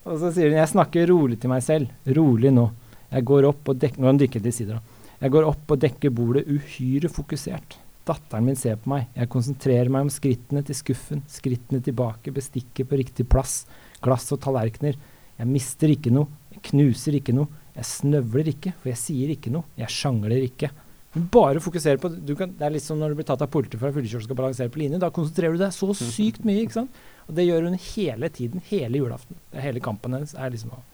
Og 0.05 0.21
så 0.21 0.31
sier 0.33 0.53
hun 0.53 0.61
jeg 0.61 0.73
snakker 0.75 1.09
rolig 1.09 1.39
til 1.41 1.49
meg 1.49 1.65
selv. 1.65 1.89
Rolig 2.05 2.53
nå. 2.53 2.69
Jeg 3.09 3.25
går 3.25 3.49
opp 3.49 3.69
og 3.73 3.81
dekker 3.81 3.99
Nå 3.99 4.05
har 4.05 4.13
hun 4.13 4.21
dykket 4.21 4.45
til 4.45 4.53
sider, 4.53 4.77
da. 4.77 5.15
Jeg 5.19 5.33
går 5.33 5.49
opp 5.49 5.71
og 5.73 5.81
dekker 5.81 6.13
bordet 6.15 6.45
uhyre 6.47 7.09
fokusert. 7.11 7.79
Datteren 8.09 8.47
min 8.47 8.57
ser 8.57 8.79
på 8.81 8.89
meg. 8.91 9.07
Jeg 9.13 9.29
konsentrerer 9.31 9.91
meg 9.93 10.07
om 10.07 10.11
skrittene 10.13 10.63
til 10.65 10.77
skuffen, 10.77 11.23
skrittene 11.29 11.83
tilbake, 11.85 12.33
bestikket 12.33 12.89
på 12.89 12.99
riktig 12.99 13.27
plass, 13.29 13.63
glass 14.03 14.27
og 14.33 14.41
tallerkener. 14.43 14.97
Jeg 15.39 15.47
mister 15.49 15.93
ikke 15.93 16.11
noe, 16.13 16.27
jeg 16.55 16.63
knuser 16.71 17.19
ikke 17.19 17.35
noe, 17.37 17.47
jeg 17.77 17.87
snøvler 17.87 18.49
ikke, 18.51 18.73
for 18.81 18.91
jeg 18.91 18.99
sier 18.99 19.33
ikke 19.35 19.53
noe, 19.53 19.69
jeg 19.79 19.93
sjangler 19.93 20.41
ikke. 20.49 20.71
Du 21.13 21.21
bare 21.33 21.61
fokuserer 21.63 21.97
på 22.01 22.11
du 22.13 22.35
kan, 22.37 22.51
Det 22.53 22.65
er 22.65 22.73
litt 22.75 22.85
som 22.85 22.99
når 22.99 23.13
du 23.13 23.19
blir 23.19 23.25
tatt 23.25 23.41
av 23.41 23.49
politiet 23.49 23.81
for 23.81 23.89
at 23.89 23.97
og 23.97 24.25
skal 24.25 24.37
balansere 24.37 24.69
på 24.69 24.81
linje. 24.81 24.99
Da 25.01 25.09
konsentrerer 25.09 25.55
du 25.55 25.63
deg 25.63 25.73
så 25.73 25.89
sykt 25.97 26.43
mye, 26.45 26.65
ikke 26.65 26.81
sant? 26.81 26.99
Og 27.25 27.33
det 27.37 27.47
gjør 27.47 27.65
hun 27.65 27.79
hele 27.95 28.29
tiden, 28.29 28.61
hele 28.69 29.01
julaften. 29.01 29.39
Hele 29.53 29.81
kampen 29.81 30.13
hennes 30.17 30.35
er 30.37 30.53
liksom 30.53 30.75
å 30.77 30.85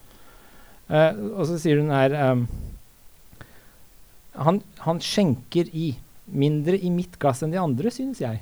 Uh, 0.86 1.18
Og 1.41 1.47
så 1.49 1.55
sier 1.57 1.80
hun 1.82 1.89
her 1.89 2.13
um, 2.13 2.43
han, 4.38 4.59
han 4.86 4.99
skjenker 5.01 5.72
i. 5.74 5.95
Mindre 6.26 6.78
i 6.80 6.89
mitt 6.93 7.19
glass 7.21 7.43
enn 7.45 7.53
de 7.53 7.61
andre, 7.61 7.91
synes 7.93 8.21
jeg. 8.23 8.41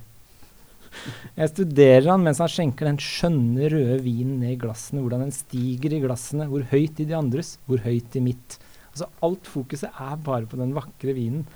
Jeg 1.33 1.49
studerer 1.49 2.11
han 2.11 2.21
mens 2.23 2.39
han 2.43 2.51
skjenker 2.51 2.87
den 2.87 2.99
skjønne, 3.01 3.69
røde 3.73 3.97
vinen 4.05 4.37
ned 4.43 4.55
i 4.55 4.59
glassene. 4.61 5.01
Hvordan 5.01 5.25
den 5.25 5.35
stiger 5.35 5.95
i 5.95 6.01
glassene. 6.03 6.47
Hvor 6.51 6.65
høyt 6.69 7.01
i 7.01 7.07
de 7.09 7.17
andres, 7.17 7.57
hvor 7.67 7.81
høyt 7.83 8.15
i 8.19 8.23
mitt. 8.23 8.59
Altså 8.91 9.09
Alt 9.25 9.49
fokuset 9.49 9.89
er 9.89 10.15
bare 10.23 10.47
på 10.49 10.59
den 10.59 10.75
vakre 10.77 11.15
vinen. 11.17 11.47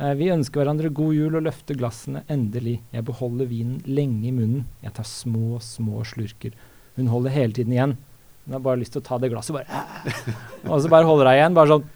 Eh, 0.00 0.14
vi 0.18 0.32
ønsker 0.34 0.62
hverandre 0.62 0.90
god 0.90 1.14
jul 1.14 1.38
og 1.38 1.44
løfter 1.46 1.78
glassene 1.78 2.24
endelig. 2.32 2.80
Jeg 2.94 3.06
beholder 3.06 3.50
vinen 3.50 3.78
lenge 3.86 4.30
i 4.30 4.34
munnen. 4.34 4.64
Jeg 4.82 4.96
tar 4.96 5.06
små, 5.06 5.60
små 5.62 6.02
slurker. 6.08 6.56
Hun 6.96 7.10
holder 7.12 7.34
hele 7.34 7.54
tiden 7.54 7.76
igjen. 7.76 7.96
Hun 8.44 8.56
har 8.56 8.64
bare 8.64 8.80
lyst 8.80 8.96
til 8.96 9.00
å 9.00 9.06
ta 9.06 9.16
det 9.20 9.30
glasset, 9.32 9.56
bare 9.56 9.84
Og 10.72 10.82
så 10.82 10.90
bare 10.92 11.06
holder 11.08 11.30
hun 11.30 11.36
igjen. 11.38 11.56
Bare 11.56 11.76
sånn 11.76 11.86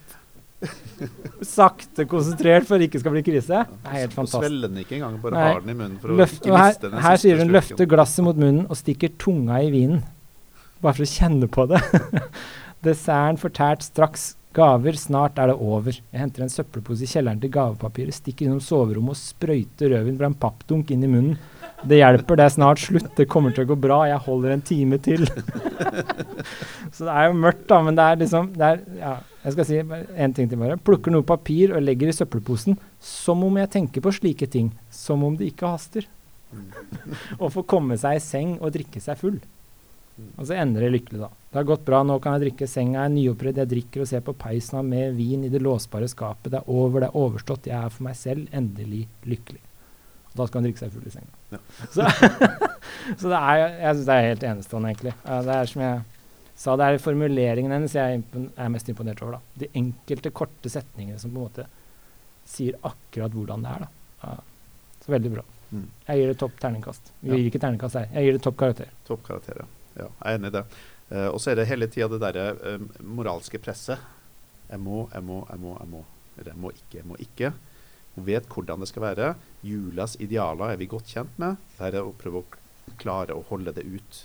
sakte 1.47 2.07
konsentrert 2.11 2.67
for 2.67 2.81
det 2.81 2.89
ikke 2.89 3.03
skal 3.03 3.15
bli 3.15 3.23
krise. 3.27 3.63
Det 3.69 3.91
er 3.93 4.01
helt 4.03 4.17
fantastisk. 4.17 4.45
svelger 4.45 4.71
den 4.73 4.81
ikke 4.83 4.97
engang, 4.99 5.19
bare 5.23 5.43
har 5.45 5.61
den 5.63 5.75
i 5.75 5.77
munnen 5.79 5.99
for 6.03 6.15
å 6.15 6.19
Løft, 6.19 6.41
ikke 6.43 6.57
her, 6.57 6.73
miste 6.73 6.91
den 6.91 7.05
her 7.05 7.19
siste 7.19 7.29
sier 7.29 7.43
hun 7.43 7.53
'løfter 7.55 7.91
glasset 7.91 8.27
mot 8.27 8.41
munnen 8.41 8.65
og 8.67 8.81
stikker 8.81 9.15
tunga 9.23 9.61
i 9.63 9.71
vinen'. 9.75 10.03
Bare 10.83 10.99
for 10.99 11.07
å 11.07 11.13
kjenne 11.13 11.51
på 11.51 11.69
det. 11.71 11.83
Desserten 12.87 13.41
fortært 13.41 13.87
straks. 13.87 14.35
Gaver, 14.59 14.97
snart 14.97 15.37
er 15.39 15.53
det 15.53 15.59
over. 15.61 15.93
Jeg 15.93 16.19
henter 16.19 16.43
en 16.43 16.51
søppelpose 16.51 17.05
i 17.05 17.11
kjelleren 17.11 17.39
til 17.39 17.53
gavepapiret, 17.53 18.17
stikker 18.17 18.47
innom 18.47 18.63
soverommet 18.65 19.13
og 19.13 19.21
sprøyter 19.21 19.93
rødvin 19.93 20.17
fra 20.19 20.31
en 20.31 20.39
pappdunk 20.41 20.91
inn 20.91 21.05
i 21.05 21.11
munnen. 21.11 21.37
Det 21.87 22.01
hjelper, 22.01 22.41
det 22.41 22.47
er 22.49 22.55
snart 22.57 22.81
slutt, 22.83 23.11
det 23.15 23.29
kommer 23.31 23.53
til 23.55 23.67
å 23.67 23.71
gå 23.71 23.77
bra, 23.79 24.01
jeg 24.09 24.19
holder 24.25 24.57
en 24.57 24.65
time 24.67 24.99
til. 25.05 25.29
Så 26.95 27.05
det 27.07 27.13
er 27.13 27.29
jo 27.29 27.37
mørkt, 27.39 27.69
da, 27.71 27.83
men 27.87 27.99
det 27.99 28.07
er 28.09 28.23
liksom 28.25 28.49
det 28.57 28.71
er, 28.73 28.81
ja, 28.99 29.13
Jeg 29.49 29.55
skal 29.55 29.65
si 29.65 29.79
en 29.81 30.35
ting 30.37 30.49
til 30.51 30.61
bare. 30.61 30.77
Plukker 30.77 31.15
noe 31.15 31.25
papir 31.25 31.73
og 31.73 31.81
legger 31.81 32.11
i 32.11 32.17
søppelposen. 32.17 32.77
Som 33.01 33.47
om 33.47 33.57
jeg 33.57 33.73
tenker 33.73 34.05
på 34.05 34.13
slike 34.13 34.49
ting. 34.53 34.75
Som 34.93 35.25
om 35.25 35.39
det 35.41 35.55
ikke 35.55 35.71
haster. 35.73 36.05
og 37.43 37.53
få 37.55 37.65
komme 37.69 37.97
seg 38.01 38.19
i 38.19 38.25
seng 38.25 38.59
og 38.59 38.75
drikke 38.77 39.01
seg 39.01 39.17
full. 39.21 39.39
Og 40.37 40.49
så 40.49 40.57
ender 40.59 40.85
det 40.85 40.91
lykkelig, 40.97 41.21
da. 41.23 41.31
Det 41.49 41.61
har 41.61 41.67
gått 41.69 41.85
bra, 41.87 42.03
nå 42.05 42.19
kan 42.21 42.37
jeg 42.37 42.49
drikke. 42.49 42.69
Senga 42.69 43.05
er 43.07 43.15
nyoppredd, 43.15 43.61
jeg 43.63 43.71
drikker 43.71 44.05
og 44.05 44.11
ser 44.11 44.25
på 44.27 44.35
peisen 44.37 44.91
med 44.91 45.17
vin 45.17 45.47
i 45.47 45.53
det 45.53 45.63
låsbare 45.65 46.11
skapet. 46.11 46.51
Det 46.53 46.61
er 46.61 46.69
over, 46.75 47.01
det 47.01 47.09
er 47.09 47.19
overstått. 47.23 47.71
Jeg 47.71 47.79
er 47.79 47.95
for 47.95 48.09
meg 48.09 48.19
selv 48.19 48.53
endelig 48.53 49.07
lykkelig. 49.29 49.63
Og 50.33 50.43
da 50.43 50.49
skal 50.49 50.61
han 50.61 50.69
drikke 50.69 50.83
seg 50.83 50.93
full 50.93 51.09
i 51.09 51.15
senga. 51.15 51.33
Ja. 51.55 51.63
Så, 51.95 52.09
så 53.23 53.33
det 53.33 53.39
er, 53.39 53.63
jeg 53.63 53.95
syns 53.95 54.05
det 54.11 54.17
er 54.19 54.29
helt 54.29 54.47
enestående, 54.51 54.93
egentlig. 54.93 55.17
Det 55.25 55.57
er 55.57 55.73
som 55.73 55.87
jeg 55.87 56.07
sa, 56.59 56.75
det 56.79 56.87
er 56.89 56.99
formuleringen 57.03 57.71
hennes 57.75 57.95
jeg 57.95 58.23
er 58.35 58.73
mest 58.75 58.89
imponert 58.91 59.21
over. 59.23 59.39
da. 59.39 59.41
De 59.63 59.69
enkelte, 59.79 60.33
korte 60.35 60.71
setningene 60.73 61.21
som 61.23 61.31
på 61.31 61.39
en 61.39 61.47
måte 61.47 61.67
sier 62.49 62.79
akkurat 62.83 63.35
hvordan 63.37 63.63
det 63.63 63.75
er. 63.77 63.87
da. 63.87 63.89
Ja. 64.25 64.37
Så 65.05 65.13
veldig 65.15 65.33
bra. 65.37 65.45
Mm. 65.71 65.87
Jeg 66.09 66.19
gir 66.21 66.31
det 66.33 66.39
topp 66.41 66.61
terningkast. 66.61 67.13
Vi 67.21 67.31
Ja. 67.31 67.37
gir 67.37 67.51
ikke 67.51 67.61
terningkast 67.63 67.95
her. 68.01 68.09
Jeg 68.13 68.25
gir 68.25 68.33
det 68.39 68.43
topp 68.43 68.57
karakter. 68.57 68.89
Topp 69.07 69.23
karakter, 69.27 69.65
Ja, 69.99 70.05
jeg 70.05 70.35
er 70.35 70.39
enig 70.39 70.47
i 70.47 70.57
det. 70.59 70.65
Uh, 71.11 71.29
og 71.33 71.41
så 71.41 71.51
er 71.51 71.55
det 71.57 71.67
hele 71.67 71.87
tida 71.89 72.07
det 72.09 72.21
derre 72.21 72.77
uh, 72.79 72.79
moralske 73.03 73.59
presset. 73.59 73.99
Jeg 74.71 74.79
må, 74.81 75.09
jeg 75.13 75.23
må, 75.25 75.47
jeg 75.51 75.59
må, 75.59 75.77
jeg 75.81 75.89
må. 75.89 76.05
Eller 76.39 76.53
jeg 76.53 76.61
må 76.61 76.71
ikke, 76.71 76.95
jeg 76.99 77.07
må 77.09 77.17
ikke. 77.19 77.53
Hun 78.15 78.25
vet 78.27 78.47
hvordan 78.47 78.81
det 78.81 78.89
skal 78.89 79.03
være. 79.03 79.35
Julas 79.63 80.17
idealer 80.21 80.73
er 80.73 80.77
vi 80.77 80.87
godt 80.87 81.07
kjent 81.15 81.39
med. 81.39 81.57
Det 81.79 81.95
er 81.95 82.03
å 82.03 82.13
prøve 82.13 82.43
å 82.43 82.95
klare 82.99 83.35
å 83.35 83.45
holde 83.49 83.73
det 83.73 83.85
ut 83.87 84.23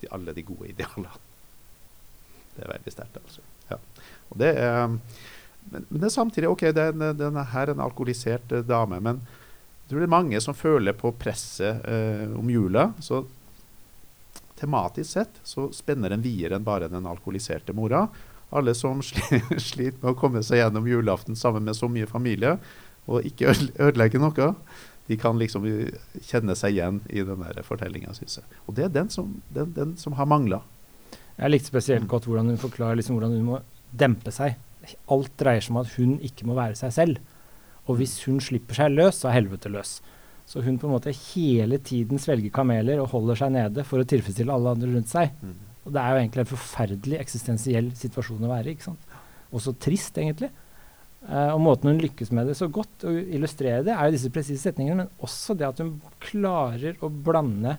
til 0.00 0.08
alle 0.12 0.32
de 0.36 0.42
gode 0.42 0.68
idealene. 0.68 1.12
Det 2.56 2.64
er 2.66 2.72
veldig 2.74 2.92
sterkt, 2.94 3.16
altså. 3.22 3.44
Ja. 3.70 3.78
Og 4.30 4.38
det 4.40 4.50
er, 4.60 4.86
men, 4.88 5.86
men 5.88 6.00
det 6.00 6.08
er 6.10 6.14
samtidig 6.14 6.50
OK, 6.50 6.66
det 6.76 6.82
er 6.84 6.92
en, 6.94 7.06
den 7.18 7.40
er 7.40 7.48
her 7.54 7.72
en 7.72 7.82
alkoholisert 7.84 8.52
eh, 8.52 8.64
dame, 8.68 9.00
men 9.02 9.22
jeg 9.24 9.90
tror 9.90 10.00
det 10.00 10.06
er 10.08 10.14
mange 10.16 10.40
som 10.40 10.56
føler 10.56 10.94
på 10.96 11.10
presset 11.20 11.82
eh, 11.84 12.28
om 12.38 12.48
jula. 12.48 12.86
Så 13.04 13.24
tematisk 14.56 15.10
sett 15.10 15.40
så 15.44 15.66
spenner 15.76 16.14
den 16.14 16.22
videre 16.24 16.56
enn 16.56 16.64
bare 16.64 16.88
den 16.88 17.04
alkoholiserte 17.10 17.74
mora. 17.76 18.06
Alle 18.54 18.72
som 18.78 19.02
sliter 19.04 19.98
med 20.00 20.12
å 20.12 20.16
komme 20.18 20.40
seg 20.46 20.62
gjennom 20.62 20.86
julaften 20.88 21.36
sammen 21.36 21.66
med 21.66 21.76
så 21.76 21.88
mye 21.90 22.08
familie, 22.08 22.56
og 23.04 23.26
ikke 23.28 23.50
øde- 23.52 23.72
ødelegge 23.76 24.20
noe, 24.22 24.52
de 25.10 25.16
kan 25.20 25.36
liksom 25.36 25.66
eh, 25.68 25.92
kjenne 26.24 26.56
seg 26.56 26.78
igjen 26.78 27.02
i 27.12 27.20
den 27.26 27.44
fortellinga, 27.66 28.14
syns 28.16 28.38
jeg. 28.40 28.46
Og 28.64 28.78
det 28.78 28.86
er 28.86 28.94
den 28.94 29.10
som, 29.12 29.34
den, 29.52 29.74
den 29.76 29.96
som 30.00 30.16
har 30.16 30.28
mangla. 30.30 30.62
Jeg 31.38 31.50
likte 31.50 31.70
spesielt 31.72 32.04
Mm. 32.04 32.08
godt 32.08 32.26
hvordan 32.28 32.46
hun 32.52 32.58
forklarer 32.62 32.96
liksom 32.96 33.16
hvordan 33.18 33.36
hun 33.36 33.46
må 33.48 33.60
dempe 33.92 34.30
seg. 34.30 34.56
Alt 35.08 35.36
dreier 35.40 35.60
seg 35.60 35.70
om 35.70 35.80
at 35.82 35.94
hun 35.96 36.18
ikke 36.20 36.46
må 36.46 36.54
være 36.54 36.76
seg 36.76 36.92
selv. 36.92 37.18
Og 37.88 37.96
hvis 37.98 38.24
hun 38.24 38.40
slipper 38.40 38.74
seg 38.74 38.92
løs, 38.92 39.20
så 39.20 39.28
er 39.28 39.40
helvete 39.42 39.68
løs. 39.72 40.00
Så 40.46 40.62
hun 40.62 40.78
på 40.78 40.86
en 40.86 40.92
måte 40.94 41.12
hele 41.34 41.78
tiden 41.78 42.18
svelger 42.18 42.52
kameler 42.52 43.00
og 43.00 43.08
holder 43.08 43.34
seg 43.34 43.52
nede 43.52 43.84
for 43.84 43.98
å 43.98 44.04
tilfredsstille 44.08 44.52
alle 44.52 44.74
andre 44.76 44.92
rundt 44.92 45.08
seg. 45.08 45.30
Og 45.84 45.92
det 45.92 46.00
er 46.00 46.10
jo 46.10 46.20
egentlig 46.20 46.40
en 46.44 46.52
forferdelig 46.56 47.20
eksistensiell 47.20 47.90
situasjon 47.96 48.44
å 48.44 48.52
være 48.52 48.72
i. 48.72 48.76
Og 49.52 49.60
så 49.60 49.74
trist, 49.76 50.16
egentlig. 50.18 50.50
Uh, 51.24 51.54
og 51.54 51.60
måten 51.64 51.88
hun 51.88 52.00
lykkes 52.02 52.30
med 52.36 52.46
det 52.46 52.56
så 52.56 52.68
godt, 52.68 53.04
og 53.08 53.16
illustrere 53.16 53.82
det, 53.84 53.94
er 53.94 54.04
jo 54.10 54.12
disse 54.12 54.30
presise 54.30 54.60
setningene, 54.60 55.04
men 55.04 55.24
også 55.24 55.56
det 55.56 55.66
at 55.66 55.80
hun 55.80 55.94
klarer 56.20 57.00
å 57.00 57.08
blande 57.08 57.78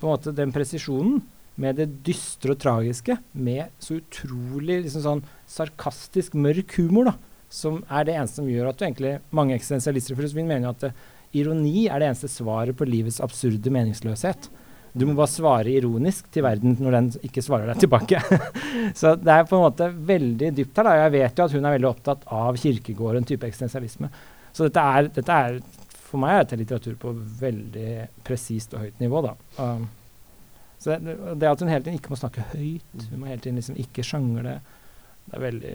på 0.00 0.06
en 0.06 0.12
måte 0.14 0.32
den 0.32 0.52
presisjonen 0.52 1.20
med 1.60 1.76
det 1.80 1.88
dystre 2.06 2.54
og 2.54 2.62
tragiske, 2.62 3.18
med 3.32 3.72
så 3.82 3.98
utrolig 3.98 4.82
liksom 4.86 5.04
sånn 5.04 5.22
sarkastisk 5.50 6.36
mørk 6.38 6.78
humor, 6.80 7.12
da, 7.12 7.14
som 7.52 7.82
er 7.92 8.08
det 8.08 8.16
eneste 8.16 8.40
som 8.40 8.48
gjør 8.48 8.70
at 8.70 8.78
du 8.80 8.86
egentlig 8.86 9.18
Mange 9.36 9.58
eksistensialister 9.58 10.16
for 10.16 10.38
min 10.38 10.48
mener 10.48 10.70
at 10.70 10.86
det, 10.86 10.92
ironi 11.36 11.86
er 11.86 12.00
det 12.00 12.08
eneste 12.08 12.30
svaret 12.32 12.76
på 12.76 12.88
livets 12.88 13.20
absurde 13.24 13.72
meningsløshet. 13.72 14.48
Du 14.92 15.06
må 15.08 15.14
bare 15.16 15.32
svare 15.32 15.72
ironisk 15.72 16.26
til 16.32 16.44
verden 16.44 16.76
når 16.80 16.96
den 16.96 17.06
ikke 17.24 17.44
svarer 17.44 17.70
deg 17.70 17.80
tilbake. 17.80 18.20
så 19.00 19.14
det 19.16 19.32
er 19.32 19.46
på 19.48 19.56
en 19.56 19.64
måte 19.64 19.88
veldig 19.88 20.50
dypt 20.56 20.80
her. 20.80 20.88
da. 20.88 20.96
Jeg 21.00 21.14
vet 21.14 21.38
jo 21.38 21.46
at 21.46 21.54
hun 21.56 21.64
er 21.68 21.76
veldig 21.78 21.88
opptatt 21.88 22.26
av 22.28 22.60
kirkegård, 22.60 23.16
en 23.16 23.28
type 23.28 23.48
eksistensialisme. 23.48 24.12
Så 24.52 24.68
dette 24.68 24.84
er, 24.84 25.08
dette 25.16 25.38
er 25.38 25.62
for 26.12 26.20
meg 26.20 26.34
er 26.34 26.44
dette 26.44 26.60
litteratur 26.60 26.98
på 27.00 27.14
veldig 27.40 27.92
presist 28.26 28.76
og 28.76 28.84
høyt 28.84 29.00
nivå. 29.00 29.24
da. 29.24 29.32
Um, 29.56 29.88
så 30.82 30.96
det, 30.98 31.14
det 31.38 31.48
at 31.48 31.60
hun 31.62 31.70
hele 31.70 31.84
tiden 31.86 31.98
ikke 32.00 32.10
må 32.12 32.18
snakke 32.18 32.44
høyt, 32.52 33.06
hun 33.12 33.20
må 33.22 33.28
hele 33.30 33.40
tiden 33.44 33.60
liksom 33.60 33.78
ikke 33.78 34.02
sjangle, 34.06 34.56
det 35.28 35.36
er 35.38 35.44
veldig, 35.46 35.74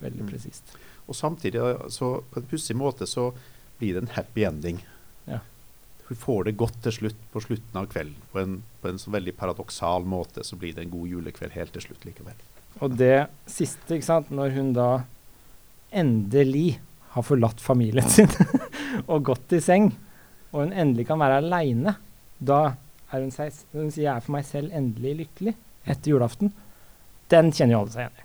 veldig 0.00 0.22
Mm. 0.24 0.30
presist. 0.30 0.76
Og 1.06 1.14
samtidig, 1.14 1.60
så 1.92 2.08
på 2.32 2.40
en 2.40 2.46
pussig 2.50 2.74
måte, 2.76 3.06
så 3.06 3.28
blir 3.78 3.94
det 3.94 4.02
en 4.06 4.14
happy 4.16 4.42
ending. 4.48 4.80
Ja. 5.28 5.38
Hun 6.08 6.16
får 6.16 6.44
det 6.48 6.56
godt 6.56 6.80
til 6.82 6.92
slutt 6.92 7.20
på 7.32 7.42
slutten 7.44 7.76
av 7.78 7.86
kvelden. 7.92 8.16
På 8.32 8.40
en, 8.40 8.56
på 8.82 8.88
en 8.88 8.98
så 8.98 9.10
veldig 9.14 9.34
paradoksal 9.36 10.04
måte 10.08 10.42
så 10.46 10.56
blir 10.56 10.72
det 10.74 10.86
en 10.86 10.90
god 10.96 11.08
julekveld 11.12 11.52
helt 11.52 11.72
til 11.76 11.82
slutt 11.82 12.04
likevel. 12.08 12.34
Og 12.80 12.96
det 12.96 13.26
siste, 13.46 13.94
ikke 13.96 14.08
sant, 14.08 14.30
når 14.30 14.50
hun 14.56 14.72
da 14.76 14.88
endelig 15.90 16.78
har 17.14 17.22
forlatt 17.24 17.60
familien 17.62 18.08
sin 18.16 18.28
og 19.06 19.22
gått 19.30 19.52
i 19.56 19.60
seng, 19.64 19.92
og 20.52 20.64
hun 20.64 20.72
endelig 20.72 21.06
kan 21.08 21.20
være 21.20 21.40
aleine, 21.42 21.96
da 22.38 22.74
er 23.12 23.20
hun 23.20 23.30
seg 23.30 23.52
Hun 23.72 23.90
sier 23.90 24.04
'jeg 24.04 24.16
er 24.16 24.20
for 24.20 24.32
meg 24.32 24.44
selv 24.44 24.70
endelig 24.72 25.16
lykkelig' 25.26 25.54
etter 25.86 26.10
julaften. 26.10 26.52
Den 27.30 27.52
kjenner 27.52 27.72
jo 27.72 27.80
alle 27.80 27.90
seg 27.90 28.00
igjen 28.02 28.18
i. 28.18 28.24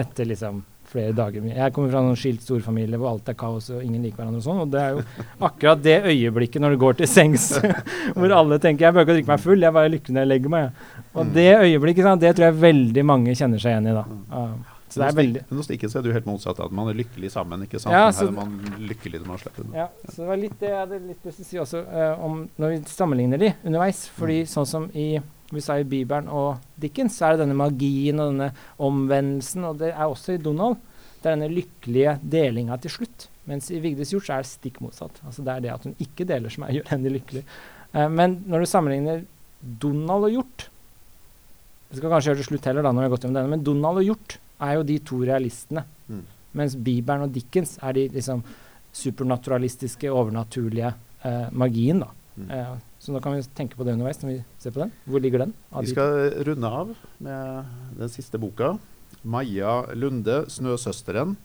Etter 0.00 0.24
liksom 0.26 0.62
flere 0.92 1.12
dager. 1.16 1.40
Jeg 1.48 1.72
kommer 1.72 1.90
fra 1.90 2.00
en 2.04 2.16
skilt 2.16 2.42
storfamilie 2.42 2.98
hvor 3.00 3.12
alt 3.14 3.28
er 3.28 3.34
kaos 3.34 3.70
og 3.70 3.82
ingen 3.82 4.02
liker 4.02 4.16
hverandre 4.20 4.40
og 4.42 4.44
sånn. 4.44 4.60
Og 4.60 4.70
det 4.70 4.80
er 4.80 4.90
jo 4.90 5.02
akkurat 5.40 5.82
det 5.82 6.04
øyeblikket 6.04 6.60
når 6.60 6.70
du 6.70 6.76
går 6.82 6.96
til 6.98 7.06
sengs 7.08 7.46
hvor 8.16 8.32
alle 8.36 8.58
tenker 8.58 8.86
jeg 8.86 8.94
bør 8.94 9.06
ikke 9.06 9.14
drikke 9.16 9.32
meg 9.32 9.40
full, 9.40 9.60
jeg 9.60 9.68
er 9.68 9.72
bare 9.78 9.88
lykkelig 9.94 10.12
når 10.16 10.20
jeg 10.26 10.28
legger 10.34 10.48
meg. 10.50 10.70
Og 11.14 11.26
Mm. 11.26 11.32
det 11.32 11.48
øyeblikket, 11.60 12.02
sant, 12.04 12.20
det 12.20 12.36
tror 12.36 12.44
jeg 12.50 12.60
veldig 12.60 13.04
mange 13.04 13.34
kjenner 13.34 13.58
seg 13.60 13.72
igjen 13.72 13.88
i. 13.88 13.92
da. 13.92 14.04
Uh, 14.32 14.54
så 14.92 15.02
det 15.02 15.08
er 15.08 15.18
veldig... 15.18 15.42
Men 15.48 15.60
hos 15.62 15.68
Dickens 15.70 15.96
er 15.96 16.04
det 16.04 16.10
jo 16.12 16.16
helt 16.18 16.28
motsatt. 16.28 16.58
At 16.60 16.74
man 16.76 16.90
er 16.92 16.98
lykkelig 16.98 17.30
sammen, 17.32 17.64
ikke 17.66 17.80
sant? 17.80 17.96
Ja, 17.96 18.06
så- 18.12 18.26
her 18.26 18.32
er 18.32 18.38
man 18.38 18.80
lykkelig 18.92 19.22
når 19.22 19.30
man 19.32 19.40
slipper 19.40 19.64
unna. 19.64 19.76
Ja, 19.82 19.86
så 20.08 20.16
det 20.20 20.30
var 20.30 20.42
litt 20.42 20.58
det 20.60 20.70
jeg 20.70 20.78
hadde 20.78 20.98
litt 21.08 21.28
lyst 21.28 21.40
til 21.40 21.46
å 21.46 21.50
si 21.50 21.62
også, 21.64 21.84
uh, 21.88 22.24
om 22.26 22.42
når 22.60 22.74
vi 22.74 22.80
sammenligner 22.92 23.40
de 23.40 23.52
underveis. 23.64 24.04
Fordi 24.18 24.42
sånn 24.52 24.68
som 24.68 24.90
i 24.92 25.08
vi 25.52 25.60
sa 25.60 25.76
i 25.76 25.84
Bibelen 25.84 26.30
og 26.32 26.62
Dickens, 26.80 27.18
så 27.18 27.26
er 27.26 27.34
det 27.34 27.44
denne 27.44 27.56
magien 27.58 28.20
og 28.22 28.30
denne 28.30 28.48
omvendelsen, 28.80 29.66
og 29.68 29.82
det 29.82 29.90
er 29.92 30.06
også 30.06 30.38
i 30.38 30.40
Donald. 30.40 30.78
Det 31.20 31.28
er 31.28 31.36
denne 31.36 31.52
lykkelige 31.52 32.14
delinga 32.24 32.78
til 32.80 32.94
slutt. 32.94 33.26
Mens 33.50 33.68
i 33.74 33.80
Vigdis 33.82 34.14
Hjort 34.14 34.28
så 34.28 34.36
er 34.36 34.44
det 34.44 34.50
stikk 34.52 34.80
motsatt. 34.82 35.20
Altså 35.26 35.44
Det 35.44 35.52
er 35.52 35.64
det 35.64 35.72
at 35.74 35.84
hun 35.86 35.96
ikke 36.00 36.26
deler 36.28 36.52
som 36.52 36.64
er, 36.64 36.76
gjør 36.78 36.92
henne 36.94 37.12
lykkelig. 37.12 37.42
Uh, 37.92 38.08
men 38.08 38.38
når 38.48 38.64
du 38.64 38.70
sammenligner 38.70 39.24
Donald 39.60 40.26
og 40.26 40.32
Hjort 40.32 40.68
Vi 41.92 41.98
skal 42.00 42.10
kanskje 42.10 42.32
gjøre 42.32 42.40
det 42.40 42.46
slutt 42.48 42.64
heller, 42.66 42.86
da, 42.86 42.90
når 42.90 43.04
vi 43.04 43.06
har 43.06 43.12
gått 43.12 43.24
gjennom 43.26 43.36
denne, 43.36 43.52
men 43.52 43.64
Donald 43.66 44.00
og 44.00 44.06
Hjort 44.06 44.38
er 44.62 44.78
jo 44.78 44.86
de 44.86 44.98
to 45.02 45.20
realistene. 45.24 45.84
Mm. 46.08 46.24
Mens 46.58 46.76
Bibelen 46.76 47.26
og 47.26 47.34
Dickens 47.34 47.78
er 47.82 47.96
de 47.96 48.06
liksom 48.12 48.42
supernaturalistiske, 48.92 50.10
overnaturlige 50.12 50.92
eh, 51.24 51.46
magien. 51.52 52.02
da. 52.04 52.10
Mm. 52.36 52.48
Eh, 52.50 52.74
så 53.02 53.12
nå 53.12 53.20
kan 53.22 53.34
vi 53.34 53.42
tenke 53.56 53.76
på 53.76 53.84
det 53.86 53.96
underveis 53.96 54.20
når 54.22 54.30
vi 54.30 54.38
ser 54.62 54.74
på 54.74 54.84
den. 54.84 54.92
Hvor 55.04 55.22
ligger 55.22 55.46
den? 55.46 55.54
Vi 55.80 55.90
skal 55.90 56.30
runde 56.46 56.68
av 56.80 56.92
med 57.18 57.72
den 57.98 58.12
siste 58.12 58.38
boka. 58.38 58.76
Maja 59.22 59.82
Lunde, 59.94 60.44
'Snøsøsteren', 60.50 61.36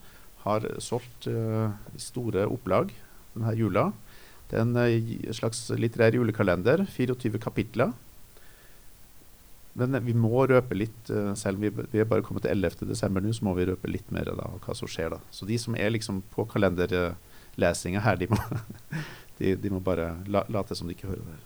har 0.48 0.64
solgt 0.80 1.28
uh, 1.28 1.74
store 2.00 2.46
opplag 2.48 2.94
denne 3.36 3.54
jula. 3.58 3.92
Det 4.48 4.56
er 4.56 4.64
en 4.64 4.78
eh, 4.80 5.34
slags 5.36 5.66
litterær 5.76 6.16
julekalender. 6.16 6.86
24 6.88 7.42
kapitler. 7.44 7.92
Men 9.78 10.00
vi 10.02 10.16
må 10.18 10.48
røpe 10.50 10.78
litt, 10.78 11.10
eh, 11.14 11.34
selv 11.38 11.60
om 11.60 11.68
vi, 11.68 11.86
vi 11.92 12.02
er 12.02 12.10
bare 12.10 12.26
kommet 12.26 12.48
til 12.48 12.56
11. 12.56 12.88
desember 12.90 13.22
nå, 13.22 13.34
så 13.36 13.46
må 13.46 13.54
vi 13.58 13.68
røpe 13.70 13.92
litt 13.92 14.10
mer 14.16 14.32
da, 14.34 14.48
hva 14.64 14.76
som 14.78 14.90
skjer 14.90 15.14
da. 15.14 15.20
Så 15.30 15.46
de 15.46 15.60
som 15.62 15.78
er 15.78 15.94
liksom 15.94 16.24
på 16.34 16.48
kalenderlesinga 16.50 18.02
her, 18.02 18.18
de 18.18 18.30
må, 18.32 18.40
de, 19.38 19.54
de 19.62 19.74
må 19.74 19.84
bare 19.86 20.16
la, 20.26 20.42
late 20.50 20.78
som 20.78 20.90
de 20.90 20.98
ikke 20.98 21.12
hører 21.12 21.22
det. 21.30 21.38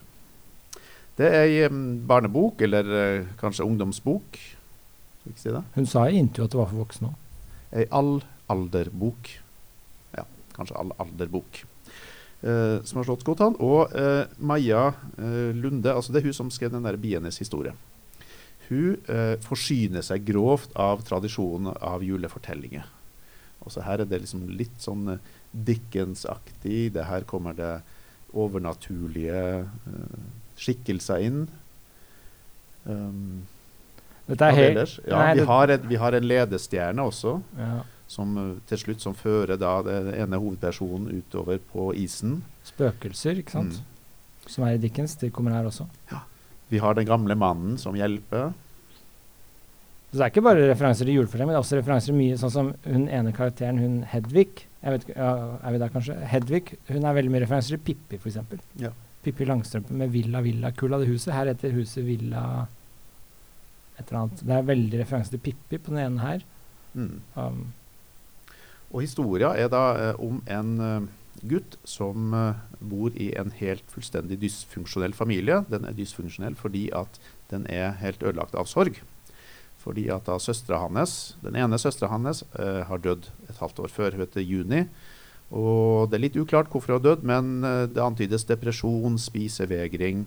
Det 1.19 1.27
er 1.27 1.43
ei 1.43 1.67
barnebok, 2.07 2.63
eller 2.63 2.93
eh, 3.01 3.33
kanskje 3.41 3.67
ungdomsbok. 3.67 4.39
Skal 4.39 5.27
vi 5.27 5.35
ikke 5.35 5.43
si 5.43 5.51
det? 5.57 5.65
Hun 5.75 5.89
sa 5.89 6.07
i 6.07 6.17
intervjuet 6.21 6.47
at 6.47 6.55
det 6.55 6.61
var 6.63 6.71
for 6.71 6.85
voksne 6.85 7.11
òg. 7.11 7.19
Ei 7.71 7.85
allalderbok. 7.99 9.35
Ja, 10.15 10.25
kanskje 10.55 10.79
allalderbok. 10.79 11.65
Eh, 12.41 12.79
som 12.87 12.97
har 12.97 13.05
slått 13.05 13.27
godt 13.27 13.43
an. 13.45 13.59
Og 13.61 13.91
eh, 13.93 14.23
Maja 14.39 14.87
eh, 15.19 15.51
Lunde, 15.53 15.93
altså 15.93 16.15
det 16.15 16.21
er 16.23 16.31
hun 16.31 16.39
som 16.39 16.49
skrev 16.53 16.71
den 16.73 16.87
der 16.87 16.97
bienes 16.97 17.37
historie. 17.43 17.75
Hun 18.71 18.97
eh, 19.11 19.35
forsyner 19.43 20.03
seg 20.05 20.23
grovt 20.29 20.73
av 20.79 21.03
tradisjonen 21.07 21.73
av 21.75 22.05
julefortellinger. 22.07 22.87
Også 23.67 23.83
her 23.85 24.01
er 24.01 24.09
det 24.09 24.23
liksom 24.23 24.47
litt 24.57 24.77
sånn 24.81 25.17
eh, 25.17 25.31
Dickens-aktig. 25.51 26.93
Det 26.95 27.05
her 27.09 27.27
kommer 27.27 27.57
det 27.57 27.73
overnaturlige 28.31 29.41
eh, 29.67 30.21
skikkelser 30.61 31.25
inn. 31.27 31.41
Um, 32.85 33.43
Dette 34.29 34.47
er 34.47 34.55
helt 34.55 34.71
ellers? 34.71 34.95
Ja, 35.03 35.19
Nei, 35.19 35.33
vi, 35.41 35.45
har 35.51 35.73
et, 35.75 35.83
vi 35.91 35.99
har 36.01 36.17
en 36.17 36.25
ledestjerne 36.25 37.03
også, 37.11 37.35
ja, 37.59 37.83
som 38.11 38.33
eh, 38.39 38.55
til 38.71 38.83
slutt 38.85 39.03
som 39.03 39.17
fører 39.17 39.59
da 39.59 39.75
den 39.85 40.13
ene 40.15 40.39
hovedpersonen 40.41 41.11
utover 41.21 41.61
på 41.73 41.91
isen. 41.99 42.39
spøkelser, 42.71 43.43
ikke 43.43 43.57
sant? 43.59 43.81
Mm. 43.81 44.49
Som 44.49 44.65
er 44.65 44.77
i 44.77 44.81
Dickens. 44.81 45.19
De 45.21 45.29
kommer 45.29 45.53
her 45.53 45.67
også. 45.69 45.85
Ja. 46.09 46.23
Vi 46.71 46.79
har 46.81 46.95
den 46.95 47.05
gamle 47.05 47.35
mannen 47.35 47.77
som 47.77 47.97
hjelper. 47.99 48.53
Så 50.11 50.17
det 50.17 50.25
er 50.25 50.31
ikke 50.33 50.43
bare 50.43 50.65
referanser 50.67 51.07
til 51.07 51.15
julefortelling, 51.21 51.47
men 51.47 51.55
det 51.55 51.59
er 51.61 51.63
også 51.63 51.77
referanser 51.79 52.15
mye 52.17 52.39
sånn 52.39 52.51
som 52.51 52.73
hun 52.83 53.05
ene 53.07 53.31
karakteren, 53.31 53.79
hun 53.79 54.01
Hedvig. 54.11 54.65
Jeg 54.81 54.95
vet 54.97 55.05
ja, 55.13 55.29
Er 55.63 55.71
vi 55.71 55.79
der, 55.79 55.93
kanskje? 55.93 56.17
Hedvig. 56.33 56.65
Hun 56.89 57.05
er 57.07 57.15
veldig 57.15 57.31
mye 57.31 57.43
referanser 57.45 57.77
til 57.77 57.85
Pippi, 57.85 58.19
f.eks. 58.19 58.41
Ja. 58.81 58.91
Pippi 59.23 59.47
Langstrømpe 59.47 59.95
med 59.95 60.11
Villa 60.11 60.41
Villa 60.43 60.73
Kulla, 60.75 60.99
det 60.99 61.07
huset. 61.07 61.31
Her 61.35 61.53
heter 61.53 61.77
huset 61.77 62.03
Villa 62.03 62.43
et 64.01 64.09
eller 64.09 64.23
annet. 64.23 64.43
Det 64.43 64.57
er 64.57 64.67
veldig 64.67 64.99
referanse 65.03 65.31
til 65.31 65.43
Pippi 65.45 65.79
på 65.79 65.93
den 65.93 66.03
ene 66.03 66.25
her. 66.25 66.43
Mm. 66.93 67.21
Um, 67.37 67.63
Og 68.91 69.05
historia 69.05 69.53
er 69.55 69.69
da 69.71 69.83
eh, 69.95 70.17
om 70.19 70.41
en 70.51 70.71
eh, 70.83 71.05
gutt 71.47 71.77
som 71.87 72.33
eh, 72.35 72.59
bor 72.83 73.15
i 73.15 73.29
en 73.39 73.53
helt 73.61 73.85
fullstendig 73.93 74.41
dysfunksjonell 74.41 75.15
familie. 75.15 75.61
Den 75.71 75.87
er 75.87 75.95
dysfunksjonell 75.95 76.57
fordi 76.59 76.89
at 76.95 77.21
den 77.53 77.63
er 77.71 77.95
helt 78.01 78.23
ødelagt 78.23 78.57
av 78.59 78.67
sorg. 78.67 78.99
Fordi 79.81 80.05
at 80.13 80.27
da 80.29 80.37
søstera 80.37 80.83
hans, 80.83 81.33
den 81.41 81.57
ene 81.57 81.79
søstera 81.81 82.11
hans 82.13 82.43
uh, 82.53 82.83
har 82.85 83.01
dødd 83.01 83.31
et 83.49 83.57
halvt 83.57 83.81
år 83.81 83.93
før. 83.93 84.13
Hun 84.13 84.25
heter 84.25 84.45
Juni. 84.45 84.85
Og 85.51 86.07
det 86.09 86.17
er 86.17 86.25
litt 86.25 86.39
uklart 86.39 86.71
hvorfor 86.71 86.93
hun 86.93 86.99
har 86.99 87.07
dødd, 87.09 87.23
men 87.27 87.65
eh, 87.67 87.85
det 87.91 87.99
antydes 87.99 88.47
depresjon, 88.47 89.17
spisevegring, 89.19 90.23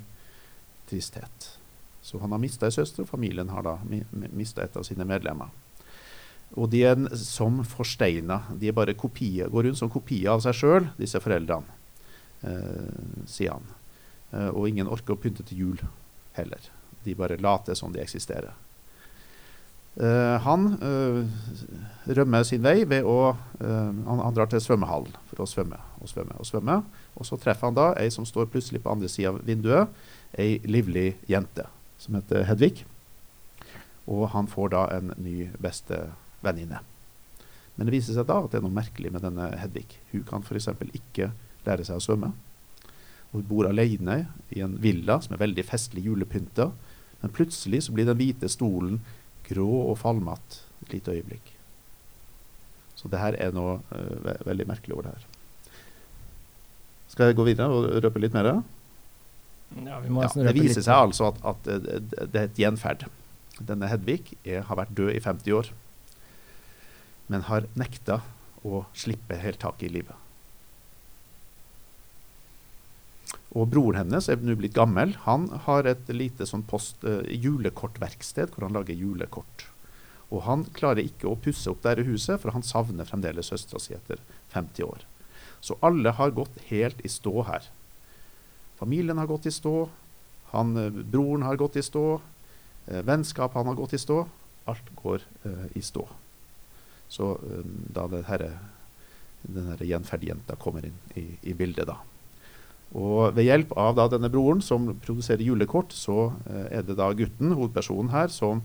tristhet. 0.90 1.46
Så 2.05 2.20
han 2.20 2.34
har 2.34 2.42
mista 2.42 2.68
ei 2.68 2.74
søster, 2.76 3.07
og 3.07 3.09
familien 3.09 3.48
har 3.48 3.64
da 3.64 3.78
mista 4.12 4.66
et 4.66 4.76
av 4.76 4.84
sine 4.84 5.07
medlemmer. 5.09 5.48
Og 6.61 6.68
de 6.70 6.82
er 6.86 7.00
som 7.18 7.62
forsteina. 7.66 8.42
De 8.61 8.68
er 8.68 8.76
bare 8.76 8.94
kopier, 8.98 9.48
går 9.50 9.70
rundt 9.70 9.80
som 9.80 9.90
kopier 9.90 10.34
av 10.34 10.44
seg 10.44 10.59
sjøl, 10.59 10.90
disse 11.00 11.18
foreldrene, 11.24 11.80
eh, 12.44 13.24
sier 13.24 13.57
han. 13.57 13.72
Eh, 14.30 14.50
og 14.50 14.68
ingen 14.68 14.92
orker 14.92 15.16
å 15.16 15.20
pynte 15.20 15.46
til 15.48 15.64
jul 15.64 15.80
heller. 16.36 16.68
De 17.05 17.16
bare 17.16 17.40
later 17.40 17.74
som 17.78 17.92
de 17.96 18.05
eksisterer. 18.05 18.52
Eh, 19.95 20.36
han 20.42 20.72
eh, 20.82 21.20
rømmer 22.18 22.42
sin 22.42 22.64
vei 22.64 22.80
ved 22.82 23.07
å 23.07 23.18
eh, 23.30 23.92
han, 24.09 24.22
han 24.24 24.34
drar 24.34 24.49
til 24.51 24.62
svømmehallen 24.62 25.14
for 25.30 25.45
å 25.45 25.47
svømme 25.47 25.78
og 26.03 26.11
svømme. 26.11 26.38
Og 26.40 26.49
svømme. 26.49 26.80
Og 27.14 27.28
så 27.28 27.38
treffer 27.40 27.70
han 27.70 27.78
da 27.78 27.92
ei 28.01 28.11
som 28.12 28.26
står 28.26 28.51
plutselig 28.53 28.82
på 28.84 28.90
andre 28.92 29.11
sida 29.11 29.32
av 29.32 29.40
vinduet. 29.47 29.92
Ei 30.34 30.59
livlig 30.66 31.14
jente 31.30 31.68
som 32.03 32.18
heter 32.18 32.45
Hedvig. 32.49 32.82
Og 34.11 34.26
han 34.34 34.51
får 34.51 34.74
da 34.74 34.82
en 34.99 35.14
ny 35.16 35.49
bestevenninne. 35.62 36.82
Men 37.74 37.88
det 37.88 37.95
viser 37.95 38.18
seg 38.18 38.26
da 38.28 38.42
at 38.42 38.53
det 38.53 38.61
er 38.61 38.66
noe 38.66 38.74
merkelig 38.74 39.14
med 39.14 39.24
denne 39.24 39.49
Hedvig. 39.62 39.86
Hun 40.12 40.26
kan 40.28 40.45
f.eks. 40.45 40.68
ikke 40.92 41.30
lære 41.64 41.86
seg 41.86 41.99
å 41.99 42.05
svømme. 42.05 42.34
Og 43.30 43.40
hun 43.40 43.49
bor 43.49 43.70
alene 43.70 44.24
i 44.54 44.61
en 44.62 44.76
villa 44.83 45.21
som 45.22 45.34
er 45.34 45.42
veldig 45.46 45.64
festlig 45.66 46.04
julepynta. 46.07 46.68
Men 47.22 47.33
plutselig 47.34 47.87
så 47.87 47.95
blir 47.95 48.11
den 48.11 48.18
hvite 48.21 48.50
stolen 48.53 49.00
grå 49.49 49.68
og 49.91 49.99
fallmatt 50.00 50.61
et 50.84 50.96
lite 50.96 51.14
øyeblikk. 51.14 51.53
Så 52.99 53.11
det 53.12 53.21
her 53.21 53.37
er 53.41 53.53
noe 53.54 53.79
eh, 53.95 54.14
ve 54.25 54.37
veldig 54.49 54.68
merkelig 54.71 54.96
over 54.96 55.08
det 55.08 55.16
her. 55.16 55.26
Skal 57.12 57.30
jeg 57.30 57.38
gå 57.38 57.46
videre 57.46 57.68
og 57.71 57.91
røpe 58.04 58.22
litt 58.22 58.34
mer? 58.34 58.50
ja, 59.75 60.00
vi 60.00 60.11
må 60.11 60.22
Ja, 60.22 60.30
det 60.34 60.54
viser 60.57 60.83
seg 60.83 60.95
altså 60.95 61.33
at, 61.33 61.41
at 61.45 61.71
eh, 61.71 62.00
det 62.00 62.30
det 62.33 62.41
er 62.41 62.49
et 62.49 62.61
gjenferd. 62.64 63.07
Denne 63.61 63.87
Hedvig 63.91 64.34
er, 64.42 64.64
har 64.66 64.79
vært 64.80 64.95
død 64.99 65.12
i 65.14 65.21
50 65.22 65.54
år, 65.54 65.71
men 67.30 67.46
har 67.46 67.68
nekta 67.79 68.21
å 68.66 68.84
slippe 68.96 69.38
helt 69.38 69.61
taket 69.62 69.88
i 69.91 69.95
livet. 70.00 70.24
Og 73.54 73.68
broren 73.70 74.02
hennes 74.02 74.28
er 74.28 74.40
nå 74.42 74.56
blitt 74.58 74.74
gammel. 74.76 75.14
Han 75.28 75.46
har 75.66 75.86
et 75.86 76.08
lite 76.11 76.46
sånn 76.48 76.64
post, 76.66 77.04
uh, 77.06 77.22
julekortverksted 77.28 78.54
hvor 78.54 78.66
han 78.66 78.74
lager 78.76 78.98
julekort. 78.98 79.68
Og 80.34 80.42
han 80.48 80.64
klarer 80.74 81.04
ikke 81.04 81.28
å 81.30 81.38
pusse 81.38 81.70
opp 81.70 81.84
dette 81.84 82.06
huset, 82.08 82.40
for 82.42 82.54
han 82.54 82.64
savner 82.66 83.06
fremdeles 83.06 83.52
søstera 83.52 83.82
si 83.82 83.94
etter 83.94 84.22
50 84.54 84.86
år. 84.86 85.04
Så 85.64 85.78
alle 85.84 86.12
har 86.18 86.34
gått 86.36 86.56
helt 86.68 86.98
i 87.04 87.11
stå 87.12 87.44
her. 87.48 87.68
Familien 88.80 89.18
har 89.18 89.30
gått 89.30 89.46
i 89.46 89.52
stå. 89.54 89.88
Han, 90.52 90.76
eh, 90.76 90.90
broren 90.90 91.42
har 91.42 91.56
gått 91.56 91.76
i 91.76 91.82
stå. 91.82 92.20
Eh, 92.86 93.02
vennskap 93.02 93.54
han 93.54 93.66
har 93.66 93.74
gått 93.74 93.94
i 93.94 93.98
stå. 93.98 94.26
Alt 94.66 94.90
går 95.02 95.22
eh, 95.44 95.66
i 95.78 95.82
stå. 95.82 96.08
Så 97.08 97.36
da 97.94 98.06
det 98.11 98.24
herre, 98.26 98.48
den 99.42 99.68
her 99.68 99.82
gjenferdige-jenta 99.86 100.56
kommer 100.58 100.86
inn 100.88 100.96
i, 101.14 101.26
i 101.42 101.52
bildet, 101.54 101.86
da. 101.86 101.98
Og 102.95 103.34
ved 103.34 103.49
hjelp 103.49 103.72
av 103.79 103.96
da 103.99 104.07
denne 104.11 104.30
broren 104.30 104.61
som 104.62 104.87
produserer 105.03 105.42
julekort, 105.42 105.92
så 105.95 106.30
eh, 106.46 106.79
er 106.79 106.87
det 106.87 106.95
da 107.00 107.11
gutten, 107.16 107.57
hovedpersonen 107.58 108.12
her, 108.14 108.30
som 108.30 108.62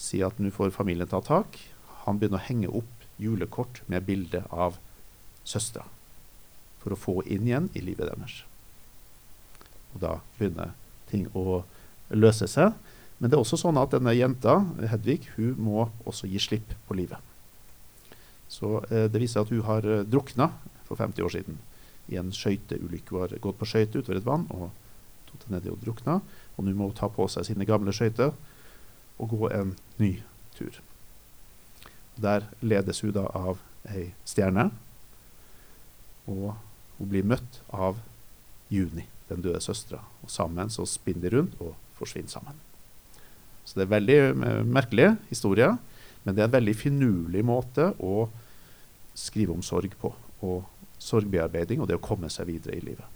sier 0.00 0.30
at 0.30 0.40
nå 0.40 0.52
får 0.54 0.72
familien 0.72 1.10
ta 1.10 1.20
tak. 1.24 1.58
Han 2.06 2.20
begynner 2.20 2.40
å 2.40 2.46
henge 2.46 2.72
opp 2.80 3.06
julekort 3.20 3.82
med 3.90 4.06
bilde 4.08 4.44
av 4.48 4.78
søstera. 5.44 5.84
For 6.80 6.94
å 6.94 7.00
få 7.00 7.18
inn 7.26 7.48
igjen 7.48 7.68
i 7.76 7.84
livet 7.84 8.08
deres. 8.08 8.40
Og 9.92 10.00
da 10.04 10.16
begynner 10.38 10.72
ting 11.10 11.26
å 11.36 11.62
løse 12.08 12.48
seg. 12.48 12.72
Men 13.18 13.28
det 13.28 13.36
er 13.36 13.42
også 13.42 13.58
sånn 13.60 13.80
at 13.80 13.92
denne 13.92 14.14
jenta, 14.16 14.60
Hedvig, 14.92 15.26
hun 15.36 15.58
må 15.60 15.88
også 16.08 16.30
gi 16.30 16.40
slipp 16.40 16.72
på 16.88 16.96
livet. 16.96 17.20
Så 18.48 18.78
eh, 18.88 19.10
det 19.12 19.20
viser 19.20 19.44
at 19.44 19.52
hun 19.52 19.66
har 19.66 19.84
eh, 19.84 20.06
drukna 20.08 20.54
for 20.88 20.96
50 20.96 21.26
år 21.26 21.34
siden 21.36 21.58
i 22.08 22.18
en 22.20 22.32
skøyteulykke. 22.34 23.12
Hun 23.12 23.24
har 23.24 23.38
gått 23.42 23.58
på 23.60 23.68
skøyter 23.68 24.02
utover 24.02 24.20
et 24.20 24.28
vann 24.28 24.46
og 24.54 24.70
tatt 25.28 25.48
nedi 25.52 25.72
og 25.72 25.80
drukna. 25.82 26.18
Og 26.56 26.66
nå 26.66 26.74
må 26.76 26.90
hun 26.90 26.98
ta 26.98 27.10
på 27.12 27.28
seg 27.30 27.46
sine 27.48 27.68
gamle 27.68 27.94
skøyter 27.94 28.34
og 29.18 29.34
gå 29.34 29.50
en 29.54 29.74
ny 29.98 30.12
tur. 30.56 30.80
Der 32.18 32.48
ledes 32.60 33.02
hun 33.04 33.14
da 33.14 33.26
av 33.36 33.60
ei 33.88 34.10
stjerne, 34.26 34.68
og 36.28 36.56
hun 36.98 37.10
blir 37.10 37.26
møtt 37.26 37.60
av 37.72 38.00
Juni, 38.68 39.06
den 39.30 39.44
døde 39.44 39.60
søstera. 39.64 40.02
Og 40.24 40.32
sammen 40.32 40.70
så 40.70 40.84
spinner 40.88 41.28
de 41.28 41.36
rundt 41.36 41.60
og 41.62 41.76
forsvinner 41.98 42.32
sammen. 42.32 42.58
Så 43.64 43.78
det 43.78 43.86
er 43.86 43.94
veldig 43.94 44.18
eh, 44.18 44.64
merkelig 44.64 45.12
historie, 45.28 45.70
men 46.24 46.34
det 46.34 46.42
er 46.42 46.50
en 46.50 46.56
veldig 46.56 46.74
finurlig 46.76 47.44
måte 47.46 47.90
å 48.00 48.28
skrive 49.18 49.54
om 49.54 49.64
sorg 49.64 49.94
på. 50.00 50.12
Og 50.44 50.77
sorgbearbeiding 50.98 51.80
og 51.82 51.88
det 51.90 51.98
å 51.98 52.02
komme 52.02 52.30
seg 52.32 52.50
videre 52.50 52.76
i 52.76 52.84
livet. 52.84 53.06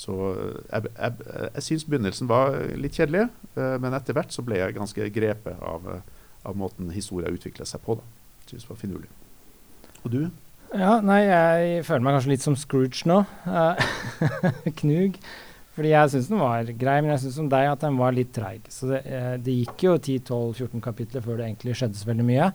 Så 0.00 0.14
eh, 0.30 0.60
jeg, 0.70 0.92
jeg, 0.94 1.32
jeg 1.56 1.66
syns 1.66 1.88
begynnelsen 1.88 2.30
var 2.30 2.56
litt 2.80 2.96
kjedelig, 2.96 3.26
eh, 3.56 3.74
men 3.82 3.96
etter 3.96 4.16
hvert 4.16 4.32
så 4.34 4.44
ble 4.46 4.60
jeg 4.62 4.76
ganske 4.78 5.10
grepet 5.12 5.60
av, 5.60 5.90
eh, 5.96 6.30
av 6.48 6.56
måten 6.58 6.92
historia 6.94 7.32
utvikla 7.32 7.68
seg 7.68 7.84
på. 7.84 7.98
da. 8.00 8.38
Syns 8.48 8.64
det 8.64 8.72
var 8.72 8.80
finurlig. 8.80 9.10
Og 10.00 10.14
du? 10.14 10.22
Ja, 10.70 10.96
nei, 11.02 11.20
jeg 11.26 11.84
føler 11.84 12.04
meg 12.06 12.16
kanskje 12.16 12.32
litt 12.32 12.44
som 12.46 12.56
Scrooge 12.56 13.08
nå. 13.10 13.24
Knug. 14.80 15.18
Fordi 15.74 15.92
jeg 15.92 16.12
syns 16.12 16.28
den 16.30 16.40
var 16.40 16.70
grei, 16.78 16.96
men 17.02 17.12
jeg 17.14 17.24
syns 17.24 17.36
som 17.40 17.48
deg 17.50 17.68
at 17.70 17.82
den 17.82 17.98
var 17.98 18.14
litt 18.14 18.30
treig. 18.34 18.64
Så 18.72 18.88
det, 18.90 19.02
det 19.44 19.56
gikk 19.60 19.84
jo 19.86 19.96
10-12-14 19.98 20.82
kapitler 20.84 21.24
før 21.24 21.40
det 21.40 21.48
egentlig 21.48 21.76
skjedde 21.78 21.98
så 21.98 22.08
veldig 22.08 22.26
mye. 22.26 22.50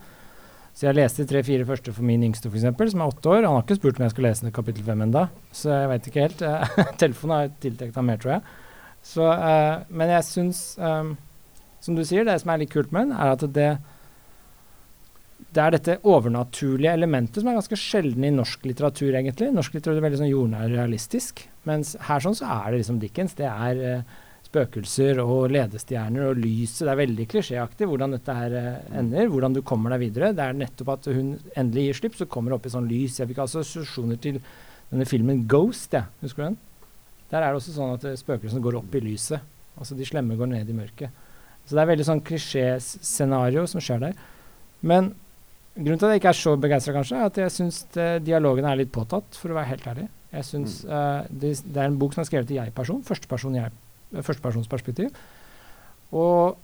Så 0.76 0.89
jeg 0.89 0.97
leste 0.97 1.23
de 1.23 1.30
tre-fire 1.30 1.65
første 1.68 1.93
for 1.95 2.03
min 2.03 2.23
yngste, 2.27 2.49
f.eks., 2.52 2.65
som 2.91 3.03
er 3.03 3.07
åtte 3.07 3.31
år. 3.31 3.45
Han 3.47 3.56
har 3.56 3.64
ikke 3.64 3.77
spurt 3.77 3.99
om 3.99 4.03
jeg 4.03 4.11
skal 4.11 4.26
lese 4.27 4.52
kapittel 4.56 4.84
fem 4.84 5.06
ennå, 5.06 5.23
så 5.56 5.72
jeg 5.72 5.91
veit 5.91 6.10
ikke 6.10 6.26
helt. 6.26 6.43
Eh, 6.43 6.80
Telefonen 7.02 7.35
har 7.38 7.53
tiltrukket 7.64 7.99
ham 8.02 8.10
mer, 8.11 8.19
tror 8.19 8.34
jeg. 8.35 8.56
Så, 9.06 9.23
uh, 9.23 9.85
men 9.93 10.11
jeg 10.11 10.26
syns, 10.27 10.61
um, 10.81 11.14
som 11.85 11.95
du 11.95 12.02
sier, 12.03 12.26
det 12.27 12.39
som 12.41 12.52
er 12.52 12.64
litt 12.64 12.73
kult 12.73 12.91
med 12.91 13.07
den, 13.07 13.15
er 13.15 13.35
at 13.35 13.45
det 13.56 13.69
det 15.56 15.61
er 15.64 15.72
dette 15.72 15.95
overnaturlige 16.07 16.91
elementet 16.95 17.39
som 17.39 17.49
er 17.52 17.57
ganske 17.57 17.77
sjelden 17.80 18.26
i 18.27 18.34
norsk 18.34 18.65
litteratur, 18.68 19.15
egentlig. 19.15 19.53
Norsk 19.56 19.76
litteratur 19.76 20.02
er 20.02 20.06
veldig 20.10 20.19
sånn 20.19 20.31
jordnær 20.31 20.72
realistisk. 20.72 21.45
Mens 21.68 21.93
her 22.10 22.23
sånn 22.23 22.35
så 22.35 22.49
er 22.57 22.73
det 22.73 22.81
liksom 22.81 22.99
Dickens. 22.99 23.35
Det 23.38 23.47
er 23.47 23.80
eh, 23.80 24.18
spøkelser 24.56 25.19
og 25.23 25.49
ledestjerner 25.52 26.30
og 26.30 26.40
lyset. 26.40 26.86
Det 26.86 26.94
er 26.94 27.02
veldig 27.02 27.26
klisjéaktig 27.32 27.88
hvordan 27.90 28.15
dette 28.15 28.36
her 28.36 28.56
eh, 28.56 28.77
ender. 29.02 29.27
Hvordan 29.32 29.57
du 29.57 29.61
kommer 29.68 29.91
deg 29.94 30.06
videre. 30.07 30.32
Det 30.36 30.45
er 30.45 30.56
nettopp 30.56 30.94
at 30.95 31.10
hun 31.11 31.34
endelig 31.57 31.90
gir 31.90 31.99
slipp, 31.99 32.15
så 32.19 32.30
kommer 32.30 32.52
det 32.53 32.60
opp 32.60 32.69
i 32.69 32.73
sånn 32.76 32.88
lys. 32.90 33.19
Jeg 33.19 33.32
fikk 33.32 33.44
assosiasjoner 33.44 34.22
til 34.23 34.40
denne 34.91 35.07
filmen 35.10 35.44
Ghost, 35.52 35.98
ja. 35.98 36.06
Husker 36.23 36.44
du 36.44 36.48
den? 36.48 36.57
Der 37.32 37.41
er 37.41 37.52
det 37.52 37.60
også 37.60 37.76
sånn 37.76 37.94
at 37.98 38.07
eh, 38.07 38.18
spøkelsene 38.22 38.64
går 38.64 38.80
opp 38.80 38.95
i 38.95 39.03
lyset. 39.03 39.53
Altså 39.76 39.98
de 39.99 40.07
slemme 40.07 40.40
går 40.40 40.53
ned 40.53 40.72
i 40.72 40.77
mørket. 40.77 41.22
Så 41.65 41.76
det 41.76 41.84
er 41.84 41.91
veldig 41.91 42.07
sånn 42.07 42.23
klisjéscenario 42.23 43.65
som 43.68 43.84
skjer 43.84 44.03
der. 44.07 44.19
Men 44.86 45.15
grunnen 45.76 45.99
til 45.99 46.07
at 46.07 46.15
jeg 46.15 46.22
ikke 46.22 46.32
er 46.32 46.40
så 46.40 46.53
begeistra, 46.61 46.94
kanskje, 46.95 47.18
er 47.18 47.32
at 47.32 47.40
jeg 47.41 47.52
syns 47.52 47.82
dialogen 48.23 48.68
er 48.69 48.77
litt 48.80 48.94
påtatt, 48.95 49.36
for 49.36 49.52
å 49.52 49.57
være 49.57 49.73
helt 49.73 49.90
ærlig. 49.91 50.06
Jeg 50.36 50.48
synes, 50.48 50.84
eh, 50.84 51.26
det, 51.32 51.56
det 51.64 51.82
er 51.82 51.90
en 51.90 51.98
bok 51.99 52.15
som 52.15 52.23
er 52.23 52.30
skrevet 52.30 52.53
i 52.53 52.60
jeg-person. 52.60 53.02
Førsteperson 53.07 53.57
jeg, 53.57 53.73
førstepersonsperspektiv. 54.23 55.15
Og 56.15 56.55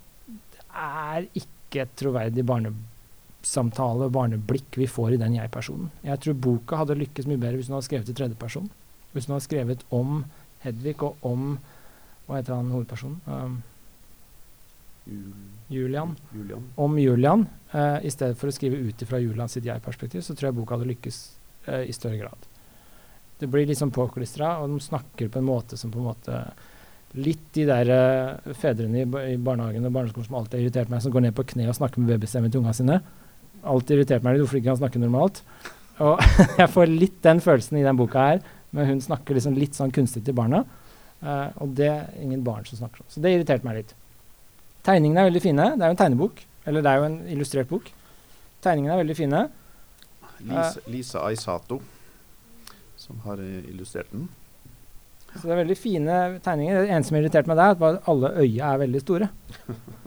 det 0.54 0.66
er 0.72 1.28
ikke 1.36 1.84
et 1.84 1.96
troverdig 2.00 2.46
barnesamtale 2.48 4.08
og 4.08 4.14
barneblikk 4.16 4.80
vi 4.80 4.88
får 4.88 5.16
i 5.16 5.22
den 5.22 5.36
jeg-personen. 5.40 5.90
Jeg 6.06 6.22
tror 6.24 6.40
boka 6.48 6.84
hadde 6.84 7.00
lykkes 7.00 7.28
mye 7.30 7.42
bedre 7.42 7.60
hvis 7.60 7.72
hun 7.72 7.80
hadde 7.80 7.90
skrevet 7.90 8.14
i 8.14 8.18
tredjeperson. 8.18 8.70
Hvis 9.12 9.28
hun 9.28 9.36
hadde 9.36 9.48
skrevet 9.48 9.84
om 9.92 10.24
Hedvig 10.62 11.00
og 11.02 11.18
om 11.26 11.56
Hva 12.28 12.38
heter 12.38 12.54
han 12.54 12.70
hovedpersonen? 12.72 13.18
Um, 13.26 13.56
Julian. 15.68 16.14
Julian. 16.36 16.68
Om 16.76 17.00
Julian, 17.00 17.48
uh, 17.74 17.98
i 18.06 18.12
stedet 18.14 18.38
for 18.40 18.48
å 18.52 18.54
skrive 18.56 18.78
ut 18.78 19.02
ifra 19.04 19.20
Julian 19.20 19.50
sitt 19.52 19.66
jeg-perspektiv, 19.68 20.22
så 20.24 20.36
tror 20.38 20.52
jeg 20.52 20.58
boka 20.60 20.78
hadde 20.78 20.92
lykkes 20.92 21.18
uh, 21.68 21.82
i 21.82 21.96
større 21.98 22.22
grad. 22.22 22.46
Det 23.42 23.50
blir 23.50 23.66
liksom 23.68 23.92
påklistra, 23.92 24.60
og 24.62 24.70
de 24.70 24.84
snakker 24.86 25.32
på 25.34 25.42
en 25.42 25.48
måte 25.50 25.80
som 25.82 25.92
på 25.92 26.00
en 26.00 26.12
måte 26.12 26.38
Litt 27.20 27.44
de 27.58 27.66
der 27.68 27.92
uh, 27.92 28.54
fedrene 28.56 29.04
i, 29.04 29.08
i, 29.34 29.38
barnehagen 29.42 29.88
og 29.88 29.96
barneskolen 29.96 30.30
som 30.30 30.38
alltid 30.40 30.58
har 30.58 30.66
irritert 30.66 30.92
meg, 30.94 31.04
som 31.04 31.14
går 31.14 31.26
ned 31.26 31.36
på 31.36 31.46
kne 31.54 31.68
og 31.68 31.76
snakker 31.76 32.02
med 32.02 32.14
babystemmen 32.14 32.54
til 32.54 32.62
ungene 32.62 32.78
sine. 32.78 33.00
Alltid 33.68 33.98
irritert 33.98 34.26
meg 34.26 34.38
litt 34.38 34.46
hvorfor 34.46 34.62
ikke 34.62 34.72
han 34.72 34.80
snakker 34.80 35.04
normalt. 35.04 35.42
Og 36.02 36.22
jeg 36.62 36.70
får 36.72 36.94
litt 36.94 37.18
den 37.26 37.44
følelsen 37.44 37.82
i 37.82 37.86
den 37.86 38.00
boka 38.00 38.28
her, 38.30 38.46
men 38.72 38.88
hun 38.94 39.04
snakker 39.04 39.36
liksom 39.36 39.58
litt 39.60 39.76
sånn 39.78 39.92
kunstig 39.96 40.24
til 40.28 40.38
barna. 40.38 40.64
Uh, 41.22 41.50
og 41.62 41.76
det 41.78 41.90
er 41.92 42.22
ingen 42.24 42.46
barn 42.46 42.64
som 42.66 42.80
snakker 42.80 43.04
sånn. 43.04 43.12
Så 43.18 43.24
det 43.26 43.36
irriterte 43.36 43.68
meg 43.68 43.82
litt. 43.82 43.96
Tegningene 44.88 45.26
er 45.26 45.30
veldig 45.30 45.44
fine. 45.44 45.68
Det 45.76 45.84
er 45.84 45.92
jo 45.92 45.98
en 45.98 46.04
tegnebok. 46.06 46.46
Eller 46.70 46.86
det 46.86 46.92
er 46.92 47.02
jo 47.02 47.10
en 47.10 47.18
illustrert 47.36 47.70
bok. 47.70 47.90
Tegningene 48.62 48.96
er 48.96 49.02
veldig 49.04 49.18
fine. 49.18 49.42
Lisa, 50.42 50.82
Lisa 50.90 51.24
Aisato, 51.28 51.82
som 52.98 53.20
har 53.26 53.42
eh, 53.42 53.70
illustrert 53.70 54.10
den. 54.14 54.30
Så 55.36 55.48
det 55.48 55.54
er 55.56 55.62
veldig 55.62 55.78
fine 55.80 56.18
tegninger. 56.44 56.82
Det 56.82 56.92
eneste 56.92 57.12
som 57.12 57.18
irriterte 57.20 57.52
meg 57.52 57.60
der, 57.60 57.78
var 57.80 57.98
at 57.98 58.10
alle 58.12 58.34
øya 58.44 58.74
er 58.74 58.82
veldig 58.84 59.02
store. 59.04 59.30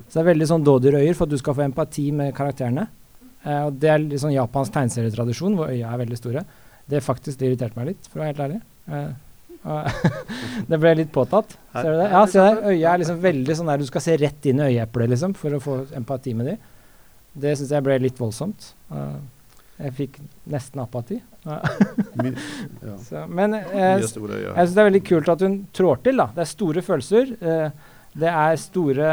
Så 0.04 0.18
det 0.18 0.22
er 0.22 0.30
veldig 0.30 0.48
sånn 0.50 0.66
dådyrøyer 0.66 1.16
for 1.16 1.26
at 1.26 1.32
du 1.32 1.40
skal 1.40 1.56
få 1.56 1.64
empati 1.64 2.10
med 2.14 2.34
karakterene. 2.36 2.86
Eh, 3.44 3.60
og 3.66 3.78
det 3.80 3.90
er 3.92 4.02
litt 4.02 4.22
sånn 4.22 4.34
japansk 4.34 4.74
tegneserietradisjon 4.74 5.56
hvor 5.58 5.72
øya 5.72 5.92
er 5.92 6.02
veldig 6.04 6.20
store. 6.20 6.44
Det 6.90 7.00
faktisk 7.04 7.40
det 7.40 7.50
irriterte 7.50 7.80
meg 7.80 7.94
litt, 7.94 8.10
for 8.10 8.20
å 8.20 8.24
være 8.24 8.34
helt 8.34 8.44
ærlig. 8.44 8.60
Eh, 8.92 9.12
det 10.70 10.78
ble 10.80 10.92
litt 11.00 11.12
påtatt. 11.12 11.56
Ser 11.72 11.88
du 11.88 11.98
det? 12.02 12.08
Ja, 12.12 12.24
se 12.28 12.44
der. 12.44 12.60
Øya 12.68 12.92
er 12.92 13.00
liksom 13.00 13.20
veldig 13.22 13.56
sånn 13.58 13.70
der 13.72 13.80
du 13.80 13.88
skal 13.88 14.04
se 14.04 14.16
rett 14.20 14.50
inn 14.50 14.60
i 14.60 14.68
øyeeplet 14.74 15.14
liksom, 15.14 15.36
for 15.40 15.56
å 15.56 15.62
få 15.62 15.78
empati 15.96 16.34
med 16.36 16.52
dem. 16.52 16.72
Det 17.44 17.56
syns 17.58 17.72
jeg 17.74 17.84
ble 17.86 17.96
litt 18.04 18.20
voldsomt. 18.20 18.68
Uh, 18.92 19.16
jeg 19.78 19.92
fikk 19.96 20.18
nesten 20.52 20.80
apati. 20.84 21.16
Ja. 21.44 21.58
Så, 23.04 23.24
men 23.28 23.56
eh, 23.58 23.64
jeg 23.98 24.04
syns 24.06 24.74
det 24.76 24.82
er 24.82 24.88
veldig 24.90 25.04
kult 25.08 25.28
at 25.34 25.42
hun 25.44 25.56
trår 25.74 26.02
til. 26.06 26.20
da. 26.22 26.28
Det 26.36 26.44
er 26.44 26.50
store 26.52 26.84
følelser. 26.86 27.32
Eh, 27.40 27.88
det 28.14 28.30
er 28.30 28.60
store 28.62 29.08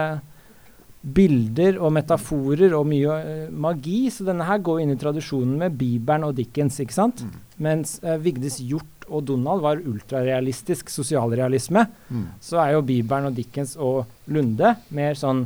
bilder 1.01 1.79
og 1.81 1.89
metaforer 1.95 2.75
og 2.77 2.85
mye 2.85 3.09
uh, 3.09 3.45
magi. 3.49 4.03
Så 4.13 4.25
denne 4.27 4.45
her 4.45 4.59
går 4.61 4.83
inn 4.83 4.91
i 4.93 4.99
tradisjonen 5.01 5.55
med 5.57 5.77
Bibelen 5.79 6.27
og 6.27 6.35
Dickens. 6.37 6.77
ikke 6.83 6.93
sant? 6.93 7.23
Mm. 7.25 7.39
Mens 7.65 7.95
uh, 8.05 8.19
Vigdis 8.21 8.59
Hjort 8.61 9.07
og 9.11 9.25
Donald 9.27 9.63
var 9.65 9.81
ultrarealistisk 9.81 10.91
sosialrealisme, 10.93 11.87
Mm. 12.11 12.27
så 12.43 12.59
er 12.61 12.73
jo 12.75 12.81
Bibelen 12.85 13.29
og 13.31 13.35
Dickens 13.35 13.73
og 13.79 14.05
Lunde 14.27 14.75
mer 14.93 15.17
sånn 15.17 15.45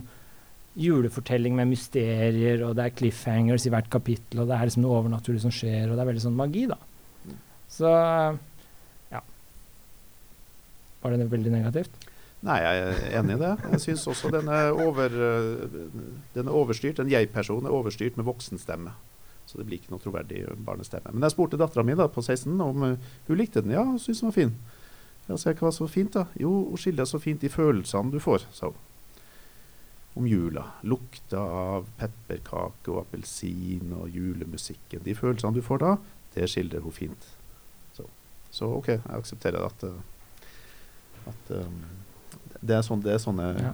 julefortelling 0.76 1.56
med 1.56 1.70
mysterier, 1.72 2.64
og 2.68 2.76
det 2.76 2.86
er 2.86 2.98
cliffhangers 2.98 3.66
i 3.68 3.72
hvert 3.72 3.88
kapittel, 3.92 4.42
og 4.44 4.50
det 4.50 4.58
er 4.58 4.68
liksom 4.68 4.84
noe 4.84 5.00
overnaturlig 5.00 5.44
som 5.46 5.54
skjer, 5.54 5.88
og 5.88 5.96
det 5.96 6.04
er 6.04 6.10
veldig 6.12 6.26
sånn 6.26 6.36
magi, 6.38 6.66
da. 6.72 6.80
Så 7.72 7.92
ja. 9.14 9.22
Var 11.02 11.16
det 11.16 11.32
veldig 11.32 11.54
negativt? 11.54 12.06
Nei, 12.46 12.60
jeg 12.62 12.82
er 12.84 13.18
enig 13.22 13.38
i 13.38 13.42
det. 13.42 13.54
Jeg 13.72 13.82
syns 13.82 14.06
også 14.12 14.30
den 14.34 14.50
er, 14.54 14.70
over, 14.70 15.16
den 16.36 16.46
er 16.46 16.54
overstyrt. 16.54 17.00
En 17.02 17.10
jeg-person 17.10 17.66
er 17.66 17.74
overstyrt 17.74 18.20
med 18.20 18.28
voksenstemme. 18.28 18.94
Så 19.50 19.58
det 19.58 19.66
blir 19.66 19.80
ikke 19.80 19.94
noe 19.94 20.04
troverdig 20.04 20.44
barnestemme. 20.66 21.14
Men 21.14 21.26
jeg 21.26 21.34
spurte 21.34 21.58
dattera 21.58 21.86
mi 21.86 21.96
på 21.96 22.22
16 22.22 22.62
om 22.62 22.84
øh, 22.84 22.98
hun 23.28 23.38
likte 23.38 23.62
den. 23.62 23.74
Ja, 23.74 23.84
hun 23.86 24.00
syntes 24.02 24.22
den 24.22 24.30
var 24.30 24.38
fin. 24.38 24.54
Ja, 25.28 25.38
så 25.38 25.50
jeg, 25.50 25.58
Hva 25.62 25.72
så 25.74 25.88
fint, 25.90 26.14
da? 26.14 26.26
Jo, 26.38 26.52
hun 26.70 26.82
skildrer 26.82 27.10
så 27.10 27.22
fint 27.22 27.42
de 27.42 27.50
følelsene 27.50 28.14
du 28.14 28.20
får, 28.22 28.46
sa 28.54 28.70
hun. 28.70 28.82
Om 30.16 30.28
jula. 30.28 30.64
Lukta 30.88 31.42
av 31.44 31.90
pepperkake 32.00 32.92
og 32.94 33.02
appelsin 33.04 33.92
og 33.98 34.08
julemusikken. 34.16 35.04
De 35.04 35.16
følelsene 35.18 35.58
du 35.58 35.62
får 35.66 35.82
da, 35.84 35.96
det 36.38 36.48
skildrer 36.52 36.84
hun 36.86 36.96
fint. 36.96 37.28
Så, 37.98 38.06
så 38.52 38.70
OK, 38.78 38.94
jeg 38.96 39.04
aksepterer 39.18 39.66
at, 39.68 39.84
øh, 39.84 40.00
at 41.32 41.52
um, 41.60 41.82
det 42.66 42.78
er, 42.78 42.86
sånn, 42.88 43.02
det 43.04 43.12
er 43.14 43.20
sånne, 43.22 43.50
Ja. 43.62 43.74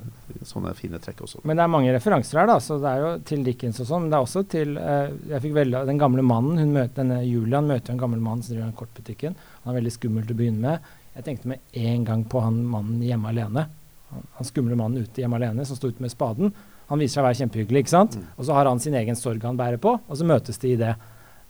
sånne 0.49 0.73
fine 0.75 0.97
trekk 0.99 1.21
også. 1.27 1.43
Men 1.47 1.55
det 1.59 1.63
er 1.63 1.71
mange 1.71 1.93
referanser 1.93 2.41
her, 2.41 2.49
da. 2.49 2.57
Så 2.59 2.79
det 2.81 2.89
er 2.89 3.03
jo 3.05 3.11
til 3.29 3.43
Dickens 3.45 3.79
og 3.79 3.87
sånn. 3.87 4.01
Men 4.07 4.11
det 4.11 4.17
er 4.17 4.25
også 4.25 4.41
til 4.51 4.73
uh, 4.81 5.13
jeg 5.29 5.43
fikk 5.45 5.53
veldig, 5.59 5.83
Den 5.87 6.01
gamle 6.01 6.25
mannen, 6.25 6.57
hun 6.59 6.73
møter, 6.73 6.95
denne 7.03 7.21
Julian 7.23 7.69
møter 7.69 7.93
en 7.93 8.01
gammel 8.01 8.19
mann 8.19 8.41
som 8.41 8.55
driver 8.55 8.67
den 8.71 8.79
kortbutikken. 8.81 9.37
Han 9.63 9.71
er 9.75 9.77
veldig 9.79 9.93
skummel 9.95 10.25
til 10.25 10.35
å 10.35 10.41
begynne 10.41 10.65
med. 10.65 10.89
Jeg 11.15 11.27
tenkte 11.27 11.53
med 11.53 11.77
en 11.77 12.03
gang 12.07 12.25
på 12.25 12.41
han 12.41 12.59
mannen 12.65 13.01
hjemme 13.05 13.29
alene. 13.29 13.67
Han, 14.11 14.27
han 14.37 14.47
skumle 14.47 14.77
mannen 14.79 15.05
ute 15.07 15.23
hjemme 15.23 15.39
alene 15.39 15.65
som 15.67 15.79
sto 15.79 15.91
ute 15.91 16.03
med 16.03 16.13
spaden. 16.13 16.53
Han 16.91 16.99
viser 16.99 17.17
seg 17.17 17.23
å 17.23 17.27
være 17.29 17.39
kjempehyggelig, 17.39 17.85
ikke 17.85 17.93
sant? 17.93 18.17
Mm. 18.19 18.29
Og 18.35 18.47
så 18.47 18.55
har 18.57 18.67
han 18.67 18.81
sin 18.83 18.97
egen 18.99 19.19
sorg 19.19 19.43
han 19.47 19.59
bærer 19.59 19.79
på, 19.81 19.95
og 19.95 20.17
så 20.19 20.27
møtes 20.27 20.59
de 20.59 20.73
i 20.73 20.79
det. 20.79 20.95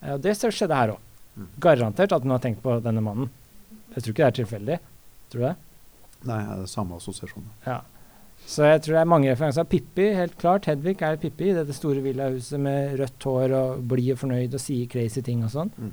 Eh, 0.01 0.13
og 0.15 0.21
det 0.21 0.35
skjedde 0.37 0.77
her 0.77 0.95
òg. 0.95 1.07
Mm. 1.31 1.47
Garantert 1.63 2.13
at 2.13 2.25
hun 2.25 2.35
har 2.35 2.43
tenkt 2.43 2.61
på 2.63 2.77
denne 2.83 3.03
mannen. 3.03 3.31
Jeg 3.95 4.03
tror 4.03 4.13
ikke 4.13 4.21
det 4.21 4.27
er 4.27 4.37
tilfeldig. 4.41 4.77
Tror 5.31 5.41
du 5.41 5.47
det? 5.47 5.55
Nei, 6.29 6.37
det 6.45 6.59
er 6.59 6.69
samme 6.69 6.99
assosiasjon. 7.01 7.47
Ja. 7.65 7.79
Så 8.51 8.65
jeg 8.65 8.81
tror 8.83 8.97
det 8.97 9.01
er 9.01 9.09
mange 9.09 9.31
referanser. 9.31 9.67
Pippi, 9.69 10.07
helt 10.17 10.37
klart. 10.41 10.67
Hedvig 10.69 11.01
er 11.05 11.19
Pippi 11.21 11.51
i 11.51 11.55
dette 11.55 11.75
store 11.77 12.01
villahuset 12.03 12.61
med 12.61 12.97
rødt 12.99 13.27
hår 13.29 13.53
og 13.57 13.83
blid 13.89 14.15
og 14.15 14.21
fornøyd 14.23 14.57
og 14.57 14.63
sier 14.63 14.89
crazy 14.91 15.23
ting 15.25 15.43
og 15.45 15.53
sånn. 15.53 15.71
Mm. 15.77 15.91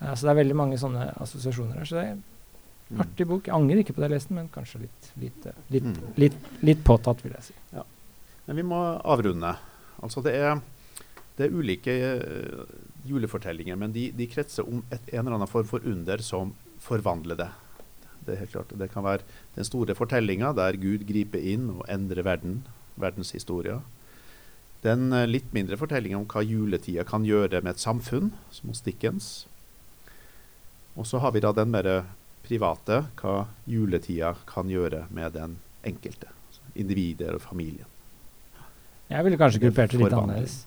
Eh, 0.00 0.12
så 0.14 0.26
det 0.26 0.32
er 0.32 0.40
veldig 0.42 0.58
mange 0.58 0.80
sånne 0.80 1.10
assosiasjoner 1.22 1.80
her. 1.80 1.88
Så 1.88 1.98
det 1.98 2.08
er. 2.12 2.18
Artig 2.96 3.26
bok. 3.28 3.44
Jeg 3.46 3.54
angrer 3.54 3.82
ikke 3.82 3.92
på 3.96 4.00
det 4.00 4.08
jeg 4.08 4.14
leste, 4.16 4.32
men 4.32 4.48
kanskje 4.48 4.80
litt, 4.86 5.08
litt, 5.20 5.46
eh, 5.46 5.52
litt, 5.74 5.84
Mm. 5.84 6.14
litt, 6.16 6.36
litt 6.62 6.84
påtatt, 6.84 7.20
vil 7.22 7.32
jeg 7.32 7.42
si. 7.50 7.54
Men 8.46 8.56
vi 8.56 8.62
må 8.62 8.78
avrunde. 9.04 9.56
Altså 10.02 10.22
det 10.24 10.32
er, 10.34 10.60
det 11.36 11.46
er 11.50 11.52
ulike 11.58 11.92
eh, 11.92 12.64
julefortellinger, 13.06 13.76
men 13.76 13.92
de, 13.92 14.10
de 14.12 14.26
kretser 14.26 14.64
om 14.66 14.82
et, 14.90 15.00
en 15.12 15.20
eller 15.26 15.36
annen 15.36 15.48
form 15.50 15.66
for 15.68 15.80
under 15.84 16.18
som 16.24 16.54
forvandler 16.80 17.36
det. 17.36 17.50
Det 18.24 18.34
er 18.34 18.40
helt 18.40 18.52
klart. 18.52 18.72
Det 18.78 18.90
kan 18.92 19.04
være 19.04 19.22
den 19.54 19.64
store 19.64 19.94
fortellinga 19.94 20.54
der 20.56 20.76
Gud 20.80 21.04
griper 21.08 21.38
inn 21.40 21.68
og 21.76 21.84
endrer 21.88 22.24
verden, 22.24 22.62
verdenshistoria. 22.96 23.80
Den 24.82 25.12
eh, 25.12 25.26
litt 25.26 25.52
mindre 25.52 25.76
fortellinga 25.76 26.16
om 26.16 26.26
hva 26.30 26.40
juletida 26.46 27.04
kan 27.04 27.24
gjøre 27.28 27.60
med 27.62 27.74
et 27.76 27.82
samfunn, 27.84 28.32
som 28.50 28.68
hos 28.72 28.80
Dickens. 28.80 29.46
Og 30.96 31.04
så 31.06 31.20
har 31.20 31.32
vi 31.36 31.40
da 31.44 31.52
den 31.52 31.70
mer 31.70 32.04
private, 32.48 33.02
hva 33.20 33.44
juletida 33.68 34.34
kan 34.48 34.70
gjøre 34.72 35.04
med 35.14 35.36
den 35.36 35.58
enkelte. 35.86 36.32
Altså 36.48 36.72
individer 36.80 37.36
og 37.36 37.44
familien. 37.44 37.86
Jeg 39.08 39.24
ville 39.24 39.38
kanskje 39.40 39.62
gruppert 39.62 39.94
det 39.94 40.02
litt 40.02 40.16
annerledes. 40.16 40.58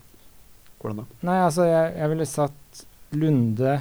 Hvordan 0.81 1.03
da? 1.03 1.19
Nei, 1.29 1.39
altså, 1.45 1.65
jeg, 1.69 1.91
jeg 1.99 2.13
ville 2.13 2.29
satt 2.29 2.85
Lunde, 3.11 3.75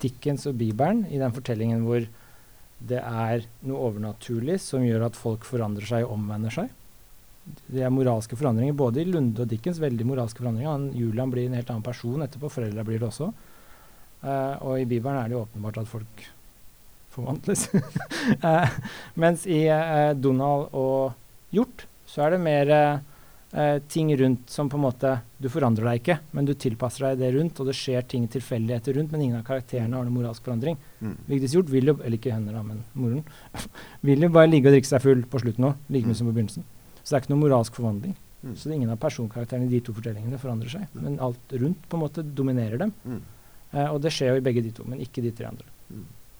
Dickens 0.00 0.46
og 0.48 0.56
Bibelen 0.60 1.04
i 1.10 1.20
den 1.20 1.34
fortellingen 1.34 1.84
hvor 1.84 2.06
det 2.86 3.00
er 3.00 3.44
noe 3.64 3.88
overnaturlig 3.88 4.58
som 4.60 4.84
gjør 4.84 5.08
at 5.08 5.16
folk 5.18 5.46
forandrer 5.48 5.88
seg 5.88 6.04
og 6.06 6.16
omvender 6.18 6.52
seg. 6.52 6.72
Det 7.70 7.82
er 7.84 7.92
moralske 7.94 8.36
forandringer, 8.38 8.76
både 8.76 9.02
i 9.02 9.08
Lunde 9.08 9.44
og 9.44 9.50
Dickens. 9.50 9.80
veldig 9.80 10.06
moralske 10.08 10.42
forandringer. 10.42 10.72
Han, 10.72 10.88
Julian 10.96 11.32
blir 11.32 11.46
en 11.46 11.56
helt 11.56 11.70
annen 11.72 11.84
person 11.86 12.24
etterpå. 12.24 12.50
Foreldra 12.52 12.84
blir 12.86 13.00
det 13.00 13.08
også. 13.08 13.30
Uh, 14.24 14.54
og 14.66 14.80
i 14.80 14.88
Bibelen 14.88 15.20
er 15.20 15.28
det 15.28 15.36
jo 15.36 15.44
åpenbart 15.44 15.78
at 15.82 15.90
folk 15.90 16.24
forvandles. 17.16 17.66
Eh, 18.46 18.70
mens 19.22 19.44
i 19.46 19.60
eh, 19.70 20.12
Donald 20.18 20.72
og 20.76 21.12
Hjort 21.54 21.84
så 22.10 22.24
er 22.26 22.34
det 22.34 22.40
mer 22.42 22.70
eh, 22.74 22.98
eh, 23.54 23.76
ting 23.92 24.08
rundt 24.18 24.50
som 24.50 24.68
på 24.68 24.74
en 24.78 24.82
måte 24.82 25.12
Du 25.38 25.46
forandrer 25.52 25.86
deg 25.86 26.00
ikke, 26.00 26.16
men 26.34 26.48
du 26.48 26.52
tilpasser 26.58 27.06
deg 27.10 27.20
det 27.22 27.30
rundt, 27.36 27.60
og 27.62 27.68
det 27.70 27.76
skjer 27.78 28.02
ting 28.10 28.26
tilfeldigheter 28.32 28.96
rundt, 28.98 29.12
men 29.14 29.22
ingen 29.28 29.38
av 29.38 29.44
karakterene 29.46 29.94
har 29.94 30.04
noen 30.08 30.16
moralsk 30.16 30.42
forandring. 30.48 30.76
Mm. 31.00 31.14
Vigdis 31.30 31.54
Hjort 31.54 31.70
vil 31.70 31.92
jo, 31.92 31.94
eller 32.02 32.18
ikke 32.18 32.34
henne 32.34 32.54
da, 32.56 32.62
men 32.66 32.82
moren, 32.98 33.22
vil 34.10 34.26
jo 34.26 34.32
bare 34.34 34.50
ligge 34.50 34.70
og 34.72 34.74
drikke 34.76 34.90
seg 34.90 35.04
full 35.06 35.22
på 35.30 35.42
slutten 35.44 35.68
òg, 35.70 35.78
like 35.88 36.06
mye 36.08 36.16
Mm. 36.16 36.18
som 36.20 36.30
på 36.30 36.34
begynnelsen. 36.40 36.66
Så 37.02 37.08
det 37.12 37.18
er 37.20 37.24
ikke 37.26 37.34
noen 37.36 37.44
moralsk 37.46 37.78
forvandling. 37.78 38.16
Mm. 38.42 38.56
Så 38.58 38.68
det 38.68 38.76
ingen 38.80 38.90
av 38.96 39.00
personkarakterene 39.06 39.68
i 39.70 39.74
de 39.76 39.80
to 39.86 39.94
fortellingene 39.96 40.38
forandrer 40.42 40.74
seg, 40.74 40.88
Mm. 40.92 41.02
men 41.06 41.20
alt 41.22 41.56
rundt 41.62 41.86
på 41.88 41.96
en 42.00 42.04
måte 42.08 42.26
dominerer 42.26 42.78
dem. 42.82 42.92
Mm. 43.06 43.22
Eh, 43.76 43.88
og 43.92 44.00
det 44.02 44.10
skjer 44.16 44.34
jo 44.34 44.42
i 44.42 44.46
begge 44.50 44.62
de 44.66 44.70
to, 44.74 44.84
men 44.88 44.98
ikke 45.04 45.22
de 45.22 45.30
tre 45.36 45.46
andre. 45.52 45.66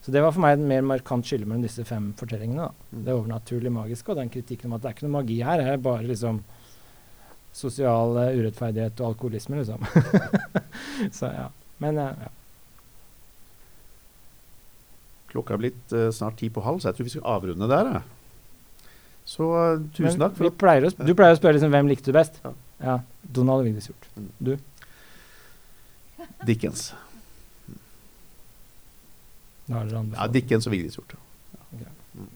Mm. 0.07 0.13
Så 0.13 0.13
det 0.15 0.23
var 0.23 0.31
for 0.31 0.45
meg 0.45 0.55
en 0.55 0.69
mer 0.71 0.85
markant 0.87 1.27
skille 1.27 1.49
mellom 1.49 1.65
disse 1.67 1.83
fem 1.85 2.13
fortellingene. 2.15 2.69
Mm. 2.93 3.01
Det 3.03 3.15
overnaturlig 3.17 3.73
magiske 3.75 4.13
og 4.13 4.21
den 4.21 4.31
kritikken 4.31 4.71
om 4.71 4.77
at 4.77 4.85
det 4.85 4.91
er 4.91 4.95
ikke 4.95 5.07
noe 5.09 5.17
magi 5.17 5.41
her, 5.43 5.59
det 5.59 5.73
er 5.73 5.83
bare 5.83 6.07
liksom 6.07 6.39
sosial 7.57 8.15
uh, 8.15 8.29
urettferdighet 8.37 9.01
og 9.01 9.09
alkoholisme, 9.09 9.59
liksom. 9.59 9.83
så 11.19 11.33
ja. 11.33 11.49
Men 11.83 11.99
uh, 11.99 12.13
ja. 12.23 12.31
Klokka 15.33 15.57
er 15.57 15.63
blitt 15.65 15.97
uh, 15.97 16.13
snart 16.15 16.39
ti 16.39 16.53
på 16.55 16.63
halv, 16.63 16.79
så 16.79 16.93
jeg 16.93 17.01
tror 17.01 17.09
vi 17.09 17.15
skal 17.17 17.27
avrunde 17.35 17.71
der. 17.73 17.91
jeg. 17.97 18.87
Så 19.27 19.51
tusen 19.97 20.23
takk 20.23 20.39
for 20.39 20.55
pleier 20.55 20.87
å, 20.87 20.93
Du 21.03 21.17
pleier 21.19 21.35
å 21.35 21.41
spørre 21.41 21.59
liksom, 21.59 21.75
hvem 21.75 21.91
likte 21.91 22.13
du 22.13 22.15
best. 22.15 22.39
Ja. 22.45 22.55
Ja, 22.77 22.97
Donald 23.35 23.67
Vigdis 23.67 23.91
Hjort. 23.91 24.07
Dickens. 26.47 26.93
Du? 26.93 26.95
dere 26.95 27.06
Ja. 29.69 30.27
Dickens 30.33 30.67
og 30.67 30.73
Vigdis 30.73 30.95
Hjort. 30.95 31.17
Ok. 31.73 31.87
Mm. 32.15 32.29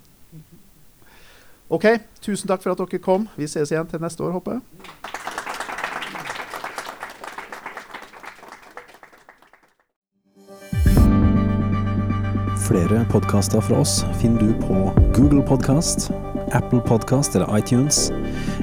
OK, 1.70 1.86
tusen 2.20 2.48
takk 2.50 2.62
for 2.62 2.74
at 2.74 2.82
dere 2.82 3.02
kom. 3.02 3.28
Vi 3.38 3.46
ses 3.46 3.70
igjen 3.70 3.86
til 3.90 4.02
neste 4.02 4.24
år, 4.26 4.34
håper 4.38 4.58
jeg. 4.58 4.62
Flere 12.70 13.04
podkaster 13.10 13.60
fra 13.66 13.80
oss 13.82 14.04
finner 14.20 14.40
du 14.46 14.52
på 14.62 14.92
Google 15.16 15.42
Podkast, 15.42 16.10
Apple 16.52 16.80
Podkast 16.86 17.34
eller 17.34 17.58
iTunes, 17.58 18.12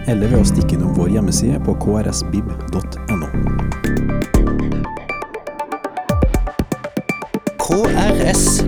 eller 0.07 0.31
ved 0.31 0.39
å 0.39 0.47
stikke 0.47 0.77
innom 0.77 0.95
vår 0.95 1.11
hjemmeside 1.17 1.59
på 1.67 1.75
krsbib.no. 1.83 3.06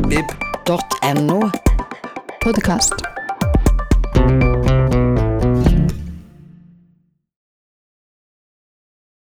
krsvib.no. 0.10 1.52
Podkast. 2.44 3.18